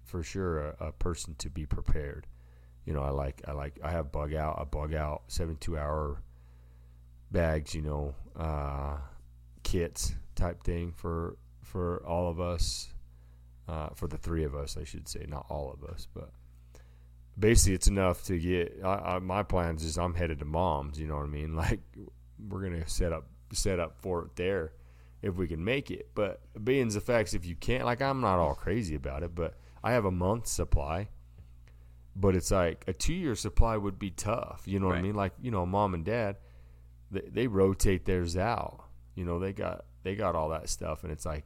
for 0.04 0.22
sure 0.22 0.58
a, 0.80 0.87
a 0.88 0.92
person 0.92 1.34
to 1.38 1.50
be 1.50 1.66
prepared 1.66 2.26
you 2.85 2.92
know, 2.92 3.03
I 3.03 3.11
like 3.11 3.42
I 3.47 3.53
like 3.53 3.79
I 3.83 3.90
have 3.90 4.12
bug 4.12 4.35
out 4.35 4.57
a 4.61 4.64
bug 4.64 4.94
out 4.94 5.23
seventy 5.29 5.59
two 5.59 5.79
hour 5.79 6.23
bags, 7.31 7.75
you 7.75 7.83
know, 7.83 8.14
uh, 8.37 8.97
kits 9.62 10.14
type 10.35 10.62
thing 10.62 10.92
for 10.92 11.37
for 11.62 12.05
all 12.07 12.29
of 12.31 12.40
us, 12.40 12.90
uh, 13.68 13.88
for 13.94 14.07
the 14.07 14.18
three 14.18 14.44
of 14.44 14.55
us, 14.55 14.77
I 14.77 14.85
should 14.85 15.09
say, 15.09 15.25
not 15.27 15.47
all 15.49 15.73
of 15.73 15.88
us, 15.88 16.07
but 16.14 16.31
basically 17.38 17.75
it's 17.75 17.88
enough 17.88 18.25
to 18.25 18.38
get. 18.38 18.79
I, 18.85 18.94
I, 18.94 19.18
my 19.18 19.42
plans 19.42 19.83
is 19.85 19.99
I'm 19.99 20.14
headed 20.14 20.38
to 20.40 20.44
mom's, 20.44 20.99
you 20.99 21.07
know 21.07 21.16
what 21.16 21.25
I 21.25 21.29
mean? 21.29 21.57
Like 21.64 21.81
we're 22.49 22.62
gonna 22.62 22.88
set 22.88 23.12
up 23.12 23.27
set 23.53 23.79
up 23.79 23.97
for 24.01 24.25
it 24.25 24.37
there 24.37 24.73
if 25.23 25.37
we 25.37 25.47
can 25.49 25.64
make 25.64 25.90
it. 25.90 26.11
But 26.14 26.40
being 26.62 26.88
the 26.88 27.01
facts, 27.01 27.33
if 27.33 27.47
you 27.47 27.57
can't, 27.57 27.85
like 27.85 28.03
I'm 28.03 28.20
not 28.20 28.38
all 28.38 28.55
crazy 28.55 28.94
about 28.94 29.23
it, 29.23 29.35
but 29.35 29.55
I 29.83 29.92
have 29.92 30.05
a 30.05 30.11
month's 30.11 30.51
supply 30.51 31.09
but 32.16 32.35
it's 32.37 32.50
like 32.50 32.85
a 32.87 32.92
two 32.92 33.14
year 33.14 33.35
supply 33.35 33.77
would 33.77 33.98
be 33.98 34.11
tough. 34.11 34.62
You 34.66 34.81
know 34.81 34.87
what 34.88 34.96
I 34.96 35.03
mean? 35.03 35.14
Like 35.14 35.33
you 35.40 35.50
know, 35.50 35.66
mom 35.66 35.94
and 35.94 36.05
dad, 36.05 36.37
they, 37.11 37.22
they 37.29 37.46
rotate 37.46 38.05
theirs 38.05 38.37
out. 38.37 38.85
You 39.14 39.24
know, 39.24 39.38
they 39.38 39.53
got 39.53 39.85
they 40.03 40.14
got 40.14 40.35
all 40.35 40.50
that 40.50 40.68
stuff, 40.68 41.03
and 41.03 41.12
it's 41.12 41.27
like, 41.27 41.44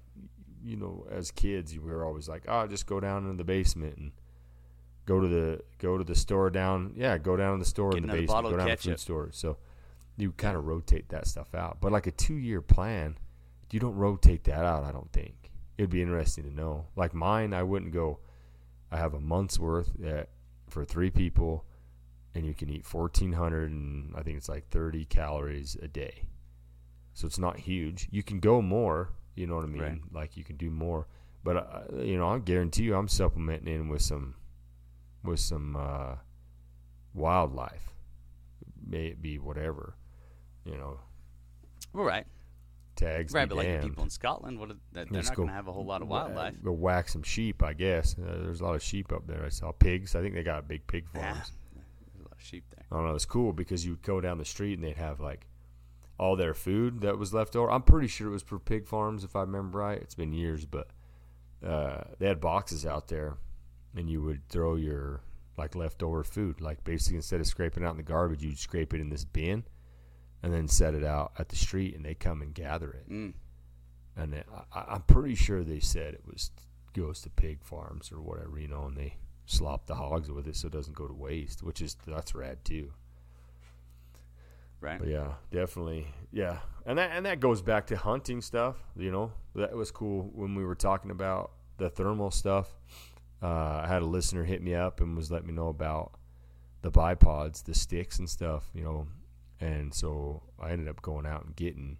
you 0.65 0.77
know, 0.77 1.07
as 1.11 1.31
kids, 1.31 1.79
we 1.79 1.91
were 1.91 2.05
always 2.05 2.29
like, 2.29 2.45
oh, 2.49 2.67
just 2.67 2.87
go 2.87 3.01
down 3.01 3.29
in 3.29 3.37
the 3.37 3.45
basement 3.45 3.97
and 3.97 4.13
go 5.07 5.21
to 5.21 5.29
the 5.29 5.61
go 5.79 5.97
to 5.97 6.05
the 6.05 6.15
store 6.15 6.51
down. 6.51 6.93
Yeah, 6.97 7.19
go 7.19 7.37
down 7.37 7.59
to 7.59 7.65
the 7.65 7.69
store 7.69 7.91
Get 7.91 8.03
in 8.03 8.07
the 8.09 8.13
basement. 8.13 8.45
Go 8.45 8.57
down 8.57 8.67
to 8.69 8.77
the 8.77 8.77
food 8.77 9.01
store. 9.01 9.29
So 9.33 9.57
you 10.17 10.33
kind 10.33 10.57
of 10.57 10.67
rotate 10.67 11.09
that 11.11 11.27
stuff 11.27 11.55
out. 11.55 11.79
But 11.81 11.93
like 11.93 12.07
a 12.07 12.11
two 12.11 12.37
year 12.37 12.61
plan, 12.61 13.17
you 13.71 13.81
don't 13.81 13.97
rotate 13.97 14.45
that 14.45 14.65
out. 14.65 14.85
I 14.85 14.93
don't 14.93 15.11
think 15.13 15.51
it'd 15.79 15.91
be 15.91 16.03
interesting 16.03 16.45
to 16.45 16.51
know. 16.53 16.87
Like 16.97 17.15
mine, 17.15 17.55
I 17.55 17.63
wouldn't 17.63 17.93
go. 17.93 18.19
I 18.91 18.97
have 18.97 19.15
a 19.15 19.21
month's 19.21 19.59
worth 19.59 19.93
at, 20.03 20.29
for 20.71 20.85
three 20.85 21.11
people, 21.11 21.65
and 22.35 22.45
you 22.47 22.55
can 22.55 22.69
eat 22.69 22.85
fourteen 22.85 23.33
hundred 23.33 23.71
and 23.71 24.15
I 24.17 24.23
think 24.23 24.37
it's 24.37 24.49
like 24.49 24.69
thirty 24.69 25.05
calories 25.05 25.77
a 25.81 25.89
day. 25.89 26.25
So 27.15 27.27
it's 27.27 27.39
not 27.39 27.59
huge. 27.59 28.09
You 28.11 28.23
can 28.23 28.39
go 28.41 28.63
more. 28.63 29.11
You 29.35 29.47
know 29.47 29.57
what 29.57 29.65
I 29.65 29.69
mean? 29.69 29.83
Right. 29.83 30.01
Like 30.13 30.37
you 30.37 30.45
can 30.45 30.57
do 30.57 30.71
more. 30.71 31.07
But 31.45 31.57
uh, 31.57 32.03
you 32.03 32.17
know, 32.19 32.29
I 32.29 32.39
guarantee 32.39 32.85
you, 32.85 32.95
I'm 32.95 33.09
supplementing 33.09 33.73
in 33.73 33.89
with 33.89 34.03
some 34.03 34.35
with 35.25 35.41
some 35.41 35.77
uh, 35.77 36.17
wildlife. 37.15 37.95
May 38.87 39.07
it 39.07 39.23
be 39.23 39.39
whatever. 39.39 39.95
You 40.65 40.77
know, 40.77 41.01
We're 41.93 42.07
right, 42.07 42.27
tags. 42.99 43.33
right. 43.33 43.49
But 43.49 43.57
like 43.57 43.81
the 43.81 43.89
people 43.89 44.05
in 44.05 44.11
Scotland, 44.11 44.59
what 44.59 44.71
are, 44.71 44.77
they're 44.93 45.07
Let's 45.11 45.29
not 45.29 45.37
going 45.37 45.49
to 45.49 45.55
have 45.55 45.69
a 45.69 45.73
whole 45.73 45.87
lot 45.87 46.03
of 46.03 46.09
wildlife. 46.09 46.55
Go 46.63 46.73
whack 46.73 47.09
some 47.09 47.23
sheep, 47.23 47.63
I 47.63 47.73
guess. 47.73 48.15
Uh, 48.19 48.43
there's 48.43 48.61
a 48.61 48.65
lot 48.65 48.75
of 48.75 48.83
sheep 48.83 49.13
up 49.13 49.27
there. 49.27 49.45
I 49.45 49.49
saw 49.49 49.73
pigs. 49.73 50.15
I 50.15 50.21
think 50.21 50.35
they 50.35 50.43
got 50.43 50.69
big 50.69 50.87
pig 50.87 51.07
Yeah, 51.15 51.33
farms. 51.33 51.53
there's 51.75 52.21
a 52.21 52.29
lot 52.29 52.33
of 52.39 52.43
sheep 52.45 52.65
there. 52.77 52.85
I 52.91 52.97
don't 52.97 53.07
know. 53.07 53.15
It's 53.15 53.25
cool 53.25 53.53
because 53.53 53.85
you 53.87 53.93
would 53.93 54.03
go 54.03 54.21
down 54.21 54.39
the 54.39 54.45
street 54.45 54.75
and 54.75 54.85
they'd 54.85 54.97
have 54.97 55.21
like 55.21 55.47
all 56.19 56.35
their 56.37 56.55
food 56.55 57.01
that 57.03 57.17
was 57.17 57.33
left 57.33 57.55
over. 57.57 57.71
I'm 57.71 57.83
pretty 57.83 58.09
sure 58.09 58.27
it 58.29 58.33
was 58.33 58.43
for 58.43 58.59
pig 58.59 58.87
farms, 58.87 59.25
if 59.25 59.37
I 59.37 59.41
remember 59.43 59.79
right. 59.79 59.99
It's 60.01 60.15
been 60.17 60.33
years, 60.33 60.67
but 60.67 60.89
uh, 61.65 62.03
they 62.19 62.27
had 62.27 62.41
boxes 62.41 62.85
out 62.85 63.09
there, 63.09 63.37
and 63.97 64.11
you 64.11 64.21
would 64.23 64.49
throw 64.49 64.75
your 64.77 65.21
like 65.57 65.75
leftover 65.75 66.25
food. 66.25 66.61
Like 66.61 66.83
basically, 66.85 67.17
instead 67.17 67.41
of 67.41 67.47
scraping 67.47 67.83
it 67.83 67.87
out 67.87 67.93
in 67.93 67.97
the 67.99 68.03
garbage, 68.03 68.43
you'd 68.43 68.59
scrape 68.59 68.95
it 68.95 69.01
in 69.01 69.11
this 69.11 69.25
bin, 69.25 69.65
and 70.43 70.53
then 70.53 70.69
set 70.69 70.95
it 70.95 71.05
out 71.05 71.33
at 71.39 71.49
the 71.49 71.57
street, 71.57 71.95
and 71.95 72.05
they 72.05 72.15
come 72.15 72.43
and 72.43 72.55
gather 72.55 72.91
it. 72.91 73.11
Mm. 73.11 73.33
And 74.17 74.35
it, 74.35 74.47
I, 74.73 74.85
I'm 74.89 75.03
pretty 75.03 75.35
sure 75.35 75.63
they 75.63 75.81
said 75.81 76.15
it 76.15 76.23
was 76.27 76.51
goes 76.95 77.21
to 77.23 77.31
pig 77.31 77.63
farms 77.63 78.11
or 78.11 78.21
whatever, 78.21 78.59
you 78.59 78.69
know, 78.69 78.87
and 78.87 78.97
they 78.97 79.15
slop 79.47 79.87
the 79.87 79.95
hogs 79.95 80.31
with 80.31 80.49
it 80.49 80.57
so 80.57 80.67
it 80.67 80.73
doesn't 80.73 80.97
go 80.97 81.07
to 81.07 81.15
waste, 81.15 81.63
which 81.63 81.81
is 81.81 81.97
that's 82.07 82.35
rad 82.35 82.65
too. 82.65 82.93
Right. 84.81 84.99
But 84.99 85.09
yeah, 85.09 85.33
definitely, 85.51 86.07
yeah, 86.33 86.59
and 86.87 86.99
that 86.99 87.11
and 87.13 87.27
that 87.27 87.41
goes 87.41 87.63
back 87.63 87.87
to 87.89 87.97
hunting 87.97 88.41
stuff. 88.41 88.77
You 88.97 89.11
know, 89.11 89.33
that 89.55 89.75
was 89.75 89.91
cool 89.91 90.31
when 90.35 90.55
we 90.55 90.65
were 90.65 90.77
talking 90.77 91.11
about 91.11 91.53
the 91.79 91.91
thermal 91.91 92.31
stuff. 92.31 92.69
uh, 93.43 93.83
I 93.85 93.87
had 93.89 94.03
a 94.03 94.07
listener 94.07 94.45
hit 94.45 94.63
me 94.63 94.75
up 94.75 95.01
and 95.01 95.17
was 95.17 95.31
letting 95.31 95.47
me 95.49 95.55
know 95.55 95.69
about 95.69 96.13
the 96.83 96.91
bipods, 96.91 97.65
the 97.65 97.75
sticks 97.75 98.19
and 98.19 98.29
stuff, 98.29 98.69
you 98.75 98.83
know, 98.83 99.07
and 99.61 99.93
so 99.95 100.43
I 100.61 100.71
ended 100.71 100.89
up 100.89 101.03
going 101.03 101.27
out 101.27 101.45
and 101.45 101.55
getting 101.57 101.99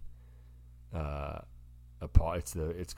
uh, 0.93 1.39
a 2.01 2.07
pod. 2.07 2.37
It's 2.39 2.53
the 2.53 2.69
it's 2.69 2.95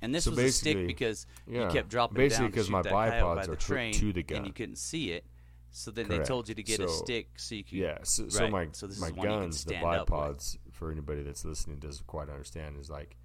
And 0.00 0.14
this 0.14 0.24
So 0.24 0.30
was 0.30 0.38
a 0.38 0.52
stick 0.52 0.86
because 0.86 1.26
yeah, 1.46 1.64
you 1.64 1.70
kept 1.70 1.88
dropping 1.88 2.16
basically 2.16 2.46
it 2.46 2.48
down 2.48 2.50
to 2.52 2.56
'cause 2.56 2.66
shoot 2.66 2.72
my 2.72 2.82
bipods 2.82 3.20
by 3.34 3.42
are 3.42 3.46
the 3.46 3.56
train, 3.56 3.92
to 3.94 4.12
the 4.12 4.22
gun. 4.22 4.38
and 4.38 4.46
you 4.46 4.52
couldn't 4.52 4.76
see 4.76 5.10
it. 5.12 5.24
So 5.70 5.90
then 5.90 6.08
they 6.08 6.18
told 6.20 6.48
you 6.48 6.54
to 6.54 6.62
get 6.62 6.80
a 6.80 6.88
stick 6.88 7.38
so 7.38 7.54
you 7.54 7.62
could. 7.64 7.72
yeah. 7.78 7.98
So, 8.02 8.28
so 8.28 8.42
right. 8.44 8.50
my 8.50 8.68
So 8.72 8.86
this 8.86 8.96
is 8.96 9.02
my 9.02 9.08
one 9.10 9.16
you 9.16 9.22
can 9.22 9.40
guns, 9.40 9.64
the 9.64 9.70
stand 9.74 9.84
up 9.86 10.10
with. 10.10 10.18
bipods, 10.18 10.58
for 10.72 10.90
anybody 10.90 11.22
that's 11.22 11.44
listening 11.44 11.78
doesn't 11.78 12.06
quite 12.06 12.30
understand, 12.30 12.78
is 12.80 12.88
like 12.88 13.16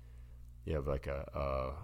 you 0.65 0.75
have 0.75 0.87
like 0.87 1.07
a, 1.07 1.75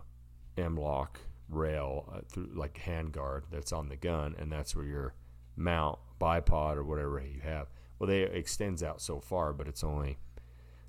a 0.57 0.61
M-LOK 0.61 1.19
rail 1.47 2.11
uh, 2.13 2.21
through 2.29 2.49
like 2.53 2.73
handguard 2.85 3.43
that's 3.51 3.71
on 3.71 3.87
the 3.89 3.95
gun, 3.95 4.35
and 4.37 4.51
that's 4.51 4.75
where 4.75 4.85
your 4.85 5.13
mount 5.55 5.99
bipod 6.19 6.75
or 6.75 6.83
whatever 6.83 7.19
you 7.21 7.41
have. 7.41 7.67
Well, 7.97 8.07
they 8.07 8.21
extends 8.23 8.83
out 8.83 9.01
so 9.01 9.19
far, 9.19 9.53
but 9.53 9.67
it's 9.67 9.83
only 9.83 10.17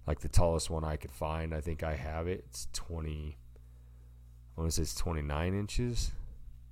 like 0.07 0.21
the 0.21 0.29
tallest 0.29 0.71
one 0.71 0.85
I 0.85 0.97
could 0.97 1.13
find. 1.13 1.55
I 1.55 1.61
think 1.61 1.83
I 1.83 1.97
have 1.97 2.27
it. 2.27 2.45
It's 2.49 2.69
twenty. 2.73 3.37
I 4.57 4.61
want 4.61 4.71
to 4.71 4.77
say 4.77 4.83
it's 4.83 4.95
twenty 4.95 5.23
nine 5.23 5.55
inches, 5.55 6.13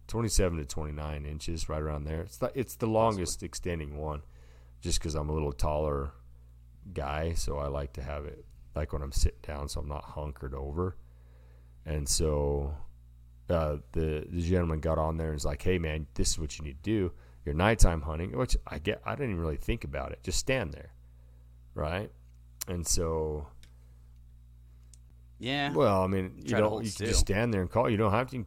twenty 0.07 0.29
seven 0.29 0.59
to 0.59 0.65
twenty 0.65 0.93
nine 0.93 1.25
inches, 1.25 1.69
right 1.69 1.83
around 1.83 2.05
there. 2.05 2.23
It's 2.23 2.39
the, 2.39 2.53
it's 2.55 2.77
the 2.77 2.87
longest 2.87 3.43
extending 3.43 3.97
one, 3.97 4.23
just 4.81 4.99
because 4.99 5.15
I'm 5.15 5.29
a 5.29 5.33
little 5.35 5.53
taller 5.53 6.13
guy, 6.93 7.35
so 7.35 7.59
I 7.59 7.69
like 7.69 7.93
to 7.95 8.03
have 8.03 8.25
it 8.25 8.45
like 8.75 8.93
when 8.93 9.03
I'm 9.03 9.13
sitting 9.13 9.41
down, 9.43 9.69
so 9.69 9.81
I'm 9.81 9.89
not 9.89 10.05
hunkered 10.05 10.55
over. 10.55 10.97
And 11.85 12.09
so 12.09 12.75
uh, 13.51 13.79
the 13.93 14.27
the 14.29 14.43
gentleman 14.43 14.81
got 14.81 14.99
on 14.99 15.17
there 15.17 15.29
and 15.29 15.35
was 15.35 15.45
like, 15.45 15.63
"Hey 15.63 15.79
man, 15.79 16.07
this 16.15 16.31
is 16.31 16.39
what 16.39 16.59
you 16.59 16.65
need 16.65 16.83
to 16.83 16.91
do. 16.91 17.13
Your 17.49 17.55
nighttime 17.57 18.03
hunting." 18.03 18.37
Which 18.37 18.57
I 18.67 18.79
get. 18.79 19.01
I 19.07 19.15
didn't 19.15 19.31
even 19.31 19.41
really 19.41 19.57
think 19.57 19.83
about 19.85 20.13
it. 20.13 20.23
Just 20.23 20.39
stand 20.39 20.73
there, 20.75 20.93
right? 21.75 22.11
And 22.67 22.87
so, 22.87 23.47
Yeah. 25.39 25.73
well, 25.73 26.03
I 26.03 26.07
mean, 26.07 26.33
you 26.37 26.51
Try 26.51 26.61
don't. 26.61 26.85
You 26.85 26.91
can 26.93 27.07
just 27.07 27.21
stand 27.21 27.55
there 27.55 27.61
and 27.61 27.71
call. 27.71 27.89
You 27.89 27.97
don't 27.97 28.13
have 28.13 28.31
to. 28.31 28.45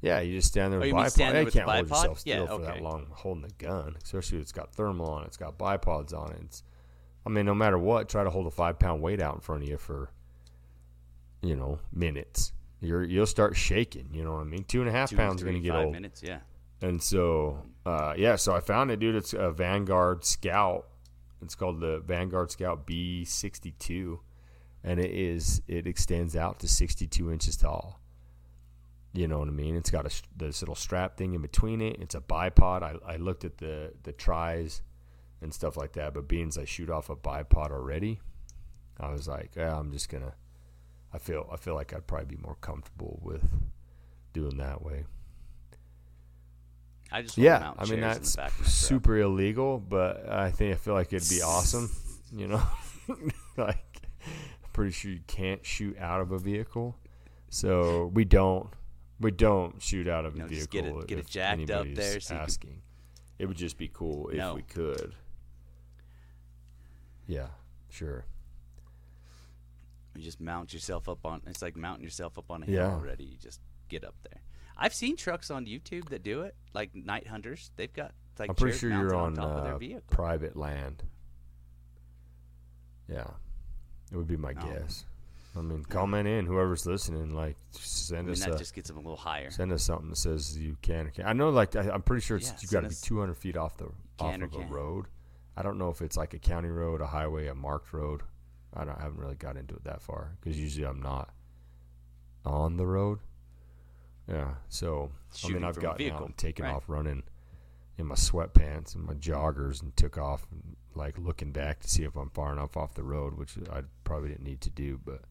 Yeah, 0.00 0.20
you 0.20 0.36
just 0.36 0.48
stand 0.48 0.70
there 0.72 0.80
Oh, 0.80 0.82
with 0.82 0.88
you 0.88 0.94
bipod. 0.94 1.10
stand 1.10 1.34
there 1.34 1.40
you 1.42 1.44
with 1.46 1.54
can't 1.54 1.68
hold 1.68 1.88
yourself 1.88 2.22
Yeah, 2.26 2.44
still 2.44 2.58
for 2.58 2.64
that 2.64 2.82
long 2.82 3.06
holding 3.10 3.42
the 3.42 3.54
gun, 3.56 3.96
especially 4.02 4.36
if 4.36 4.42
it's 4.42 4.52
got 4.52 4.70
thermal 4.74 5.08
on 5.10 5.22
it. 5.22 5.28
It's 5.28 5.38
got 5.38 5.56
bipods 5.56 6.12
on 6.12 6.32
it. 6.32 6.40
It's, 6.42 6.62
I 7.24 7.30
mean, 7.30 7.46
no 7.46 7.54
matter 7.54 7.78
what, 7.78 8.08
try 8.10 8.22
to 8.22 8.28
hold 8.28 8.46
a 8.46 8.50
five 8.50 8.78
pound 8.78 9.00
weight 9.00 9.22
out 9.22 9.34
in 9.34 9.40
front 9.40 9.62
of 9.62 9.68
you 9.68 9.78
for, 9.78 10.10
you 11.40 11.56
know, 11.56 11.78
minutes. 11.90 12.52
You're 12.82 13.02
you'll 13.02 13.24
start 13.24 13.56
shaking. 13.56 14.10
You 14.12 14.24
know 14.24 14.32
what 14.32 14.40
I 14.40 14.44
mean? 14.44 14.64
Two 14.64 14.80
and 14.80 14.90
a 14.90 14.92
half 14.92 15.08
Two, 15.08 15.16
pounds 15.16 15.40
are 15.40 15.46
three, 15.46 15.52
gonna 15.52 15.62
get 15.62 15.72
five 15.72 15.84
old. 15.86 15.92
minutes. 15.94 16.22
Yeah. 16.22 16.40
And 16.82 17.02
so, 17.02 17.62
uh, 17.86 18.14
yeah, 18.16 18.36
so 18.36 18.54
I 18.54 18.60
found 18.60 18.90
it, 18.90 18.98
dude. 18.98 19.14
It's 19.14 19.34
a 19.34 19.50
Vanguard 19.50 20.24
Scout. 20.24 20.86
It's 21.42 21.54
called 21.54 21.80
the 21.80 21.98
Vanguard 22.00 22.50
Scout 22.50 22.86
B62, 22.86 24.18
and 24.82 24.98
it 24.98 25.10
is 25.10 25.60
it 25.68 25.86
extends 25.86 26.34
out 26.34 26.60
to 26.60 26.68
62 26.68 27.30
inches 27.30 27.56
tall. 27.56 28.00
You 29.12 29.28
know 29.28 29.38
what 29.38 29.48
I 29.48 29.52
mean? 29.52 29.76
It's 29.76 29.90
got 29.90 30.06
a 30.06 30.22
this 30.36 30.62
little 30.62 30.74
strap 30.74 31.16
thing 31.16 31.34
in 31.34 31.42
between 31.42 31.80
it. 31.80 31.96
It's 32.00 32.14
a 32.14 32.20
bipod. 32.20 32.82
I, 32.82 32.96
I 33.06 33.16
looked 33.16 33.44
at 33.44 33.58
the 33.58 33.92
the 34.02 34.12
tries 34.12 34.82
and 35.42 35.52
stuff 35.52 35.76
like 35.76 35.92
that, 35.92 36.14
but 36.14 36.26
being 36.26 36.48
as 36.48 36.56
I 36.56 36.64
shoot 36.64 36.88
off 36.88 37.10
a 37.10 37.16
bipod 37.16 37.70
already, 37.70 38.20
I 38.98 39.12
was 39.12 39.28
like, 39.28 39.52
yeah, 39.56 39.78
I'm 39.78 39.92
just 39.92 40.08
gonna. 40.08 40.34
I 41.12 41.18
feel 41.18 41.48
I 41.52 41.56
feel 41.56 41.74
like 41.74 41.92
I'd 41.92 42.06
probably 42.06 42.36
be 42.36 42.42
more 42.42 42.56
comfortable 42.60 43.20
with 43.22 43.44
doing 44.32 44.56
that 44.56 44.82
way. 44.82 45.04
I 47.14 47.22
just 47.22 47.38
want 47.38 47.44
Yeah, 47.44 47.58
mount 47.60 47.76
I 47.78 47.82
mean 47.84 47.88
chairs 47.88 47.92
in 47.92 48.00
the 48.00 48.06
that's 48.06 48.36
back 48.36 48.52
of 48.52 48.60
my 48.60 48.66
super 48.66 49.18
illegal, 49.18 49.78
but 49.78 50.28
I 50.28 50.50
think 50.50 50.74
I 50.74 50.76
feel 50.76 50.94
like 50.94 51.12
it'd 51.12 51.28
be 51.28 51.42
awesome. 51.42 51.90
You 52.32 52.48
know, 52.48 52.62
like 53.56 54.00
I'm 54.26 54.70
pretty 54.72 54.90
sure 54.92 55.10
you 55.12 55.20
can't 55.26 55.64
shoot 55.64 55.96
out 55.98 56.20
of 56.20 56.32
a 56.32 56.38
vehicle, 56.38 56.96
so 57.50 58.10
we 58.12 58.24
don't 58.24 58.68
we 59.20 59.30
don't 59.30 59.80
shoot 59.80 60.08
out 60.08 60.24
of 60.26 60.34
a 60.38 60.46
vehicle. 60.46 60.66
get 60.82 60.84
it- 60.86 61.06
get 61.06 61.18
it 61.20 61.26
jacked 61.28 61.70
up 61.70 61.86
there 61.94 62.18
so 62.20 62.34
asking. 62.34 62.82
It 63.38 63.46
would 63.46 63.56
just 63.56 63.78
be 63.78 63.88
cool 63.88 64.28
if 64.30 64.36
No. 64.36 64.54
we 64.54 64.62
could. 64.62 65.14
Yeah, 67.26 67.48
sure. 67.90 68.24
You 70.14 70.22
just 70.22 70.40
mount 70.40 70.72
yourself 70.72 71.08
up 71.08 71.24
on. 71.26 71.42
It's 71.46 71.62
like 71.62 71.76
mounting 71.76 72.04
yourself 72.04 72.38
up 72.38 72.50
on 72.50 72.62
a 72.62 72.66
hill 72.66 72.74
Yeah. 72.74 72.92
already. 72.92 73.24
You 73.24 73.36
just 73.36 73.60
get 73.88 74.04
up 74.04 74.14
there. 74.30 74.40
I've 74.76 74.94
seen 74.94 75.16
trucks 75.16 75.50
on 75.50 75.66
YouTube 75.66 76.08
that 76.10 76.22
do 76.22 76.42
it, 76.42 76.54
like 76.72 76.94
night 76.94 77.26
hunters. 77.26 77.70
They've 77.76 77.92
got 77.92 78.12
like 78.38 78.50
I'm 78.50 78.56
pretty 78.56 78.76
sure 78.78 78.90
you're 78.90 79.14
on, 79.14 79.32
on, 79.32 79.34
top 79.36 79.56
of 79.58 79.80
their 79.80 79.96
uh, 79.98 80.00
private 80.10 80.56
land. 80.56 81.02
Yeah, 83.08 83.30
it 84.10 84.16
would 84.16 84.26
be 84.26 84.36
my 84.36 84.54
Oh. 84.58 84.66
guess. 84.66 85.04
I 85.56 85.60
mean, 85.60 85.84
comment 85.84 86.26
in 86.26 86.46
whoever's 86.46 86.84
listening. 86.84 87.32
Like, 87.32 87.56
send 87.70 88.20
I 88.20 88.22
mean, 88.22 88.32
us 88.32 88.40
that 88.40 88.54
a, 88.54 88.58
just 88.58 88.74
gets 88.74 88.88
them 88.88 88.96
a 88.96 89.00
little 89.00 89.16
higher. 89.16 89.50
Send 89.50 89.70
us 89.72 89.84
something 89.84 90.10
that 90.10 90.16
says 90.16 90.58
you 90.58 90.76
can 90.82 91.06
or 91.06 91.10
can't. 91.10 91.28
I 91.28 91.32
know, 91.32 91.50
like 91.50 91.76
I, 91.76 91.90
I'm 91.90 92.02
pretty 92.02 92.22
sure 92.22 92.36
it's 92.36 92.48
Yeah, 92.48 92.56
you 92.60 92.68
got 92.68 92.80
to 92.80 92.88
be 92.88 92.94
200 93.00 93.34
feet 93.34 93.56
off 93.56 93.76
the 93.76 93.90
off 94.18 94.34
of 94.34 94.54
a 94.54 94.66
road. 94.66 95.06
I 95.56 95.62
don't 95.62 95.78
know 95.78 95.90
if 95.90 96.02
it's 96.02 96.16
like 96.16 96.34
a 96.34 96.38
county 96.38 96.70
road, 96.70 97.00
a 97.00 97.06
highway, 97.06 97.46
a 97.46 97.54
marked 97.54 97.92
road. 97.92 98.22
I 98.72 98.84
don't. 98.84 98.98
I 98.98 99.02
haven't 99.02 99.18
really 99.18 99.36
got 99.36 99.56
into 99.56 99.74
it 99.76 99.84
that 99.84 100.02
far 100.02 100.36
because 100.40 100.58
usually 100.58 100.86
I'm 100.86 101.00
not 101.00 101.30
on 102.44 102.76
the 102.76 102.86
road. 102.86 103.20
Yeah. 104.28 104.54
So 104.68 105.10
I 105.44 105.48
mean, 105.48 105.64
I've 105.64 105.78
gotten 105.78 106.10
out 106.10 106.24
and 106.24 106.36
taken 106.36 106.64
right. 106.64 106.74
off 106.74 106.84
running 106.88 107.24
in 107.98 108.06
my 108.06 108.14
sweatpants 108.14 108.94
and 108.94 109.04
my 109.04 109.14
joggers 109.14 109.82
and 109.82 109.96
took 109.96 110.18
off 110.18 110.46
and 110.50 110.76
like 110.94 111.18
looking 111.18 111.52
back 111.52 111.80
to 111.80 111.88
see 111.88 112.04
if 112.04 112.16
I'm 112.16 112.30
far 112.30 112.52
enough 112.52 112.76
off 112.76 112.94
the 112.94 113.02
road, 113.02 113.36
which 113.36 113.56
I 113.70 113.82
probably 114.04 114.30
didn't 114.30 114.44
need 114.44 114.60
to 114.62 114.70
do, 114.70 115.00
but 115.04 115.22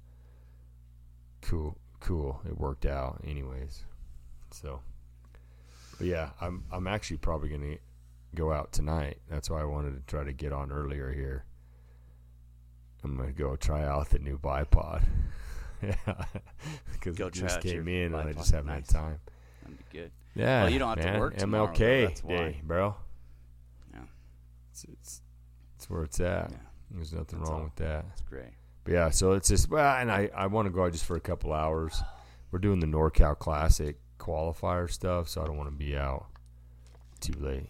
cool, 1.41 1.77
cool. 1.99 2.41
It 2.45 2.57
worked 2.57 2.85
out, 2.85 3.21
anyways. 3.25 3.83
So, 4.51 4.81
but 5.97 6.07
yeah, 6.07 6.29
I'm 6.41 6.63
I'm 6.71 6.87
actually 6.87 7.17
probably 7.17 7.49
gonna 7.49 7.77
go 8.35 8.51
out 8.51 8.71
tonight. 8.71 9.19
That's 9.29 9.49
why 9.49 9.61
I 9.61 9.65
wanted 9.65 9.95
to 9.95 10.01
try 10.05 10.23
to 10.23 10.33
get 10.33 10.53
on 10.53 10.71
earlier 10.71 11.11
here. 11.11 11.45
I'm 13.03 13.17
gonna 13.17 13.31
go 13.31 13.55
try 13.55 13.83
out 13.83 14.09
the 14.09 14.19
new 14.19 14.37
bipod. 14.37 15.03
yeah, 15.83 15.95
because 16.93 17.15
Go 17.17 17.29
just 17.29 17.61
came 17.61 17.87
in 17.87 18.13
and 18.13 18.29
I 18.29 18.33
just 18.33 18.51
haven't 18.51 18.67
Nice. 18.67 18.91
had 18.91 19.01
time. 19.01 19.19
That'd 19.63 19.77
be 19.77 19.83
good. 19.99 20.11
Yeah, 20.35 20.63
Well, 20.63 20.71
you 20.71 20.79
don't 20.79 20.97
have 20.97 21.13
to 21.13 21.19
work 21.19 21.37
tomorrow, 21.37 21.67
MLK 21.73 22.07
that's 22.07 22.23
why. 22.23 22.35
day, 22.35 22.61
bro. 22.63 22.95
Yeah. 23.93 23.99
It's, 24.71 24.83
it's 24.85 25.21
it's 25.75 25.89
where 25.89 26.03
it's 26.03 26.19
at. 26.19 26.49
Yeah. 26.51 26.57
There's 26.91 27.13
nothing 27.13 27.39
That's 27.39 27.49
wrong 27.51 27.59
all. 27.59 27.65
with 27.65 27.75
that. 27.75 28.05
That's 28.07 28.21
great. 28.21 28.53
But 28.83 28.93
yeah, 28.93 29.09
so 29.09 29.33
it's 29.33 29.47
just 29.49 29.69
well, 29.69 29.95
and 29.97 30.11
I 30.11 30.29
I 30.35 30.47
want 30.47 30.65
to 30.67 30.69
go 30.71 30.85
out 30.85 30.91
just 30.91 31.05
for 31.05 31.15
a 31.15 31.19
couple 31.21 31.53
hours. 31.53 32.01
We're 32.51 32.59
doing 32.59 32.79
the 32.79 32.87
NorCal 32.87 33.37
Classic 33.37 33.97
qualifier 34.19 34.89
stuff, 34.91 35.27
so 35.29 35.41
I 35.41 35.45
don't 35.45 35.57
want 35.57 35.69
to 35.69 35.75
be 35.75 35.95
out 35.97 36.25
too 37.19 37.33
late. 37.39 37.69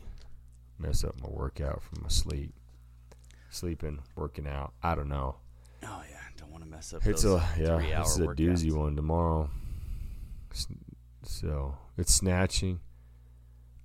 Mess 0.80 1.04
up 1.04 1.16
my 1.22 1.30
workout 1.30 1.82
from 1.84 2.02
my 2.04 2.10
sleep, 2.10 2.52
sleeping, 3.50 4.00
working 4.16 4.48
out. 4.48 4.74
I 4.82 4.96
don't 4.96 5.08
know. 5.10 5.36
Oh 5.84 6.02
yeah, 6.10 6.18
want 6.54 6.64
to 6.64 6.70
mess 6.70 6.94
up. 6.94 7.06
It's 7.06 7.24
a 7.26 7.44
yeah, 7.60 8.00
this 8.00 8.12
is 8.12 8.20
a 8.20 8.28
doozy 8.28 8.72
workouts. 8.72 8.78
one 8.78 8.96
tomorrow. 8.96 9.50
So 11.24 11.78
it's 11.98 12.14
snatching. 12.14 12.80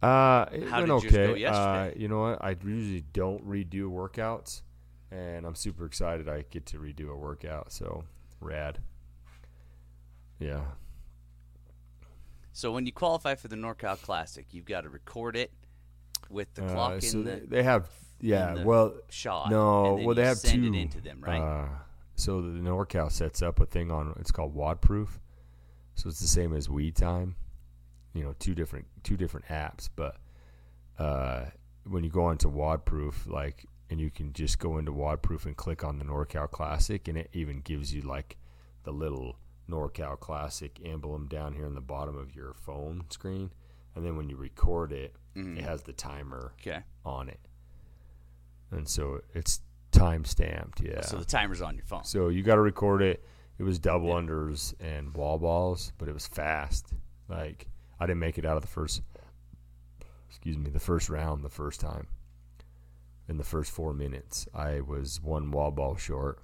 Uh, 0.03 0.47
it 0.53 0.69
How 0.69 0.79
went 0.81 0.91
okay. 1.07 1.45
uh, 1.45 1.91
you 1.97 2.07
know 2.09 2.21
what? 2.21 2.39
I 2.45 2.51
usually 2.51 3.05
don't 3.13 3.45
redo 3.49 3.91
workouts, 3.91 4.63
and 5.11 5.45
I'm 5.45 5.55
super 5.57 5.85
excited 5.87 6.29
I 6.29 6.45
get 6.51 6.67
to 6.67 6.79
redo 6.79 7.11
a 7.11 7.17
workout. 7.17 7.73
So 7.73 8.05
rad. 8.41 8.79
Yeah. 10.39 10.61
So 12.53 12.71
when 12.73 12.87
you 12.87 12.93
qualify 12.93 13.35
for 13.35 13.49
the 13.49 13.57
NorCal 13.57 14.01
Classic, 14.01 14.47
you've 14.53 14.65
got 14.67 14.83
to 14.83 14.89
record 14.89 15.37
it 15.37 15.51
with 16.29 16.53
the 16.55 16.63
clock 16.63 16.93
Uh, 16.93 16.95
in 16.97 17.01
so 17.01 17.23
the 17.23 17.43
they- 17.49 17.63
have 17.63 17.89
yeah. 18.21 18.63
well, 18.65 18.95
shot. 19.09 19.51
no. 19.51 19.95
Well, 19.95 20.15
they 20.15 20.25
have 20.27 20.39
send 20.39 20.63
two. 20.65 20.75
it 20.75 20.77
into 20.81 21.01
them, 21.01 21.21
right? 21.21 21.41
Uh, 21.41 21.69
so 22.19 22.41
the 22.43 22.49
NorCal 22.59 23.11
sets 23.13 23.43
up 23.43 23.61
a 23.61 23.67
thing 23.67 23.91
on 23.93 24.13
it's 24.19 24.33
called 24.33 24.55
WodProof. 24.57 25.09
So 25.95 26.09
it's 26.09 26.21
the 26.21 26.27
same 26.27 26.53
as 26.53 26.69
We 26.69 26.91
Time. 26.91 27.37
You 28.13 28.25
know, 28.25 28.35
two 28.39 28.55
different 28.55 28.87
two 29.05 29.17
different 29.17 29.47
apps, 29.47 29.89
but 29.95 30.17
uh, 30.99 31.47
when 31.85 32.03
you 32.03 32.11
go 32.11 32.25
onto 32.25 32.51
WodProof, 32.51 33.27
like, 33.31 33.67
and 33.91 34.01
you 34.01 34.11
can 34.11 34.33
just 34.33 34.59
go 34.59 34.79
into 34.79 34.91
WodProof 34.93 35.47
and 35.47 35.57
click 35.57 35.85
on 35.85 35.99
the 35.99 36.05
NorCal 36.05 36.51
Classic, 36.51 37.07
and 37.07 37.17
it 37.17 37.31
even 37.33 37.61
gives 37.61 37.95
you 37.95 38.03
like 38.03 38.37
the 38.83 38.91
little 38.93 39.39
NorCal 39.71 40.19
Classic 40.19 40.81
emblem 40.85 41.29
down 41.29 41.55
here 41.55 41.67
in 41.67 41.75
the 41.75 41.81
bottom 41.81 42.17
of 42.17 42.35
your 42.35 42.55
phone 42.55 43.05
screen, 43.11 43.53
and 43.95 44.05
then 44.05 44.17
when 44.17 44.29
you 44.29 44.37
record 44.37 44.91
it, 44.93 45.15
Mhm. 45.37 45.59
it 45.59 45.63
has 45.65 45.83
the 45.83 45.93
timer 45.93 46.55
okay. 46.61 46.83
on 47.05 47.29
it, 47.29 47.41
and 48.73 48.89
so 48.89 49.21
it's 49.35 49.61
time 49.91 50.25
stamped. 50.25 50.81
Yeah. 50.81 51.01
So 51.03 51.17
the 51.17 51.25
timer's 51.25 51.63
on 51.63 51.75
your 51.75 51.85
phone. 51.85 52.05
So 52.05 52.29
you 52.29 52.43
got 52.43 52.57
to 52.57 52.61
record 52.61 53.03
it. 53.03 53.25
It 53.59 53.65
was 53.65 53.79
double 53.79 54.11
unders 54.11 54.75
and 54.81 55.15
wall 55.15 55.39
balls, 55.39 55.93
but 55.99 56.09
it 56.09 56.15
was 56.15 56.27
fast. 56.27 56.93
Like 57.29 57.67
I 57.99 58.07
didn't 58.07 58.21
make 58.21 58.39
it 58.39 58.45
out 58.45 58.57
of 58.57 58.63
the 58.63 58.69
first 58.69 59.03
excuse 60.29 60.57
me, 60.57 60.71
the 60.71 60.79
first 60.79 61.09
round 61.09 61.43
the 61.43 61.49
first 61.49 61.81
time. 61.81 62.07
In 63.29 63.37
the 63.37 63.45
first 63.45 63.71
4 63.73 63.93
minutes, 63.93 64.47
I 64.55 64.81
was 64.81 65.21
one 65.21 65.51
wall 65.51 65.71
ball 65.71 65.97
short 65.97 66.39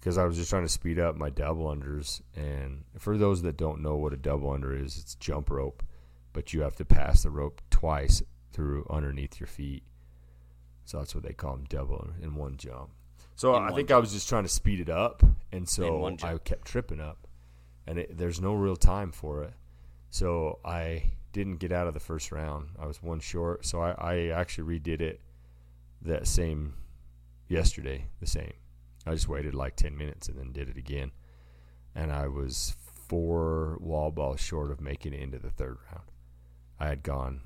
because 0.00 0.18
I 0.18 0.24
was 0.24 0.36
just 0.36 0.50
trying 0.50 0.64
to 0.64 0.68
speed 0.68 0.98
up 0.98 1.14
my 1.14 1.30
double 1.30 1.66
unders. 1.66 2.20
And 2.34 2.84
for 2.98 3.16
those 3.16 3.42
that 3.42 3.56
don't 3.56 3.82
know 3.82 3.94
what 3.96 4.12
a 4.12 4.16
double 4.16 4.50
under 4.50 4.74
is, 4.74 4.98
it's 4.98 5.14
jump 5.14 5.50
rope, 5.50 5.84
but 6.32 6.52
you 6.52 6.62
have 6.62 6.74
to 6.76 6.84
pass 6.84 7.22
the 7.22 7.30
rope 7.30 7.60
twice 7.70 8.22
through 8.52 8.86
underneath 8.90 9.38
your 9.38 9.46
feet. 9.46 9.84
So 10.92 10.98
that's 10.98 11.14
what 11.14 11.24
they 11.24 11.32
call 11.32 11.52
them 11.52 11.64
double 11.70 12.10
in 12.20 12.34
one 12.34 12.58
jump. 12.58 12.90
So 13.34 13.56
In 13.56 13.62
I 13.62 13.72
think 13.74 13.90
I 13.90 13.96
was 13.96 14.12
just 14.12 14.28
trying 14.28 14.42
to 14.42 14.48
speed 14.50 14.78
it 14.78 14.90
up, 14.90 15.22
and 15.50 15.66
so 15.66 16.06
I 16.22 16.36
kept 16.36 16.66
tripping 16.66 17.00
up, 17.00 17.26
and 17.86 17.98
it, 17.98 18.18
there's 18.18 18.42
no 18.42 18.52
real 18.52 18.76
time 18.76 19.10
for 19.10 19.42
it. 19.42 19.54
So 20.10 20.58
I 20.66 21.12
didn't 21.32 21.56
get 21.56 21.72
out 21.72 21.86
of 21.86 21.94
the 21.94 22.00
first 22.00 22.30
round. 22.30 22.72
I 22.78 22.84
was 22.84 23.02
one 23.02 23.20
short, 23.20 23.64
so 23.64 23.80
I, 23.80 23.92
I 23.92 24.26
actually 24.38 24.78
redid 24.78 25.00
it 25.00 25.22
that 26.02 26.26
same 26.26 26.74
yesterday, 27.48 28.08
the 28.20 28.26
same. 28.26 28.52
I 29.06 29.14
just 29.14 29.28
waited 29.30 29.54
like 29.54 29.76
10 29.76 29.96
minutes 29.96 30.28
and 30.28 30.38
then 30.38 30.52
did 30.52 30.68
it 30.68 30.76
again. 30.76 31.12
And 31.94 32.12
I 32.12 32.28
was 32.28 32.76
four 33.08 33.78
wall 33.80 34.10
balls 34.10 34.40
short 34.40 34.70
of 34.70 34.82
making 34.82 35.14
it 35.14 35.20
into 35.20 35.38
the 35.38 35.48
third 35.48 35.78
round. 35.90 36.04
I 36.78 36.88
had 36.88 37.02
gone, 37.02 37.40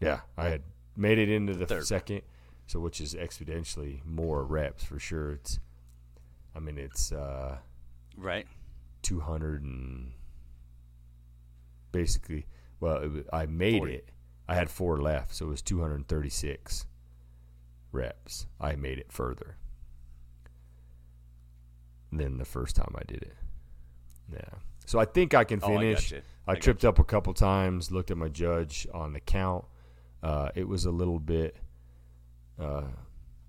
yeah, 0.00 0.20
I 0.38 0.50
had 0.50 0.62
made 0.96 1.18
it 1.18 1.28
into 1.28 1.52
the 1.52 1.66
Third. 1.66 1.84
second, 1.84 2.22
so 2.66 2.80
which 2.80 3.00
is 3.00 3.14
exponentially 3.14 4.04
more 4.04 4.44
reps 4.44 4.84
for 4.84 4.98
sure. 4.98 5.32
It's, 5.32 5.58
I 6.54 6.58
mean, 6.60 6.78
it's 6.78 7.12
uh, 7.12 7.58
Right. 8.16 8.46
200 9.02 9.62
and 9.62 10.12
basically, 11.92 12.46
well, 12.80 12.96
it, 12.98 13.26
I 13.32 13.46
made 13.46 13.78
40. 13.78 13.94
it. 13.94 14.08
I 14.48 14.54
had 14.54 14.70
four 14.70 15.00
left, 15.00 15.34
so 15.34 15.46
it 15.46 15.48
was 15.50 15.62
236 15.62 16.86
reps. 17.92 18.46
I 18.60 18.76
made 18.76 18.98
it 18.98 19.10
further 19.12 19.56
than 22.12 22.38
the 22.38 22.44
first 22.44 22.76
time 22.76 22.94
I 22.96 23.02
did 23.04 23.22
it. 23.22 23.36
Yeah. 24.32 24.58
So 24.86 24.98
I 24.98 25.04
think 25.04 25.34
I 25.34 25.44
can 25.44 25.60
Oh, 25.62 25.66
I 25.66 25.76
finish. 25.78 26.10
gotcha. 26.10 26.22
I, 26.46 26.52
I 26.52 26.54
got 26.54 26.62
tripped 26.62 26.84
up 26.84 26.98
a 26.98 27.04
couple 27.04 27.34
times, 27.34 27.90
looked 27.90 28.10
at 28.10 28.16
my 28.16 28.28
judge 28.28 28.86
on 28.94 29.12
the 29.12 29.20
count. 29.20 29.64
Uh, 30.22 30.50
it 30.54 30.68
was 30.68 30.84
a 30.84 30.90
little 30.90 31.18
bit 31.18 31.56
uh, 32.60 32.84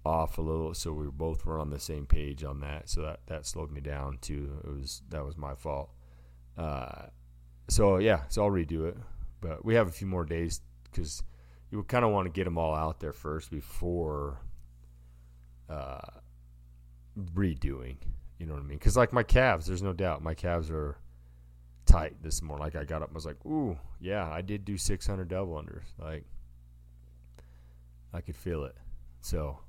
off 0.05 0.37
a 0.37 0.41
little, 0.41 0.73
so 0.73 0.93
we 0.93 1.07
both 1.07 1.45
were 1.45 1.59
on 1.59 1.69
the 1.69 1.79
same 1.79 2.05
page 2.05 2.43
on 2.43 2.59
that. 2.61 2.89
So 2.89 3.01
that, 3.01 3.21
that 3.27 3.45
slowed 3.45 3.71
me 3.71 3.81
down 3.81 4.17
too. 4.21 4.59
It 4.63 4.69
was 4.69 5.01
that 5.09 5.25
was 5.25 5.37
my 5.37 5.55
fault. 5.55 5.89
Uh, 6.57 7.07
so 7.69 7.97
yeah, 7.97 8.21
so 8.29 8.45
I'll 8.45 8.51
redo 8.51 8.87
it, 8.87 8.97
but 9.41 9.63
we 9.65 9.75
have 9.75 9.87
a 9.87 9.91
few 9.91 10.07
more 10.07 10.25
days 10.25 10.61
because 10.83 11.23
you 11.71 11.83
kind 11.83 12.05
of 12.05 12.11
want 12.11 12.25
to 12.25 12.31
get 12.31 12.45
them 12.45 12.57
all 12.57 12.73
out 12.73 12.99
there 12.99 13.13
first 13.13 13.51
before 13.51 14.39
uh, 15.69 15.99
redoing. 17.33 17.97
You 18.39 18.45
know 18.45 18.53
what 18.53 18.63
I 18.63 18.65
mean? 18.65 18.77
Because 18.77 18.95
like 18.95 19.11
my 19.13 19.23
calves, 19.23 19.65
there's 19.65 19.83
no 19.83 19.93
doubt 19.93 20.23
my 20.23 20.33
calves 20.33 20.69
are 20.71 20.97
tight 21.85 22.15
this 22.21 22.41
morning. 22.41 22.63
Like 22.63 22.75
I 22.75 22.83
got 22.83 23.01
up, 23.01 23.09
I 23.11 23.13
was 23.13 23.25
like, 23.25 23.43
"Ooh, 23.45 23.77
yeah, 23.99 24.29
I 24.29 24.41
did 24.41 24.63
do 24.63 24.77
600 24.77 25.27
double 25.27 25.53
unders." 25.55 25.85
Like 25.99 26.23
I 28.13 28.21
could 28.21 28.35
feel 28.35 28.63
it. 28.63 28.75
So 29.21 29.59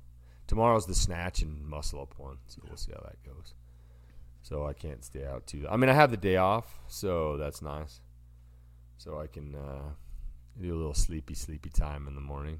tomorrow's 0.47 0.85
the 0.85 0.95
snatch 0.95 1.41
and 1.41 1.65
muscle 1.65 2.01
up 2.01 2.15
one. 2.17 2.37
So 2.47 2.61
we'll 2.67 2.77
see 2.77 2.91
how 2.91 3.01
that 3.01 3.23
goes. 3.23 3.53
So 4.41 4.65
I 4.65 4.73
can't 4.73 5.03
stay 5.03 5.25
out 5.25 5.47
too. 5.47 5.67
I 5.69 5.77
mean, 5.77 5.89
I 5.89 5.93
have 5.93 6.11
the 6.11 6.17
day 6.17 6.37
off, 6.37 6.79
so 6.87 7.37
that's 7.37 7.61
nice. 7.61 8.01
So 8.97 9.19
I 9.19 9.27
can 9.27 9.55
uh, 9.55 9.91
do 10.59 10.73
a 10.73 10.77
little 10.77 10.93
sleepy, 10.93 11.33
sleepy 11.33 11.69
time 11.69 12.07
in 12.07 12.15
the 12.15 12.21
morning 12.21 12.59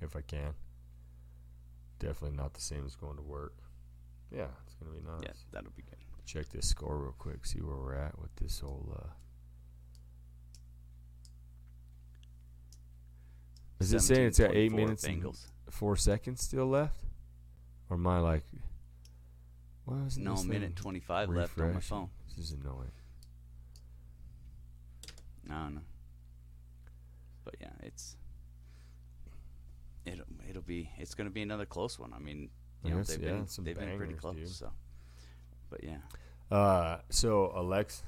if 0.00 0.16
I 0.16 0.20
can. 0.20 0.54
Definitely 1.98 2.36
not 2.36 2.54
the 2.54 2.60
same 2.60 2.84
as 2.84 2.96
going 2.96 3.16
to 3.16 3.22
work. 3.22 3.54
Yeah, 4.30 4.46
it's 4.66 4.74
gonna 4.76 4.92
be 4.92 5.00
nice 5.04 5.22
Yeah, 5.22 5.32
that'll 5.52 5.72
be 5.76 5.82
good. 5.82 5.98
check 6.24 6.48
this 6.48 6.66
score 6.66 6.96
real 6.96 7.14
quick, 7.18 7.44
see 7.44 7.60
where 7.60 7.76
we're 7.76 7.94
at 7.94 8.18
with 8.18 8.34
this 8.36 8.60
whole. 8.60 8.96
Uh... 8.96 9.08
Is 13.80 13.92
it 13.92 14.00
saying 14.00 14.28
it's 14.28 14.38
got 14.38 14.54
eight 14.54 14.72
17-24 14.72 14.74
minutes 14.74 15.06
Bengals. 15.06 15.46
Four 15.72 15.96
seconds 15.96 16.42
still 16.42 16.66
left? 16.66 17.00
Or 17.88 17.96
am 17.96 18.06
I 18.06 18.18
like. 18.18 18.44
Why 19.84 19.96
is 20.06 20.18
No, 20.18 20.42
minute 20.44 20.68
thing 20.68 20.74
25 20.74 21.30
left 21.30 21.60
on 21.60 21.74
my 21.74 21.80
phone. 21.80 22.10
This 22.28 22.38
is 22.46 22.52
annoying. 22.52 22.92
I 25.50 25.54
don't 25.54 25.74
know. 25.74 25.80
But 27.44 27.56
yeah, 27.60 27.70
it's 27.82 28.16
it'll 30.04 30.24
it'll 30.48 30.62
be 30.62 30.90
it's 30.98 31.14
going 31.14 31.26
to 31.28 31.32
be 31.32 31.42
another 31.42 31.66
close 31.66 31.98
one. 31.98 32.12
I 32.14 32.20
mean, 32.20 32.50
you 32.84 32.90
know, 32.94 33.02
they've 33.02 33.20
yeah, 33.20 33.32
been 33.32 33.48
some 33.48 33.64
they've 33.64 33.76
been 33.76 33.96
pretty 33.96 34.14
close. 34.14 34.36
dude. 34.36 34.48
So, 34.48 34.70
but 35.68 35.82
yeah, 35.82 35.98
Uh, 36.56 36.98
so 37.10 37.52
Alex, 37.56 38.04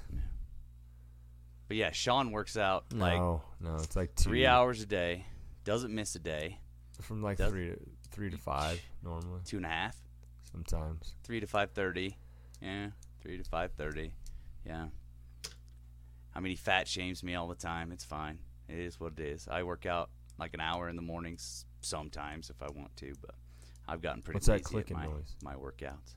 but 1.66 1.76
yeah, 1.76 1.90
Sean 1.90 2.30
works 2.30 2.56
out 2.56 2.84
like 2.92 3.18
no, 3.18 3.42
no, 3.60 3.74
it's 3.76 3.96
like 3.96 4.14
two, 4.14 4.30
three 4.30 4.46
hours 4.46 4.80
a 4.80 4.86
day, 4.86 5.26
doesn't 5.64 5.92
miss 5.92 6.14
a 6.14 6.20
day, 6.20 6.60
from 7.02 7.22
like 7.22 7.38
Does- 7.38 7.50
three 7.50 7.68
to 7.70 7.78
three 8.10 8.30
to 8.30 8.38
five 8.38 8.80
normally. 9.02 9.40
two 9.44 9.56
and 9.58 9.66
a 9.66 9.68
half, 9.68 9.96
Sometimes 10.50 11.14
three 11.24 11.40
to 11.40 11.46
five 11.46 11.70
thirty, 11.72 12.16
yeah, 12.62 12.88
three 13.20 13.36
to 13.38 13.44
five 13.44 13.72
thirty, 13.72 14.12
yeah. 14.66 14.86
I 16.34 16.40
mean, 16.40 16.50
he 16.50 16.56
fat 16.56 16.88
shames 16.88 17.22
me 17.22 17.34
all 17.34 17.46
the 17.48 17.54
time. 17.54 17.92
It's 17.92 18.04
fine. 18.04 18.38
It 18.68 18.78
is 18.78 18.98
what 18.98 19.12
it 19.18 19.20
is. 19.20 19.46
I 19.48 19.62
work 19.62 19.86
out 19.86 20.10
like 20.38 20.52
an 20.54 20.60
hour 20.60 20.88
in 20.88 20.96
the 20.96 21.02
mornings 21.02 21.64
sometimes 21.80 22.50
if 22.50 22.60
I 22.62 22.68
want 22.70 22.96
to, 22.96 23.12
but 23.20 23.34
I've 23.86 24.00
gotten 24.02 24.22
pretty 24.22 24.36
What's 24.38 24.46
that 24.46 24.52
lazy 24.54 24.64
clicking 24.64 24.96
at 24.96 25.06
my, 25.06 25.12
noise? 25.12 25.36
my 25.42 25.54
workouts. 25.54 26.14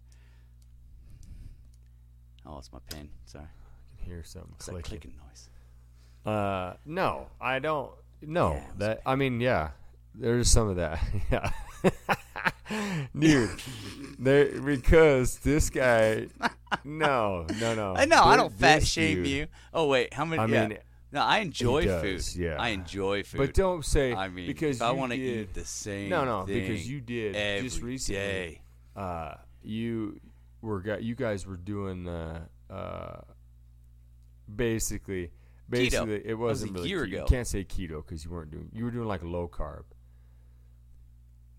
Oh, 2.46 2.58
it's 2.58 2.72
my 2.72 2.80
pen. 2.90 3.10
Sorry. 3.26 3.44
I 3.46 3.98
can 3.98 4.06
hear 4.06 4.24
something 4.24 4.52
What's 4.52 4.66
that 4.68 4.72
clicking. 4.72 5.12
clicking 5.12 5.18
noise? 5.28 5.50
Uh, 6.26 6.74
no, 6.86 7.28
I 7.42 7.60
don't. 7.60 7.92
No, 8.22 8.54
Yeah, 8.54 8.64
that 8.78 9.02
I 9.06 9.16
mean, 9.16 9.40
yeah, 9.40 9.72
there's 10.20 10.50
some 10.50 10.70
of 10.70 10.76
that. 10.78 11.00
yeah, 11.32 11.52
dude, 13.18 13.50
there 14.20 14.62
because 14.62 15.38
this 15.40 15.70
guy. 15.70 16.28
No, 16.84 17.46
no, 17.60 17.76
no. 17.76 17.94
I 17.96 18.06
know. 18.06 18.24
I 18.24 18.36
don't 18.36 18.54
fat 18.54 18.86
shame 18.86 19.18
dude- 19.18 19.28
you. 19.28 19.48
Oh 19.74 19.88
wait, 19.88 20.14
how 20.14 20.26
many? 20.26 20.42
I 20.42 20.46
yeah. 20.46 20.68
mean, 20.68 20.78
no, 21.12 21.22
I 21.22 21.40
enjoy 21.40 21.86
does, 21.86 22.34
food. 22.34 22.42
yeah. 22.42 22.58
I 22.60 22.70
enjoy 22.70 23.24
food. 23.24 23.38
but 23.38 23.54
don't 23.54 23.86
say 23.86 24.14
I 24.14 24.28
mean, 24.28 24.48
because 24.48 24.78
if 24.78 24.82
I 24.82 24.92
want 24.92 25.14
to 25.14 25.18
eat 25.18 25.54
the 25.54 25.66
same. 25.66 26.10
No, 26.10 26.26
no, 26.26 26.44
because 26.46 26.90
you 26.90 27.00
did 27.00 27.34
just 27.64 27.82
recently. 27.82 28.20
day. 28.22 28.62
uh, 28.96 29.36
you 29.64 30.20
were 30.62 30.82
got 30.82 31.04
you 31.04 31.16
guys 31.16 31.46
were 31.46 31.58
doing 31.58 32.08
uh, 32.08 32.42
uh, 32.70 33.22
basically 34.54 35.32
basically 35.70 36.22
it 36.26 36.34
was 36.38 36.62
a 36.62 36.66
wasn't 36.66 36.74
really 36.74 36.90
year 36.90 37.06
keto. 37.06 37.12
You 37.12 37.26
can't 37.28 37.48
say 37.48 37.64
keto 37.64 38.06
because 38.06 38.24
you 38.26 38.32
weren't 38.32 38.52
doing 38.52 38.70
you 38.74 38.86
were 38.86 38.92
doing 38.92 39.08
like 39.08 39.24
low 39.24 39.48
carb, 39.48 39.84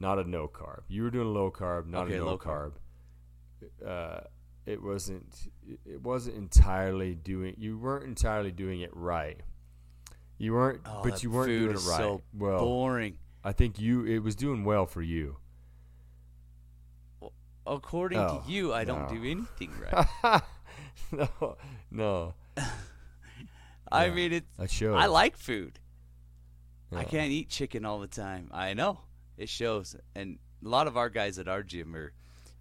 not 0.00 0.18
a 0.18 0.24
no 0.24 0.48
carb. 0.48 0.82
You 0.88 1.02
were 1.04 1.10
doing 1.10 1.26
a 1.26 1.30
low 1.30 1.50
carb, 1.50 1.86
not 1.86 2.06
Okay, 2.06 2.14
a 2.14 2.18
no 2.18 2.26
low 2.26 2.38
carb. 2.38 2.72
carb. 3.82 3.86
Uh, 3.86 4.20
it 4.66 4.82
wasn't 4.82 5.48
it 5.84 6.02
wasn't 6.02 6.36
entirely 6.36 7.14
doing 7.14 7.54
you 7.58 7.78
weren't 7.78 8.04
entirely 8.04 8.52
doing 8.52 8.80
it 8.80 8.90
right. 8.94 9.40
You 10.36 10.52
weren't, 10.52 10.82
Oh, 10.86 11.00
but 11.02 11.22
you 11.24 11.30
weren't 11.32 11.48
doing 11.48 11.70
it 11.70 11.74
right. 11.74 11.96
so 11.98 12.22
well, 12.32 12.58
boring. 12.60 13.18
I 13.42 13.52
think 13.52 13.80
you 13.80 14.04
it 14.04 14.20
was 14.20 14.36
doing 14.36 14.64
well 14.64 14.86
for 14.86 15.02
you. 15.02 15.38
According 17.66 18.18
Oh, 18.18 18.42
to 18.46 18.50
you, 18.50 18.72
I 18.72 18.84
don't 18.84 19.08
do 19.08 19.22
anything 19.24 19.72
right. 19.92 20.42
no, 21.12 21.56
no, 21.90 22.34
I 23.92 24.06
Yeah. 24.06 24.14
mean, 24.14 24.32
it's. 24.32 24.72
shows. 24.72 24.96
I 24.96 25.06
like 25.06 25.36
food. 25.36 25.78
I 26.90 27.04
can't 27.04 27.30
eat 27.30 27.50
chicken 27.50 27.84
all 27.84 27.98
the 27.98 28.06
time. 28.06 28.48
I 28.52 28.72
know 28.72 29.00
it 29.38 29.48
shows, 29.48 29.96
and 30.14 30.38
a 30.64 30.68
lot 30.68 30.86
of 30.86 30.96
our 30.96 31.08
guys 31.08 31.38
at 31.38 31.48
our 31.48 31.62
gym 31.62 31.94
are 31.96 32.12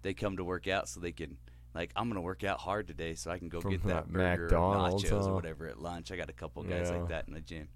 they 0.02 0.14
come 0.14 0.36
to 0.36 0.44
work 0.44 0.66
out 0.68 0.88
so 0.88 1.00
they 1.00 1.12
can 1.12 1.36
like 1.74 1.90
I'm 1.96 2.08
gonna 2.08 2.20
work 2.20 2.44
out 2.44 2.58
hard 2.60 2.86
today 2.86 3.14
so 3.14 3.30
I 3.30 3.38
can 3.38 3.48
go 3.48 3.60
From 3.60 3.72
get 3.72 3.84
that 3.84 4.08
burger 4.08 4.44
McDonald's, 4.44 5.04
or 5.04 5.08
nachos 5.08 5.20
huh? 5.24 5.30
or 5.30 5.34
whatever 5.34 5.66
at 5.66 5.78
lunch. 5.80 6.10
I 6.10 6.16
got 6.16 6.30
a 6.30 6.32
couple 6.32 6.62
guys 6.62 6.88
Yeah. 6.90 6.98
like 6.98 7.08
that 7.08 7.28
in 7.28 7.34
the 7.34 7.40
gym. 7.40 7.68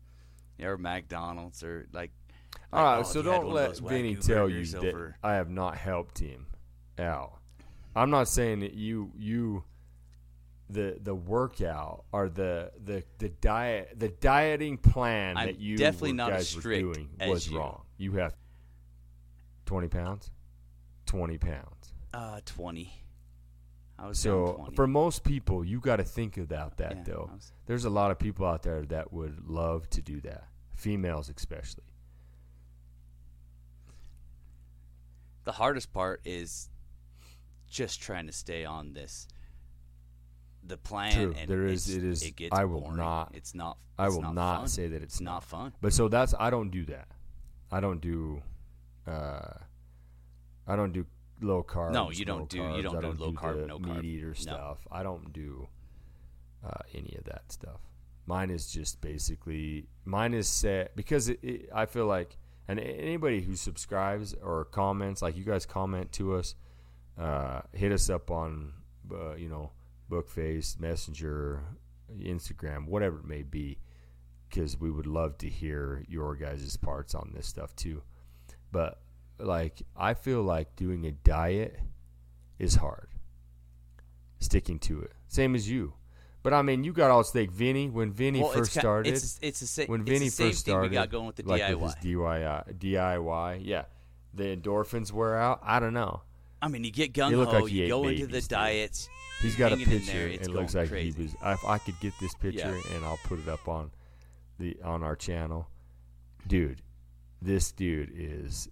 Yeah, 0.59 0.67
or 0.69 0.79
McDonald's 0.79 1.63
or 1.63 1.87
like. 1.93 2.11
All 2.73 2.83
like, 2.85 2.95
right, 2.97 2.99
oh, 3.01 3.03
so 3.03 3.19
if 3.21 3.25
you 3.27 3.31
had 3.33 3.41
don't 3.41 3.53
let 3.53 3.79
Vinny 3.79 4.15
tell 4.17 4.49
you 4.49 4.65
that 4.67 4.79
over- 4.85 5.17
I 5.23 5.35
have 5.35 5.51
not 5.51 5.77
helped 5.77 6.19
him 6.19 6.47
out. 6.99 7.39
I'm 7.97 8.11
not 8.11 8.29
saying 8.29 8.61
that 8.61 8.75
you 8.75 9.11
you 9.19 9.65
the 10.71 10.99
the 11.03 11.15
workout 11.15 12.05
or 12.13 12.29
the 12.29 12.73
the 12.83 13.03
the 13.19 13.29
diet 13.29 13.93
the 13.99 14.09
dieting 14.09 14.79
plan 14.79 15.37
I'm 15.37 15.47
that 15.47 15.59
you 15.59 15.77
definitely 15.77 16.13
not 16.15 16.33
as 16.33 16.55
guys 16.55 16.65
were 16.65 16.75
doing 16.79 17.11
was 17.27 17.49
you. 17.51 17.59
wrong. 17.59 17.83
You 17.99 18.13
have 18.13 18.35
twenty 19.73 19.89
pounds, 19.89 20.31
twenty 21.07 21.39
pounds. 21.39 21.95
Uh, 22.13 22.41
twenty. 22.45 22.93
I 23.99 24.07
was 24.07 24.19
So 24.19 24.53
20. 24.59 24.77
for 24.77 24.87
most 24.87 25.25
people, 25.25 25.65
you 25.65 25.81
got 25.81 25.97
to 25.97 26.05
think 26.05 26.37
about 26.37 26.77
that 26.77 26.97
Yeah, 26.99 27.03
though. 27.05 27.31
Was- 27.33 27.53
There's 27.65 27.87
a 27.87 27.91
lot 27.91 28.11
of 28.11 28.19
people 28.19 28.45
out 28.45 28.63
there 28.63 28.83
that 28.87 29.15
would 29.15 29.49
love 29.49 29.89
to 29.91 30.03
do 30.03 30.21
that, 30.23 30.49
females 30.75 31.31
especially. 31.35 31.85
the 35.45 35.53
hardest 35.53 35.91
part 35.93 36.21
is 36.25 36.69
just 37.69 38.01
trying 38.01 38.27
to 38.27 38.33
stay 38.33 38.65
on 38.65 38.93
this 38.93 39.27
the 40.65 40.77
plan 40.77 41.13
True. 41.13 41.35
and 41.37 41.49
There 41.51 41.67
is- 41.67 41.89
it's- 41.91 42.23
it 42.23 42.37
gets 42.37 42.57
I 42.57 42.65
will 42.67 42.83
boring. 42.83 42.97
not- 42.99 43.35
it's 43.35 43.53
not 43.55 43.79
I 43.99 44.09
will 44.11 44.23
not, 44.23 44.35
not 44.35 44.71
say 44.71 44.87
that 44.89 45.03
it's 45.03 45.15
it's 45.15 45.21
not 45.21 45.43
fun 45.43 45.73
But 45.81 45.93
so 45.93 46.07
that's 46.09 46.35
I 46.39 46.51
don't 46.51 46.71
do 46.71 46.85
that. 46.87 47.09
I 47.73 47.81
don't 47.81 48.01
do. 48.01 48.43
Uh, 49.07 49.55
I 50.67 50.77
don't 50.77 50.93
do 50.93 51.07
low 51.41 51.63
carb. 51.63 51.93
No, 51.93 52.11
you 52.11 52.25
don't 52.25 52.49
do- 52.49 52.59
you 52.59 52.83
don't 52.83 52.97
I 52.97 53.01
do 53.01 53.07
don't 53.09 53.21
low 53.21 53.33
carb, 53.33 53.67
no 53.67 53.79
meat 53.79 53.89
carb. 53.97 54.05
eater 54.05 54.27
No. 54.29 54.33
stuff. 54.35 54.79
I 54.91 55.03
don't 55.03 55.33
do 55.33 55.69
uh, 56.65 56.83
any 56.95 57.17
of 57.19 57.25
that 57.25 57.51
stuff. 57.51 57.81
Mine 58.27 58.51
is 58.51 58.71
just 58.71 59.01
basically 59.01 59.89
mine 60.05 60.33
is 60.35 60.49
set 60.49 60.95
because 60.95 61.29
it, 61.29 61.41
it, 61.43 61.69
I 61.75 61.87
feel 61.87 62.07
like 62.07 62.39
and 62.69 62.79
anybody 62.79 63.41
who 63.41 63.57
subscribes 63.57 64.35
or 64.35 64.65
comments 64.67 65.21
like 65.23 65.37
you 65.37 65.43
guys 65.45 65.67
comment 65.67 66.13
to 66.13 66.37
us, 66.37 66.55
uh, 67.19 67.63
hit 67.73 67.91
us 67.91 68.09
up 68.09 68.31
on 68.31 68.73
uh, 69.13 69.35
you 69.35 69.49
know 69.49 69.73
Bookface 70.09 70.79
Messenger, 70.79 71.65
Instagram, 72.17 72.87
whatever 72.87 73.19
it 73.19 73.25
may 73.27 73.43
be 73.43 73.79
because 74.49 74.79
we 74.79 74.91
would 74.91 75.07
love 75.07 75.39
to 75.39 75.49
hear 75.49 76.05
your 76.09 76.37
guys' 76.37 76.77
parts 76.77 77.15
on 77.17 77.33
this 77.35 77.47
stuff 77.49 77.75
too. 77.75 78.03
But 78.73 79.01
like, 79.39 79.83
I 79.97 80.15
feel 80.15 80.43
like 80.43 80.75
doing 80.75 81.07
a 81.07 81.13
diet 81.13 81.79
is 82.59 82.75
hard. 82.77 83.09
Sticking 84.41 84.81
to 84.81 85.01
it, 85.03 85.13
same 85.29 85.55
as 85.55 85.71
you. 85.71 85.95
But 86.43 86.53
I 86.53 86.63
mean, 86.63 86.83
you 86.83 86.93
got 86.93 87.13
all 87.13 87.23
stake 87.23 87.53
Vinny 87.53 87.89
when 87.89 88.11
Vinny 88.13 88.41
well, 88.41 88.49
first 88.49 88.71
it's 88.71 88.75
ki- 88.75 88.81
started. 88.81 89.13
it's 89.13 89.39
it's 89.41 89.61
the 89.61 89.67
same 89.67 89.87
when 89.87 90.05
Vinny 90.05 90.29
same 90.29 90.49
first 90.49 90.65
thing 90.65 90.73
started, 90.73 90.91
we 90.91 90.95
got 90.95 91.11
going 91.11 91.27
with 91.27 91.37
the 91.37 91.45
like 91.45 91.63
DIY 91.63 91.75
with 91.79 91.95
his 91.95 92.05
DIY, 92.17 92.79
DIY, 92.79 93.61
yeah, 93.63 93.85
the 94.35 94.57
endorphins 94.57 95.13
wear 95.13 95.39
out. 95.39 95.61
I 95.63 95.79
don't 95.79 95.95
know. 95.95 96.23
I 96.61 96.69
mean 96.69 96.83
you 96.83 96.91
get 96.91 97.13
gung 97.13 97.33
ho 97.33 97.43
like 97.61 97.73
you 97.73 97.89
go 97.89 98.07
into 98.09 98.27
the 98.27 98.41
diets 98.41 99.09
He's 99.41 99.57
got 99.57 99.73
a 99.73 99.77
picture. 99.77 100.13
there, 100.13 100.29
it 100.29 100.49
looks 100.49 100.75
like 100.75 100.89
crazy. 100.89 101.17
he 101.17 101.23
was. 101.25 101.35
If 101.45 101.65
I 101.65 101.79
could 101.79 101.99
get 102.01 102.13
this 102.21 102.33
picture 102.35 102.77
Yeah. 102.77 102.97
and 102.97 103.05
I'll 103.05 103.19
put 103.25 103.41
it 103.41 103.49
up 103.49 103.69
on 103.69 103.91
the 104.59 104.77
on 104.85 105.03
our 105.03 105.17
channel, 105.17 105.69
dude. 106.47 106.81
This 107.45 107.73
dude 107.73 108.13
is. 108.15 108.69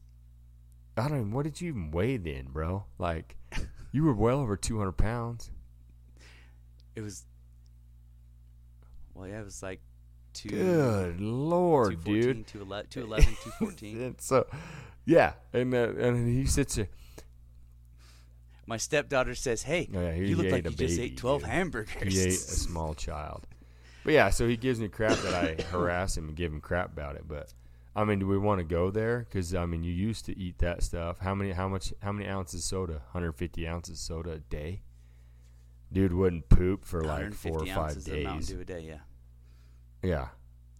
I 0.97 1.09
don't. 1.09 1.18
Even, 1.21 1.33
what 1.33 1.45
did 1.45 1.61
you 1.61 1.68
even 1.71 1.91
weigh 1.91 2.16
then, 2.18 2.47
bro? 2.53 2.85
Like, 2.99 3.37
you 3.93 4.05
were 4.05 4.14
well 4.14 4.39
over 4.41 4.57
two 4.57 4.79
hundred 4.79 4.93
pounds. 4.99 5.51
it 6.95 7.01
was 7.01 7.25
well 9.14 9.27
yeah 9.27 9.41
it 9.41 9.45
was 9.45 9.62
like 9.62 9.81
two 10.33 10.49
Good 10.51 11.21
lord, 11.21 12.05
214, 12.05 12.23
dude. 12.35 12.47
211 12.47 12.87
211 12.91 13.37
214 13.59 14.01
And 14.03 14.21
so, 14.21 14.47
yeah, 15.05 15.33
and 15.53 15.75
uh, 15.75 15.89
and 15.99 16.29
he 16.29 16.47
sits 16.47 16.77
there. 16.77 16.89
my 18.66 18.77
stepdaughter 18.77 19.35
says 19.35 19.62
hey 19.64 19.89
Oh, 19.95 20.01
yeah, 20.01 20.14
you 20.14 20.37
look 20.37 20.51
like 20.53 20.64
you 20.64 20.71
a 20.71 20.75
just 20.75 20.99
ate 21.01 21.16
12 21.16 21.41
dude. 21.43 21.51
hamburgers 21.51 22.14
He 22.14 22.21
ate 22.21 22.29
a 22.29 22.33
small 22.37 22.95
child. 22.95 23.47
But 24.05 24.14
yeah, 24.14 24.31
so 24.31 24.47
he 24.49 24.57
gives 24.57 24.81
me 24.81 24.89
crap 24.89 25.18
that 25.18 25.35
I 25.35 25.62
harass 25.71 26.16
him 26.16 26.29
and 26.29 26.37
give 26.37 26.53
him 26.53 26.61
crap 26.61 26.93
about 26.93 27.16
it. 27.16 27.25
But 27.29 27.53
I 27.95 28.05
mean, 28.05 28.20
do 28.20 28.26
we 28.26 28.38
want 28.38 28.61
to 28.61 28.64
go 28.64 28.91
there? 28.91 29.26
Because 29.28 29.55
I 29.55 29.66
mean, 29.66 29.82
you 29.82 29.93
used 29.93 30.24
to 30.26 30.38
eat 30.38 30.59
that 30.59 30.82
stuff. 30.82 31.18
How 31.20 31.34
many? 31.34 31.53
How 31.53 31.68
much? 31.68 31.93
How 32.03 32.12
many 32.12 32.28
ounces 32.28 32.64
soda? 32.64 32.95
150 33.12 33.66
ounces 33.66 34.01
soda 34.01 34.32
a 34.32 34.38
day. 34.38 34.82
Dude 35.93 36.12
wouldn't 36.12 36.49
poop 36.49 36.84
for 36.84 37.03
like 37.03 37.34
four 37.34 37.62
or 37.62 37.66
five 37.66 37.97
Mountain 37.97 38.03
days. 38.03 38.49
Dew 38.49 38.61
a 38.61 38.64
day 38.64 38.84
yeah 38.86 38.99
Yeah, 40.09 40.28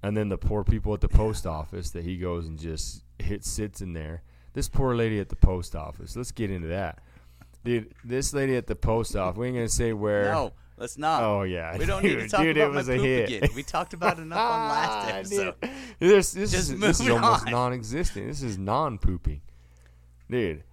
and 0.05 0.17
then 0.17 0.29
the 0.29 0.39
poor 0.39 0.63
people 0.63 0.95
at 0.95 1.01
the 1.01 1.09
post 1.09 1.47
office 1.47 1.91
that 1.91 2.05
he 2.05 2.17
goes 2.17 2.47
and 2.47 2.57
just 2.57 3.03
hit 3.19 3.45
sits 3.45 3.81
in 3.81 3.93
there. 3.93 4.23
This 4.53 4.69
poor 4.69 4.95
lady 4.95 5.19
at 5.19 5.29
the 5.29 5.37
post 5.37 5.75
office. 5.75 6.15
Let's 6.15 6.31
get 6.31 6.51
into 6.51 6.69
that. 6.69 7.01
Dude, 7.65 7.93
this 8.05 8.33
lady 8.33 8.57
at 8.57 8.69
the 8.69 8.77
post 8.77 9.17
office. 9.17 9.37
We 9.37 9.49
ain't 9.49 9.57
gonna 9.57 9.69
say 9.69 9.93
where. 9.93 10.33
no 10.33 10.53
let's 10.81 10.99
not 10.99 11.23
Oh 11.23 11.43
yeah, 11.43 11.77
we 11.79 11.87
don't 11.87 12.03
need 12.05 12.17
to 12.17 12.29
talk 12.29 12.41
dude, 12.41 12.57
about 12.57 12.71
it 12.73 12.75
was 12.75 12.89
my 12.89 12.95
a 12.95 12.97
poop 12.97 13.07
hit. 13.07 13.29
again 13.43 13.51
we 13.55 13.63
talked 13.63 13.95
about 13.95 14.19
it 14.19 14.23
enough 14.29 14.39
on 14.39 14.69
last 14.69 14.91
Ah, 14.91 15.17
episode 15.19 15.55
dude. 15.61 15.71
This, 16.01 16.35
is 16.35 16.51
this 16.81 17.01
is 17.01 17.09
almost 17.09 17.47
on. 17.47 17.53
non-existent. 17.53 18.27
This 18.27 18.43
is 18.43 18.59
non-pooping, 18.59 19.43
dude. 20.29 20.65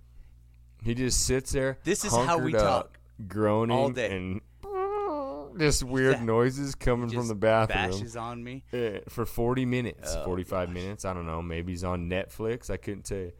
He 0.83 0.95
just 0.95 1.25
sits 1.25 1.51
there. 1.51 1.77
This 1.83 2.05
is 2.05 2.13
how 2.15 2.37
we 2.39 2.55
up, 2.55 2.61
talk 2.61 2.99
groaning 3.27 3.75
all 3.77 3.89
day. 3.89 4.15
and 4.15 4.41
just 5.59 5.83
weird 5.83 6.21
noises 6.21 6.75
coming 6.75 7.09
from 7.09 7.27
the 7.27 7.33
bathroom 7.35 7.89
bashes 7.91 8.15
on 8.15 8.43
me 8.43 8.63
eh, 8.71 8.99
for 9.09 9.25
forty 9.25 9.65
minutes, 9.65 10.13
Oh, 10.15 10.23
forty-five 10.23 10.67
gosh. 10.69 10.73
minutes. 10.75 11.03
I 11.05 11.13
don't 11.13 11.25
know. 11.25 11.41
Maybe 11.41 11.73
he's 11.73 11.83
on 11.83 12.09
Netflix. 12.09 12.69
I 12.69 12.77
couldn't 12.77 13.03
tell 13.05 13.17
you. 13.17 13.31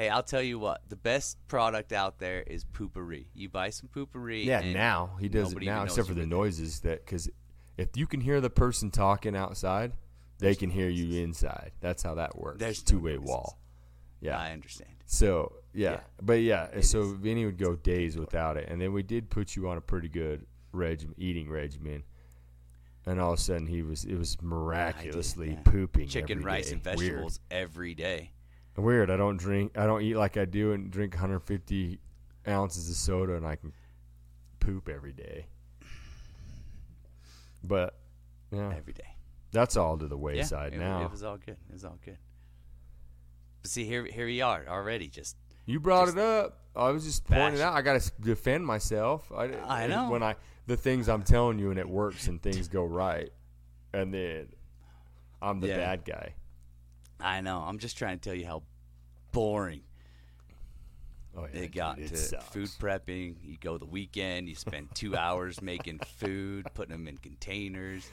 Hey, 0.00 0.08
I'll 0.08 0.22
tell 0.22 0.40
you 0.40 0.58
what. 0.58 0.80
The 0.88 0.96
best 0.96 1.36
product 1.46 1.92
out 1.92 2.18
there 2.18 2.40
is 2.46 2.64
Poo-Pourri. 2.64 3.26
You 3.34 3.50
buy 3.50 3.68
some 3.68 3.90
Poo-Pourri. 3.90 4.46
Yeah, 4.46 4.60
and 4.60 4.72
now 4.72 5.10
he 5.20 5.28
does 5.28 5.52
it 5.52 5.62
now, 5.62 5.82
except 5.84 6.08
for 6.08 6.14
the 6.14 6.24
noises 6.24 6.80
that 6.80 7.04
because 7.04 7.28
if 7.76 7.88
you 7.96 8.06
can 8.06 8.22
hear 8.22 8.40
the 8.40 8.48
person 8.48 8.90
talking 8.90 9.36
outside, 9.36 9.92
they 10.38 10.54
can 10.54 10.70
hear 10.70 10.88
you 10.88 11.22
inside. 11.22 11.72
That's 11.80 12.02
how 12.02 12.14
that 12.14 12.38
works. 12.38 12.60
There's 12.60 12.82
two-way 12.82 13.16
noises. 13.16 13.28
wall. 13.28 13.58
Yeah. 14.22 14.38
I 14.38 14.52
understand. 14.52 14.88
So 15.04 15.56
yeah, 15.74 15.90
Yeah. 15.90 16.00
but 16.22 16.40
yeah, 16.40 16.64
It 16.72 16.86
so 16.86 17.02
is. 17.02 17.12
Vinny 17.12 17.44
would 17.44 17.58
go 17.58 17.76
days 17.76 18.16
without 18.16 18.56
it, 18.56 18.70
and 18.70 18.80
then 18.80 18.94
we 18.94 19.02
did 19.02 19.28
put 19.28 19.54
you 19.54 19.68
on 19.68 19.76
a 19.76 19.82
pretty 19.82 20.08
good 20.08 20.46
regimen, 20.72 21.14
eating 21.18 21.50
regimen, 21.50 22.04
and 23.04 23.20
all 23.20 23.34
of 23.34 23.38
a 23.38 23.42
sudden 23.42 23.66
he 23.66 23.82
was 23.82 24.06
it 24.06 24.16
was 24.16 24.40
miraculously 24.40 25.50
yeah. 25.50 25.60
pooping 25.62 26.08
Chicken, 26.08 26.40
rice, 26.40 26.68
day. 26.68 26.72
and 26.72 26.82
vegetables 26.82 27.38
every 27.50 27.94
day. 27.94 28.30
Weird. 28.80 29.10
I 29.10 29.16
don't 29.16 29.36
drink. 29.36 29.76
I 29.76 29.86
don't 29.86 30.02
eat 30.02 30.14
like 30.16 30.36
I 30.36 30.44
do 30.44 30.72
and 30.72 30.90
drink 30.90 31.14
150 31.14 31.98
ounces 32.48 32.88
of 32.90 32.96
soda, 32.96 33.34
and 33.34 33.46
I 33.46 33.56
can 33.56 33.72
poop 34.58 34.88
every 34.88 35.12
day. 35.12 35.46
But 37.62 37.94
yeah, 38.50 38.72
Every 38.76 38.92
day. 38.92 39.16
that's 39.52 39.76
all 39.76 39.98
to 39.98 40.06
the 40.08 40.16
Yeah, 40.16 40.22
wayside 40.22 40.72
it, 40.74 40.78
now. 40.78 41.04
it 41.04 41.10
was 41.10 41.22
all 41.22 41.36
good. 41.36 41.56
It 41.68 41.72
was 41.72 41.84
all 41.84 41.98
good. 42.04 42.16
But 43.62 43.70
see, 43.70 43.84
here, 43.84 44.04
here 44.06 44.26
we 44.26 44.40
are 44.40 44.64
already. 44.66 45.08
Just 45.08 45.36
You 45.66 45.78
brought 45.80 46.06
Just 46.06 46.16
it 46.16 46.22
up. 46.22 46.56
I 46.74 46.88
was 46.90 47.04
just 47.04 47.24
pointing 47.26 47.60
out. 47.60 47.74
I 47.74 47.82
got 47.82 48.00
to 48.00 48.12
defend 48.20 48.64
myself. 48.64 49.30
I, 49.32 49.44
I 49.68 49.86
know. 49.88 50.08
when 50.10 50.22
I 50.22 50.36
the 50.66 50.76
things 50.76 51.08
I'm 51.08 51.22
telling 51.22 51.58
you 51.58 51.70
and 51.70 51.78
it 51.78 51.88
works 51.88 52.28
and 52.28 52.40
things 52.42 52.68
go 52.68 52.84
right, 52.84 53.30
and 53.92 54.14
then 54.14 54.48
I'm 55.42 55.60
the 55.60 55.68
Yeah. 55.68 55.76
bad 55.76 56.04
guy. 56.04 56.34
I 57.18 57.40
know. 57.42 57.58
I'm 57.58 57.78
just 57.78 57.98
trying 57.98 58.18
to 58.18 58.22
tell 58.26 58.34
you 58.38 58.46
how 58.46 58.62
boring 59.32 59.82
Oh 61.36 61.46
yeah, 61.52 61.60
it 61.60 61.72
got 61.74 61.96
dude, 61.96 62.08
to 62.08 62.16
sucks. 62.16 62.44
food 62.46 62.68
prepping. 62.80 63.36
You 63.42 63.56
go 63.60 63.78
the 63.78 63.86
weekend. 63.86 64.48
You 64.48 64.54
spend 64.56 64.88
two 64.94 65.16
hours 65.16 65.62
making 65.62 66.00
food, 66.00 66.66
putting 66.74 66.92
them 66.92 67.06
in 67.06 67.18
containers, 67.18 68.10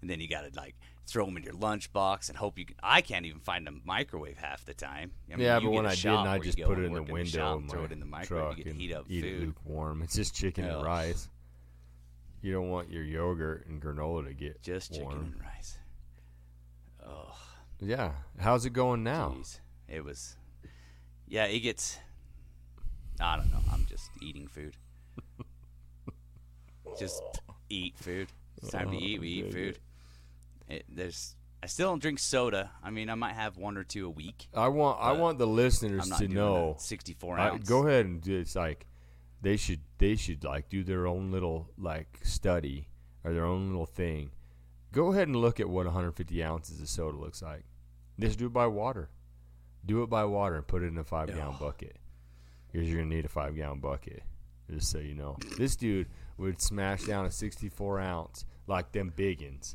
and 0.00 0.10
then 0.10 0.20
you 0.20 0.28
got 0.28 0.42
to 0.52 0.58
like 0.58 0.74
throw 1.06 1.24
them 1.26 1.36
in 1.36 1.42
your 1.44 1.54
lunchbox 1.54 2.28
and 2.28 2.36
hope 2.36 2.58
you. 2.58 2.66
Can, 2.66 2.76
I 2.82 3.02
can't 3.02 3.24
even 3.24 3.40
find 3.40 3.68
a 3.68 3.72
microwave 3.84 4.36
half 4.36 4.64
the 4.64 4.74
time. 4.74 5.12
I 5.32 5.36
mean, 5.36 5.46
yeah, 5.46 5.58
you 5.58 5.66
but 5.68 5.72
when 5.72 5.86
I 5.86 5.94
did, 5.94 6.06
I 6.08 6.38
just 6.40 6.60
put 6.60 6.78
it 6.78 6.84
in 6.86 6.92
the 6.92 7.02
window 7.02 7.54
of 7.56 7.62
my 7.62 7.68
throw 7.68 7.84
it 7.84 7.92
in 7.92 8.00
the 8.00 8.06
microwave. 8.06 8.58
You 8.58 8.64
can 8.64 8.72
and 8.72 8.80
heat 8.80 8.92
up 8.94 9.06
eat 9.08 9.24
it 9.24 9.30
food. 9.38 9.46
lukewarm. 9.46 10.02
It's 10.02 10.16
just 10.16 10.34
chicken 10.34 10.64
and 10.64 10.82
rice. 10.82 11.28
You 12.42 12.54
don't 12.54 12.70
want 12.70 12.90
your 12.90 13.04
yogurt 13.04 13.66
and 13.66 13.82
granola 13.82 14.26
to 14.26 14.32
get 14.34 14.62
Just 14.62 14.94
chicken 14.94 15.12
and 15.12 15.40
rice. 15.40 15.78
Oh, 17.06 17.36
Yeah, 17.80 18.12
how's 18.38 18.64
it 18.64 18.70
going 18.70 19.02
now? 19.04 19.34
jeez. 19.36 19.60
It 19.88 20.04
was. 20.04 20.36
Yeah, 21.30 21.44
it 21.44 21.60
gets. 21.60 21.96
I 23.20 23.36
don't 23.36 23.50
know. 23.52 23.60
I'm 23.72 23.86
just 23.86 24.10
eating 24.20 24.48
food. 24.48 24.76
just 26.98 27.22
eat 27.68 27.94
food. 27.96 28.28
It's 28.58 28.70
time 28.72 28.90
to 28.90 28.96
Oh, 28.96 29.00
eat. 29.00 29.20
We 29.20 29.28
eat 29.28 29.52
food. 29.52 29.78
It, 30.68 30.84
there's. 30.88 31.36
I 31.62 31.66
still 31.66 31.88
don't 31.90 32.00
drink 32.02 32.18
soda. 32.18 32.70
I 32.82 32.90
mean, 32.90 33.08
I 33.10 33.14
might 33.14 33.34
have 33.34 33.56
one 33.58 33.76
or 33.76 33.84
two 33.84 34.06
a 34.06 34.10
week. 34.10 34.48
I 34.54 34.68
want 34.68 34.98
I 35.00 35.12
want 35.12 35.38
the 35.38 35.46
listeners 35.46 36.04
I'm 36.04 36.08
not 36.10 36.18
to 36.20 36.28
know. 36.28 36.76
64 36.78 37.38
I, 37.38 37.48
ounce. 37.50 37.68
go 37.68 37.86
ahead 37.86 38.06
and 38.06 38.20
do 38.20 38.36
it's 38.38 38.56
like 38.56 38.86
they 39.42 39.56
should 39.56 39.80
they 39.98 40.16
should 40.16 40.42
like 40.42 40.68
do 40.68 40.82
their 40.82 41.06
own 41.06 41.30
little 41.30 41.68
like 41.78 42.18
study 42.22 42.88
or 43.24 43.32
their 43.34 43.44
own 43.44 43.68
little 43.68 43.86
thing. 43.86 44.30
Go 44.92 45.12
ahead 45.12 45.28
and 45.28 45.36
look 45.36 45.60
at 45.60 45.68
what 45.68 45.84
150 45.86 46.42
ounces 46.42 46.80
of 46.80 46.88
soda 46.88 47.16
looks 47.16 47.42
like. 47.42 47.64
Just 48.18 48.38
do 48.38 48.46
it 48.46 48.52
by 48.52 48.66
water. 48.66 49.10
Do 49.84 50.02
it 50.02 50.10
by 50.10 50.24
water 50.24 50.56
and 50.56 50.66
put 50.66 50.82
it 50.82 50.86
in 50.86 50.98
a 50.98 51.04
five 51.04 51.28
gallon 51.28 51.56
Oh. 51.60 51.64
bucket. 51.66 51.96
Because 52.70 52.88
you're 52.88 52.98
gonna 53.02 53.14
need 53.14 53.24
a 53.24 53.28
five 53.28 53.54
gallon 53.56 53.80
bucket. 53.80 54.22
Just 54.70 54.90
so 54.90 54.98
you 54.98 55.14
know, 55.14 55.36
this 55.58 55.74
dude 55.76 56.08
would 56.36 56.60
smash 56.60 57.04
down 57.04 57.26
a 57.26 57.30
64 57.30 57.98
ounce 58.00 58.44
like 58.66 58.92
them 58.92 59.12
biggins. 59.16 59.74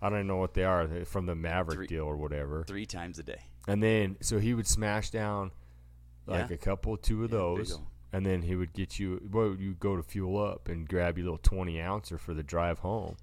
I 0.00 0.08
don't 0.10 0.26
know 0.26 0.36
what 0.36 0.54
they 0.54 0.62
are 0.64 1.04
from 1.04 1.26
the 1.26 1.34
Maverik 1.34 1.72
Three- 1.72 1.86
deal 1.86 2.04
or 2.04 2.16
whatever. 2.16 2.64
Three 2.64 2.86
times 2.86 3.18
a 3.18 3.22
day. 3.22 3.40
And 3.66 3.82
then 3.82 4.16
so 4.20 4.38
he 4.38 4.54
would 4.54 4.66
smash 4.66 5.10
down 5.10 5.50
like 6.26 6.50
Yeah. 6.50 6.54
a 6.54 6.58
couple, 6.58 6.96
two 6.96 7.24
of 7.24 7.30
Yeah, 7.32 7.38
those, 7.38 7.80
and 8.12 8.24
then 8.24 8.42
he 8.42 8.54
would 8.54 8.72
get 8.72 8.98
you. 9.00 9.26
Well, 9.32 9.56
you 9.56 9.74
go 9.74 9.96
to 9.96 10.02
fuel 10.02 10.38
up 10.40 10.68
and 10.68 10.86
grab 10.88 11.16
your 11.18 11.24
little 11.24 11.38
twenty 11.38 11.80
ouncer 11.80 12.18
for 12.18 12.34
the 12.34 12.42
drive 12.44 12.80
home. 12.80 13.16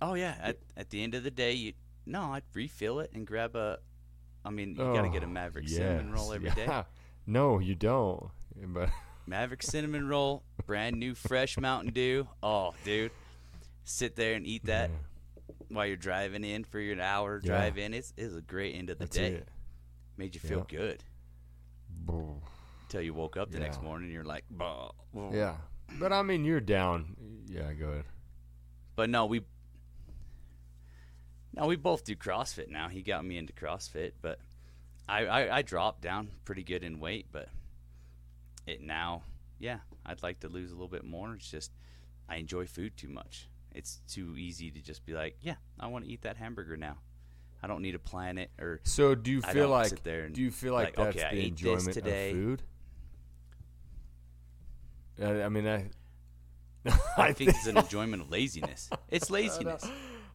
Oh 0.00 0.14
yeah. 0.14 0.36
At 0.40 0.58
at 0.76 0.90
the 0.90 1.02
end 1.02 1.14
of 1.14 1.24
the 1.24 1.30
day, 1.30 1.52
you 1.52 1.72
no, 2.06 2.32
I'd 2.32 2.44
refill 2.54 3.00
it 3.00 3.10
and 3.12 3.26
grab 3.26 3.54
a. 3.56 3.80
I 4.46 4.50
mean, 4.50 4.70
you 4.70 4.76
gotta 4.76 5.08
get 5.08 5.22
a 5.22 5.26
Oh, 5.26 5.28
Maverik 5.28 5.68
cinnamon 5.68 6.12
roll 6.12 6.26
yes, 6.28 6.34
every 6.36 6.50
day. 6.50 6.64
yeah. 6.66 6.84
No, 7.26 7.58
you 7.58 7.74
don't. 7.74 8.30
But 8.68 8.90
Maverik 9.28 9.62
cinnamon 9.62 10.06
roll, 10.08 10.44
brand 10.64 10.96
new 10.96 11.14
fresh 11.16 11.58
Mountain 11.58 11.92
Dew. 11.92 12.28
Oh, 12.42 12.72
dude, 12.84 13.10
sit 13.84 14.14
there 14.14 14.34
and 14.34 14.46
eat 14.46 14.66
that 14.66 14.90
while 15.68 15.86
you're 15.86 15.96
driving 15.96 16.44
in 16.44 16.62
for 16.62 16.78
your 16.78 17.00
hour 17.00 17.40
Yeah. 17.42 17.48
drive 17.48 17.78
in. 17.78 17.92
It's 17.94 18.12
it's 18.16 18.34
a 18.36 18.40
great 18.40 18.76
end 18.76 18.90
of 18.90 18.98
the 18.98 19.06
that's 19.06 19.16
day. 19.16 19.32
it. 19.32 19.48
Made 20.16 20.34
you 20.36 20.40
feel 20.40 20.64
Yeah. 20.70 20.78
good 20.78 21.02
until 22.08 23.02
you 23.02 23.12
woke 23.14 23.36
up 23.36 23.50
the 23.50 23.58
next 23.58 23.82
morning. 23.82 24.04
and 24.06 24.14
You're 24.14 24.24
like, 24.24 24.44
bah. 24.50 24.90
bah." 25.12 25.30
Yeah, 25.32 25.56
but 25.98 26.12
I 26.12 26.22
mean, 26.22 26.44
you're 26.44 26.60
down. 26.60 27.16
Yeah, 27.48 27.72
go 27.72 27.88
ahead. 27.88 28.04
But 28.94 29.10
no, 29.10 29.26
we 29.26 29.42
no, 31.56 31.66
we 31.66 31.76
both 31.76 32.04
do 32.04 32.14
CrossFit 32.14 32.68
now. 32.68 32.88
He 32.88 33.02
got 33.02 33.24
me 33.24 33.38
into 33.38 33.52
CrossFit, 33.52 34.12
but 34.20 34.38
I, 35.08 35.26
I 35.26 35.56
I 35.58 35.62
dropped 35.62 36.02
down 36.02 36.28
pretty 36.44 36.62
good 36.62 36.84
in 36.84 37.00
weight, 37.00 37.26
but 37.32 37.48
it 38.66 38.82
now, 38.82 39.22
yeah, 39.58 39.78
I'd 40.04 40.22
like 40.22 40.40
to 40.40 40.48
lose 40.48 40.70
a 40.70 40.74
little 40.74 40.88
bit 40.88 41.04
more. 41.04 41.34
It's 41.34 41.50
just 41.50 41.72
I 42.28 42.36
enjoy 42.36 42.66
food 42.66 42.96
too 42.96 43.08
much. 43.08 43.48
It's 43.74 44.00
too 44.08 44.36
easy 44.36 44.70
to 44.70 44.80
just 44.80 45.04
be 45.06 45.12
like, 45.12 45.36
yeah, 45.40 45.56
I 45.78 45.86
want 45.86 46.04
to 46.04 46.10
eat 46.10 46.22
that 46.22 46.36
hamburger 46.36 46.76
now. 46.76 46.98
I 47.62 47.66
don't 47.66 47.82
need 47.82 47.92
to 47.92 47.98
plan 47.98 48.38
it 48.38 48.50
or 48.60 48.80
So, 48.84 49.14
do 49.14 49.30
you 49.30 49.40
feel 49.40 49.68
like? 49.68 49.88
sit 49.88 50.04
there 50.04 50.24
and 50.24 50.34
do 50.34 50.42
you 50.42 50.50
feel 50.50 50.74
like, 50.74 50.96
like, 50.98 51.14
that's 51.14 51.24
okay, 51.24 51.36
the 51.36 51.42
ate 51.42 51.48
enjoyment 51.48 51.92
today. 51.92 52.30
of 52.30 52.36
food? 52.36 52.62
I, 55.22 55.42
I 55.42 55.48
mean, 55.48 55.66
I. 55.66 55.90
I 57.16 57.32
think 57.34 57.50
it's 57.50 57.66
an 57.66 57.78
enjoyment 57.78 58.22
of 58.22 58.30
laziness. 58.30 58.90
It's 59.10 59.30
laziness. 59.30 59.84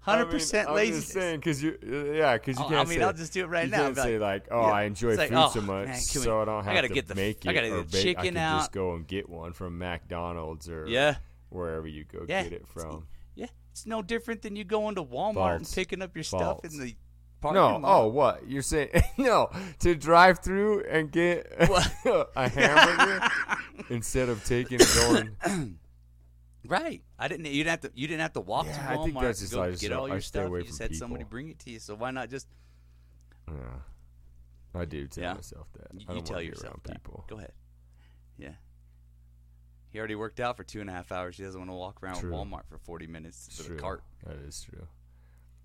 Hundred 0.01 0.29
I 0.29 0.33
mean, 0.33 0.65
I'm 0.67 0.73
laziness. 0.75 1.01
just 1.03 1.13
saying 1.13 1.39
because 1.39 1.61
you, 1.63 1.77
uh, 1.83 1.95
yeah, 2.13 2.33
because 2.33 2.57
you 2.57 2.65
Oh, 2.65 2.69
can't. 2.69 2.87
I 2.87 2.89
mean, 2.89 2.99
say, 2.99 3.03
I'll 3.05 3.13
just 3.13 3.33
do 3.33 3.43
it 3.43 3.47
right 3.47 3.65
you 3.65 3.71
now. 3.71 3.77
Can't 3.83 3.97
say 3.97 4.17
like, 4.17 4.47
oh, 4.49 4.61
yeah. 4.61 4.73
I 4.73 4.83
enjoy 4.83 5.15
like, 5.15 5.29
food 5.29 5.37
oh, 5.37 5.49
so 5.53 5.61
much, 5.61 5.85
man, 5.85 5.93
we- 5.95 6.01
so 6.01 6.41
I 6.41 6.45
don't 6.45 6.55
I 6.61 6.63
have 6.63 6.73
gotta 6.75 6.87
to 6.87 6.93
get 6.93 7.07
the 7.07 7.15
make 7.15 7.45
it. 7.45 7.49
I 7.49 7.53
gotta 7.53 7.71
or 7.71 7.77
get 7.83 7.91
the 7.91 7.97
bake. 7.97 8.17
I 8.17 8.21
chicken 8.23 8.33
can 8.35 8.57
just 8.57 8.71
go 8.71 8.95
and 8.95 9.05
get 9.07 9.29
one 9.29 9.53
from 9.53 9.77
McDonald's 9.77 10.67
or 10.69 10.87
Yeah. 10.87 11.15
wherever 11.49 11.87
you 11.87 12.03
go 12.03 12.25
Yeah. 12.27 12.41
get 12.43 12.53
it 12.53 12.67
from. 12.67 13.05
Yeah, 13.35 13.45
it's 13.71 13.85
no 13.85 14.01
different 14.01 14.41
than 14.41 14.55
you 14.55 14.63
going 14.63 14.95
to 14.95 15.03
Walmart 15.03 15.57
and 15.57 15.71
picking 15.71 16.01
up 16.01 16.15
your 16.15 16.23
stuff 16.23 16.65
in 16.65 16.79
the 16.79 16.95
parking 17.39 17.61
No, 17.61 17.77
lot. 17.77 18.01
oh, 18.01 18.07
what 18.07 18.47
you're 18.49 18.61
saying? 18.63 18.89
no, 19.19 19.51
to 19.79 19.93
drive 19.93 20.39
through 20.39 20.83
and 20.89 21.11
get 21.11 21.45
a 22.35 22.49
hamburger 22.49 23.27
instead 23.91 24.29
of 24.29 24.43
taking 24.45 24.79
going. 24.95 25.77
right. 26.67 27.01
I 27.19 27.27
didn't. 27.27 27.45
You 27.47 27.63
didn't 27.63 27.69
have 27.69 27.79
to. 27.81 27.91
You 27.99 28.07
didn't 28.07 28.21
have 28.21 28.33
to 28.33 28.41
walk 28.41 28.65
Yeah, 28.67 28.77
to 28.77 28.99
I 28.99 29.03
think 29.03 29.19
that's 29.19 29.39
just- 29.39 29.53
go 29.53 29.63
I 29.63 29.71
just 29.71 29.81
get 29.81 29.91
all 29.93 30.05
I 30.05 30.13
your 30.13 30.21
stuff. 30.21 30.49
You 30.51 30.63
just 30.63 30.79
had 30.79 30.95
somebody 30.95 31.23
bring 31.23 31.49
it 31.49 31.59
to 31.59 31.71
you. 31.71 31.79
So 31.79 31.95
why 31.95 32.11
not 32.11 32.29
just 32.29 32.47
Yeah, 33.47 33.53
I 34.73 34.85
do 34.85 35.07
tell 35.07 35.23
Yeah. 35.23 35.33
myself 35.35 35.67
that. 35.73 35.87
you, 35.93 36.15
you 36.15 36.21
tell 36.21 36.41
yourself 36.41 36.81
that? 36.83 36.93
people. 36.93 37.25
Go 37.27 37.37
ahead. 37.37 37.53
Yeah. 38.37 38.53
He 39.89 39.99
already 39.99 40.15
worked 40.15 40.39
out 40.39 40.55
for 40.55 40.63
two 40.63 40.79
and 40.79 40.89
a 40.89 40.93
half 40.93 41.11
hours. 41.11 41.35
He 41.37 41.43
doesn't 41.43 41.59
want 41.59 41.69
to 41.69 41.75
walk 41.75 42.01
around. 42.01 42.15
Walmart 42.23 42.65
for 42.69 42.77
forty 42.77 43.07
minutes 43.07 43.47
It's 43.47 43.57
with 43.57 43.67
true. 43.67 43.77
a 43.77 43.79
cart. 43.79 44.03
That 44.25 44.37
is 44.37 44.61
true. 44.61 44.87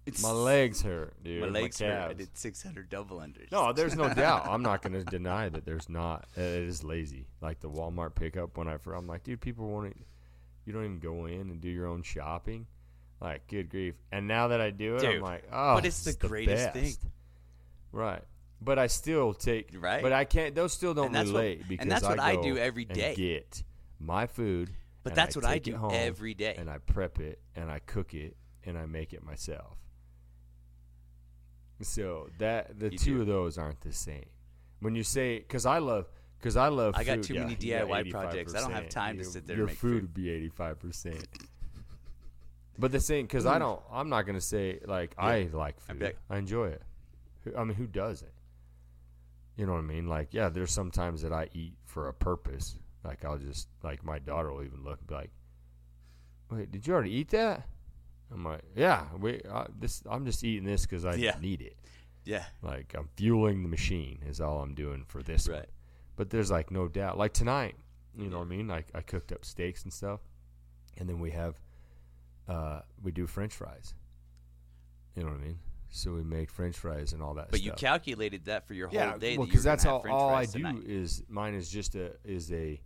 It's, 0.05 0.22
My 0.22 0.30
legs 0.30 0.82
hurt, 0.82 1.20
dude. 1.24 1.40
My 1.42 1.49
legs 1.49 1.80
hurt. 1.80 2.11
I 2.11 2.12
did 2.12 2.36
six 2.38 2.62
hundred 2.62 2.88
double 2.88 3.18
unders. 3.18 3.51
No, 3.51 3.72
there's 3.72 3.97
no 3.97 4.12
doubt. 4.12 4.47
I'm 4.49 4.62
not 4.62 4.80
going 4.82 4.92
to 4.92 5.03
deny 5.05 5.49
that 5.49 5.64
there's 5.66 5.88
not. 5.88 6.26
It 6.36 6.42
is 6.42 6.84
lazy. 6.84 7.26
Like 7.40 7.59
the 7.61 7.68
Walmart 7.70 8.14
pickup 8.14 8.57
when 8.57 8.68
I, 8.68 8.76
I'm 8.94 9.07
like, 9.09 9.24
dude, 9.24 9.40
people 9.40 9.68
want 9.68 9.92
to. 9.92 10.03
You 10.67 10.73
don't 10.73 10.85
even 10.85 10.99
go 10.99 11.25
in 11.27 11.49
and 11.51 11.61
do 11.61 11.69
your 11.69 11.87
own 11.87 12.03
shopping. 12.03 12.67
Like, 13.21 13.47
good 13.49 13.71
grief. 13.71 13.95
And 14.12 14.29
now 14.29 14.49
that 14.49 14.61
I 14.61 14.71
do 14.71 14.97
it, 14.97 15.05
I'm 15.05 15.21
like, 15.23 15.45
oh, 15.51 15.77
but 15.77 15.87
it's 15.87 16.05
the 16.05 16.12
greatest 16.12 16.73
thing. 16.73 16.93
Right. 17.93 18.23
But 18.61 18.79
I 18.79 18.89
still 18.89 19.33
take. 19.33 19.71
Right. 19.79 20.03
But 20.03 20.12
I 20.12 20.25
can't. 20.25 20.55
Those 20.55 20.73
still 20.73 20.93
don't 20.93 21.12
that's 21.12 21.31
what- 21.31 21.39
relate 21.41 21.61
and 21.61 21.69
because 21.69 21.89
that's 21.89 22.03
what 22.05 22.21
I 22.21 22.37
do 22.37 22.59
every 22.59 22.85
day. 22.85 23.14
Get 23.14 23.62
my 23.99 24.27
food. 24.27 24.71
But 25.03 25.14
that's 25.14 25.37
what 25.37 25.45
I 25.45 25.55
take 25.55 25.69
it 25.69 25.79
do 25.79 25.91
every 25.93 26.35
day. 26.35 26.57
And 26.59 26.69
I 26.69 26.79
prep 26.79 27.21
it 27.21 27.39
and 27.55 27.71
I 27.71 27.79
cook 27.79 28.12
it 28.12 28.37
and 28.64 28.77
I 28.77 28.87
make 28.87 29.12
it 29.12 29.23
myself. 29.23 29.77
So 31.83 32.29
that 32.39 32.79
the 32.79 32.91
You 32.93 32.99
two 32.99 33.14
do. 33.17 33.21
of 33.21 33.27
those 33.27 33.59
aren't 33.59 33.83
the 33.83 33.93
same. 33.93 34.27
When 34.81 34.95
you 34.95 35.03
say, 35.05 35.39
because 35.39 35.64
I 35.67 35.79
love, 35.79 36.07
because 36.47 36.57
I 36.57 36.68
love. 36.68 36.94
I 36.97 37.03
got 37.03 37.16
food, 37.16 37.24
too 37.24 37.34
yeah, 37.34 37.40
many 37.40 37.57
DIY 37.57 38.09
projects. 38.12 38.55
I 38.55 38.61
don't 38.61 38.70
have 38.70 38.84
85%. 38.84 38.88
time 38.90 39.18
to 39.18 39.24
sit 39.24 39.47
there 39.49 39.55
and 39.55 39.59
Your 39.59 39.66
make 39.66 39.76
food 39.76 39.90
food. 39.94 40.03
would 40.03 40.14
be 40.14 40.30
eighty 40.30 40.49
five 40.49 40.78
percent. 40.78 41.26
But 42.78 42.92
the 42.92 43.01
thing, 43.01 43.24
because 43.24 43.47
I 43.47 43.59
don't. 43.59 43.80
I'm 43.90 44.09
not 44.09 44.22
gonna 44.26 44.40
say 44.40 44.78
like 44.86 45.12
I 45.18 45.49
like 45.53 45.74
I 45.88 45.92
food. 45.92 45.99
bet. 45.99 46.16
I 46.30 46.36
enjoy 46.38 46.68
it. 46.68 46.82
I 47.59 47.64
mean, 47.64 47.76
who 47.76 47.86
doesn't? 47.88 48.30
You 49.57 49.66
know 49.66 49.72
what 49.72 49.78
I 49.78 49.82
mean? 49.82 50.07
Like, 50.07 50.28
yeah, 50.34 50.49
there's 50.51 50.70
some 50.70 50.90
times 50.92 51.22
that 51.22 51.32
I 51.32 51.49
eat 51.53 51.74
for 51.84 52.07
a 52.09 52.12
purpose. 52.14 52.76
Like, 53.03 53.24
I'll 53.24 53.38
just 53.38 53.66
like 53.82 54.05
my 54.05 54.18
daughter 54.20 54.53
will 54.53 54.62
even 54.62 54.84
look 54.84 54.99
and 55.01 55.07
be 55.09 55.14
like, 55.14 55.30
"Wait, 56.51 56.70
did 56.70 56.86
you 56.86 56.92
already 56.94 57.11
eat 57.12 57.30
that?" 57.30 57.66
I'm 58.32 58.44
like, 58.44 58.62
"Yeah, 58.76 59.07
we 59.18 59.40
uh, 59.51 59.64
this. 59.78 60.03
I'm 60.09 60.24
just 60.26 60.44
eating 60.44 60.64
this 60.64 60.82
because 60.82 61.05
I 61.05 61.14
Yeah. 61.14 61.36
need 61.40 61.61
it. 61.62 61.76
yeah. 62.24 62.44
Like, 62.62 62.94
I'm 62.97 63.09
fueling 63.16 63.62
the 63.62 63.68
machine 63.68 64.18
is 64.28 64.40
all 64.40 64.61
I'm 64.61 64.74
doing 64.74 65.05
for 65.09 65.22
this 65.24 65.49
one. 65.49 65.64
But 66.17 66.31
there's 66.31 66.51
like 66.51 66.71
no 66.71 66.89
doubt. 66.89 67.19
Like 67.19 67.33
tonight, 67.33 67.77
you 68.17 68.29
know 68.29 68.39
what 68.39 68.47
I 68.47 68.49
mean? 68.49 68.69
Like 68.69 68.87
I 68.95 69.01
cooked 69.03 69.33
up 69.33 69.45
steaks 69.45 69.85
and 69.85 69.93
stuff, 69.93 70.21
and 70.97 71.09
then 71.09 71.21
we 71.21 71.31
have, 71.33 71.61
uh, 72.49 72.81
we 73.03 73.12
do 73.12 73.27
French 73.27 73.55
fries. 73.55 73.95
You 75.14 75.23
know 75.23 75.31
what 75.31 75.41
I 75.41 75.45
mean? 75.45 75.59
So 75.91 76.12
we 76.12 76.23
make 76.23 76.51
French 76.51 76.77
fries 76.77 77.12
and 77.12 77.23
all 77.23 77.35
that. 77.35 77.51
But 77.51 77.62
you 77.62 77.73
calculated 77.73 78.47
that 78.47 78.67
for 78.67 78.75
your 78.75 78.89
whole 78.89 78.99
yeah, 78.99 79.17
day. 79.19 79.39
well, 79.39 79.47
that 79.47 79.62
that's 79.62 79.85
all. 79.85 80.05
All 80.11 80.35
I 80.35 80.45
do 80.45 80.53
tonight. 80.53 80.83
is 80.85 81.23
mine 81.29 81.55
is 81.55 81.71
just 81.71 81.95
a 81.95 82.12
is 82.25 82.53
a, 82.53 82.81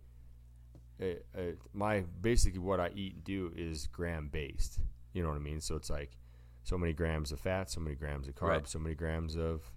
a, 1.01 1.17
a 1.35 1.53
my 1.73 2.03
basically 2.21 2.59
what 2.59 2.79
I 2.79 2.89
eat 2.95 3.15
and 3.15 3.23
do 3.23 3.51
is 3.55 3.87
gram 3.87 4.29
based. 4.31 4.79
You 5.13 5.23
know 5.23 5.29
what 5.29 5.35
I 5.35 5.39
mean? 5.39 5.59
So 5.59 5.75
it's 5.75 5.89
like 5.89 6.17
so 6.63 6.77
many 6.77 6.93
grams 6.93 7.31
of 7.31 7.39
fat, 7.39 7.69
so 7.69 7.81
many 7.81 7.95
grams 7.95 8.27
of 8.27 8.35
carbs, 8.35 8.47
Right. 8.47 8.67
so 8.67 8.79
many 8.79 8.95
grams 8.95 9.35
of 9.35 9.71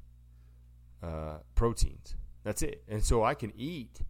uh, 1.03 1.39
proteins. 1.55 2.15
That's 2.45 2.62
it. 2.62 2.84
And 2.88 3.03
so 3.03 3.24
I 3.24 3.34
can 3.34 3.53
eat. 3.57 4.01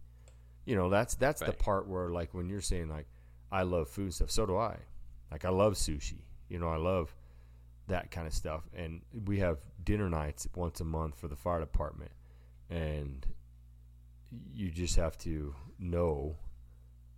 You 0.65 0.75
know, 0.75 0.89
that's 0.89 1.15
that's 1.15 1.41
the 1.41 1.53
part 1.53 1.87
where 1.87 2.09
like 2.09 2.33
when 2.33 2.49
you're 2.49 2.61
saying 2.61 2.89
like 2.89 3.07
I 3.51 3.63
love 3.63 3.87
food 3.87 4.13
stuff, 4.13 4.31
so 4.31 4.45
do 4.45 4.57
I. 4.57 4.77
Like 5.31 5.45
I 5.45 5.49
love 5.49 5.73
sushi. 5.73 6.21
You 6.49 6.59
know, 6.59 6.69
I 6.69 6.77
love 6.77 7.15
that 7.87 8.11
kind 8.11 8.27
of 8.27 8.33
stuff. 8.33 8.63
And 8.75 9.01
we 9.25 9.39
have 9.39 9.57
dinner 9.83 10.09
nights 10.09 10.47
once 10.55 10.81
a 10.81 10.83
month 10.83 11.17
for 11.17 11.27
the 11.27 11.35
fire 11.35 11.59
department, 11.59 12.11
and 12.69 13.25
you 14.53 14.71
just 14.71 14.95
have 14.95 15.17
to 15.19 15.55
know 15.79 16.37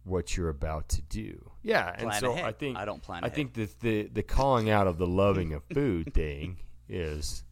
what 0.04 0.38
you're 0.38 0.50
about 0.50 0.90
to 0.90 1.02
do. 1.02 1.52
Yeah, 1.64 1.94
and 1.98 2.14
so 2.16 2.32
ahead. 2.32 2.46
I 2.46 2.52
think 2.52 2.78
I 2.78 2.86
don't 2.86 3.02
plan 3.02 3.24
I 3.24 3.28
ahead. 3.28 3.36
think 3.36 3.54
that 3.56 3.80
the 3.80 4.04
the 4.04 4.24
calling 4.24 4.70
out 4.70 4.88
of 4.88 4.98
the 4.98 5.08
loving 5.08 5.54
of 5.54 5.64
food 5.74 6.14
thing 6.14 6.58
is 6.90 7.44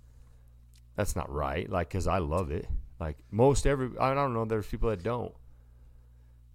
that's 0.95 1.16
not 1.16 1.32
right. 1.32 1.70
Like, 1.70 1.89
cause 1.89 2.07
I 2.07 2.20
love 2.20 2.51
it. 2.51 2.68
Like 3.06 3.18
most 3.30 3.68
every 3.68 3.91
I 3.99 4.16
don't 4.16 4.34
know. 4.34 4.45
There's 4.45 4.66
people 4.66 4.89
that 4.89 5.03
don't. 5.03 5.32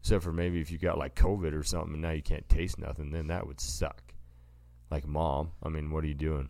Except 0.00 0.24
for 0.24 0.32
maybe 0.32 0.60
if 0.60 0.72
you 0.72 0.78
got 0.78 0.98
like 0.98 1.14
COVID 1.14 1.52
or 1.56 1.62
something 1.62 1.92
and 1.92 2.02
now 2.02 2.10
you 2.10 2.22
can't 2.22 2.48
taste 2.48 2.76
nothing, 2.76 3.12
then 3.12 3.28
that 3.28 3.46
would 3.46 3.60
suck. 3.60 4.02
Like 4.90 5.06
mom, 5.06 5.52
I 5.62 5.68
mean, 5.68 5.92
what 5.92 6.02
are 6.02 6.08
you 6.08 6.14
doing? 6.14 6.48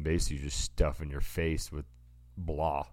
Basically, 0.00 0.38
just 0.38 0.58
stuffing 0.60 1.10
your 1.10 1.20
face 1.20 1.70
with 1.70 1.84
blah. 2.38 2.84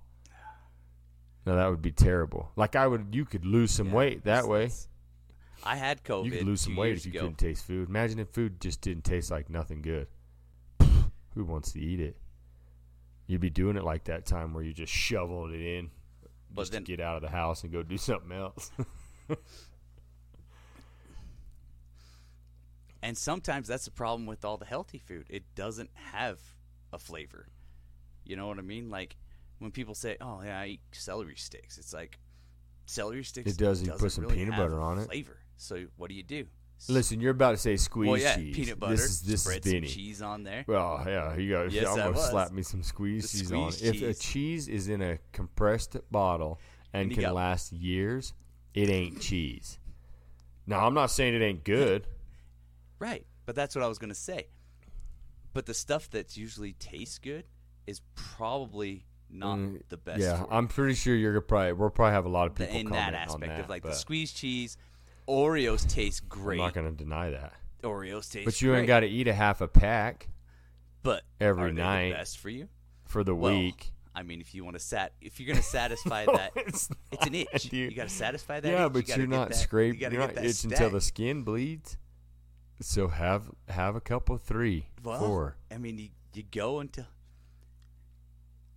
Now 1.46 1.56
that 1.56 1.70
would 1.70 1.82
be 1.82 1.94
terrible. 1.94 2.52
Like 2.58 2.76
I 2.76 2.86
would, 2.86 3.16
you 3.16 3.24
could 3.24 3.46
lose 3.46 3.72
some 3.72 3.88
Yeah, 3.88 3.96
weight 3.96 4.24
that 4.26 4.46
way. 4.50 4.72
I 5.64 5.78
had 5.78 6.04
COVID. 6.04 6.26
You 6.26 6.32
could 6.32 6.46
lose 6.48 6.60
some 6.62 6.76
weight 6.76 6.98
if 6.98 7.06
you 7.06 7.12
ago. 7.12 7.22
couldn't 7.22 7.38
taste 7.38 7.64
food. 7.66 7.88
Imagine 7.88 8.20
if 8.20 8.28
food 8.28 8.60
just 8.60 8.82
didn't 8.82 9.06
taste 9.06 9.32
like 9.32 9.50
nothing 9.50 9.82
good. 9.82 10.08
Who 11.36 11.46
wants 11.46 11.72
to 11.72 11.80
eat 11.80 12.02
it? 12.02 12.18
You'd 13.26 13.40
be 13.40 13.50
doing 13.50 13.78
it 13.78 13.86
like 13.86 14.04
that 14.06 14.26
time 14.26 14.54
where 14.54 14.64
you 14.66 14.74
just 14.74 14.92
shoveled 14.92 15.52
it 15.52 15.62
in 15.62 15.92
But 16.56 16.64
just 16.64 16.72
then- 16.72 16.84
get 16.84 17.00
out 17.00 17.18
of 17.18 17.22
the 17.22 17.30
house 17.30 17.64
and 17.64 17.72
go 17.72 17.84
do 17.84 17.98
something 18.00 18.32
else. 18.32 18.72
And 23.04 23.16
sometimes 23.16 23.68
that's 23.68 23.86
the 23.86 23.92
problem 23.92 24.26
with 24.26 24.44
all 24.44 24.58
the 24.58 24.66
healthy 24.66 24.98
food. 24.98 25.28
It 25.30 25.44
doesn't 25.54 25.92
have 25.94 26.40
a 26.92 26.98
flavor. 26.98 27.48
You 28.24 28.36
know 28.36 28.48
what 28.48 28.58
I 28.58 28.62
mean? 28.64 28.90
Like 28.90 29.16
when 29.60 29.70
people 29.70 29.94
say, 29.94 30.18
"Oh 30.20 30.42
yeah, 30.44 30.60
I 30.60 30.66
eat 30.66 30.82
celery 30.92 31.36
sticks," 31.36 31.78
it's 31.78 31.94
like 31.94 32.18
celery 32.88 33.24
sticks. 33.24 33.52
It 33.52 33.58
does, 33.58 33.84
you 33.84 33.92
put 33.92 34.12
some 34.12 34.24
really 34.24 34.38
peanut 34.38 34.58
butter 34.58 34.80
on 34.82 34.98
it. 34.98 35.06
Flavor. 35.06 35.38
So 35.58 35.86
what 35.98 36.10
do 36.10 36.16
you 36.16 36.24
do? 36.24 36.48
Listen, 36.90 37.20
you're 37.22 37.32
about 37.32 37.52
to 37.52 37.58
say 37.58 37.78
squeeze 37.78 38.08
well, 38.10 38.18
yeah, 38.20 38.36
cheese. 38.36 38.56
peanut 38.56 38.80
butter. 38.80 38.92
This 38.96 39.06
is 39.06 39.22
this 39.22 39.44
spread 39.44 39.66
is 39.66 39.72
some 39.72 39.82
cheese 39.84 40.22
on 40.22 40.44
there. 40.44 40.66
Well, 40.68 41.04
yeah, 41.08 41.36
you 41.36 41.52
got. 41.52 41.72
Yes, 41.72 41.88
I'm 41.88 41.98
gonna 41.98 42.12
was. 42.12 42.30
slap 42.30 42.52
me 42.52 42.62
some 42.62 42.84
squeeze 42.84 43.32
The 43.32 43.38
cheese 43.40 43.52
on. 43.52 43.72
squeeze 43.72 43.90
If 43.90 43.96
a 44.02 44.06
cheese. 44.14 44.20
cheese 44.20 44.68
is 44.68 44.88
in 44.90 45.02
a 45.02 45.18
compressed 45.32 45.98
bottle 46.12 46.60
and 46.94 47.12
And 47.12 47.20
can 47.20 47.34
last 47.34 47.72
years, 47.72 48.34
it 48.74 48.90
ain't 48.90 49.20
cheese. 49.22 49.80
Now, 50.68 50.86
I'm 50.86 50.94
not 50.94 51.12
saying 51.12 51.34
it 51.36 51.42
ain't 51.42 51.64
good. 51.64 52.08
Right, 53.00 53.26
but 53.46 53.56
that's 53.56 53.76
what 53.76 53.84
I 53.84 53.88
was 53.88 53.98
gonna 54.00 54.16
say. 54.16 54.48
But 55.54 55.66
the 55.66 55.74
stuff 55.74 56.10
that's 56.10 56.38
usually 56.38 56.74
tastes 56.74 57.18
good 57.20 57.44
is 57.88 58.02
probably 58.16 59.06
not 59.30 59.58
Mm, 59.58 59.82
the 59.90 59.98
best. 59.98 60.22
yeah. 60.22 60.46
I'm 60.50 60.68
pretty 60.70 60.94
sure 60.96 61.14
you're 61.16 61.34
gonna 61.34 61.42
probably 61.42 61.74
we'll 61.74 61.90
probably 61.90 62.14
have 62.14 62.26
a 62.26 62.30
lot 62.30 62.48
of 62.48 62.56
The- 62.56 62.66
people 62.66 62.80
in 62.80 62.88
comment 62.88 63.12
that 63.14 63.14
on 63.14 63.36
aspect 63.36 63.48
that, 63.48 63.60
of 63.66 63.70
like 63.70 63.84
the 63.84 63.90
but 63.90 63.96
squeezed 63.98 64.38
cheese. 64.38 64.78
Oreos 65.28 65.88
taste 65.90 66.28
great. 66.30 66.60
I'm 66.60 66.66
not 66.66 66.74
gonna 66.74 66.92
deny 66.92 67.32
that. 67.32 67.54
Oreos 67.84 68.24
taste, 68.32 68.34
great. 68.34 68.46
But 68.46 68.62
you 68.62 68.70
great. 68.70 68.80
ain't 68.80 68.88
got 68.88 69.00
to 69.02 69.08
eat 69.08 69.28
a 69.28 69.34
half 69.34 69.62
a 69.62 69.68
pack 69.68 70.30
But 71.04 71.24
every 71.40 71.64
are 71.64 71.68
they 71.70 71.76
the 71.76 71.82
night 71.82 72.14
best 72.14 72.40
for 72.40 72.50
you? 72.50 72.68
for 73.06 73.24
the 73.24 73.36
Well, 73.36 73.54
week. 73.58 73.92
I 74.16 74.24
mean, 74.24 74.40
if 74.42 74.56
you 74.56 74.64
want 74.64 74.76
to 74.78 74.84
sat, 74.84 75.14
if 75.22 75.40
you're 75.40 75.48
gonna 75.54 75.62
satisfy 75.64 76.26
that, 76.26 76.52
it's, 76.56 76.90
it's 77.12 77.26
an 77.28 77.36
itch. 77.36 77.64
dude. 77.70 77.92
You 77.92 77.96
got 77.98 78.08
to 78.08 78.14
satisfy 78.14 78.60
that. 78.60 78.68
yeah, 78.72 78.86
itch. 78.88 78.94
but 78.94 79.08
you 79.10 79.16
you're 79.18 79.28
not 79.28 79.54
scraping. 79.54 80.00
You 80.02 80.10
you're 80.10 80.20
not 80.28 80.38
itching 80.44 80.72
until 80.72 80.90
the 80.90 81.02
skin 81.02 81.44
bleeds. 81.44 81.98
So 82.82 83.08
have 83.10 83.50
have 83.70 83.96
a 83.96 84.02
couple, 84.02 84.38
three, 84.38 84.88
well, 85.04 85.20
four. 85.20 85.58
I 85.72 85.78
mean, 85.78 85.98
you, 85.98 86.10
you 86.34 86.44
go 86.52 86.80
until, 86.80 87.06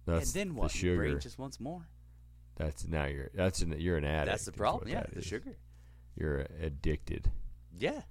That's 0.07 0.34
and 0.34 0.40
then 0.40 0.55
the 0.55 0.61
what? 0.61 0.82
Your 0.82 0.96
brain 0.96 1.11
sugar. 1.12 1.20
just 1.20 1.38
wants 1.38 1.59
more. 1.61 1.88
That's 2.57 2.86
now 2.86 3.07
you're 3.07 3.30
that's 3.34 3.61
an, 3.62 3.74
you're 3.78 3.96
an 3.96 4.05
addict. 4.05 4.30
That's 4.30 4.44
the 4.44 4.53
problem. 4.53 4.88
Yeah, 4.90 5.05
the 5.12 5.22
sugar. 5.22 5.57
You're 6.18 6.46
addicted. 6.60 7.30
Yeah. 7.78 8.02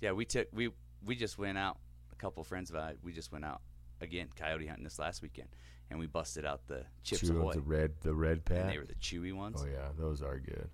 Yeah, 0.00 0.12
we 0.12 0.24
took 0.24 0.48
we 0.52 0.70
we 1.04 1.16
just 1.16 1.38
went 1.38 1.58
out. 1.58 1.78
A 2.12 2.16
couple 2.16 2.42
friends 2.44 2.70
of 2.70 2.76
mine. 2.76 2.96
We 3.02 3.12
just 3.12 3.32
went 3.32 3.44
out 3.44 3.60
again 4.00 4.28
coyote 4.36 4.66
hunting 4.66 4.84
this 4.84 4.98
last 4.98 5.20
weekend, 5.22 5.48
and 5.90 5.98
we 5.98 6.06
busted 6.06 6.44
out 6.46 6.66
the 6.66 6.84
Chips 7.02 7.22
Chew 7.22 7.38
Ahoy, 7.40 7.52
the 7.54 7.60
red 7.60 7.92
the 8.02 8.14
red 8.14 8.32
and 8.38 8.44
pack. 8.44 8.70
they 8.72 8.78
were 8.78 8.86
the 8.86 8.94
chewy 8.94 9.34
ones. 9.34 9.60
Oh 9.62 9.66
yeah, 9.66 9.88
those 9.98 10.22
are 10.22 10.38
good. 10.38 10.68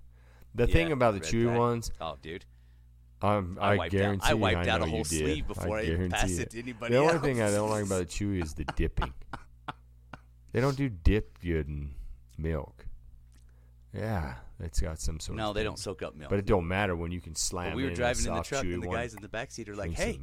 The 0.55 0.67
Yeah, 0.67 0.73
thing 0.73 0.93
about 0.93 1.15
the 1.15 1.21
red 1.21 1.29
chewy 1.31 1.49
pack. 1.49 1.59
ones, 1.59 1.91
Oh, 2.01 2.17
dude, 2.21 2.45
I'm, 3.23 3.57
I 3.61 3.73
I, 3.73 3.77
wiped 3.77 3.95
out- 3.95 3.99
guarantee 3.99 4.27
I 4.29 4.35
wiped 4.35 4.69
I 4.69 4.71
out 4.71 4.83
a 4.83 4.87
whole 4.87 5.05
sleeve 5.05 5.47
before 5.47 5.79
I 5.79 5.85
guarantee 5.87 6.09
passed 6.11 6.39
it 6.39 6.51
to 6.51 6.59
anybody 6.59 6.93
The 6.95 7.01
only 7.01 7.19
thing 7.21 7.41
I 7.41 7.51
don't 7.51 7.71
like 7.71 7.87
about 7.87 7.99
the 8.01 8.07
chewy 8.07 8.43
is 8.43 8.53
the 8.55 8.65
dipping. 8.77 9.15
they 10.53 10.61
don't 10.61 10.77
do 10.77 10.89
dip 10.91 11.41
good 11.41 11.69
in 11.69 11.95
milk. 12.37 12.87
Yeah, 13.95 14.35
it's 14.63 14.81
got 14.81 14.99
some 15.01 15.21
sort. 15.21 15.37
no, 15.37 15.51
of 15.51 15.55
they 15.55 15.65
don't 15.65 15.79
soak 15.79 16.03
up 16.03 16.15
milk. 16.17 16.31
But 16.31 16.39
it 16.39 16.47
don't 16.47 16.67
matter 16.67 16.95
when 16.97 17.11
you 17.13 17.21
can 17.21 17.35
slam. 17.35 17.71
But 17.71 17.77
we 17.77 17.83
were 17.85 17.89
in 17.91 17.95
driving 17.95 18.27
in 18.27 18.35
the 18.35 18.43
truck, 18.43 18.65
and 18.65 18.83
the 18.83 18.89
guys 18.89 19.15
in 19.15 19.21
the 19.23 19.29
back 19.29 19.51
seat 19.51 19.69
are 19.69 19.77
like, 19.77 19.93
"Hey, 19.93 20.19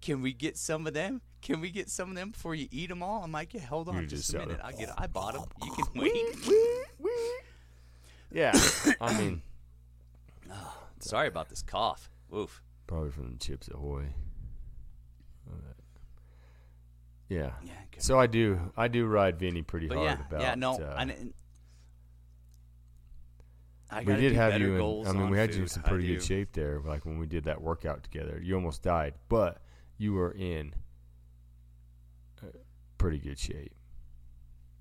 can 0.00 0.22
we 0.22 0.32
get 0.32 0.56
some 0.56 0.86
of 0.86 0.94
them? 0.94 1.20
Can 1.42 1.60
we 1.60 1.70
get 1.70 1.90
some 1.90 2.08
of 2.08 2.16
them 2.16 2.30
before 2.30 2.54
you 2.54 2.68
eat 2.70 2.88
them 2.88 3.02
all?" 3.02 3.22
I'm 3.22 3.32
like, 3.32 3.54
"Yeah, 3.54 3.60
hold 3.66 3.88
on, 3.88 4.08
just, 4.08 4.30
just 4.30 4.34
a 4.34 4.38
minute. 4.38 4.60
I 4.62 4.72
get. 4.72 4.90
I 4.96 5.06
bought 5.06 5.34
them. 5.34 5.44
You 5.62 5.72
can 5.72 5.84
wait." 6.00 7.12
Yeah, 8.30 8.52
I 9.00 9.18
mean, 9.18 9.42
Sorry 11.00 11.28
about 11.28 11.48
this 11.48 11.62
cough. 11.62 12.08
Oof. 12.34 12.62
probably 12.86 13.10
from 13.10 13.32
the 13.32 13.38
Chips 13.38 13.68
Ahoy. 13.68 14.06
Yeah. 17.28 17.52
Yeah. 17.64 17.72
So 17.98 18.18
I 18.18 18.26
do, 18.26 18.72
I 18.76 18.88
do 18.88 19.06
ride 19.06 19.38
Vinny 19.38 19.62
pretty 19.62 19.86
But 19.86 19.96
hard 19.98 20.08
yeah, 20.18 20.26
about. 20.28 20.40
yeah, 20.42 20.54
no, 20.54 20.72
uh, 20.74 20.94
I. 20.98 21.16
I 23.92 24.02
we 24.04 24.14
did 24.16 24.32
have 24.32 24.58
you. 24.60 24.72
In, 24.72 24.78
goals 24.78 25.06
I 25.08 25.12
mean, 25.12 25.28
we 25.30 25.38
had 25.38 25.54
you 25.54 25.62
in 25.62 25.68
some 25.68 25.82
pretty 25.82 26.06
good 26.06 26.22
shape 26.22 26.52
there. 26.52 26.80
Like 26.84 27.04
when 27.04 27.18
we 27.18 27.26
did 27.26 27.44
that 27.44 27.60
workout 27.60 28.02
together, 28.02 28.40
you 28.42 28.54
almost 28.54 28.82
died, 28.82 29.14
but 29.28 29.62
you 29.98 30.14
were 30.14 30.32
in 30.32 30.74
uh, 32.42 32.46
pretty 32.98 33.18
good 33.18 33.38
shape. 33.38 33.74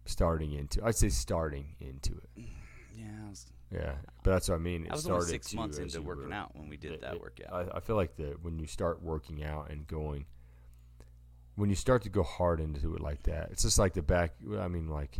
Starting 0.05 0.53
into, 0.53 0.84
I'd 0.84 0.95
say 0.95 1.09
starting 1.09 1.76
into 1.80 2.14
it. 2.14 2.30
Yeah, 2.95 3.05
I 3.26 3.30
was, 3.30 3.45
Yeah, 3.72 3.93
but 4.24 4.32
that's 4.32 4.49
what 4.49 4.55
I 4.55 4.57
mean. 4.59 4.86
It 4.86 4.91
I 4.91 4.95
was 4.95 5.03
started 5.03 5.22
only 5.24 5.32
six 5.34 5.53
months 5.53 5.78
into 5.78 6.01
working 6.01 6.30
were- 6.30 6.34
out 6.34 6.55
when 6.55 6.70
we 6.70 6.78
did 6.78 6.93
it- 6.93 7.01
that 7.01 7.16
it- 7.16 7.22
workout. 7.22 7.53
I, 7.53 7.78
I 7.78 7.80
feel 7.82 7.95
like 7.95 8.16
that 8.18 8.43
when 8.43 8.57
you 8.57 8.66
start 8.66 9.01
working 9.03 9.43
out 9.43 9.70
and 9.70 9.86
going, 9.88 10.26
when 11.55 11.70
you 11.70 11.76
start 11.76 12.01
to 12.03 12.09
go 12.09 12.24
hard 12.24 12.59
into 12.59 12.95
it 12.95 13.01
like 13.01 13.24
that, 13.24 13.49
it's 13.51 13.62
just 13.64 13.78
like 13.78 13.93
the 13.93 14.01
back. 14.01 14.34
I 14.57 14.68
mean, 14.68 14.88
like 14.88 15.20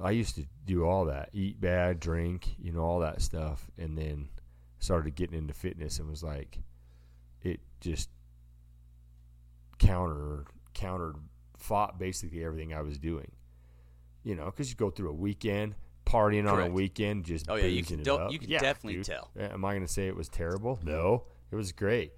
I 0.00 0.10
used 0.12 0.34
to 0.36 0.44
do 0.64 0.84
all 0.84 1.06
that, 1.06 1.30
eat 1.32 1.60
bad, 1.60 2.00
drink, 2.00 2.48
you 2.58 2.72
know, 2.72 2.80
all 2.82 3.00
that 3.00 3.20
stuff, 3.22 3.70
and 3.78 3.96
then 3.96 4.28
started 4.78 5.14
getting 5.14 5.36
into 5.38 5.52
fitness 5.54 5.98
and 5.98 6.08
was 6.08 6.22
like, 6.22 6.58
it 7.42 7.60
just 7.80 8.08
counter 9.78 10.44
countered 10.74 11.16
fought 11.56 11.98
basically 11.98 12.44
everything 12.44 12.72
I 12.74 12.82
was 12.82 12.98
doing. 12.98 13.32
You 14.22 14.34
know, 14.36 14.46
because 14.46 14.70
you 14.70 14.76
go 14.76 14.90
through 14.90 15.10
a 15.10 15.14
weekend 15.14 15.74
partying 16.04 16.50
on 16.50 16.60
a 16.60 16.70
weekend, 16.70 17.24
just 17.24 17.48
Oh, 17.48 17.54
yeah, 17.54 17.66
you 17.66 17.82
can 17.82 18.06
up. 18.08 18.32
you 18.32 18.38
can 18.38 18.50
Yeah, 18.50 18.58
definitely 18.60 18.96
dude. 18.96 19.06
tell. 19.06 19.30
Am 19.38 19.64
I 19.64 19.72
going 19.72 19.86
to 19.86 19.92
say 19.92 20.08
it 20.08 20.16
was 20.16 20.28
terrible? 20.28 20.78
No, 20.82 21.24
it 21.50 21.56
was 21.56 21.72
great. 21.72 22.12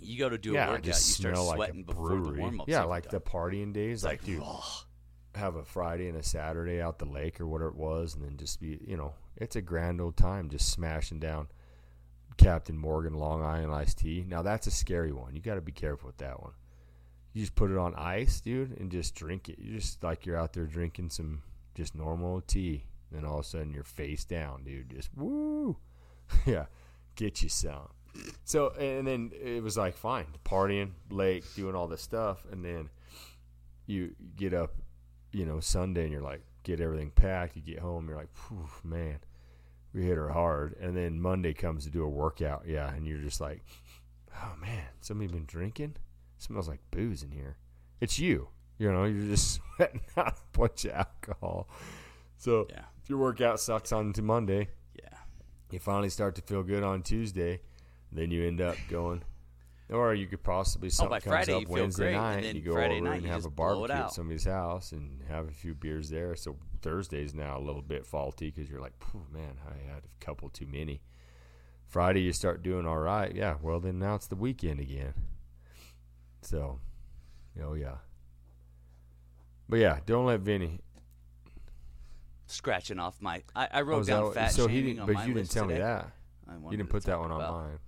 you 0.00 0.18
go 0.18 0.28
to 0.28 0.38
do 0.38 0.50
a 0.52 0.54
yeah, 0.54 0.68
workout, 0.70 0.86
you 0.86 0.92
start 0.94 1.36
smell 1.36 1.46
like 1.46 1.54
a 1.54 1.56
sweating 1.58 1.84
before 1.84 2.20
the 2.20 2.32
warm 2.32 2.60
ups. 2.60 2.68
Yeah, 2.68 2.84
like 2.84 3.08
the 3.08 3.20
partying 3.20 3.72
days, 3.72 3.98
it's 3.98 4.04
like, 4.04 4.20
like, 4.22 4.26
dude, 4.26 4.42
ugh. 4.44 4.84
Have 5.34 5.56
a 5.56 5.64
Friday 5.64 6.08
and 6.08 6.18
a 6.18 6.22
Saturday 6.22 6.80
out 6.80 6.98
the 6.98 7.04
lake 7.04 7.40
or 7.40 7.46
whatever 7.46 7.70
it 7.70 7.76
was, 7.76 8.14
and 8.14 8.24
then 8.24 8.36
just 8.36 8.60
be, 8.60 8.78
you 8.86 8.96
know, 8.96 9.14
it's 9.36 9.56
a 9.56 9.62
grand 9.62 10.00
old 10.00 10.16
time 10.16 10.50
just 10.50 10.70
smashing 10.70 11.18
down 11.18 11.48
Captain 12.36 12.76
Morgan 12.76 13.14
Long 13.14 13.42
Island 13.42 13.72
iced 13.72 13.98
tea. 13.98 14.24
Now 14.26 14.42
that's 14.42 14.66
a 14.66 14.70
scary 14.70 15.12
one. 15.12 15.34
You 15.34 15.40
got 15.40 15.54
to 15.54 15.60
be 15.60 15.72
careful 15.72 16.08
with 16.08 16.18
that 16.18 16.40
one. 16.40 16.52
You 17.32 17.40
just 17.40 17.54
put 17.54 17.70
it 17.70 17.78
on 17.78 17.94
ice, 17.94 18.40
dude, 18.40 18.78
and 18.78 18.90
just 18.90 19.14
drink 19.14 19.48
it. 19.48 19.58
You're 19.58 19.78
just 19.78 20.02
like 20.02 20.26
you're 20.26 20.36
out 20.36 20.52
there 20.52 20.66
drinking 20.66 21.10
some 21.10 21.42
just 21.74 21.94
normal 21.94 22.40
tea. 22.42 22.84
Then 23.10 23.24
all 23.24 23.38
of 23.38 23.44
a 23.44 23.48
sudden 23.48 23.72
you're 23.72 23.84
face 23.84 24.24
down, 24.24 24.64
dude. 24.64 24.90
Just 24.90 25.10
woo, 25.16 25.76
yeah, 26.46 26.66
get 27.16 27.42
you 27.42 27.48
some. 27.48 27.88
So 28.44 28.70
and 28.78 29.06
then 29.06 29.32
it 29.40 29.62
was 29.62 29.78
like 29.78 29.96
fine, 29.96 30.26
partying, 30.44 30.90
lake, 31.10 31.44
doing 31.54 31.74
all 31.74 31.88
this 31.88 32.02
stuff, 32.02 32.44
and 32.50 32.64
then 32.64 32.90
you 33.86 34.14
get 34.36 34.52
up, 34.52 34.74
you 35.32 35.44
know, 35.44 35.60
Sunday, 35.60 36.02
and 36.04 36.12
you're 36.12 36.22
like, 36.22 36.42
get 36.62 36.80
everything 36.80 37.10
packed. 37.10 37.56
You 37.56 37.62
get 37.62 37.80
home, 37.80 38.08
you're 38.08 38.16
like, 38.16 38.34
Phew, 38.34 38.68
man, 38.84 39.18
we 39.92 40.02
hit 40.04 40.16
her 40.16 40.30
hard. 40.30 40.76
And 40.80 40.96
then 40.96 41.20
Monday 41.20 41.54
comes 41.54 41.84
to 41.84 41.90
do 41.90 42.04
a 42.04 42.08
workout, 42.08 42.64
yeah, 42.66 42.92
and 42.92 43.06
you're 43.06 43.18
just 43.18 43.40
like, 43.40 43.62
oh 44.34 44.54
man, 44.60 44.84
somebody 45.00 45.32
been 45.32 45.46
drinking? 45.46 45.96
smells 46.42 46.68
like 46.68 46.80
booze 46.90 47.22
in 47.22 47.30
here. 47.30 47.56
It's 48.00 48.18
you, 48.18 48.48
you 48.78 48.90
know, 48.90 49.04
you're 49.04 49.28
just 49.28 49.60
sweating 49.76 50.00
out 50.16 50.34
a 50.34 50.58
bunch 50.58 50.84
of 50.84 50.92
alcohol. 50.92 51.68
So 52.36 52.66
Yeah, 52.68 52.84
if 53.00 53.08
your 53.08 53.18
workout 53.18 53.60
sucks 53.60 53.92
on 53.92 54.12
to 54.14 54.22
Monday, 54.22 54.68
yeah. 55.00 55.18
you 55.70 55.78
finally 55.78 56.10
start 56.10 56.34
to 56.36 56.42
feel 56.42 56.62
good 56.62 56.82
on 56.82 57.02
Tuesday, 57.02 57.60
then 58.10 58.30
you 58.30 58.46
end 58.46 58.60
up 58.60 58.76
going. 58.88 59.22
Or 59.92 60.14
you 60.14 60.26
could 60.26 60.42
possibly 60.42 60.86
oh, 60.86 60.90
something 60.90 61.16
Oh, 61.16 61.20
comes 61.20 61.24
Friday 61.24 61.54
up 61.54 61.68
Wednesday 61.68 62.04
great, 62.04 62.14
and 62.14 62.22
night, 62.22 62.42
then 62.42 62.56
you 62.56 62.62
go 62.62 62.72
Friday 62.72 62.96
over 62.96 63.04
night 63.04 63.14
and 63.16 63.22
you 63.24 63.28
have 63.28 63.40
a 63.40 63.42
just 63.48 63.56
blow 63.56 63.84
it 63.84 63.88
barbecue 63.88 64.04
at 64.04 64.12
somebody's 64.12 64.44
house 64.44 64.92
and 64.92 65.22
have 65.28 65.48
a 65.48 65.52
few 65.52 65.74
beers 65.74 66.08
there. 66.08 66.34
So 66.34 66.56
Thursday's 66.80 67.34
now 67.34 67.58
a 67.58 67.60
little 67.62 67.82
bit 67.82 68.06
faulty 68.06 68.50
because 68.50 68.70
you're 68.70 68.80
like, 68.80 68.94
"Phew, 69.10 69.26
man, 69.30 69.58
I 69.66 69.92
had 69.92 70.02
a 70.04 70.24
couple 70.24 70.48
too 70.48 70.66
many. 70.66 71.02
Friday 71.86 72.20
you 72.22 72.32
start 72.32 72.62
doing 72.62 72.86
all 72.86 72.98
right, 72.98 73.34
yeah. 73.34 73.56
Well, 73.60 73.78
then 73.80 73.98
now 73.98 74.14
it's 74.14 74.26
the 74.26 74.34
weekend 74.36 74.80
again. 74.80 75.12
So, 76.40 76.80
oh 77.62 77.74
yeah. 77.74 77.96
But 79.68 79.76
yeah, 79.78 79.98
don't 80.06 80.26
let 80.26 80.40
Vinny. 80.40 80.80
Scratching 82.46 82.98
off 82.98 83.20
my. 83.20 83.42
I, 83.54 83.68
I 83.72 83.80
Oh, 83.80 83.82
wrote 83.82 84.00
is 84.00 84.06
down 84.08 84.32
fat 84.32 84.52
so 84.52 84.66
he 84.68 84.82
didn't, 84.82 85.00
on 85.00 85.06
but 85.06 85.14
my 85.16 85.26
you 85.26 85.34
didn't 85.34 85.50
tell 85.50 85.66
me 85.66 85.74
that. 85.74 86.10
I 86.48 86.54
You 86.70 86.76
didn't 86.76 86.90
put 86.90 87.04
that 87.04 87.18
one 87.18 87.30
on 87.30 87.40
mine. 87.40 87.78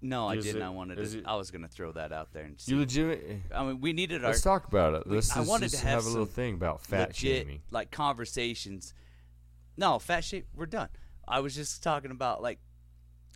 No, 0.00 0.28
I 0.28 0.36
didn't. 0.36 0.62
it- 0.62 0.64
I 0.64 0.68
wanted 0.68 0.98
is 0.98 1.12
to. 1.12 1.18
it- 1.18 1.26
I 1.26 1.34
was 1.34 1.50
gonna 1.50 1.68
throw 1.68 1.90
that 1.92 2.12
out 2.12 2.32
there 2.32 2.44
and 2.44 2.60
see. 2.60 2.72
You 2.72 2.78
legit. 2.78 3.42
I 3.52 3.64
mean, 3.64 3.80
we 3.80 3.92
needed 3.92 4.24
our 4.24 4.30
Let's 4.30 4.42
talk 4.42 4.68
about 4.68 4.94
it. 4.94 5.06
we- 5.06 5.16
Let's 5.16 5.30
I 5.32 5.36
just, 5.40 5.48
wanted 5.50 5.70
just 5.70 5.80
to 5.82 5.86
have 5.88 5.94
have 5.96 6.06
a 6.06 6.08
little 6.08 6.26
some 6.26 6.34
thing 6.34 6.54
about 6.54 6.82
fat 6.82 7.08
legit 7.08 7.42
shaming. 7.46 7.62
like 7.70 7.90
conversations. 7.90 8.94
No, 9.76 9.98
fat 9.98 10.24
shame. 10.24 10.44
We're 10.54 10.66
done. 10.66 10.88
I 11.26 11.40
was 11.40 11.54
just 11.54 11.82
talking 11.82 12.10
about 12.10 12.42
like, 12.42 12.60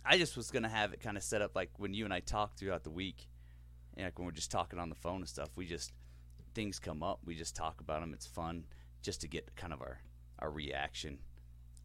I 0.05 0.17
just 0.17 0.35
was 0.37 0.51
gonna 0.51 0.69
have 0.69 0.93
it 0.93 0.99
kind 1.01 1.17
of 1.17 1.23
set 1.23 1.41
up 1.41 1.55
like 1.55 1.71
when 1.77 1.93
you 1.93 2.05
and 2.05 2.13
I 2.13 2.19
talk 2.21 2.55
throughout 2.57 2.83
the 2.83 2.89
week, 2.91 3.27
and 3.95 4.05
like 4.05 4.17
when 4.17 4.25
we're 4.25 4.31
just 4.31 4.51
talking 4.51 4.79
on 4.79 4.89
the 4.89 4.95
phone 4.95 5.17
and 5.21 5.29
stuff. 5.29 5.49
We 5.55 5.65
just 5.65 5.91
things 6.53 6.79
come 6.79 7.03
up. 7.03 7.19
We 7.25 7.35
just 7.35 7.55
talk 7.55 7.81
about 7.81 8.01
them. 8.01 8.13
It's 8.13 8.25
fun 8.27 8.65
just 9.01 9.21
to 9.21 9.27
get 9.27 9.55
kind 9.55 9.73
of 9.73 9.81
our 9.81 9.99
our 10.39 10.49
reaction 10.51 11.19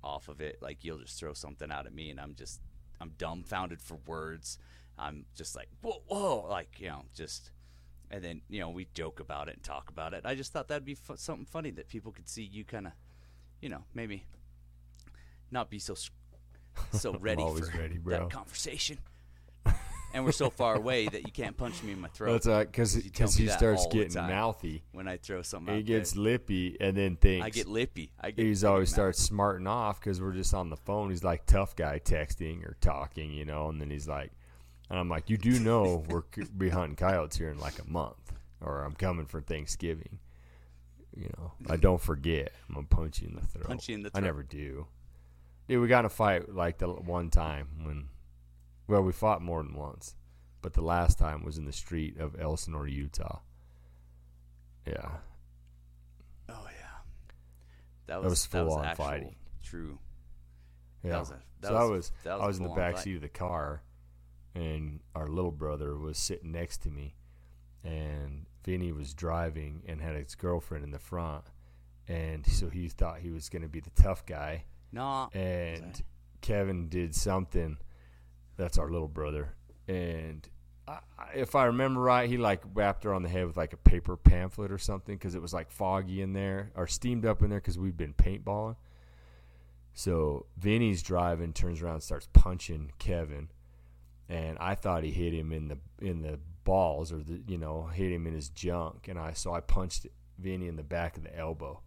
off 0.03 0.29
of 0.29 0.41
it. 0.41 0.59
Like 0.63 0.85
you'll 0.85 0.99
just 0.99 1.19
throw 1.19 1.33
something 1.35 1.71
out 1.71 1.87
at 1.87 1.93
me, 1.95 2.11
and 2.11 2.21
I'm 2.21 2.35
just 2.35 2.61
I'm 3.01 3.13
dumbfounded 3.19 3.81
for 3.81 3.99
words. 4.07 4.59
I'm 4.99 5.25
just 5.35 5.55
like 5.55 5.69
whoa, 5.81 6.03
whoa, 6.07 6.47
like 6.49 6.81
you 6.81 6.89
know, 6.89 7.05
just 7.15 7.51
and 8.11 8.23
then 8.23 8.43
you 8.49 8.61
know 8.61 8.71
we 8.71 8.89
joke 8.95 9.21
about 9.21 9.49
it 9.49 9.55
and 9.55 9.63
talk 9.63 9.91
about 9.91 10.15
it. 10.15 10.23
I 10.25 10.35
just 10.35 10.53
thought 10.53 10.69
that'd 10.69 10.85
be 10.85 10.95
fu- 10.95 11.17
something 11.17 11.47
funny 11.47 11.71
that 11.73 11.89
people 11.89 12.13
could 12.13 12.29
see 12.29 12.43
you 12.43 12.65
kind 12.65 12.87
of, 12.87 12.93
you 13.61 13.69
know, 13.69 13.85
maybe 13.95 14.25
not 15.51 15.71
be 15.71 15.79
so 15.79 15.95
so 16.93 17.13
ready 17.21 17.43
for 17.43 17.79
ready, 17.79 17.99
that 18.07 18.31
conversation. 18.31 18.99
And 20.15 20.25
we're 20.25 20.33
so 20.33 20.51
far 20.51 20.75
away 20.75 21.07
that 21.09 21.27
you 21.27 21.33
can't 21.33 21.57
punch 21.57 21.83
me 21.83 21.93
in 21.93 22.01
my 22.01 22.09
throat. 22.09 22.43
That's 22.43 22.65
because 22.67 23.37
he 23.37 23.49
starts 23.49 23.87
getting 23.89 24.15
mouthy. 24.15 24.83
when 24.93 25.07
I 25.09 25.17
throw 25.17 25.43
something 25.43 25.75
He 25.75 25.83
gets 25.83 26.13
there. 26.13 26.23
lippy 26.23 26.77
and 26.81 26.97
then 26.97 27.17
thinks 27.17 27.47
I 27.47 27.51
get 27.51 27.69
lippy. 27.69 28.13
I 28.21 28.31
get. 28.31 28.45
he's 28.45 28.65
always 28.65 28.91
starts 28.91 29.19
smarting 29.21 29.67
off 29.67 30.01
because 30.01 30.21
we're 30.21 30.33
just 30.33 30.55
on 30.55 30.71
the 30.71 30.77
phone. 30.77 31.11
He's 31.11 31.25
like 31.25 31.47
tough 31.47 31.77
guy 31.77 32.01
texting 32.03 32.65
or 32.65 32.77
talking, 32.81 33.33
you 33.33 33.45
know, 33.45 33.69
and 33.69 33.81
then 33.81 33.91
he's 33.91 34.09
like, 34.09 34.33
and 34.91 34.99
I'm 34.99 35.09
like, 35.09 35.29
you 35.29 35.37
do 35.37 35.59
know 35.61 36.05
we're 36.09 36.23
be 36.57 36.71
hunting 36.71 36.97
coyotes 36.97 37.37
here 37.37 37.51
in 37.51 37.59
like 37.59 37.79
a 37.79 37.91
month, 37.91 38.33
or 38.61 38.83
I'm 38.85 38.95
coming 38.95 39.27
for 39.27 39.41
Thanksgiving. 39.41 40.19
You 41.17 41.31
know, 41.37 41.53
I 41.69 41.77
don't 41.77 42.01
forget. 42.01 42.53
I'm 42.69 42.77
gonna 42.77 42.87
punch 42.87 43.21
you 43.23 43.29
in 43.29 43.35
the 43.35 43.41
throat. 43.47 43.67
Punch 43.67 43.89
you 43.89 43.97
in 43.97 44.03
the 44.05 44.11
I 44.15 44.21
never 44.21 44.43
do. 44.43 44.87
Dude, 45.67 45.83
we 45.83 45.89
got 45.89 46.01
in 46.01 46.05
a 46.07 46.09
fight 46.11 46.55
like 46.55 46.79
the 46.79 46.89
one 46.89 47.29
time 47.29 47.69
when, 47.83 48.09
well, 48.89 49.03
we 49.03 49.13
fought 49.13 49.43
more 49.43 49.63
than 49.63 49.75
once, 49.75 50.17
but 50.63 50.73
the 50.75 50.81
last 50.83 51.19
time 51.19 51.45
was 51.45 51.59
in 51.59 51.65
the 51.67 51.73
street 51.73 52.19
of 52.19 52.35
Elsinore, 52.41 52.89
Utah. 52.89 53.41
Yeah, 54.87 55.11
Oh 56.49 56.65
yeah, 56.67 56.97
that 58.07 58.23
was 58.23 58.31
was 58.33 58.47
that 58.47 58.65
was 58.67 58.85
actual 58.87 59.05
fighting. 59.05 59.37
True. 59.63 59.99
Yeah. 61.05 61.19
was 61.19 61.31
a- 61.31 61.43
that 61.61 61.69
so 61.69 61.75
was- 61.75 61.83
I 61.83 61.85
was, 61.91 62.13
that 62.25 62.35
was 62.39 62.43
I 62.43 62.47
was 62.47 62.59
in 62.59 62.63
the 62.65 62.71
back 62.71 62.95
fight. 62.95 63.05
seat 63.05 63.17
of 63.17 63.21
the 63.23 63.29
car, 63.29 63.83
and 64.55 65.01
our 65.15 65.27
little 65.29 65.51
brother 65.53 65.97
was 65.99 66.17
sitting 66.19 66.53
next 66.53 66.79
to 66.83 66.91
me, 66.91 67.17
and 67.85 68.47
Vinny 68.65 68.93
was 68.93 69.13
driving 69.13 69.83
and 69.87 70.01
had 70.01 70.17
his 70.17 70.35
girlfriend 70.35 70.85
in 70.85 70.91
the 70.91 70.99
front, 70.99 71.45
and 72.07 72.47
so 72.47 72.71
he 72.71 72.89
thought 72.89 73.19
he 73.21 73.31
was 73.31 73.49
going 73.51 73.63
to 73.63 73.69
be 73.69 73.81
the 73.81 73.91
tough 73.91 74.25
guy, 74.25 74.65
No. 74.93 75.29
and 75.35 76.03
Kevin 76.41 76.89
did 76.89 77.15
something. 77.15 77.77
That's 78.59 78.77
our 78.77 78.91
little 78.91 79.09
brother, 79.09 79.55
and 79.87 80.47
I, 80.87 80.99
if 81.35 81.55
I 81.55 81.67
remember 81.67 82.01
right, 82.01 82.29
he 82.29 82.37
like 82.37 82.63
whapped 82.75 83.05
her 83.05 83.15
on 83.15 83.23
the 83.23 83.29
head 83.29 83.47
with 83.47 83.57
like 83.57 83.73
a 83.73 83.79
paper 83.79 84.17
pamphlet 84.17 84.73
or 84.73 84.79
something 84.79 85.17
because 85.17 85.35
it 85.35 85.43
was 85.43 85.53
like 85.53 85.71
foggy 85.71 86.23
in 86.23 86.33
there 86.33 86.73
or 86.75 86.87
steamed 86.87 87.25
up 87.25 87.43
in 87.43 87.51
there 87.51 87.61
because 87.61 87.79
we'd 87.79 87.97
been 87.97 88.15
paintballing. 88.15 88.77
So 89.95 90.47
Vinny's 90.57 91.03
driving, 91.03 91.53
turns 91.53 91.83
around, 91.83 92.01
starts 92.03 92.29
punching 92.33 92.93
Kevin, 92.99 93.49
and 94.29 94.57
I 94.59 94.75
thought 94.75 95.05
he 95.05 95.11
hit 95.11 95.35
him 95.35 95.53
in 95.53 95.69
the 95.69 95.79
in 96.01 96.23
the 96.23 96.39
balls 96.65 97.13
or 97.13 97.19
the 97.19 97.43
you 97.47 97.59
know 97.59 97.85
hit 97.93 98.13
him 98.13 98.27
in 98.27 98.35
his 98.35 98.49
junk, 98.49 99.09
and 99.09 99.19
I 99.19 99.33
so 99.33 99.53
I 99.53 99.61
punched 99.61 100.07
Vinny 100.39 100.69
in 100.69 100.77
the 100.77 100.83
back 100.83 101.17
of 101.17 101.25
the 101.25 101.37
elbow 101.37 101.81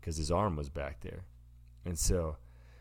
because 0.00 0.16
his 0.16 0.30
arm 0.30 0.56
was 0.56 0.68
back 0.68 1.00
there, 1.00 1.24
and 1.84 1.98
so 1.98 2.36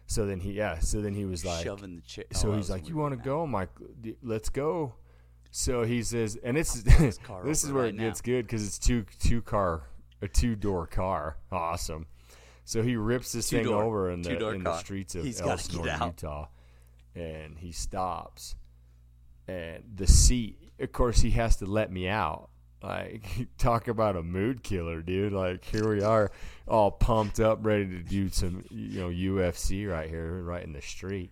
so 0.07 0.25
then 0.25 0.39
he 0.39 0.53
yeah 0.53 0.79
so 0.79 1.01
then 1.01 1.13
he 1.13 1.25
was 1.25 1.45
like 1.45 1.63
shoving 1.63 1.97
the 1.97 2.01
chair. 2.01 2.25
so 2.31 2.51
oh, 2.51 2.55
he's 2.55 2.69
like, 2.69 2.89
"You 2.89 2.95
want 2.95 3.13
to 3.13 3.23
go?" 3.23 3.41
I'm 3.43 3.51
like, 3.51 3.69
"Let's 4.23 4.49
go." 4.49 4.95
So 5.51 5.83
he 5.83 6.01
says, 6.03 6.37
and 6.43 6.57
it's 6.57 6.81
this 6.81 7.19
this 7.43 7.63
is 7.63 7.71
where 7.71 7.83
right 7.83 7.93
it 7.93 7.97
now. 7.97 8.03
gets 8.03 8.21
good 8.21 8.45
because 8.45 8.65
it's 8.65 8.79
two 8.79 9.05
two 9.19 9.41
car 9.41 9.83
a 10.21 10.27
two 10.27 10.55
door 10.55 10.87
car. 10.87 11.37
Awesome. 11.51 12.07
So 12.63 12.81
he 12.81 12.97
rips 12.97 13.31
this 13.31 13.49
thing 13.49 13.63
Two-door- 13.63 13.83
over 13.83 14.11
in 14.11 14.21
the 14.21 14.49
in 14.49 14.63
the 14.63 14.77
streets 14.77 15.15
of 15.15 15.23
He's 15.23 15.39
Elsinore. 15.39 15.87
Utah, 15.87 16.47
and 17.15 17.57
he 17.57 17.71
stops, 17.71 18.55
and 19.47 19.83
the 19.95 20.07
seat. 20.07 20.57
Of 20.79 20.91
course, 20.91 21.21
he 21.21 21.31
has 21.31 21.55
to 21.57 21.65
let 21.65 21.91
me 21.91 22.07
out. 22.07 22.49
Like 22.81 23.47
talk 23.57 23.87
about 23.87 24.15
a 24.15 24.23
mood 24.23 24.63
killer, 24.63 25.01
dude. 25.01 25.33
Like 25.33 25.65
here 25.65 25.89
we 25.89 26.01
are, 26.01 26.31
all 26.67 26.91
pumped 26.91 27.39
up, 27.39 27.65
ready 27.65 27.85
to 27.85 28.03
do 28.03 28.29
some 28.29 28.63
you 28.69 28.99
know 28.99 29.09
UFC 29.09 29.89
right 29.89 30.09
here, 30.09 30.41
right 30.43 30.63
in 30.63 30.73
the 30.73 30.81
street 30.81 31.31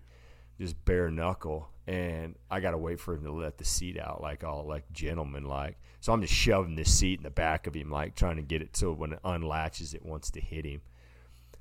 just 0.59 0.83
bare 0.85 1.09
knuckle 1.09 1.69
and 1.87 2.35
I 2.49 2.59
gotta 2.59 2.77
wait 2.77 2.99
for 2.99 3.13
him 3.13 3.23
to 3.23 3.31
let 3.31 3.57
the 3.57 3.65
seat 3.65 3.99
out 3.99 4.21
like 4.21 4.43
all 4.43 4.65
like 4.65 4.91
gentleman 4.91 5.45
like. 5.45 5.77
So 5.99 6.13
I'm 6.13 6.21
just 6.21 6.33
shoving 6.33 6.75
this 6.75 6.93
seat 6.93 7.19
in 7.19 7.23
the 7.23 7.29
back 7.29 7.67
of 7.67 7.75
him 7.75 7.91
like 7.91 8.15
trying 8.15 8.37
to 8.37 8.41
get 8.41 8.61
it 8.61 8.75
so 8.75 8.91
when 8.91 9.13
it 9.13 9.19
unlatches 9.23 9.93
it 9.93 10.05
wants 10.05 10.31
to 10.31 10.41
hit 10.41 10.65
him. 10.65 10.81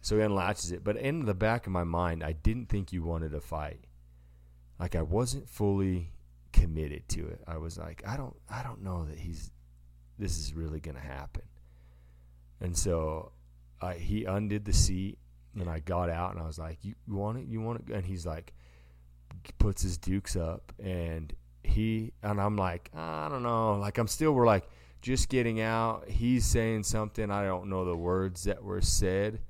So 0.01 0.17
he 0.17 0.23
unlatches 0.23 0.73
it. 0.73 0.85
But 0.85 0.97
in 0.97 1.25
the 1.25 1.35
back 1.35 1.67
of 1.67 1.73
my 1.73 1.85
mind 1.85 2.23
I 2.23 2.33
didn't 2.33 2.69
think 2.69 2.93
you 2.93 3.03
wanted 3.03 3.33
to 3.33 3.41
fight. 3.41 3.81
Like 4.79 4.95
I 4.95 5.03
wasn't 5.03 5.49
fully 5.49 6.13
committed 6.53 7.09
to 7.11 7.27
it. 7.27 7.41
I 7.47 7.59
was 7.59 7.77
like, 7.77 8.03
I 8.07 8.17
don't 8.17 8.37
I 8.49 8.63
don't 8.63 8.83
know 8.83 9.05
that 9.05 9.19
he's 9.19 9.51
this 10.19 10.39
is 10.39 10.55
really 10.55 10.81
gonna 10.81 11.01
happen. 11.01 11.43
And 12.61 12.77
so 12.77 13.33
I 13.81 13.95
he 13.95 14.25
undid 14.25 14.65
the 14.65 14.73
seat 14.73 15.19
and 15.59 15.69
I 15.69 15.81
got 15.81 16.11
out 16.11 16.33
and 16.33 16.43
I 16.43 16.47
was 16.47 16.59
like, 16.59 16.79
You, 16.83 16.95
you 17.07 17.15
want 17.15 17.39
it? 17.39 17.47
You 17.47 17.61
want 17.61 17.81
it? 17.81 17.95
And 17.95 18.05
he's 18.05 18.27
like 18.27 18.53
puts 19.59 19.83
his 19.83 19.99
dukes 19.99 20.37
up 20.37 20.73
and 20.83 21.35
he 21.63 22.13
and 22.23 22.41
I'm 22.41 22.57
like 22.57 22.91
I 22.95 23.29
don't 23.29 23.43
know 23.43 23.75
like 23.75 23.99
I'm 23.99 24.07
still 24.07 24.33
we're 24.33 24.47
like 24.47 24.69
just 25.03 25.29
getting 25.29 25.61
out 25.61 26.09
he's 26.09 26.45
saying 26.47 26.85
something 26.85 27.31
I 27.31 27.45
don't 27.45 27.69
know 27.69 27.85
the 27.85 27.97
words 27.97 28.45
that 28.45 28.63
were 28.63 28.81
said 28.81 29.41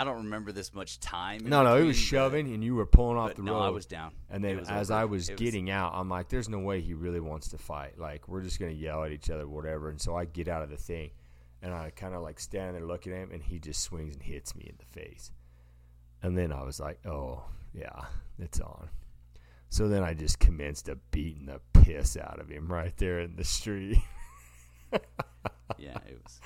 I 0.00 0.04
don't 0.04 0.24
remember 0.24 0.50
this 0.52 0.72
much 0.72 0.98
time. 1.00 1.42
no 1.44 1.62
no 1.62 1.76
it 1.76 1.84
was 1.84 1.96
shoving 1.96 2.52
and 2.54 2.64
you 2.64 2.74
were 2.74 2.86
pulling 2.86 3.18
off 3.18 3.34
the 3.34 3.42
no, 3.42 3.54
road 3.54 3.60
I 3.62 3.68
was 3.70 3.84
down. 3.86 4.12
and 4.30 4.42
then 4.42 4.60
as 4.60 4.90
over. 4.90 5.00
I 5.00 5.04
was 5.04 5.28
It 5.28 5.36
getting 5.36 5.70
out 5.70 5.92
I'm 5.94 6.08
like 6.08 6.28
there's 6.28 6.48
no 6.48 6.58
way 6.58 6.80
he 6.80 6.94
really 6.94 7.20
wants 7.20 7.48
to 7.48 7.58
fight 7.58 7.98
like 7.98 8.26
we're 8.28 8.42
just 8.42 8.58
gonna 8.58 8.72
yell 8.72 9.04
at 9.04 9.12
each 9.12 9.28
other 9.30 9.46
whatever 9.46 9.90
and 9.90 10.00
so 10.00 10.16
I 10.16 10.24
get 10.24 10.48
out 10.48 10.62
of 10.62 10.70
the 10.70 10.76
thing 10.76 11.10
and 11.62 11.74
I 11.74 11.90
kind 11.90 12.14
of 12.14 12.22
like 12.22 12.40
stand 12.40 12.74
there 12.76 12.84
looking 12.86 13.12
at 13.12 13.18
him 13.18 13.30
and 13.32 13.42
he 13.42 13.58
just 13.58 13.82
swings 13.82 14.14
and 14.14 14.22
hits 14.22 14.54
me 14.56 14.64
in 14.68 14.76
the 14.78 15.00
face 15.00 15.30
and 16.22 16.36
then 16.36 16.52
I 16.52 16.62
was 16.62 16.80
like 16.80 17.04
oh 17.06 17.44
yeah 17.74 18.06
it's 18.38 18.60
on 18.60 18.88
so 19.68 19.86
then 19.88 20.02
I 20.02 20.14
just 20.14 20.40
commenced 20.40 20.86
to 20.86 20.96
beating 21.12 21.46
the 21.46 21.60
piss 21.82 22.16
out 22.16 22.40
of 22.40 22.48
him 22.48 22.66
right 22.72 22.96
there 22.96 23.20
in 23.20 23.36
the 23.36 23.44
street. 23.44 23.98
yeah, 25.78 25.96
it 26.08 26.18
was. 26.24 26.40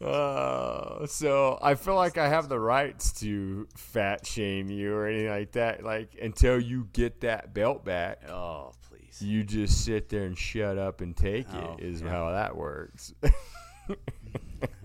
Uh, 0.00 1.06
so 1.06 1.58
I 1.60 1.74
feel 1.74 1.94
like 1.94 2.16
I 2.16 2.28
have 2.28 2.48
the 2.48 2.58
rights 2.58 3.12
to 3.20 3.68
fat 3.76 4.26
shame 4.26 4.70
you 4.70 4.94
or 4.94 5.06
anything 5.06 5.28
like 5.28 5.52
that. 5.52 5.84
Like 5.84 6.16
until 6.20 6.58
you 6.60 6.88
get 6.92 7.20
that 7.20 7.52
belt 7.52 7.84
back, 7.84 8.28
Oh 8.30 8.72
please. 8.88 9.20
you 9.20 9.44
just 9.44 9.84
sit 9.84 10.08
there 10.08 10.24
and 10.24 10.38
shut 10.38 10.78
up 10.78 11.00
and 11.02 11.14
take 11.16 11.46
Oh, 11.52 11.76
it. 11.78 11.84
Is 11.84 12.00
yeah. 12.00 12.08
how 12.08 12.30
that 12.30 12.56
works. 12.56 13.12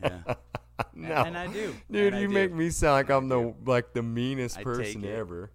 Yeah. 0.04 0.20
no, 0.94 1.14
And 1.14 1.38
I 1.38 1.48
do. 1.48 1.74
dude, 1.90 2.14
And 2.14 2.22
you 2.22 2.28
do. 2.28 2.34
make 2.34 2.52
me 2.54 2.70
sound 2.70 2.94
like 2.94 3.10
I'm 3.10 3.28
the 3.30 3.54
like 3.66 3.94
the 3.94 4.04
meanest 4.04 4.58
I 4.58 4.64
person 4.64 5.06
ever. 5.06 5.52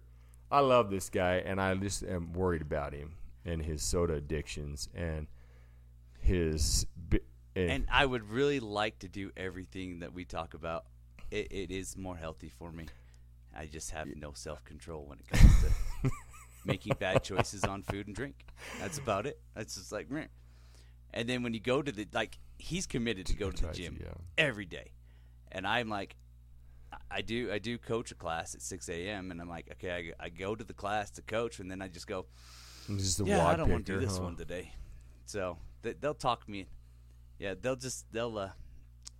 I 0.51 0.59
love 0.61 0.89
this 0.89 1.09
guy, 1.09 1.35
and 1.45 1.61
I 1.61 1.73
just 1.75 2.03
am 2.03 2.33
worried 2.33 2.61
about 2.61 2.93
him 2.93 3.13
and 3.45 3.61
his 3.61 3.81
soda 3.83 4.15
addictions 4.15 4.89
and 4.95 5.27
his. 6.19 6.85
And, 7.55 7.69
And 7.69 7.87
I 7.91 8.05
would 8.05 8.29
really 8.29 8.59
like 8.59 8.99
to 8.99 9.07
do 9.07 9.31
everything 9.35 9.99
that 9.99 10.13
we 10.13 10.25
talk 10.25 10.53
about. 10.53 10.85
It, 11.29 11.47
it 11.51 11.71
is 11.71 11.97
more 11.97 12.15
healthy 12.15 12.49
for 12.49 12.71
me. 12.71 12.85
I 13.55 13.65
just 13.65 13.91
have 13.91 14.07
no 14.15 14.31
self 14.33 14.63
control 14.63 15.05
when 15.05 15.19
it 15.19 15.27
comes 15.27 15.53
to 15.61 16.11
making 16.65 16.93
bad 16.99 17.23
choices 17.23 17.63
on 17.63 17.83
food 17.83 18.07
and 18.07 18.15
drink. 18.15 18.45
That's 18.79 18.97
about 18.97 19.25
it. 19.25 19.39
That's 19.55 19.75
just 19.75 19.91
like, 19.91 20.09
meh. 20.09 20.25
and 21.13 21.27
then 21.27 21.43
when 21.43 21.53
you 21.53 21.59
go 21.59 21.81
to 21.81 21.91
the 21.91 22.07
like, 22.13 22.39
he's 22.57 22.87
committed 22.87 23.25
to 23.27 23.35
go 23.35 23.51
to 23.51 23.67
the 23.67 23.73
gym 23.73 23.97
yeah. 23.99 24.13
every 24.37 24.65
day, 24.65 24.91
and 25.51 25.67
I'm 25.67 25.89
like, 25.89 26.15
I- 27.09 27.21
do 27.21 27.51
I 27.51 27.59
do 27.59 27.77
coach 27.77 28.11
a 28.11 28.15
class 28.15 28.55
at 28.55 28.61
6 28.61 28.89
a.m. 28.89 29.31
and 29.31 29.41
I'm 29.41 29.49
like, 29.49 29.69
okay, 29.73 30.13
I, 30.19 30.25
I 30.25 30.29
go 30.29 30.55
to 30.55 30.63
the 30.63 30.73
class 30.73 31.11
to 31.11 31.21
coach, 31.21 31.59
and 31.59 31.69
then 31.69 31.81
I 31.81 31.87
just 31.87 32.07
go, 32.07 32.25
He's 32.87 33.03
just 33.03 33.19
a 33.21 33.25
yeah, 33.25 33.45
I 33.45 33.55
don't 33.55 33.69
want 33.69 33.85
to 33.85 33.93
do 33.93 33.99
this 33.99 34.17
huh? 34.17 34.23
one 34.23 34.35
today. 34.35 34.73
So 35.25 35.57
they, 35.81 35.93
they'll 35.93 36.13
talk 36.13 36.47
me. 36.47 36.67
Yeah, 37.41 37.55
they'll 37.59 37.75
just 37.75 38.05
they'll 38.11 38.37
uh, 38.37 38.49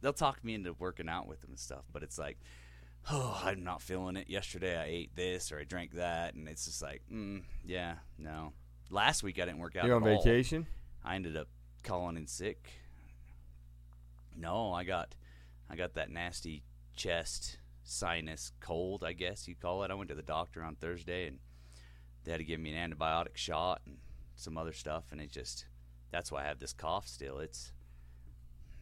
they'll 0.01 0.13
talk 0.13 0.43
me 0.43 0.53
into 0.53 0.73
working 0.73 1.09
out 1.09 1.27
with 1.27 1.41
them 1.41 1.49
and 1.49 1.59
stuff. 1.59 1.85
But 1.91 2.03
it's 2.03 2.19
like, 2.19 2.37
oh, 3.09 3.41
I'm 3.43 3.63
not 3.63 3.81
feeling 3.81 4.15
it. 4.15 4.29
Yesterday 4.29 4.77
I 4.77 4.85
ate 4.85 5.15
this 5.15 5.51
or 5.51 5.57
I 5.57 5.63
drank 5.63 5.93
that, 5.93 6.35
and 6.35 6.47
it's 6.47 6.65
just 6.65 6.83
like, 6.83 7.01
mm, 7.11 7.41
yeah, 7.65 7.95
no. 8.19 8.53
Last 8.91 9.23
week 9.23 9.39
I 9.39 9.45
didn't 9.45 9.57
work 9.57 9.75
out. 9.75 9.85
You're 9.85 9.95
on 9.95 10.03
at 10.07 10.13
all. 10.13 10.21
vacation? 10.21 10.67
I 11.03 11.15
ended 11.15 11.35
up 11.35 11.47
calling 11.83 12.15
in 12.15 12.27
sick. 12.27 12.69
No, 14.37 14.71
I 14.71 14.83
got 14.83 15.15
I 15.67 15.75
got 15.75 15.95
that 15.95 16.11
nasty 16.11 16.61
chest 16.95 17.57
sinus 17.83 18.51
cold, 18.59 19.03
I 19.03 19.13
guess 19.13 19.47
you 19.47 19.55
call 19.55 19.83
it. 19.83 19.89
I 19.89 19.95
went 19.95 20.09
to 20.09 20.15
the 20.15 20.21
doctor 20.21 20.61
on 20.61 20.75
Thursday 20.75 21.25
and 21.25 21.39
they 22.23 22.31
had 22.31 22.37
to 22.37 22.43
give 22.43 22.59
me 22.59 22.71
an 22.71 22.91
antibiotic 22.91 23.35
shot 23.35 23.81
and 23.87 23.97
some 24.35 24.59
other 24.59 24.73
stuff 24.73 25.05
and 25.11 25.19
it 25.19 25.31
just 25.31 25.65
that's 26.11 26.31
why 26.31 26.43
I 26.43 26.47
have 26.47 26.59
this 26.59 26.73
cough 26.73 27.07
still. 27.07 27.39
It's 27.39 27.71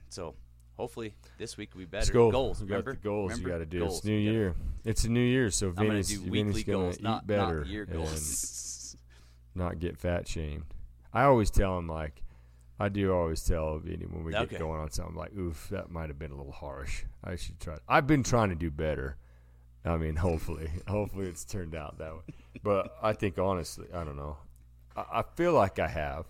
so 0.09 0.35
hopefully 0.75 1.13
this 1.37 1.57
week 1.57 1.73
will 1.73 1.79
be 1.79 1.85
better. 1.85 2.01
Let's 2.01 2.09
go. 2.09 2.31
Goals, 2.31 2.61
We 2.61 2.67
got 2.67 2.75
remember? 2.75 2.91
the 2.93 2.97
goals 2.99 3.31
Remember? 3.31 3.49
you 3.49 3.53
got 3.55 3.59
to 3.59 3.65
do. 3.65 3.79
Goals. 3.79 3.97
It's 3.97 4.05
New 4.05 4.17
Year. 4.17 4.55
It's 4.85 5.03
a 5.03 5.09
new 5.09 5.19
year, 5.21 5.51
so 5.51 5.67
I'm 5.67 5.73
gonna 5.75 5.87
gonna 5.87 6.83
goals, 6.83 6.97
eat 6.97 7.03
not, 7.03 7.27
better 7.27 7.59
not 7.59 7.67
year 7.67 7.83
and 7.89 7.93
not 9.55 9.79
get 9.79 9.97
fat 9.97 10.27
shamed. 10.27 10.65
I 11.13 11.23
always 11.23 11.51
tell 11.51 11.77
him 11.77 11.87
like, 11.87 12.23
I 12.79 12.87
do 12.87 13.11
always 13.13 13.43
tell 13.43 13.77
Vinny 13.79 14.05
when 14.05 14.23
we 14.23 14.33
Okay. 14.33 14.51
get 14.51 14.59
going 14.59 14.79
on 14.79 14.89
something 14.91 15.15
like, 15.15 15.35
"Oof, 15.37 15.67
that 15.69 15.91
might 15.91 16.07
have 16.07 16.17
been 16.17 16.31
a 16.31 16.35
little 16.37 16.53
harsh. 16.53 17.03
I 17.23 17.35
should 17.35 17.59
try." 17.59 17.77
I've 17.89 18.07
been 18.07 18.23
trying 18.23 18.49
to 18.49 18.55
do 18.55 18.71
better. 18.71 19.17
I 19.83 19.97
mean, 19.97 20.15
hopefully, 20.27 20.69
hopefully 20.87 21.27
it's 21.27 21.43
turned 21.43 21.75
out 21.75 21.97
that 21.97 22.13
way. 22.13 22.21
But 22.63 22.95
I 23.01 23.11
think 23.13 23.37
honestly, 23.37 23.87
I 23.93 24.03
don't 24.05 24.15
know. 24.15 24.37
I, 24.95 25.05
I 25.19 25.23
feel 25.35 25.51
like 25.53 25.77
I 25.77 25.87
have, 25.89 26.25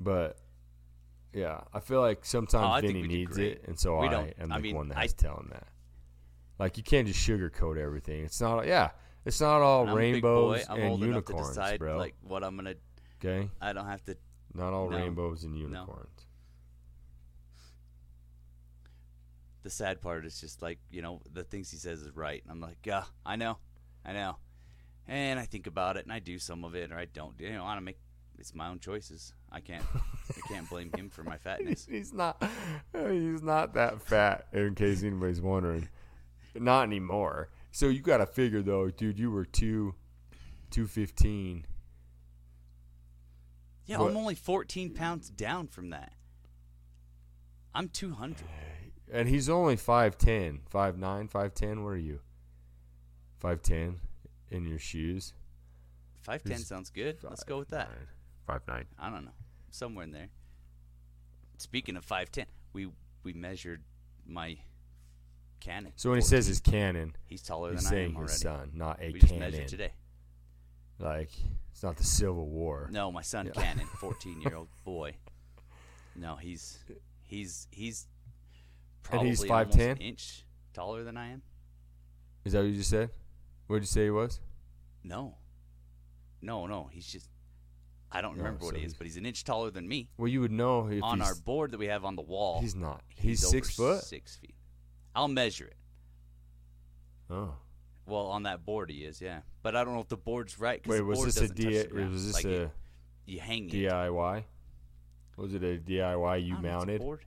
but 0.00 0.38
yeah, 1.32 1.60
I 1.74 1.80
feel 1.80 2.00
like 2.00 2.18
oh, 2.18 2.24
sometimes 2.24 2.84
Oh, 2.84 2.86
Vinny 2.86 3.06
needs 3.06 3.36
it, 3.38 3.64
and 3.66 3.78
so 3.78 4.00
We 4.00 4.08
I 4.08 4.34
am 4.38 4.50
I 4.52 4.56
the 4.56 4.62
mean, 4.62 4.76
one 4.76 4.88
that 4.88 4.98
I- 4.98 5.02
has 5.02 5.12
to 5.14 5.24
tell 5.24 5.36
him 5.36 5.48
that. 5.52 5.68
Like 6.58 6.76
you 6.76 6.82
can't 6.82 7.06
just 7.06 7.20
sugarcoat 7.26 7.76
everything. 7.78 8.24
It's 8.24 8.40
not. 8.40 8.66
Yeah, 8.66 8.90
it's 9.24 9.40
not 9.40 9.62
all 9.62 9.82
And 9.82 9.90
I'm 9.90 9.96
a 9.96 10.00
big 10.00 10.12
rainbows 10.24 10.66
I'm 10.68 10.78
and 10.80 10.90
old 10.90 11.02
enough 11.04 11.24
to 11.26 11.32
unicorns, 11.32 11.48
decide 11.48 11.78
bro. 11.78 11.96
like 11.98 12.14
what 12.22 12.42
I'm 12.42 12.56
gonna. 12.56 12.74
okay, 13.20 13.48
I 13.60 13.72
don't 13.72 13.86
have 13.86 14.02
to. 14.06 14.16
not 14.54 14.72
all 14.72 14.90
No. 14.90 14.96
rainbows 14.98 15.44
and 15.44 15.56
unicorns. 15.56 16.26
The 19.62 19.70
sad 19.70 20.00
part 20.00 20.24
is 20.24 20.40
just 20.40 20.62
like 20.62 20.78
you 20.90 21.02
know 21.02 21.20
the 21.32 21.44
things 21.44 21.70
he 21.70 21.76
says 21.76 22.00
is 22.00 22.14
right. 22.16 22.42
And 22.42 22.50
I'm 22.50 22.60
like, 22.60 22.78
yeah, 22.84 23.04
I 23.26 23.36
know, 23.36 23.58
I 24.04 24.12
know, 24.12 24.36
and 25.06 25.38
I 25.38 25.44
think 25.44 25.66
about 25.66 25.96
it 25.96 26.04
and 26.04 26.12
I 26.12 26.20
do 26.20 26.38
some 26.38 26.64
of 26.64 26.74
it 26.74 26.90
or 26.90 26.96
I 26.98 27.04
don't. 27.04 27.38
You 27.40 27.50
know, 27.52 27.60
I 27.62 27.66
want 27.66 27.78
to 27.78 27.84
make 27.84 27.98
it's 28.38 28.54
my 28.54 28.68
own 28.68 28.78
choices. 28.78 29.32
I 29.50 29.60
can't. 29.60 29.84
I 29.94 30.48
can't 30.48 30.68
blame 30.70 30.90
him 30.96 31.10
for 31.10 31.22
my 31.22 31.36
fatness. 31.36 31.86
He's 31.90 32.12
not. 32.12 32.42
He's 32.92 33.42
not 33.42 33.74
that 33.74 34.00
fat. 34.02 34.46
In 34.52 34.74
case 34.74 35.02
anybody's 35.02 35.40
wondering, 35.40 35.88
not 36.54 36.84
anymore. 36.84 37.48
So 37.70 37.88
you 37.88 38.00
got 38.00 38.18
to 38.18 38.26
figure 38.26 38.62
though, 38.62 38.90
dude. 38.90 39.18
You 39.18 39.30
were 39.30 39.44
two, 39.44 39.94
two 40.70 40.86
fifteen. 40.86 41.66
Yeah, 43.86 43.98
What? 43.98 44.10
I'm 44.10 44.16
only 44.18 44.34
14 44.34 44.92
pounds 44.92 45.30
down 45.30 45.66
from 45.66 45.90
that. 45.90 46.12
I'm 47.74 47.88
200. 47.88 48.36
And 49.10 49.26
he's 49.30 49.48
only 49.48 49.76
5'10", 49.76 50.58
5'9", 50.70 51.30
5'10", 51.30 51.82
What 51.82 51.88
are 51.90 51.96
you? 51.96 52.20
5'10", 53.42 53.94
in 54.50 54.66
your 54.66 54.78
shoes? 54.78 55.32
5'10 56.26 56.48
He's 56.48 56.66
sounds 56.66 56.90
good. 56.90 57.16
Let's 57.22 57.44
go 57.44 57.58
with 57.58 57.70
that. 57.70 57.88
5'9". 58.48 58.84
I 58.98 59.10
don't 59.10 59.24
know. 59.24 59.30
Somewhere 59.70 60.04
in 60.04 60.12
there. 60.12 60.28
Speaking 61.58 61.96
of 61.96 62.06
5'10, 62.06 62.44
we 62.72 62.88
we 63.22 63.32
measured 63.32 63.82
my 64.26 64.56
cannon. 65.60 65.92
So 65.96 66.10
when 66.10 66.18
he 66.18 66.24
says 66.24 66.46
his 66.46 66.60
cannon, 66.60 67.16
he's 67.26 67.42
taller 67.42 67.72
he's 67.72 67.82
than 67.82 67.86
I 67.88 67.90
saying 67.90 68.16
am 68.16 68.22
his 68.22 68.40
son, 68.40 68.70
not 68.74 69.00
a 69.02 69.12
we 69.12 69.18
just 69.18 69.32
cannon. 69.32 69.50
measured 69.50 69.68
today. 69.68 69.92
Like, 71.00 71.30
it's 71.72 71.82
not 71.82 71.96
the 71.96 72.04
Civil 72.04 72.48
War. 72.48 72.88
No, 72.92 73.10
my 73.12 73.22
son 73.22 73.46
Yeah. 73.46 73.52
Cannon, 73.62 73.86
14 74.00 74.40
year 74.40 74.54
old 74.56 74.68
boy. 74.84 75.14
No, 76.16 76.36
he's 76.36 76.78
he's 77.24 77.66
he's 77.70 78.06
And 78.56 79.02
probably 79.02 79.28
he's 79.30 79.44
almost 79.50 79.74
an 79.76 79.96
5'10"? 79.96 80.00
inch 80.00 80.44
taller 80.72 81.04
than 81.04 81.16
I 81.16 81.30
am. 81.32 81.42
Is 82.44 82.52
that 82.52 82.60
what 82.60 82.68
you 82.68 82.76
just 82.76 82.90
said? 82.90 83.10
What 83.66 83.76
did 83.76 83.82
you 83.82 83.86
say 83.88 84.04
he 84.04 84.10
was? 84.10 84.40
No, 85.04 85.36
no, 86.40 86.66
no. 86.66 86.88
He's 86.92 87.06
just 87.06 87.28
I 88.10 88.20
don't 88.22 88.34
Oh, 88.34 88.38
remember 88.38 88.64
what 88.64 88.76
he 88.76 88.84
is, 88.84 88.94
but 88.94 89.06
he's 89.06 89.16
an 89.18 89.26
inch 89.26 89.44
taller 89.44 89.70
than 89.70 89.86
me. 89.86 90.08
Well, 90.16 90.28
you 90.28 90.40
would 90.40 90.50
know 90.52 90.86
if 90.88 91.02
on 91.02 91.18
he's, 91.20 91.28
our 91.28 91.34
board 91.34 91.72
that 91.72 91.78
we 91.78 91.86
have 91.86 92.04
on 92.04 92.16
the 92.16 92.22
wall. 92.22 92.60
he's 92.60 92.74
not. 92.74 93.02
He's, 93.14 93.44
over 93.44 93.50
six 93.50 93.74
foot? 93.76 94.02
Six 94.02 94.36
feet. 94.36 94.54
I'll 95.14 95.28
measure 95.28 95.66
it. 95.66 95.76
Oh. 97.30 97.54
Well, 98.06 98.26
on 98.28 98.44
that 98.44 98.64
board 98.64 98.90
he 98.90 99.04
is, 99.04 99.20
yeah. 99.20 99.40
But 99.62 99.76
I 99.76 99.84
don't 99.84 99.94
know 99.94 100.00
if 100.00 100.08
the 100.08 100.16
board's 100.16 100.58
right. 100.58 100.82
'cause 100.82 100.90
Wait, 100.90 100.98
the 100.98 101.04
was 101.04 101.18
board 101.18 101.28
this 101.28 101.36
a 101.36 101.40
doesn't 101.42 101.56
touch 101.56 101.66
D- 101.72 101.78
the 101.82 101.88
ground. 101.88 102.12
was 102.12 102.26
this 102.26 102.34
like 102.34 102.44
a 102.46 102.62
it, 102.62 102.70
you 103.26 103.40
hang 103.40 103.68
it. 103.68 103.72
DIY? 103.72 104.44
Was 105.36 105.54
it 105.54 105.62
a 105.62 105.76
DIY 105.78 106.26
I 106.28 106.36
you 106.36 106.54
don't 106.54 106.62
know, 106.62 106.68
mounted? 106.70 106.94
It's 106.94 107.02
a 107.02 107.04
board. 107.04 107.24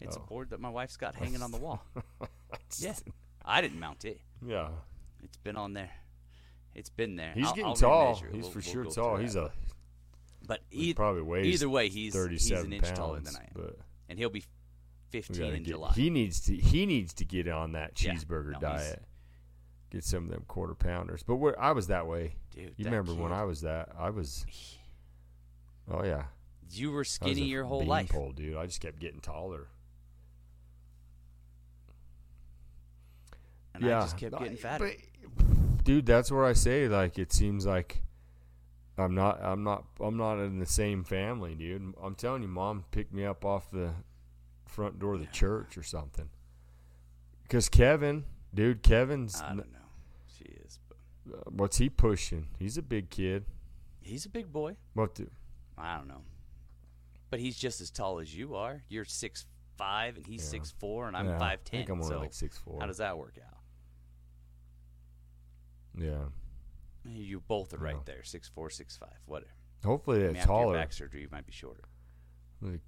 It's 0.00 0.16
Oh. 0.16 0.22
a 0.22 0.26
board 0.26 0.50
that 0.50 0.60
my 0.60 0.70
wife's 0.70 0.96
got 0.96 1.14
hanging 1.14 1.42
on 1.42 1.50
the 1.52 1.58
wall. 1.58 1.82
yeah, 2.78 2.94
I 3.44 3.60
didn't 3.60 3.78
mount 3.78 4.04
it. 4.06 4.20
Yeah. 4.44 4.70
It's 5.22 5.36
been 5.36 5.56
on 5.56 5.74
there. 5.74 5.90
It's 6.74 6.88
been 6.90 7.16
there. 7.16 7.32
He's 7.34 7.46
I'll- 7.46 7.52
getting 7.52 7.66
I'll 7.66 7.76
tall. 7.76 8.14
remeasure 8.16 8.28
it. 8.30 8.34
He's 8.34 8.42
We'll- 8.44 8.50
for 8.52 8.58
we'll 8.58 8.62
sure 8.72 8.84
go 8.84 8.90
tall. 8.90 9.16
He's 9.18 9.34
that. 9.34 9.44
a 9.44 9.52
But 10.52 10.60
he 10.70 10.92
probably 10.94 11.22
weighs 11.22 11.54
either 11.54 11.68
way, 11.70 11.88
he's 11.88 12.12
he's 12.12 12.14
37 12.14 12.66
an 12.66 12.72
inch 12.74 12.82
pounds, 12.84 12.98
taller 12.98 13.20
than 13.20 13.36
I 13.36 13.40
am, 13.44 13.50
but 13.54 13.78
and 14.08 14.18
he'll 14.18 14.28
be 14.30 14.44
15 15.10 15.36
gotta 15.38 15.54
in 15.56 15.62
get, 15.62 15.70
July. 15.72 15.92
he 15.94 16.10
needs 16.10 16.40
to 16.42 16.54
he 16.56 16.84
needs 16.86 17.14
to 17.14 17.24
get 17.24 17.48
on 17.48 17.72
that 17.72 18.02
Yeah. 18.02 18.12
cheeseburger 18.14 18.52
No, 18.52 18.60
diet. 18.60 19.02
Get 19.90 20.04
some 20.04 20.24
of 20.24 20.30
them 20.30 20.44
quarter 20.48 20.74
pounders. 20.74 21.22
But 21.22 21.36
where 21.36 21.58
I 21.60 21.72
was 21.72 21.86
that 21.88 22.06
way. 22.06 22.36
Dude, 22.54 22.74
You 22.76 22.84
remember 22.86 23.14
when 23.14 23.32
I 23.32 23.44
was 23.44 23.60
that? 23.62 23.90
I 23.98 24.10
was. 24.10 24.44
Oh 25.90 26.02
yeah. 26.04 26.24
You 26.70 26.90
were 26.92 27.04
skinny 27.04 27.42
your 27.44 27.64
whole 27.64 27.84
life. 27.84 28.08
pole, 28.10 28.32
dude. 28.32 28.56
I 28.56 28.64
just 28.66 28.80
kept 28.80 28.98
getting 28.98 29.20
taller. 29.20 29.68
And 33.74 33.84
yeah, 33.84 33.98
I 33.98 34.02
just 34.02 34.16
kept 34.18 34.38
getting 34.38 34.56
fatter. 34.56 34.92
but- 35.36 35.84
dude, 35.84 36.06
that's 36.06 36.30
where 36.30 36.44
I 36.44 36.52
say 36.52 36.88
like 36.88 37.18
it 37.18 37.32
seems 37.32 37.66
like 37.66 38.02
I'm 38.98 39.14
not 39.14 39.40
I'm 39.42 39.64
not 39.64 39.84
I'm 40.00 40.16
not 40.16 40.38
in 40.38 40.58
the 40.58 40.66
same 40.66 41.02
family, 41.04 41.54
dude. 41.54 41.94
I'm 42.02 42.14
telling 42.14 42.42
you, 42.42 42.48
mom 42.48 42.84
picked 42.90 43.12
me 43.12 43.24
up 43.24 43.44
off 43.44 43.70
the 43.70 43.92
front 44.66 44.98
door 44.98 45.14
of 45.14 45.20
the 45.20 45.26
church 45.26 45.76
or 45.78 45.82
something. 45.82 46.28
Cause 47.48 47.68
Kevin, 47.68 48.24
dude, 48.54 48.82
Kevin's 48.82 49.40
I 49.40 49.48
don't 49.48 49.72
know. 49.72 49.78
She 50.38 50.44
is, 50.44 50.78
but 50.88 50.98
uh, 51.34 51.42
what's 51.50 51.78
he 51.78 51.88
pushing? 51.88 52.48
He's 52.58 52.76
a 52.78 52.82
big 52.82 53.10
kid. 53.10 53.44
he's 54.00 54.26
a 54.26 54.30
big 54.30 54.52
boy. 54.52 54.76
What? 54.94 55.14
The, 55.14 55.28
I 55.78 55.96
don't 55.96 56.08
know. 56.08 56.22
But 57.30 57.40
he's 57.40 57.56
just 57.56 57.80
as 57.80 57.90
tall 57.90 58.18
as 58.20 58.34
you 58.34 58.54
are. 58.56 58.82
You're 58.88 59.04
six 59.06 59.46
five 59.78 60.16
and 60.16 60.26
he's 60.26 60.42
Yeah. 60.44 60.50
six 60.50 60.70
four 60.78 61.08
and 61.08 61.16
I'm 61.16 61.26
yeah, 61.28 61.38
five 61.38 61.60
I 61.66 61.68
think 61.70 61.88
I'm 61.88 62.00
only 62.02 62.08
so 62.14 62.20
like 62.20 62.34
six 62.34 62.58
four. 62.58 62.78
how 62.80 62.86
does 62.86 62.98
that 62.98 63.16
work 63.16 63.38
out? 63.42 63.58
yeah. 65.98 66.24
You 67.04 67.40
both 67.48 67.74
are 67.74 67.78
right 67.78 68.04
there, 68.06 68.22
six 68.22 68.48
four, 68.48 68.70
six 68.70 68.96
five, 68.96 69.18
whatever. 69.26 69.50
Hopefully 69.84 70.18
I 70.18 70.20
they're 70.22 70.32
mean, 70.32 70.42
taller. 70.44 70.74
back 70.74 70.92
surgery, 70.92 71.22
you 71.22 71.28
might 71.32 71.46
be 71.46 71.52
shorter. 71.52 71.82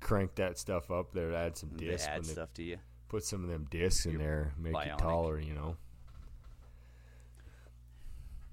Crank 0.01 0.37
that 0.37 0.57
stuff 0.59 0.91
up 0.93 1.13
there, 1.13 1.35
add 1.35 1.57
some 1.57 1.71
discs, 1.71 2.07
add 2.07 2.25
stuff 2.25 2.55
to 2.55 2.63
you. 2.63 2.79
put 3.09 3.25
some 3.25 3.43
of 3.43 3.51
them 3.51 3.67
discs 3.71 4.07
in 4.07 4.13
You're 4.13 4.21
there, 4.21 4.55
make 4.57 4.73
bionic. 4.73 4.93
it 4.95 4.99
taller. 4.99 5.39
You 5.41 5.55
know. 5.55 5.77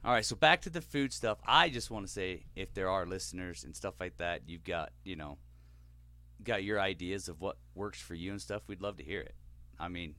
All 0.04 0.12
right, 0.14 0.26
so 0.26 0.36
back 0.36 0.62
to 0.62 0.72
the 0.72 0.82
food 0.82 1.14
stuff. 1.14 1.38
I 1.46 1.70
just 1.70 1.92
want 1.92 2.08
to 2.08 2.12
say, 2.12 2.46
if 2.56 2.74
there 2.74 2.90
are 2.90 3.06
listeners 3.06 3.64
and 3.64 3.76
stuff 3.76 3.94
like 4.00 4.18
that, 4.18 4.42
you've 4.48 4.64
got 4.64 4.92
you 5.04 5.16
know, 5.16 5.38
got 6.44 6.64
your 6.64 6.80
ideas 6.82 7.30
of 7.30 7.40
what 7.40 7.58
works 7.76 8.02
for 8.02 8.16
you 8.16 8.32
and 8.32 8.42
stuff. 8.42 8.64
We'd 8.68 8.82
love 8.82 8.98
to 8.98 9.04
hear 9.04 9.22
it. 9.22 9.36
I 9.80 9.90
mean, 9.90 10.16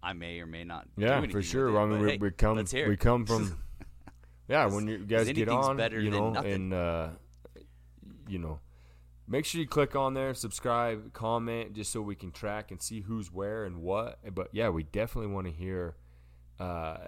I 0.00 0.12
may 0.12 0.38
or 0.38 0.46
may 0.46 0.62
not. 0.62 0.86
do 0.96 1.02
Yeah, 1.06 1.26
for 1.26 1.42
sure. 1.42 1.68
it, 1.76 1.80
I 1.80 1.86
mean, 1.86 2.00
we, 2.00 2.10
hey, 2.12 2.18
we 2.18 2.30
come 2.30 2.64
we 2.72 2.96
come 2.96 3.26
from. 3.26 3.58
Yeah, 4.50 4.66
when 4.66 4.88
you 4.88 4.98
guys 4.98 5.30
get 5.30 5.48
on, 5.48 5.76
better 5.76 6.00
you 6.00 6.10
know, 6.10 6.30
nothing. 6.30 6.52
and 6.52 6.74
uh, 6.74 7.08
you 8.26 8.40
know, 8.40 8.58
make 9.28 9.44
sure 9.44 9.60
you 9.60 9.66
click 9.66 9.94
on 9.94 10.14
there, 10.14 10.34
subscribe, 10.34 11.12
comment, 11.12 11.72
just 11.72 11.92
so 11.92 12.00
we 12.00 12.16
can 12.16 12.32
track 12.32 12.72
and 12.72 12.82
see 12.82 13.02
who's 13.02 13.32
where 13.32 13.64
and 13.64 13.80
what. 13.80 14.18
But 14.34 14.48
yeah, 14.52 14.68
we 14.70 14.82
definitely 14.82 15.32
want 15.32 15.46
to 15.46 15.52
hear 15.52 15.94
uh, 16.58 16.98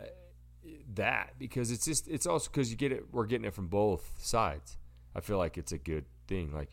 that 0.94 1.32
because 1.36 1.72
it's 1.72 1.84
just 1.84 2.06
it's 2.06 2.26
also 2.26 2.48
because 2.48 2.70
you 2.70 2.76
get 2.76 2.92
it. 2.92 3.06
We're 3.10 3.26
getting 3.26 3.44
it 3.44 3.54
from 3.54 3.66
both 3.66 4.12
sides. 4.18 4.78
I 5.12 5.20
feel 5.20 5.36
like 5.36 5.58
it's 5.58 5.72
a 5.72 5.78
good 5.78 6.04
thing. 6.28 6.52
Like 6.54 6.70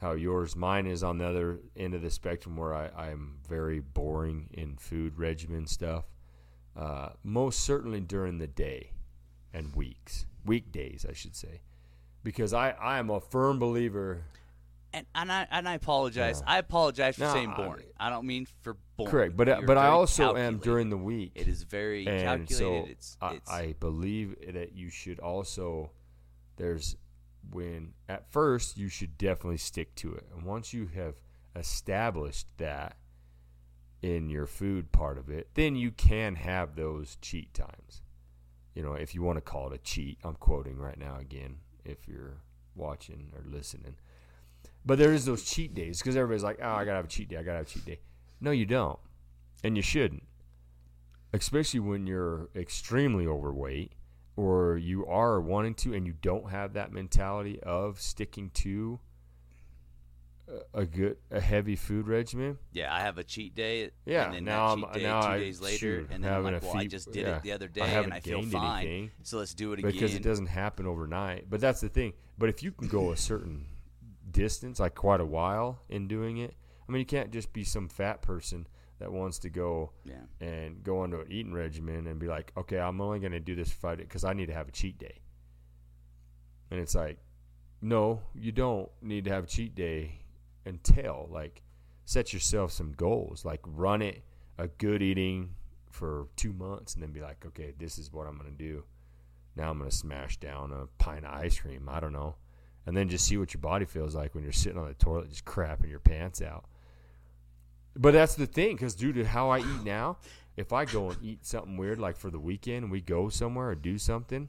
how 0.00 0.14
yours, 0.14 0.56
mine 0.56 0.86
is 0.86 1.04
on 1.04 1.18
the 1.18 1.26
other 1.26 1.60
end 1.76 1.94
of 1.94 2.02
the 2.02 2.10
spectrum 2.10 2.56
where 2.56 2.74
I, 2.74 2.88
I'm 2.96 3.36
very 3.48 3.78
boring 3.78 4.48
in 4.52 4.78
food 4.78 5.16
regimen 5.16 5.68
stuff. 5.68 6.06
Uh, 6.76 7.10
most 7.22 7.60
certainly 7.60 8.00
during 8.00 8.38
the 8.38 8.46
day 8.48 8.90
and 9.52 9.74
weeks, 9.74 10.26
weekdays, 10.44 11.04
I 11.08 11.12
should 11.12 11.34
say, 11.36 11.60
because 12.22 12.52
I, 12.52 12.70
I 12.70 12.98
am 12.98 13.10
a 13.10 13.20
firm 13.20 13.58
believer. 13.58 14.24
And 14.92 15.06
and 15.14 15.30
I 15.30 15.46
and 15.52 15.68
I 15.68 15.74
apologize. 15.74 16.42
Yeah. 16.44 16.52
I 16.54 16.58
apologize 16.58 17.14
for 17.14 17.22
No, 17.22 17.32
saying 17.32 17.50
I- 17.50 17.56
boring. 17.56 17.86
I, 17.98 18.10
don't 18.10 18.26
mean 18.26 18.46
for 18.62 18.76
boring. 18.96 19.10
Correct, 19.10 19.36
but 19.36 19.46
You're 19.46 19.62
but 19.62 19.78
I 19.78 19.86
also 19.86 20.36
am 20.36 20.58
during 20.58 20.90
the 20.90 20.96
week. 20.96 21.32
It 21.36 21.46
is 21.46 21.62
very 21.62 22.06
and 22.06 22.48
calculated. 22.48 22.56
so 22.56 22.90
it's 22.90 23.16
I, 23.20 23.34
it's 23.34 23.50
I 23.50 23.74
believe 23.78 24.34
that 24.52 24.72
you 24.74 24.90
should 24.90 25.20
also 25.20 25.92
there's 26.56 26.96
when 27.50 27.94
at 28.08 28.30
first 28.32 28.76
you 28.76 28.88
should 28.88 29.16
definitely 29.16 29.56
stick 29.56 29.94
to 29.96 30.12
it 30.14 30.26
and 30.34 30.44
once 30.44 30.72
you 30.74 30.86
have 30.94 31.14
established 31.56 32.46
that 32.58 32.96
in 34.02 34.28
your 34.28 34.46
food 34.46 34.92
part 34.92 35.16
of 35.18 35.30
it 35.30 35.48
then 35.54 35.74
you 35.74 35.90
can 35.90 36.34
have 36.34 36.76
those 36.76 37.16
cheat 37.22 37.52
times 37.54 38.02
you 38.74 38.82
know 38.82 38.94
if 38.94 39.14
you 39.14 39.22
want 39.22 39.36
to 39.36 39.40
call 39.40 39.70
it 39.70 39.74
a 39.74 39.78
cheat 39.78 40.18
i'm 40.24 40.34
quoting 40.34 40.76
right 40.76 40.98
now 40.98 41.16
again 41.18 41.56
if 41.84 42.06
you're 42.06 42.38
watching 42.74 43.32
or 43.34 43.42
listening. 43.50 43.96
But 44.84 44.98
there 44.98 45.12
is 45.12 45.24
those 45.24 45.44
cheat 45.44 45.74
days 45.74 45.98
because 45.98 46.16
everybody's 46.16 46.44
like 46.44 46.58
oh 46.62 46.68
i 46.68 46.84
gotta 46.84 46.96
have 46.96 47.04
a 47.04 47.08
cheat 47.08 47.28
day 47.28 47.36
i 47.36 47.42
gotta 47.42 47.58
have 47.58 47.66
a 47.66 47.70
cheat 47.70 47.84
day. 47.84 48.00
No 48.40 48.50
you 48.50 48.66
don't 48.66 48.98
and 49.62 49.76
you 49.76 49.82
shouldn't 49.82 50.22
especially 51.32 51.80
when 51.80 52.06
you're 52.06 52.48
extremely 52.56 53.26
overweight 53.26 53.92
or 54.36 54.76
you 54.76 55.06
are 55.06 55.40
wanting 55.40 55.74
to 55.74 55.92
and 55.92 56.06
you 56.06 56.14
don't 56.22 56.50
have 56.50 56.72
that 56.72 56.92
mentality 56.92 57.60
of 57.62 58.00
sticking 58.00 58.50
to 58.50 58.98
a 60.74 60.84
good 60.86 61.16
a 61.30 61.40
heavy 61.40 61.76
food 61.76 62.08
regimen. 62.08 62.58
Yeah, 62.72 62.94
I 62.94 63.00
have 63.00 63.18
a 63.18 63.24
cheat 63.24 63.54
day. 63.54 63.90
Yeah, 64.04 64.26
and 64.26 64.34
then 64.34 64.44
now 64.44 64.74
that 64.74 64.82
I'm- 64.84 64.92
cheat 64.94 65.02
day 65.02 65.08
now 65.08 65.20
two 65.22 65.26
I- 65.28 65.38
days 65.38 65.60
later, 65.60 65.76
shoot, 65.78 66.08
and 66.10 66.24
then 66.24 66.32
I'm 66.32 66.42
like, 66.44 66.62
well, 66.62 66.76
I 66.76 66.86
just 66.86 67.12
did 67.12 67.26
yeah, 67.26 67.36
it 67.36 67.42
the 67.42 67.52
other 67.52 67.66
I 67.66 67.68
day, 67.68 67.94
and 68.04 68.12
I 68.12 68.20
feel 68.20 68.42
fine. 68.42 68.86
anything 68.86 69.10
So 69.22 69.38
let's 69.38 69.54
do 69.54 69.72
it 69.72 69.78
again. 69.80 69.92
because 69.92 70.14
it 70.14 70.22
doesn't 70.22 70.46
happen 70.46 70.86
overnight. 70.86 71.48
But 71.48 71.60
that's 71.60 71.80
the 71.80 71.88
thing. 71.88 72.12
But 72.38 72.48
if 72.48 72.62
you 72.62 72.72
can 72.72 72.88
go 72.88 73.12
a 73.12 73.16
certain 73.16 73.66
distance, 74.30 74.80
like 74.80 74.94
quite 74.94 75.20
a 75.20 75.26
while 75.26 75.82
in 75.88 76.08
doing 76.08 76.38
it, 76.38 76.54
I 76.88 76.92
mean, 76.92 77.00
you 77.00 77.06
can't 77.06 77.30
just 77.30 77.52
be 77.52 77.62
some 77.64 77.88
fat 77.88 78.20
person 78.22 78.66
that 78.98 79.12
wants 79.12 79.38
to 79.40 79.50
go 79.50 79.92
Yeah, 80.04 80.14
and 80.40 80.82
go 80.82 81.04
into 81.04 81.20
an 81.20 81.26
eating 81.30 81.52
regimen 81.54 82.06
and 82.06 82.18
be 82.18 82.26
like, 82.26 82.52
okay, 82.56 82.78
I'm 82.78 83.00
only 83.00 83.18
going 83.18 83.32
to 83.32 83.40
do 83.40 83.54
this 83.54 83.70
Friday 83.72 84.02
because 84.02 84.24
I 84.24 84.32
need 84.32 84.46
to 84.46 84.52
have 84.54 84.68
a 84.68 84.72
cheat 84.72 84.98
day. 84.98 85.20
And 86.70 86.78
it's 86.80 86.94
like, 86.94 87.18
no, 87.80 88.22
you 88.34 88.52
don't 88.52 88.90
need 89.00 89.24
to 89.24 89.30
have 89.30 89.44
a 89.44 89.46
cheat 89.46 89.74
day 89.74 90.20
until 90.66 91.28
like 91.30 91.62
set 92.04 92.32
yourself 92.32 92.72
some 92.72 92.92
goals, 92.92 93.44
like 93.44 93.60
run 93.64 94.02
it 94.02 94.22
a 94.58 94.68
good 94.68 95.02
eating 95.02 95.54
for 95.90 96.28
two 96.36 96.52
months, 96.52 96.94
and 96.94 97.02
then 97.02 97.12
be 97.12 97.20
like, 97.20 97.44
okay, 97.46 97.72
this 97.78 97.98
is 97.98 98.12
what 98.12 98.26
I'm 98.26 98.38
to 98.38 98.50
do. 98.50 98.84
Now 99.56 99.70
I'm 99.70 99.78
to 99.90 99.96
smash 99.96 100.36
down 100.36 100.72
a 100.72 100.86
pint 101.02 101.24
of 101.24 101.34
ice 101.34 101.58
cream. 101.58 101.88
I 101.88 102.00
don't 102.00 102.12
know. 102.12 102.36
And 102.86 102.96
then 102.96 103.08
just 103.08 103.26
see 103.26 103.36
what 103.36 103.52
your 103.52 103.60
body 103.60 103.84
feels 103.84 104.14
like 104.14 104.34
when 104.34 104.42
you're 104.42 104.52
sitting 104.52 104.78
on 104.78 104.88
the 104.88 104.94
toilet 104.94 105.28
just 105.28 105.44
crapping 105.44 105.90
your 105.90 106.00
pants 106.00 106.40
out. 106.40 106.64
But 107.96 108.12
that's 108.12 108.36
the 108.36 108.46
thing, 108.46 108.76
because 108.76 108.94
due 108.94 109.12
to 109.12 109.24
how 109.24 109.50
I 109.50 109.58
eat 109.58 109.84
now, 109.84 110.18
if 110.56 110.72
I 110.72 110.84
go 110.84 111.10
and 111.10 111.18
eat 111.22 111.44
something 111.44 111.76
weird, 111.76 111.98
like 111.98 112.16
for 112.16 112.30
the 112.30 112.38
weekend, 112.38 112.90
we 112.90 113.00
go 113.00 113.28
somewhere 113.28 113.70
or 113.70 113.74
do 113.74 113.98
something, 113.98 114.48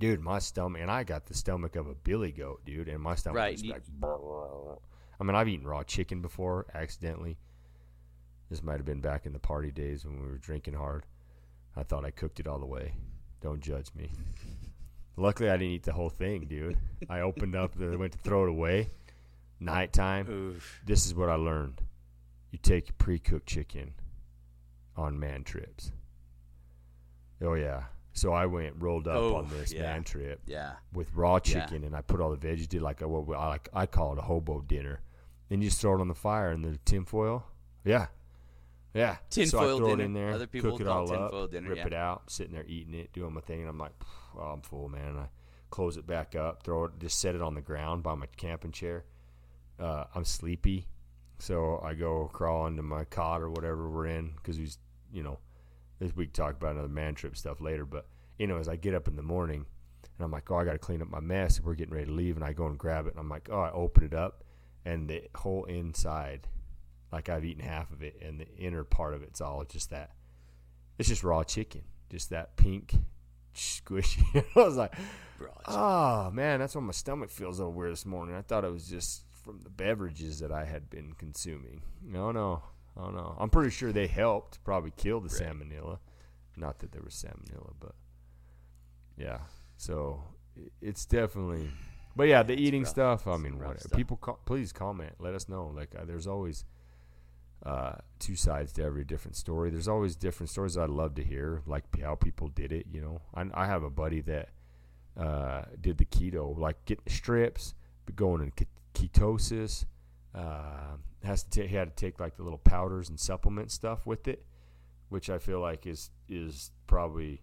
dude, 0.00 0.20
my 0.20 0.38
stomach, 0.40 0.82
and 0.82 0.90
I 0.90 1.04
got 1.04 1.26
the 1.26 1.34
stomach 1.34 1.76
of 1.76 1.86
a 1.86 1.94
billy 1.94 2.32
goat, 2.32 2.62
dude, 2.66 2.88
and 2.88 3.00
my 3.00 3.14
stomach 3.14 3.38
Right, 3.38 3.54
is 3.54 3.64
like, 3.64 3.82
I 5.24 5.26
mean, 5.26 5.36
I've 5.36 5.48
eaten 5.48 5.66
raw 5.66 5.82
chicken 5.82 6.20
before 6.20 6.66
accidentally. 6.74 7.38
This 8.50 8.62
might 8.62 8.76
have 8.76 8.84
been 8.84 9.00
back 9.00 9.24
in 9.24 9.32
the 9.32 9.38
party 9.38 9.70
days 9.70 10.04
when 10.04 10.20
we 10.20 10.26
were 10.28 10.36
drinking 10.36 10.74
hard. 10.74 11.06
I 11.74 11.82
thought 11.82 12.04
I 12.04 12.10
cooked 12.10 12.40
it 12.40 12.46
all 12.46 12.58
the 12.58 12.66
way. 12.66 12.92
Don't 13.40 13.62
judge 13.62 13.86
me. 13.96 14.10
Luckily, 15.16 15.48
I 15.48 15.56
didn't 15.56 15.72
eat 15.72 15.84
the 15.84 15.94
whole 15.94 16.10
thing, 16.10 16.44
dude. 16.44 16.76
I 17.08 17.20
opened 17.20 17.56
up, 17.56 17.72
I 17.80 17.96
went 17.96 18.12
to 18.12 18.18
throw 18.18 18.42
it 18.44 18.50
away. 18.50 18.90
Nighttime 19.60 20.28
Oof. 20.28 20.82
this 20.84 21.06
is 21.06 21.14
what 21.14 21.30
I 21.30 21.36
learned. 21.36 21.80
You 22.50 22.58
take 22.58 22.98
pre-cooked 22.98 23.46
chicken 23.46 23.94
on 24.94 25.18
man 25.18 25.42
trips. 25.42 25.90
Oh 27.40 27.54
yeah. 27.54 27.84
So 28.12 28.34
I 28.34 28.44
went 28.44 28.74
rolled 28.78 29.08
up 29.08 29.16
Oh, 29.16 29.36
on 29.36 29.48
this 29.48 29.72
yeah. 29.72 29.82
man 29.84 30.04
trip 30.04 30.42
Yeah, 30.46 30.72
with 30.92 31.14
raw 31.14 31.36
Yeah. 31.36 31.38
chicken, 31.64 31.82
and 31.84 31.96
I 31.96 32.02
put 32.02 32.20
all 32.20 32.30
the 32.30 32.36
veggies. 32.46 32.68
Did 32.68 32.82
like 32.82 33.00
a, 33.00 33.08
what 33.08 33.38
I 33.38 33.48
like 33.48 33.70
I 33.72 33.86
call 33.86 34.12
it 34.12 34.18
a 34.18 34.22
hobo 34.22 34.60
dinner. 34.60 35.00
Then 35.54 35.62
you 35.62 35.68
just 35.68 35.80
throw 35.80 35.96
it 35.96 36.00
on 36.00 36.08
the 36.08 36.16
fire 36.16 36.50
in 36.50 36.62
the 36.62 36.78
tinfoil. 36.84 37.44
Yeah, 37.84 38.08
yeah. 38.92 39.18
so 39.30 39.42
Tinfoil 39.42 39.78
throw 39.78 39.88
dinner. 39.90 40.02
it 40.02 40.06
in 40.06 40.12
there, 40.12 40.32
Other 40.32 40.48
people 40.48 40.72
cook 40.72 40.80
it 40.80 40.86
call 40.88 41.14
all 41.14 41.44
up, 41.44 41.52
dinner, 41.52 41.68
rip 41.68 41.78
yeah. 41.78 41.86
it 41.86 41.92
out, 41.92 42.28
sitting 42.28 42.52
there 42.52 42.64
eating 42.66 42.92
it, 42.92 43.12
doing 43.12 43.32
my 43.32 43.40
thing, 43.40 43.60
and 43.60 43.68
I'm 43.68 43.78
like, 43.78 43.92
oh, 44.36 44.40
I'm 44.40 44.62
full, 44.62 44.88
man. 44.88 45.16
I 45.16 45.26
close 45.70 45.96
it 45.96 46.08
back 46.08 46.34
up, 46.34 46.64
throw 46.64 46.86
it, 46.86 46.98
just 46.98 47.20
set 47.20 47.36
it 47.36 47.40
on 47.40 47.54
the 47.54 47.60
ground 47.60 48.02
by 48.02 48.16
my 48.16 48.26
camping 48.36 48.72
chair. 48.72 49.04
Uh, 49.78 50.06
I'm 50.12 50.24
sleepy, 50.24 50.88
so 51.38 51.80
I 51.84 51.94
go 51.94 52.28
crawl 52.32 52.66
into 52.66 52.82
my 52.82 53.04
cot 53.04 53.40
or 53.40 53.48
whatever 53.48 53.88
we're 53.88 54.06
in 54.06 54.32
because 54.34 54.58
we, 54.58 54.68
you 55.12 55.22
know, 55.22 55.38
this 56.00 56.16
we 56.16 56.26
talk 56.26 56.56
about 56.56 56.72
another 56.72 56.88
man 56.88 57.14
trip 57.14 57.36
stuff 57.36 57.60
later. 57.60 57.84
But 57.84 58.08
you 58.40 58.48
know, 58.48 58.56
as 58.56 58.68
I 58.68 58.74
get 58.74 58.92
up 58.92 59.06
in 59.06 59.14
the 59.14 59.22
morning, 59.22 59.66
and 60.18 60.24
I'm 60.24 60.32
like, 60.32 60.50
oh, 60.50 60.56
I 60.56 60.64
got 60.64 60.72
to 60.72 60.78
clean 60.78 61.00
up 61.00 61.10
my 61.10 61.20
mess. 61.20 61.60
We're 61.60 61.74
getting 61.74 61.94
ready 61.94 62.06
to 62.06 62.12
leave, 62.12 62.34
and 62.34 62.44
I 62.44 62.52
go 62.54 62.66
and 62.66 62.76
grab 62.76 63.06
it, 63.06 63.10
and 63.10 63.20
I'm 63.20 63.28
like, 63.28 63.48
oh, 63.52 63.60
I 63.60 63.70
open 63.70 64.02
it 64.02 64.14
up, 64.14 64.43
and 64.84 65.08
the 65.08 65.22
whole 65.36 65.64
inside, 65.64 66.48
like 67.12 67.28
I've 67.28 67.44
eaten 67.44 67.62
half 67.64 67.90
of 67.92 68.02
it, 68.02 68.16
and 68.22 68.40
the 68.40 68.48
inner 68.56 68.84
part 68.84 69.14
of 69.14 69.22
it's 69.22 69.40
all 69.40 69.64
just 69.64 69.90
that. 69.90 70.10
It's 70.98 71.08
just 71.08 71.24
raw 71.24 71.42
chicken, 71.42 71.82
just 72.10 72.30
that 72.30 72.56
pink, 72.56 72.94
squishy. 73.54 74.22
I 74.56 74.58
was 74.58 74.76
like, 74.76 74.94
oh 75.66 76.30
man, 76.30 76.60
that's 76.60 76.74
why 76.74 76.80
my 76.80 76.92
stomach 76.92 77.30
feels 77.30 77.58
a 77.58 77.62
little 77.62 77.72
weird 77.72 77.92
this 77.92 78.06
morning. 78.06 78.34
I 78.36 78.42
thought 78.42 78.64
it 78.64 78.72
was 78.72 78.88
just 78.88 79.24
from 79.42 79.60
the 79.62 79.70
beverages 79.70 80.38
that 80.40 80.52
I 80.52 80.64
had 80.64 80.88
been 80.88 81.12
consuming. 81.14 81.82
No, 82.02 82.30
no, 82.32 82.62
oh 82.96 83.10
no. 83.10 83.36
I'm 83.38 83.50
pretty 83.50 83.70
sure 83.70 83.92
they 83.92 84.06
helped 84.06 84.62
probably 84.64 84.92
kill 84.96 85.20
the 85.20 85.28
Right. 85.28 85.50
salmonella. 85.52 85.98
Not 86.56 86.78
that 86.78 86.92
there 86.92 87.02
was 87.02 87.14
salmonella, 87.14 87.72
but 87.80 87.94
yeah. 89.16 89.38
So 89.76 90.22
it's 90.80 91.04
definitely. 91.04 91.70
But 92.16 92.28
yeah, 92.28 92.42
the 92.42 92.54
eating 92.54 92.82
rough. 92.82 92.90
stuff. 92.90 93.26
I 93.26 93.36
mean, 93.36 93.58
what, 93.58 93.80
stuff. 93.80 93.96
people 93.96 94.16
co- 94.16 94.38
please 94.44 94.72
comment. 94.72 95.14
Let 95.18 95.34
us 95.34 95.48
know. 95.48 95.72
Like, 95.74 95.94
uh, 95.98 96.04
there's 96.04 96.26
always 96.26 96.64
uh, 97.64 97.94
two 98.18 98.36
sides 98.36 98.72
to 98.74 98.82
every 98.84 99.04
different 99.04 99.36
story. 99.36 99.70
There's 99.70 99.88
always 99.88 100.16
different 100.16 100.50
stories 100.50 100.76
I'd 100.76 100.90
love 100.90 101.14
to 101.16 101.24
hear, 101.24 101.62
like 101.66 101.84
how 102.00 102.14
people 102.14 102.48
did 102.48 102.72
it. 102.72 102.86
You 102.92 103.00
know, 103.00 103.22
I, 103.34 103.46
I 103.54 103.66
have 103.66 103.82
a 103.82 103.90
buddy 103.90 104.20
that 104.22 104.50
uh, 105.16 105.62
did 105.80 105.98
the 105.98 106.04
keto, 106.04 106.56
like 106.56 106.84
getting 106.84 107.08
strips, 107.08 107.74
going 108.14 108.42
in 108.42 108.52
ketosis. 108.94 109.86
Uh, 110.34 110.96
has 111.22 111.42
to 111.44 111.62
ta- 111.62 111.68
he 111.68 111.76
had 111.76 111.96
to 111.96 112.04
take 112.04 112.20
like 112.20 112.36
the 112.36 112.42
little 112.42 112.58
powders 112.58 113.08
and 113.08 113.18
supplement 113.18 113.70
stuff 113.70 114.06
with 114.06 114.28
it, 114.28 114.44
which 115.08 115.30
I 115.30 115.38
feel 115.38 115.60
like 115.60 115.86
is 115.86 116.10
is 116.28 116.70
probably 116.86 117.40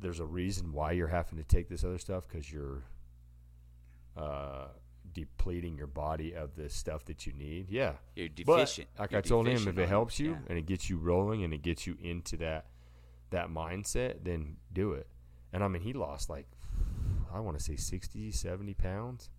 there's 0.00 0.20
a 0.20 0.24
reason 0.24 0.72
why 0.72 0.92
you're 0.92 1.08
having 1.08 1.38
to 1.38 1.44
take 1.44 1.68
this 1.68 1.84
other 1.84 1.98
stuff 1.98 2.24
because 2.28 2.52
you're 2.52 2.84
uh, 4.18 4.68
depleting 5.12 5.76
your 5.76 5.86
body 5.86 6.34
of 6.34 6.54
the 6.56 6.68
stuff 6.68 7.04
that 7.06 7.26
you 7.26 7.32
need. 7.32 7.70
Yeah, 7.70 7.94
You're 8.14 8.28
but 8.46 8.56
deficient. 8.58 8.88
like 8.98 9.10
You're 9.12 9.18
I 9.18 9.22
told 9.22 9.46
him, 9.48 9.66
if 9.68 9.78
it 9.78 9.88
helps 9.88 10.18
you 10.20 10.30
yeah. 10.32 10.36
and 10.48 10.58
it 10.58 10.66
gets 10.66 10.88
you 10.90 10.98
rolling 10.98 11.44
and 11.44 11.52
it 11.54 11.62
gets 11.62 11.86
you 11.86 11.96
into 12.00 12.36
that 12.38 12.66
that 13.30 13.48
mindset, 13.48 14.24
then 14.24 14.56
do 14.72 14.92
it. 14.92 15.06
And 15.52 15.62
I 15.64 15.68
mean, 15.68 15.82
he 15.82 15.92
lost 15.92 16.28
like 16.30 16.46
I 17.32 17.40
want 17.40 17.58
to 17.58 17.62
say 17.62 17.76
60, 17.76 18.30
70 18.30 18.74
pounds, 18.74 19.30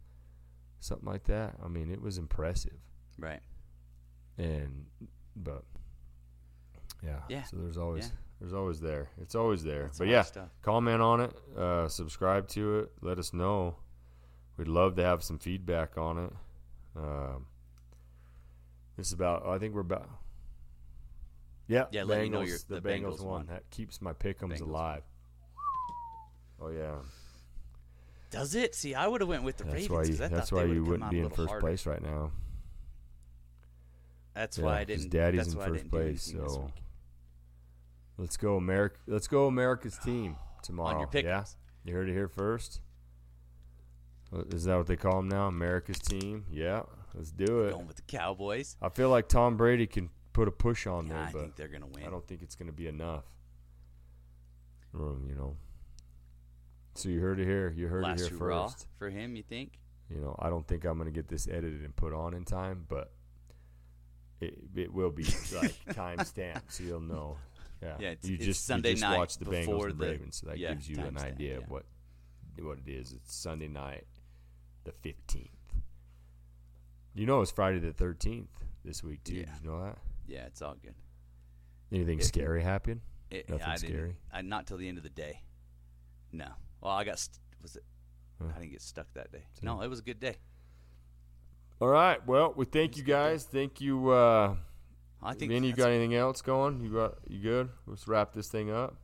something 0.80 1.08
like 1.08 1.24
that. 1.26 1.56
I 1.64 1.68
mean, 1.68 1.92
it 1.92 2.02
was 2.02 2.18
impressive. 2.18 2.78
right. 3.18 3.42
And 4.38 4.86
but 5.36 5.64
yeah, 7.04 7.20
Yeah. 7.30 7.44
So 7.44 7.58
there's 7.58 7.78
always 7.78 8.06
Yeah. 8.06 8.12
there's 8.40 8.54
always 8.54 8.80
there. 8.80 9.10
It's 9.22 9.36
always 9.36 9.64
there. 9.64 9.84
That's 9.84 9.98
but 10.00 10.08
yeah, 10.08 10.22
stuff. 10.24 10.50
comment 10.62 11.02
on 11.02 11.22
it, 11.22 11.34
uh, 11.58 11.88
subscribe 11.88 12.48
to 12.50 12.80
it, 12.80 12.92
let 13.02 13.18
us 13.20 13.34
know. 13.34 13.76
We'd 14.60 14.68
love 14.68 14.98
to 14.98 15.04
have 15.04 15.24
some 15.24 15.40
feedback 15.40 15.98
on 15.98 16.18
it. 16.18 16.34
Um, 16.98 17.46
this 18.98 19.08
is 19.08 19.14
about. 19.14 19.48
I 19.48 19.58
think 19.58 19.74
we're 19.74 19.80
about. 19.80 20.10
Yeah, 21.70 21.86
Yeah, 21.92 22.02
Bengals, 22.02 22.08
let 22.10 22.22
me 22.24 22.30
know 22.30 22.42
your- 22.42 22.58
the, 22.68 22.82
the 22.82 22.90
Bengals, 22.90 23.20
Bengals 23.20 23.24
won. 23.24 23.46
That 23.48 23.70
keeps 23.70 24.02
my 24.02 24.12
pick'ems 24.12 24.58
Bengals 24.58 24.62
alive. 24.62 25.04
Oh 26.62 26.68
yeah, 26.72 26.96
Does 28.32 28.54
it? 28.54 28.76
See, 28.76 28.94
I 28.96 29.08
would 29.08 29.22
have 29.22 29.30
went 29.30 29.44
with 29.44 29.56
the 29.56 29.64
that's 29.64 29.76
Ravens. 29.88 29.90
why. 29.90 30.04
You, 30.26 30.30
that's 30.30 30.52
why 30.52 30.64
you 30.66 30.84
wouldn't 30.84 31.10
be 31.10 31.20
in 31.22 31.30
first 31.30 31.48
harder. 31.48 31.62
place 31.62 31.86
right 31.86 32.02
now. 32.02 32.32
That's 34.34 34.58
Yeah, 34.58 34.66
why 34.66 34.80
I 34.80 34.84
didn't. 34.84 35.10
Daddy's 35.10 35.54
that's 35.54 35.54
in 35.54 35.74
first 35.74 35.90
place, 35.90 36.24
so. 36.24 36.70
Let's 38.18 38.36
go, 38.36 38.58
America. 38.58 38.98
Let's 39.08 39.28
go, 39.30 39.48
America's 39.48 39.98
team 40.00 40.36
tomorrow. 40.64 40.96
on 40.96 41.00
your 41.00 41.08
pick. 41.08 41.24
yeah, 41.24 41.46
you 41.86 41.94
heard 41.94 42.10
it 42.10 42.14
here 42.14 42.28
first. 42.28 42.82
What- 44.30 44.54
Is 44.54 44.66
that 44.66 44.78
what 44.78 44.88
they 44.88 44.96
call 44.98 45.18
them 45.18 45.30
now? 45.30 45.48
America's 45.48 46.00
team. 46.00 46.46
Yeah, 46.52 46.84
let's 47.14 47.32
do 47.32 47.62
it. 47.66 47.72
Going 47.72 47.88
with 47.88 47.96
the 47.98 48.02
Cowboys. 48.04 48.78
I 48.82 48.90
feel 48.90 49.10
like 49.10 49.28
Tom 49.28 49.58
Brady 49.58 49.88
can 49.88 50.10
put 50.34 50.48
a 50.48 50.52
push 50.52 50.86
on 50.88 51.08
Yeah, 51.08 51.14
there, 51.14 51.24
I 51.24 51.32
but 51.32 51.42
think 51.42 51.56
they're 51.56 51.68
gonna 51.68 51.88
win. 51.88 52.06
I 52.06 52.10
don't 52.10 52.28
think 52.28 52.42
it's 52.44 52.56
going 52.56 52.68
to 52.68 52.74
be 52.76 52.88
enough. 52.88 53.26
You 54.94 55.36
know. 55.38 55.58
So 56.96 57.10
you 57.10 57.20
heard 57.22 57.40
it 57.40 57.46
here. 57.46 57.72
You 57.76 57.88
heard 57.88 58.04
Last 58.04 58.22
it 58.22 58.30
here 58.30 58.38
first. 58.38 58.88
for 58.98 59.10
him. 59.10 59.36
You 59.36 59.44
think? 59.44 59.80
You 60.10 60.20
know, 60.22 60.36
I 60.40 60.50
don't 60.50 60.68
think 60.68 60.86
I'm 60.86 60.98
going 60.98 61.06
to 61.06 61.12
get 61.14 61.28
this 61.28 61.48
edited 61.48 61.84
and 61.84 61.96
put 61.96 62.14
on 62.14 62.34
in 62.34 62.44
time, 62.44 62.86
but 62.90 63.12
it, 64.42 64.58
it 64.76 64.92
will 64.92 65.12
be 65.12 65.24
like 65.54 65.74
time 65.96 66.24
stamped, 66.26 66.74
so 66.74 66.84
you'll 66.84 67.00
know. 67.02 67.38
Yeah, 67.84 67.96
Yeah, 68.00 68.08
it's- 68.12 68.26
you 68.28 68.36
it's 68.36 68.46
just 68.46 68.66
Sunday 68.66 68.90
you 68.90 68.96
just 68.96 69.04
night 69.04 69.18
watch 69.18 69.38
the 69.38 69.46
Bengals 69.46 69.66
before 69.68 69.88
and 69.90 70.00
the- 70.00 70.06
Ravens, 70.08 70.38
so 70.38 70.48
that 70.48 70.58
yeah, 70.58 70.74
gives 70.74 70.90
you 70.90 71.00
an 71.00 71.18
idea 71.18 71.52
yeah. 71.54 71.58
of 71.64 71.70
what 71.70 71.86
what 72.60 72.80
it 72.86 72.92
is. 72.92 73.14
It's 73.14 73.34
Sunday 73.36 73.68
night, 73.70 74.06
the 74.84 74.92
fifteenth. 74.92 75.50
You 77.14 77.26
know, 77.26 77.42
it's 77.42 77.52
Friday 77.52 77.80
the 77.80 77.94
thirteenth 77.94 78.50
this 78.86 79.04
week 79.04 79.24
too. 79.24 79.36
Yeah. 79.36 79.46
Did 79.46 79.64
you 79.64 79.70
know 79.72 79.84
that? 79.84 79.98
Yeah, 80.28 80.46
it's 80.46 80.62
all 80.62 80.76
good. 80.82 80.96
Anything 81.92 82.20
It- 82.20 82.26
scary 82.26 82.64
happen? 82.64 83.02
It, 83.32 83.50
Nothing 83.50 83.66
I 83.66 83.76
scary? 83.76 84.16
I, 84.32 84.42
not 84.42 84.66
till 84.66 84.78
the 84.78 84.88
end 84.88 84.98
of 84.98 85.04
the 85.04 85.10
day. 85.10 85.42
No. 86.32 86.48
Well, 86.82 86.94
I 86.94 87.04
got. 87.04 87.20
St- 87.20 87.38
was 87.62 87.76
it? 87.76 87.84
Huh. 88.42 88.48
I 88.56 88.60
didn't 88.60 88.72
get 88.72 88.82
stuck 88.82 89.14
that 89.14 89.32
day. 89.32 89.44
No, 89.62 89.82
it 89.82 89.88
was 89.88 90.00
a 90.00 90.04
good 90.04 90.20
day. 90.20 90.38
All 91.82 91.90
right. 91.90 92.26
Well, 92.26 92.54
we 92.56 92.66
thank 92.66 92.98
you 92.98 93.04
guys. 93.04 93.44
Thank 93.44 93.82
you. 93.82 94.10
Uh, 94.10 94.56
I 95.22 95.34
think. 95.34 95.52
Vinny, 95.52 95.68
you 95.68 95.74
got 95.74 95.90
anything 95.90 96.16
else 96.16 96.42
going? 96.42 96.80
You 96.82 96.90
got 96.92 97.16
you 97.28 97.40
good? 97.40 97.70
Let's 97.86 98.08
wrap 98.08 98.34
this 98.34 98.48
thing 98.48 98.72
up. 98.72 98.96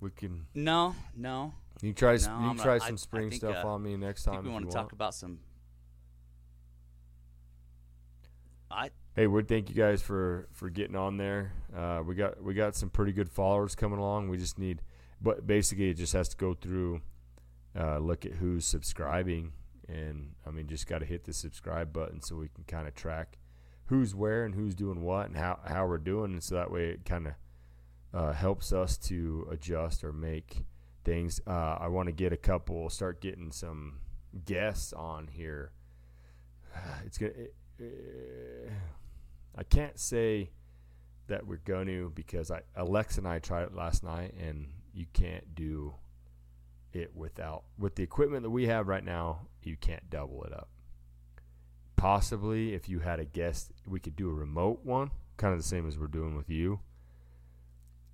We 0.00 0.10
can 0.10 0.46
No, 0.54 0.94
no. 1.16 1.54
You 1.82 1.92
try 1.92 2.16
No, 2.16 2.22
you 2.22 2.28
I'm 2.30 2.48
can 2.48 2.56
not- 2.56 2.62
try 2.64 2.74
I- 2.74 2.78
some 2.78 2.94
I 2.94 2.96
spring 2.96 3.30
think, 3.30 3.40
stuff 3.40 3.64
uh, 3.64 3.68
on 3.68 3.82
me 3.82 3.96
next 3.96 4.26
I 4.26 4.32
time 4.32 4.42
think 4.42 4.44
we 4.44 4.50
if 4.50 4.54
want 4.54 4.70
to 4.70 4.76
talk 4.76 4.92
about 4.92 5.14
some 5.14 5.38
I 8.70 8.90
Hey, 9.14 9.26
we 9.26 9.42
thank 9.42 9.68
you 9.68 9.74
guys 9.74 10.00
for 10.00 10.48
for 10.52 10.70
getting 10.70 10.94
on 10.94 11.16
there. 11.16 11.52
Uh, 11.76 12.02
we 12.06 12.14
got 12.14 12.40
we 12.42 12.54
got 12.54 12.76
some 12.76 12.88
pretty 12.90 13.12
good 13.12 13.28
followers 13.30 13.74
coming 13.74 13.98
along. 13.98 14.28
We 14.28 14.36
just 14.36 14.58
need, 14.58 14.80
but 15.20 15.44
basically, 15.46 15.90
it 15.90 15.94
just 15.94 16.12
has 16.12 16.28
to 16.28 16.36
go 16.36 16.54
through, 16.54 17.00
uh, 17.76 17.98
look 17.98 18.24
at 18.24 18.34
who's 18.34 18.64
subscribing, 18.64 19.54
and 19.88 20.34
I 20.46 20.50
mean, 20.50 20.68
just 20.68 20.86
got 20.86 20.98
to 21.00 21.04
hit 21.06 21.24
the 21.24 21.32
subscribe 21.32 21.92
button 21.92 22.20
so 22.20 22.36
we 22.36 22.48
can 22.48 22.64
kind 22.64 22.86
of 22.86 22.94
track 22.94 23.38
who's 23.86 24.14
where 24.14 24.44
and 24.44 24.54
who's 24.54 24.74
doing 24.74 25.00
what 25.02 25.26
and 25.26 25.36
how 25.36 25.58
how 25.66 25.86
we're 25.86 25.98
doing, 25.98 26.32
and 26.32 26.42
so 26.44 26.54
that 26.54 26.70
way 26.70 26.90
it 26.90 27.04
kind 27.04 27.26
of 27.26 27.32
uh, 28.14 28.32
helps 28.34 28.72
us 28.72 28.96
to 28.98 29.48
adjust 29.50 30.04
or 30.04 30.12
make 30.12 30.64
things. 31.04 31.40
Uh, 31.46 31.76
I 31.80 31.88
want 31.88 32.06
to 32.06 32.12
get 32.12 32.32
a 32.32 32.36
couple, 32.36 32.88
start 32.90 33.20
getting 33.20 33.52
some 33.52 34.00
guests 34.44 34.92
on 34.92 35.28
here. 35.28 35.72
It's 37.04 37.18
gonna. 37.18 37.32
It, 37.32 37.54
uh, 37.80 38.70
I 39.56 39.62
can't 39.64 39.98
say 39.98 40.50
that 41.28 41.46
we're 41.46 41.56
going 41.58 41.86
to 41.86 42.12
because 42.14 42.50
I 42.50 42.62
Alexa 42.76 43.20
and 43.20 43.28
I 43.28 43.38
tried 43.38 43.64
it 43.64 43.74
last 43.74 44.02
night, 44.02 44.34
and 44.38 44.68
you 44.92 45.06
can't 45.12 45.54
do 45.54 45.94
it 46.92 47.14
without 47.14 47.64
with 47.78 47.94
the 47.94 48.02
equipment 48.02 48.42
that 48.42 48.50
we 48.50 48.66
have 48.66 48.88
right 48.88 49.04
now. 49.04 49.46
You 49.62 49.76
can't 49.76 50.08
double 50.10 50.44
it 50.44 50.52
up. 50.52 50.68
Possibly, 51.96 52.74
if 52.74 52.88
you 52.88 53.00
had 53.00 53.20
a 53.20 53.24
guest, 53.24 53.72
we 53.86 54.00
could 54.00 54.16
do 54.16 54.30
a 54.30 54.34
remote 54.34 54.80
one, 54.84 55.10
kind 55.36 55.52
of 55.52 55.58
the 55.58 55.66
same 55.66 55.86
as 55.86 55.98
we're 55.98 56.06
doing 56.06 56.36
with 56.36 56.48
you. 56.48 56.80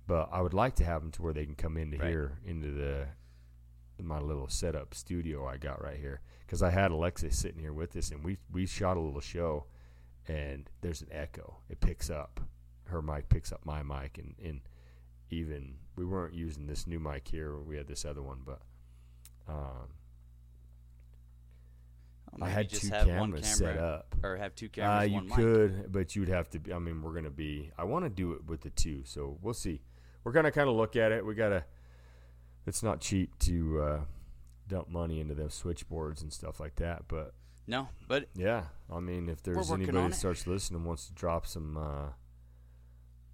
But 0.07 0.29
I 0.31 0.41
would 0.41 0.53
like 0.53 0.75
to 0.75 0.83
have 0.83 1.01
them 1.01 1.11
to 1.13 1.21
where 1.21 1.33
they 1.33 1.45
can 1.45 1.55
come 1.55 1.77
into 1.77 1.97
Right. 1.97 2.09
here 2.09 2.37
into 2.45 2.71
the 2.71 3.07
my 4.01 4.19
little 4.19 4.49
setup 4.49 4.93
studio 4.93 5.47
I 5.47 5.55
got 5.57 5.81
right 5.81 5.97
here 5.97 6.19
because 6.45 6.61
I 6.61 6.69
had 6.69 6.91
Alexa 6.91 7.31
sitting 7.31 7.59
here 7.61 7.73
with 7.73 7.95
us, 7.95 8.11
and 8.11 8.23
we 8.23 8.37
we 8.51 8.65
shot 8.65 8.97
a 8.97 8.99
little 8.99 9.21
show, 9.21 9.65
and 10.27 10.69
there's 10.81 11.01
an 11.01 11.07
echo. 11.11 11.57
It 11.69 11.79
picks 11.79 12.09
up 12.09 12.39
her 12.87 13.01
mic 13.01 13.29
picks 13.29 13.51
up 13.51 13.65
my 13.65 13.81
mic, 13.83 14.17
and 14.17 14.35
and 14.43 14.61
even 15.31 15.77
we 15.95 16.05
weren't 16.05 16.33
using 16.35 16.67
this 16.67 16.85
new 16.85 16.99
mic 16.99 17.27
here. 17.27 17.57
We 17.57 17.77
had 17.77 17.87
this 17.87 18.05
other 18.05 18.21
one, 18.21 18.41
but 18.45 18.61
um, 19.47 19.87
I 22.41 22.49
had 22.49 22.69
just 22.69 22.83
two 22.83 22.89
have 22.89 23.07
one 23.07 23.31
cameras 23.31 23.47
set 23.47 23.77
up. 23.77 24.13
or 24.23 24.35
have 24.35 24.53
two 24.55 24.65
Uh, 24.67 24.69
cameras. 24.69 25.09
you 25.09 25.15
one 25.15 25.25
mic. 25.27 25.35
could, 25.35 25.91
but 25.91 26.15
you'd 26.15 26.27
have 26.29 26.49
to. 26.51 26.59
Be, 26.59 26.73
I 26.73 26.79
mean, 26.79 27.01
we're 27.01 27.13
gonna 27.13 27.29
be. 27.29 27.71
I 27.77 27.85
want 27.85 28.03
to 28.05 28.09
do 28.09 28.33
it 28.33 28.45
with 28.45 28.61
the 28.61 28.69
two, 28.71 29.03
so 29.05 29.37
we'll 29.41 29.53
see. 29.53 29.81
We're 30.25 30.33
gonna 30.33 30.51
kind 30.51 30.67
of 30.67 30.75
look 30.75 30.97
at 30.97 31.13
it. 31.13 31.25
We 31.25 31.35
gotta. 31.35 31.63
It's 32.67 32.81
not 32.83 32.99
cheap 32.99 33.37
to 33.39 33.81
uh, 33.81 33.99
dump 34.67 34.89
money 34.89 35.19
into 35.21 35.35
those 35.35 35.53
switchboards 35.53 36.21
and 36.23 36.33
stuff 36.33 36.59
like 36.59 36.75
that, 36.77 37.03
but 37.07 37.33
No, 37.67 37.87
but 38.07 38.27
yeah, 38.35 38.63
I 38.91 38.99
mean, 38.99 39.29
if 39.29 39.43
there's 39.43 39.71
anybody 39.71 40.09
that 40.09 40.15
starts 40.15 40.47
listening 40.47 40.79
and 40.79 40.87
wants 40.87 41.05
to 41.05 41.13
drop 41.13 41.45
some, 41.45 41.77
uh, 41.77 42.09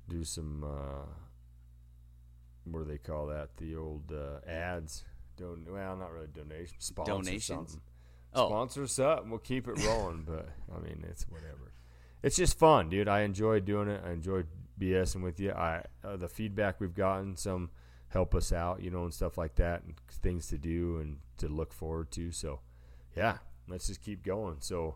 do 0.09 0.25
some, 0.25 0.65
uh, 0.65 1.05
what 2.65 2.79
do 2.79 2.85
they 2.85 2.97
call 2.97 3.27
that? 3.27 3.55
The 3.55 3.75
old 3.75 4.11
uh, 4.11 4.45
ads. 4.47 5.05
Don- 5.37 5.65
well, 5.69 5.95
not 5.95 6.11
really 6.11 6.27
donations. 6.27 6.83
Sponsor 6.85 7.13
Donations? 7.13 7.47
something. 7.47 7.81
Oh. 8.33 8.47
Sponsor 8.49 8.85
something. 8.85 9.29
We'll 9.29 9.39
keep 9.39 9.67
it 9.69 9.81
rolling. 9.85 10.23
but 10.27 10.49
I 10.75 10.79
mean, 10.81 11.05
it's 11.09 11.23
whatever. 11.29 11.71
It's 12.21 12.35
just 12.35 12.59
fun, 12.59 12.89
dude. 12.89 13.07
I 13.07 13.21
enjoy 13.21 13.61
doing 13.61 13.87
it. 13.87 14.01
I 14.05 14.11
enjoy 14.11 14.43
BSing 14.81 15.21
with 15.21 15.39
you. 15.39 15.51
I 15.51 15.83
uh, 16.03 16.17
the 16.17 16.27
feedback 16.27 16.79
we've 16.81 16.95
gotten, 16.95 17.37
some 17.37 17.69
help 18.09 18.33
us 18.35 18.51
out, 18.51 18.81
you 18.81 18.89
know, 18.91 19.03
and 19.03 19.13
stuff 19.13 19.37
like 19.37 19.55
that, 19.55 19.83
and 19.83 19.93
things 20.21 20.47
to 20.47 20.57
do 20.57 20.97
and 20.97 21.17
to 21.37 21.47
look 21.47 21.71
forward 21.73 22.11
to. 22.11 22.31
So, 22.31 22.59
yeah, 23.15 23.37
let's 23.69 23.87
just 23.87 24.01
keep 24.01 24.23
going. 24.23 24.57
So, 24.59 24.95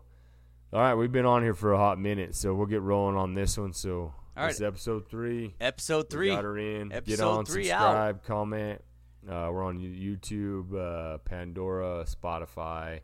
all 0.72 0.80
right, 0.80 0.94
we've 0.94 1.12
been 1.12 1.24
on 1.26 1.42
here 1.42 1.54
for 1.54 1.72
a 1.72 1.78
hot 1.78 1.98
minute, 1.98 2.34
so 2.34 2.54
we'll 2.54 2.66
get 2.66 2.82
rolling 2.82 3.16
on 3.16 3.34
this 3.34 3.56
one. 3.56 3.72
So, 3.72 4.12
All 4.36 4.46
this 4.48 4.56
is 4.56 4.62
episode 4.62 5.08
three. 5.08 5.54
episode 5.60 6.10
three. 6.10 6.28
Got 6.28 6.44
her 6.44 6.58
in. 6.58 6.88
Get 6.88 6.96
Episode 6.98 7.38
on, 7.38 7.44
three 7.46 7.70
out. 7.70 7.80
subscribe, 7.80 8.24
comment. 8.24 8.82
Uh, 9.28 9.48
we're 9.52 9.64
on 9.64 9.78
YouTube, 9.80 10.74
uh, 10.74 11.18
Pandora, 11.18 12.04
Spotify. 12.04 13.00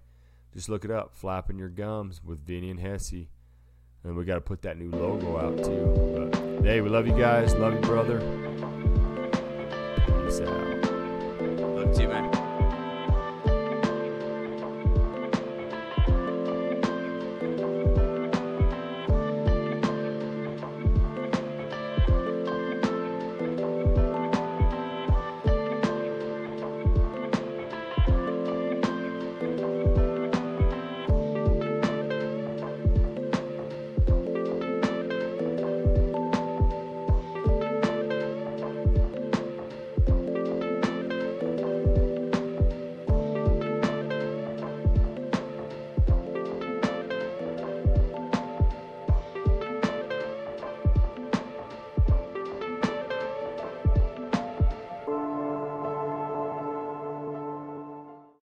Just 0.55 0.69
look 0.69 0.85
it 0.85 0.91
up, 0.91 1.15
"Flapping 1.15 1.59
Your 1.59 1.71
Gums" 1.71 2.23
with 2.23 2.39
Vinny 2.47 2.71
and 2.71 2.79
Hessey 2.79 3.29
and 4.05 4.17
we 4.17 4.25
got 4.25 4.35
to 4.35 4.41
put 4.41 4.63
that 4.63 4.79
new 4.79 4.91
logo 4.91 5.39
out 5.39 5.59
too. 5.65 6.31
But 6.33 6.65
hey, 6.65 6.81
we 6.81 6.89
love 6.89 7.07
you 7.07 7.17
guys. 7.17 7.55
Love 7.55 7.75
you, 7.75 7.81
brother. 7.81 8.19
Peace 10.25 10.41
out. 10.41 10.93
Love 11.77 12.01
you, 12.01 12.09
man. 12.09 12.32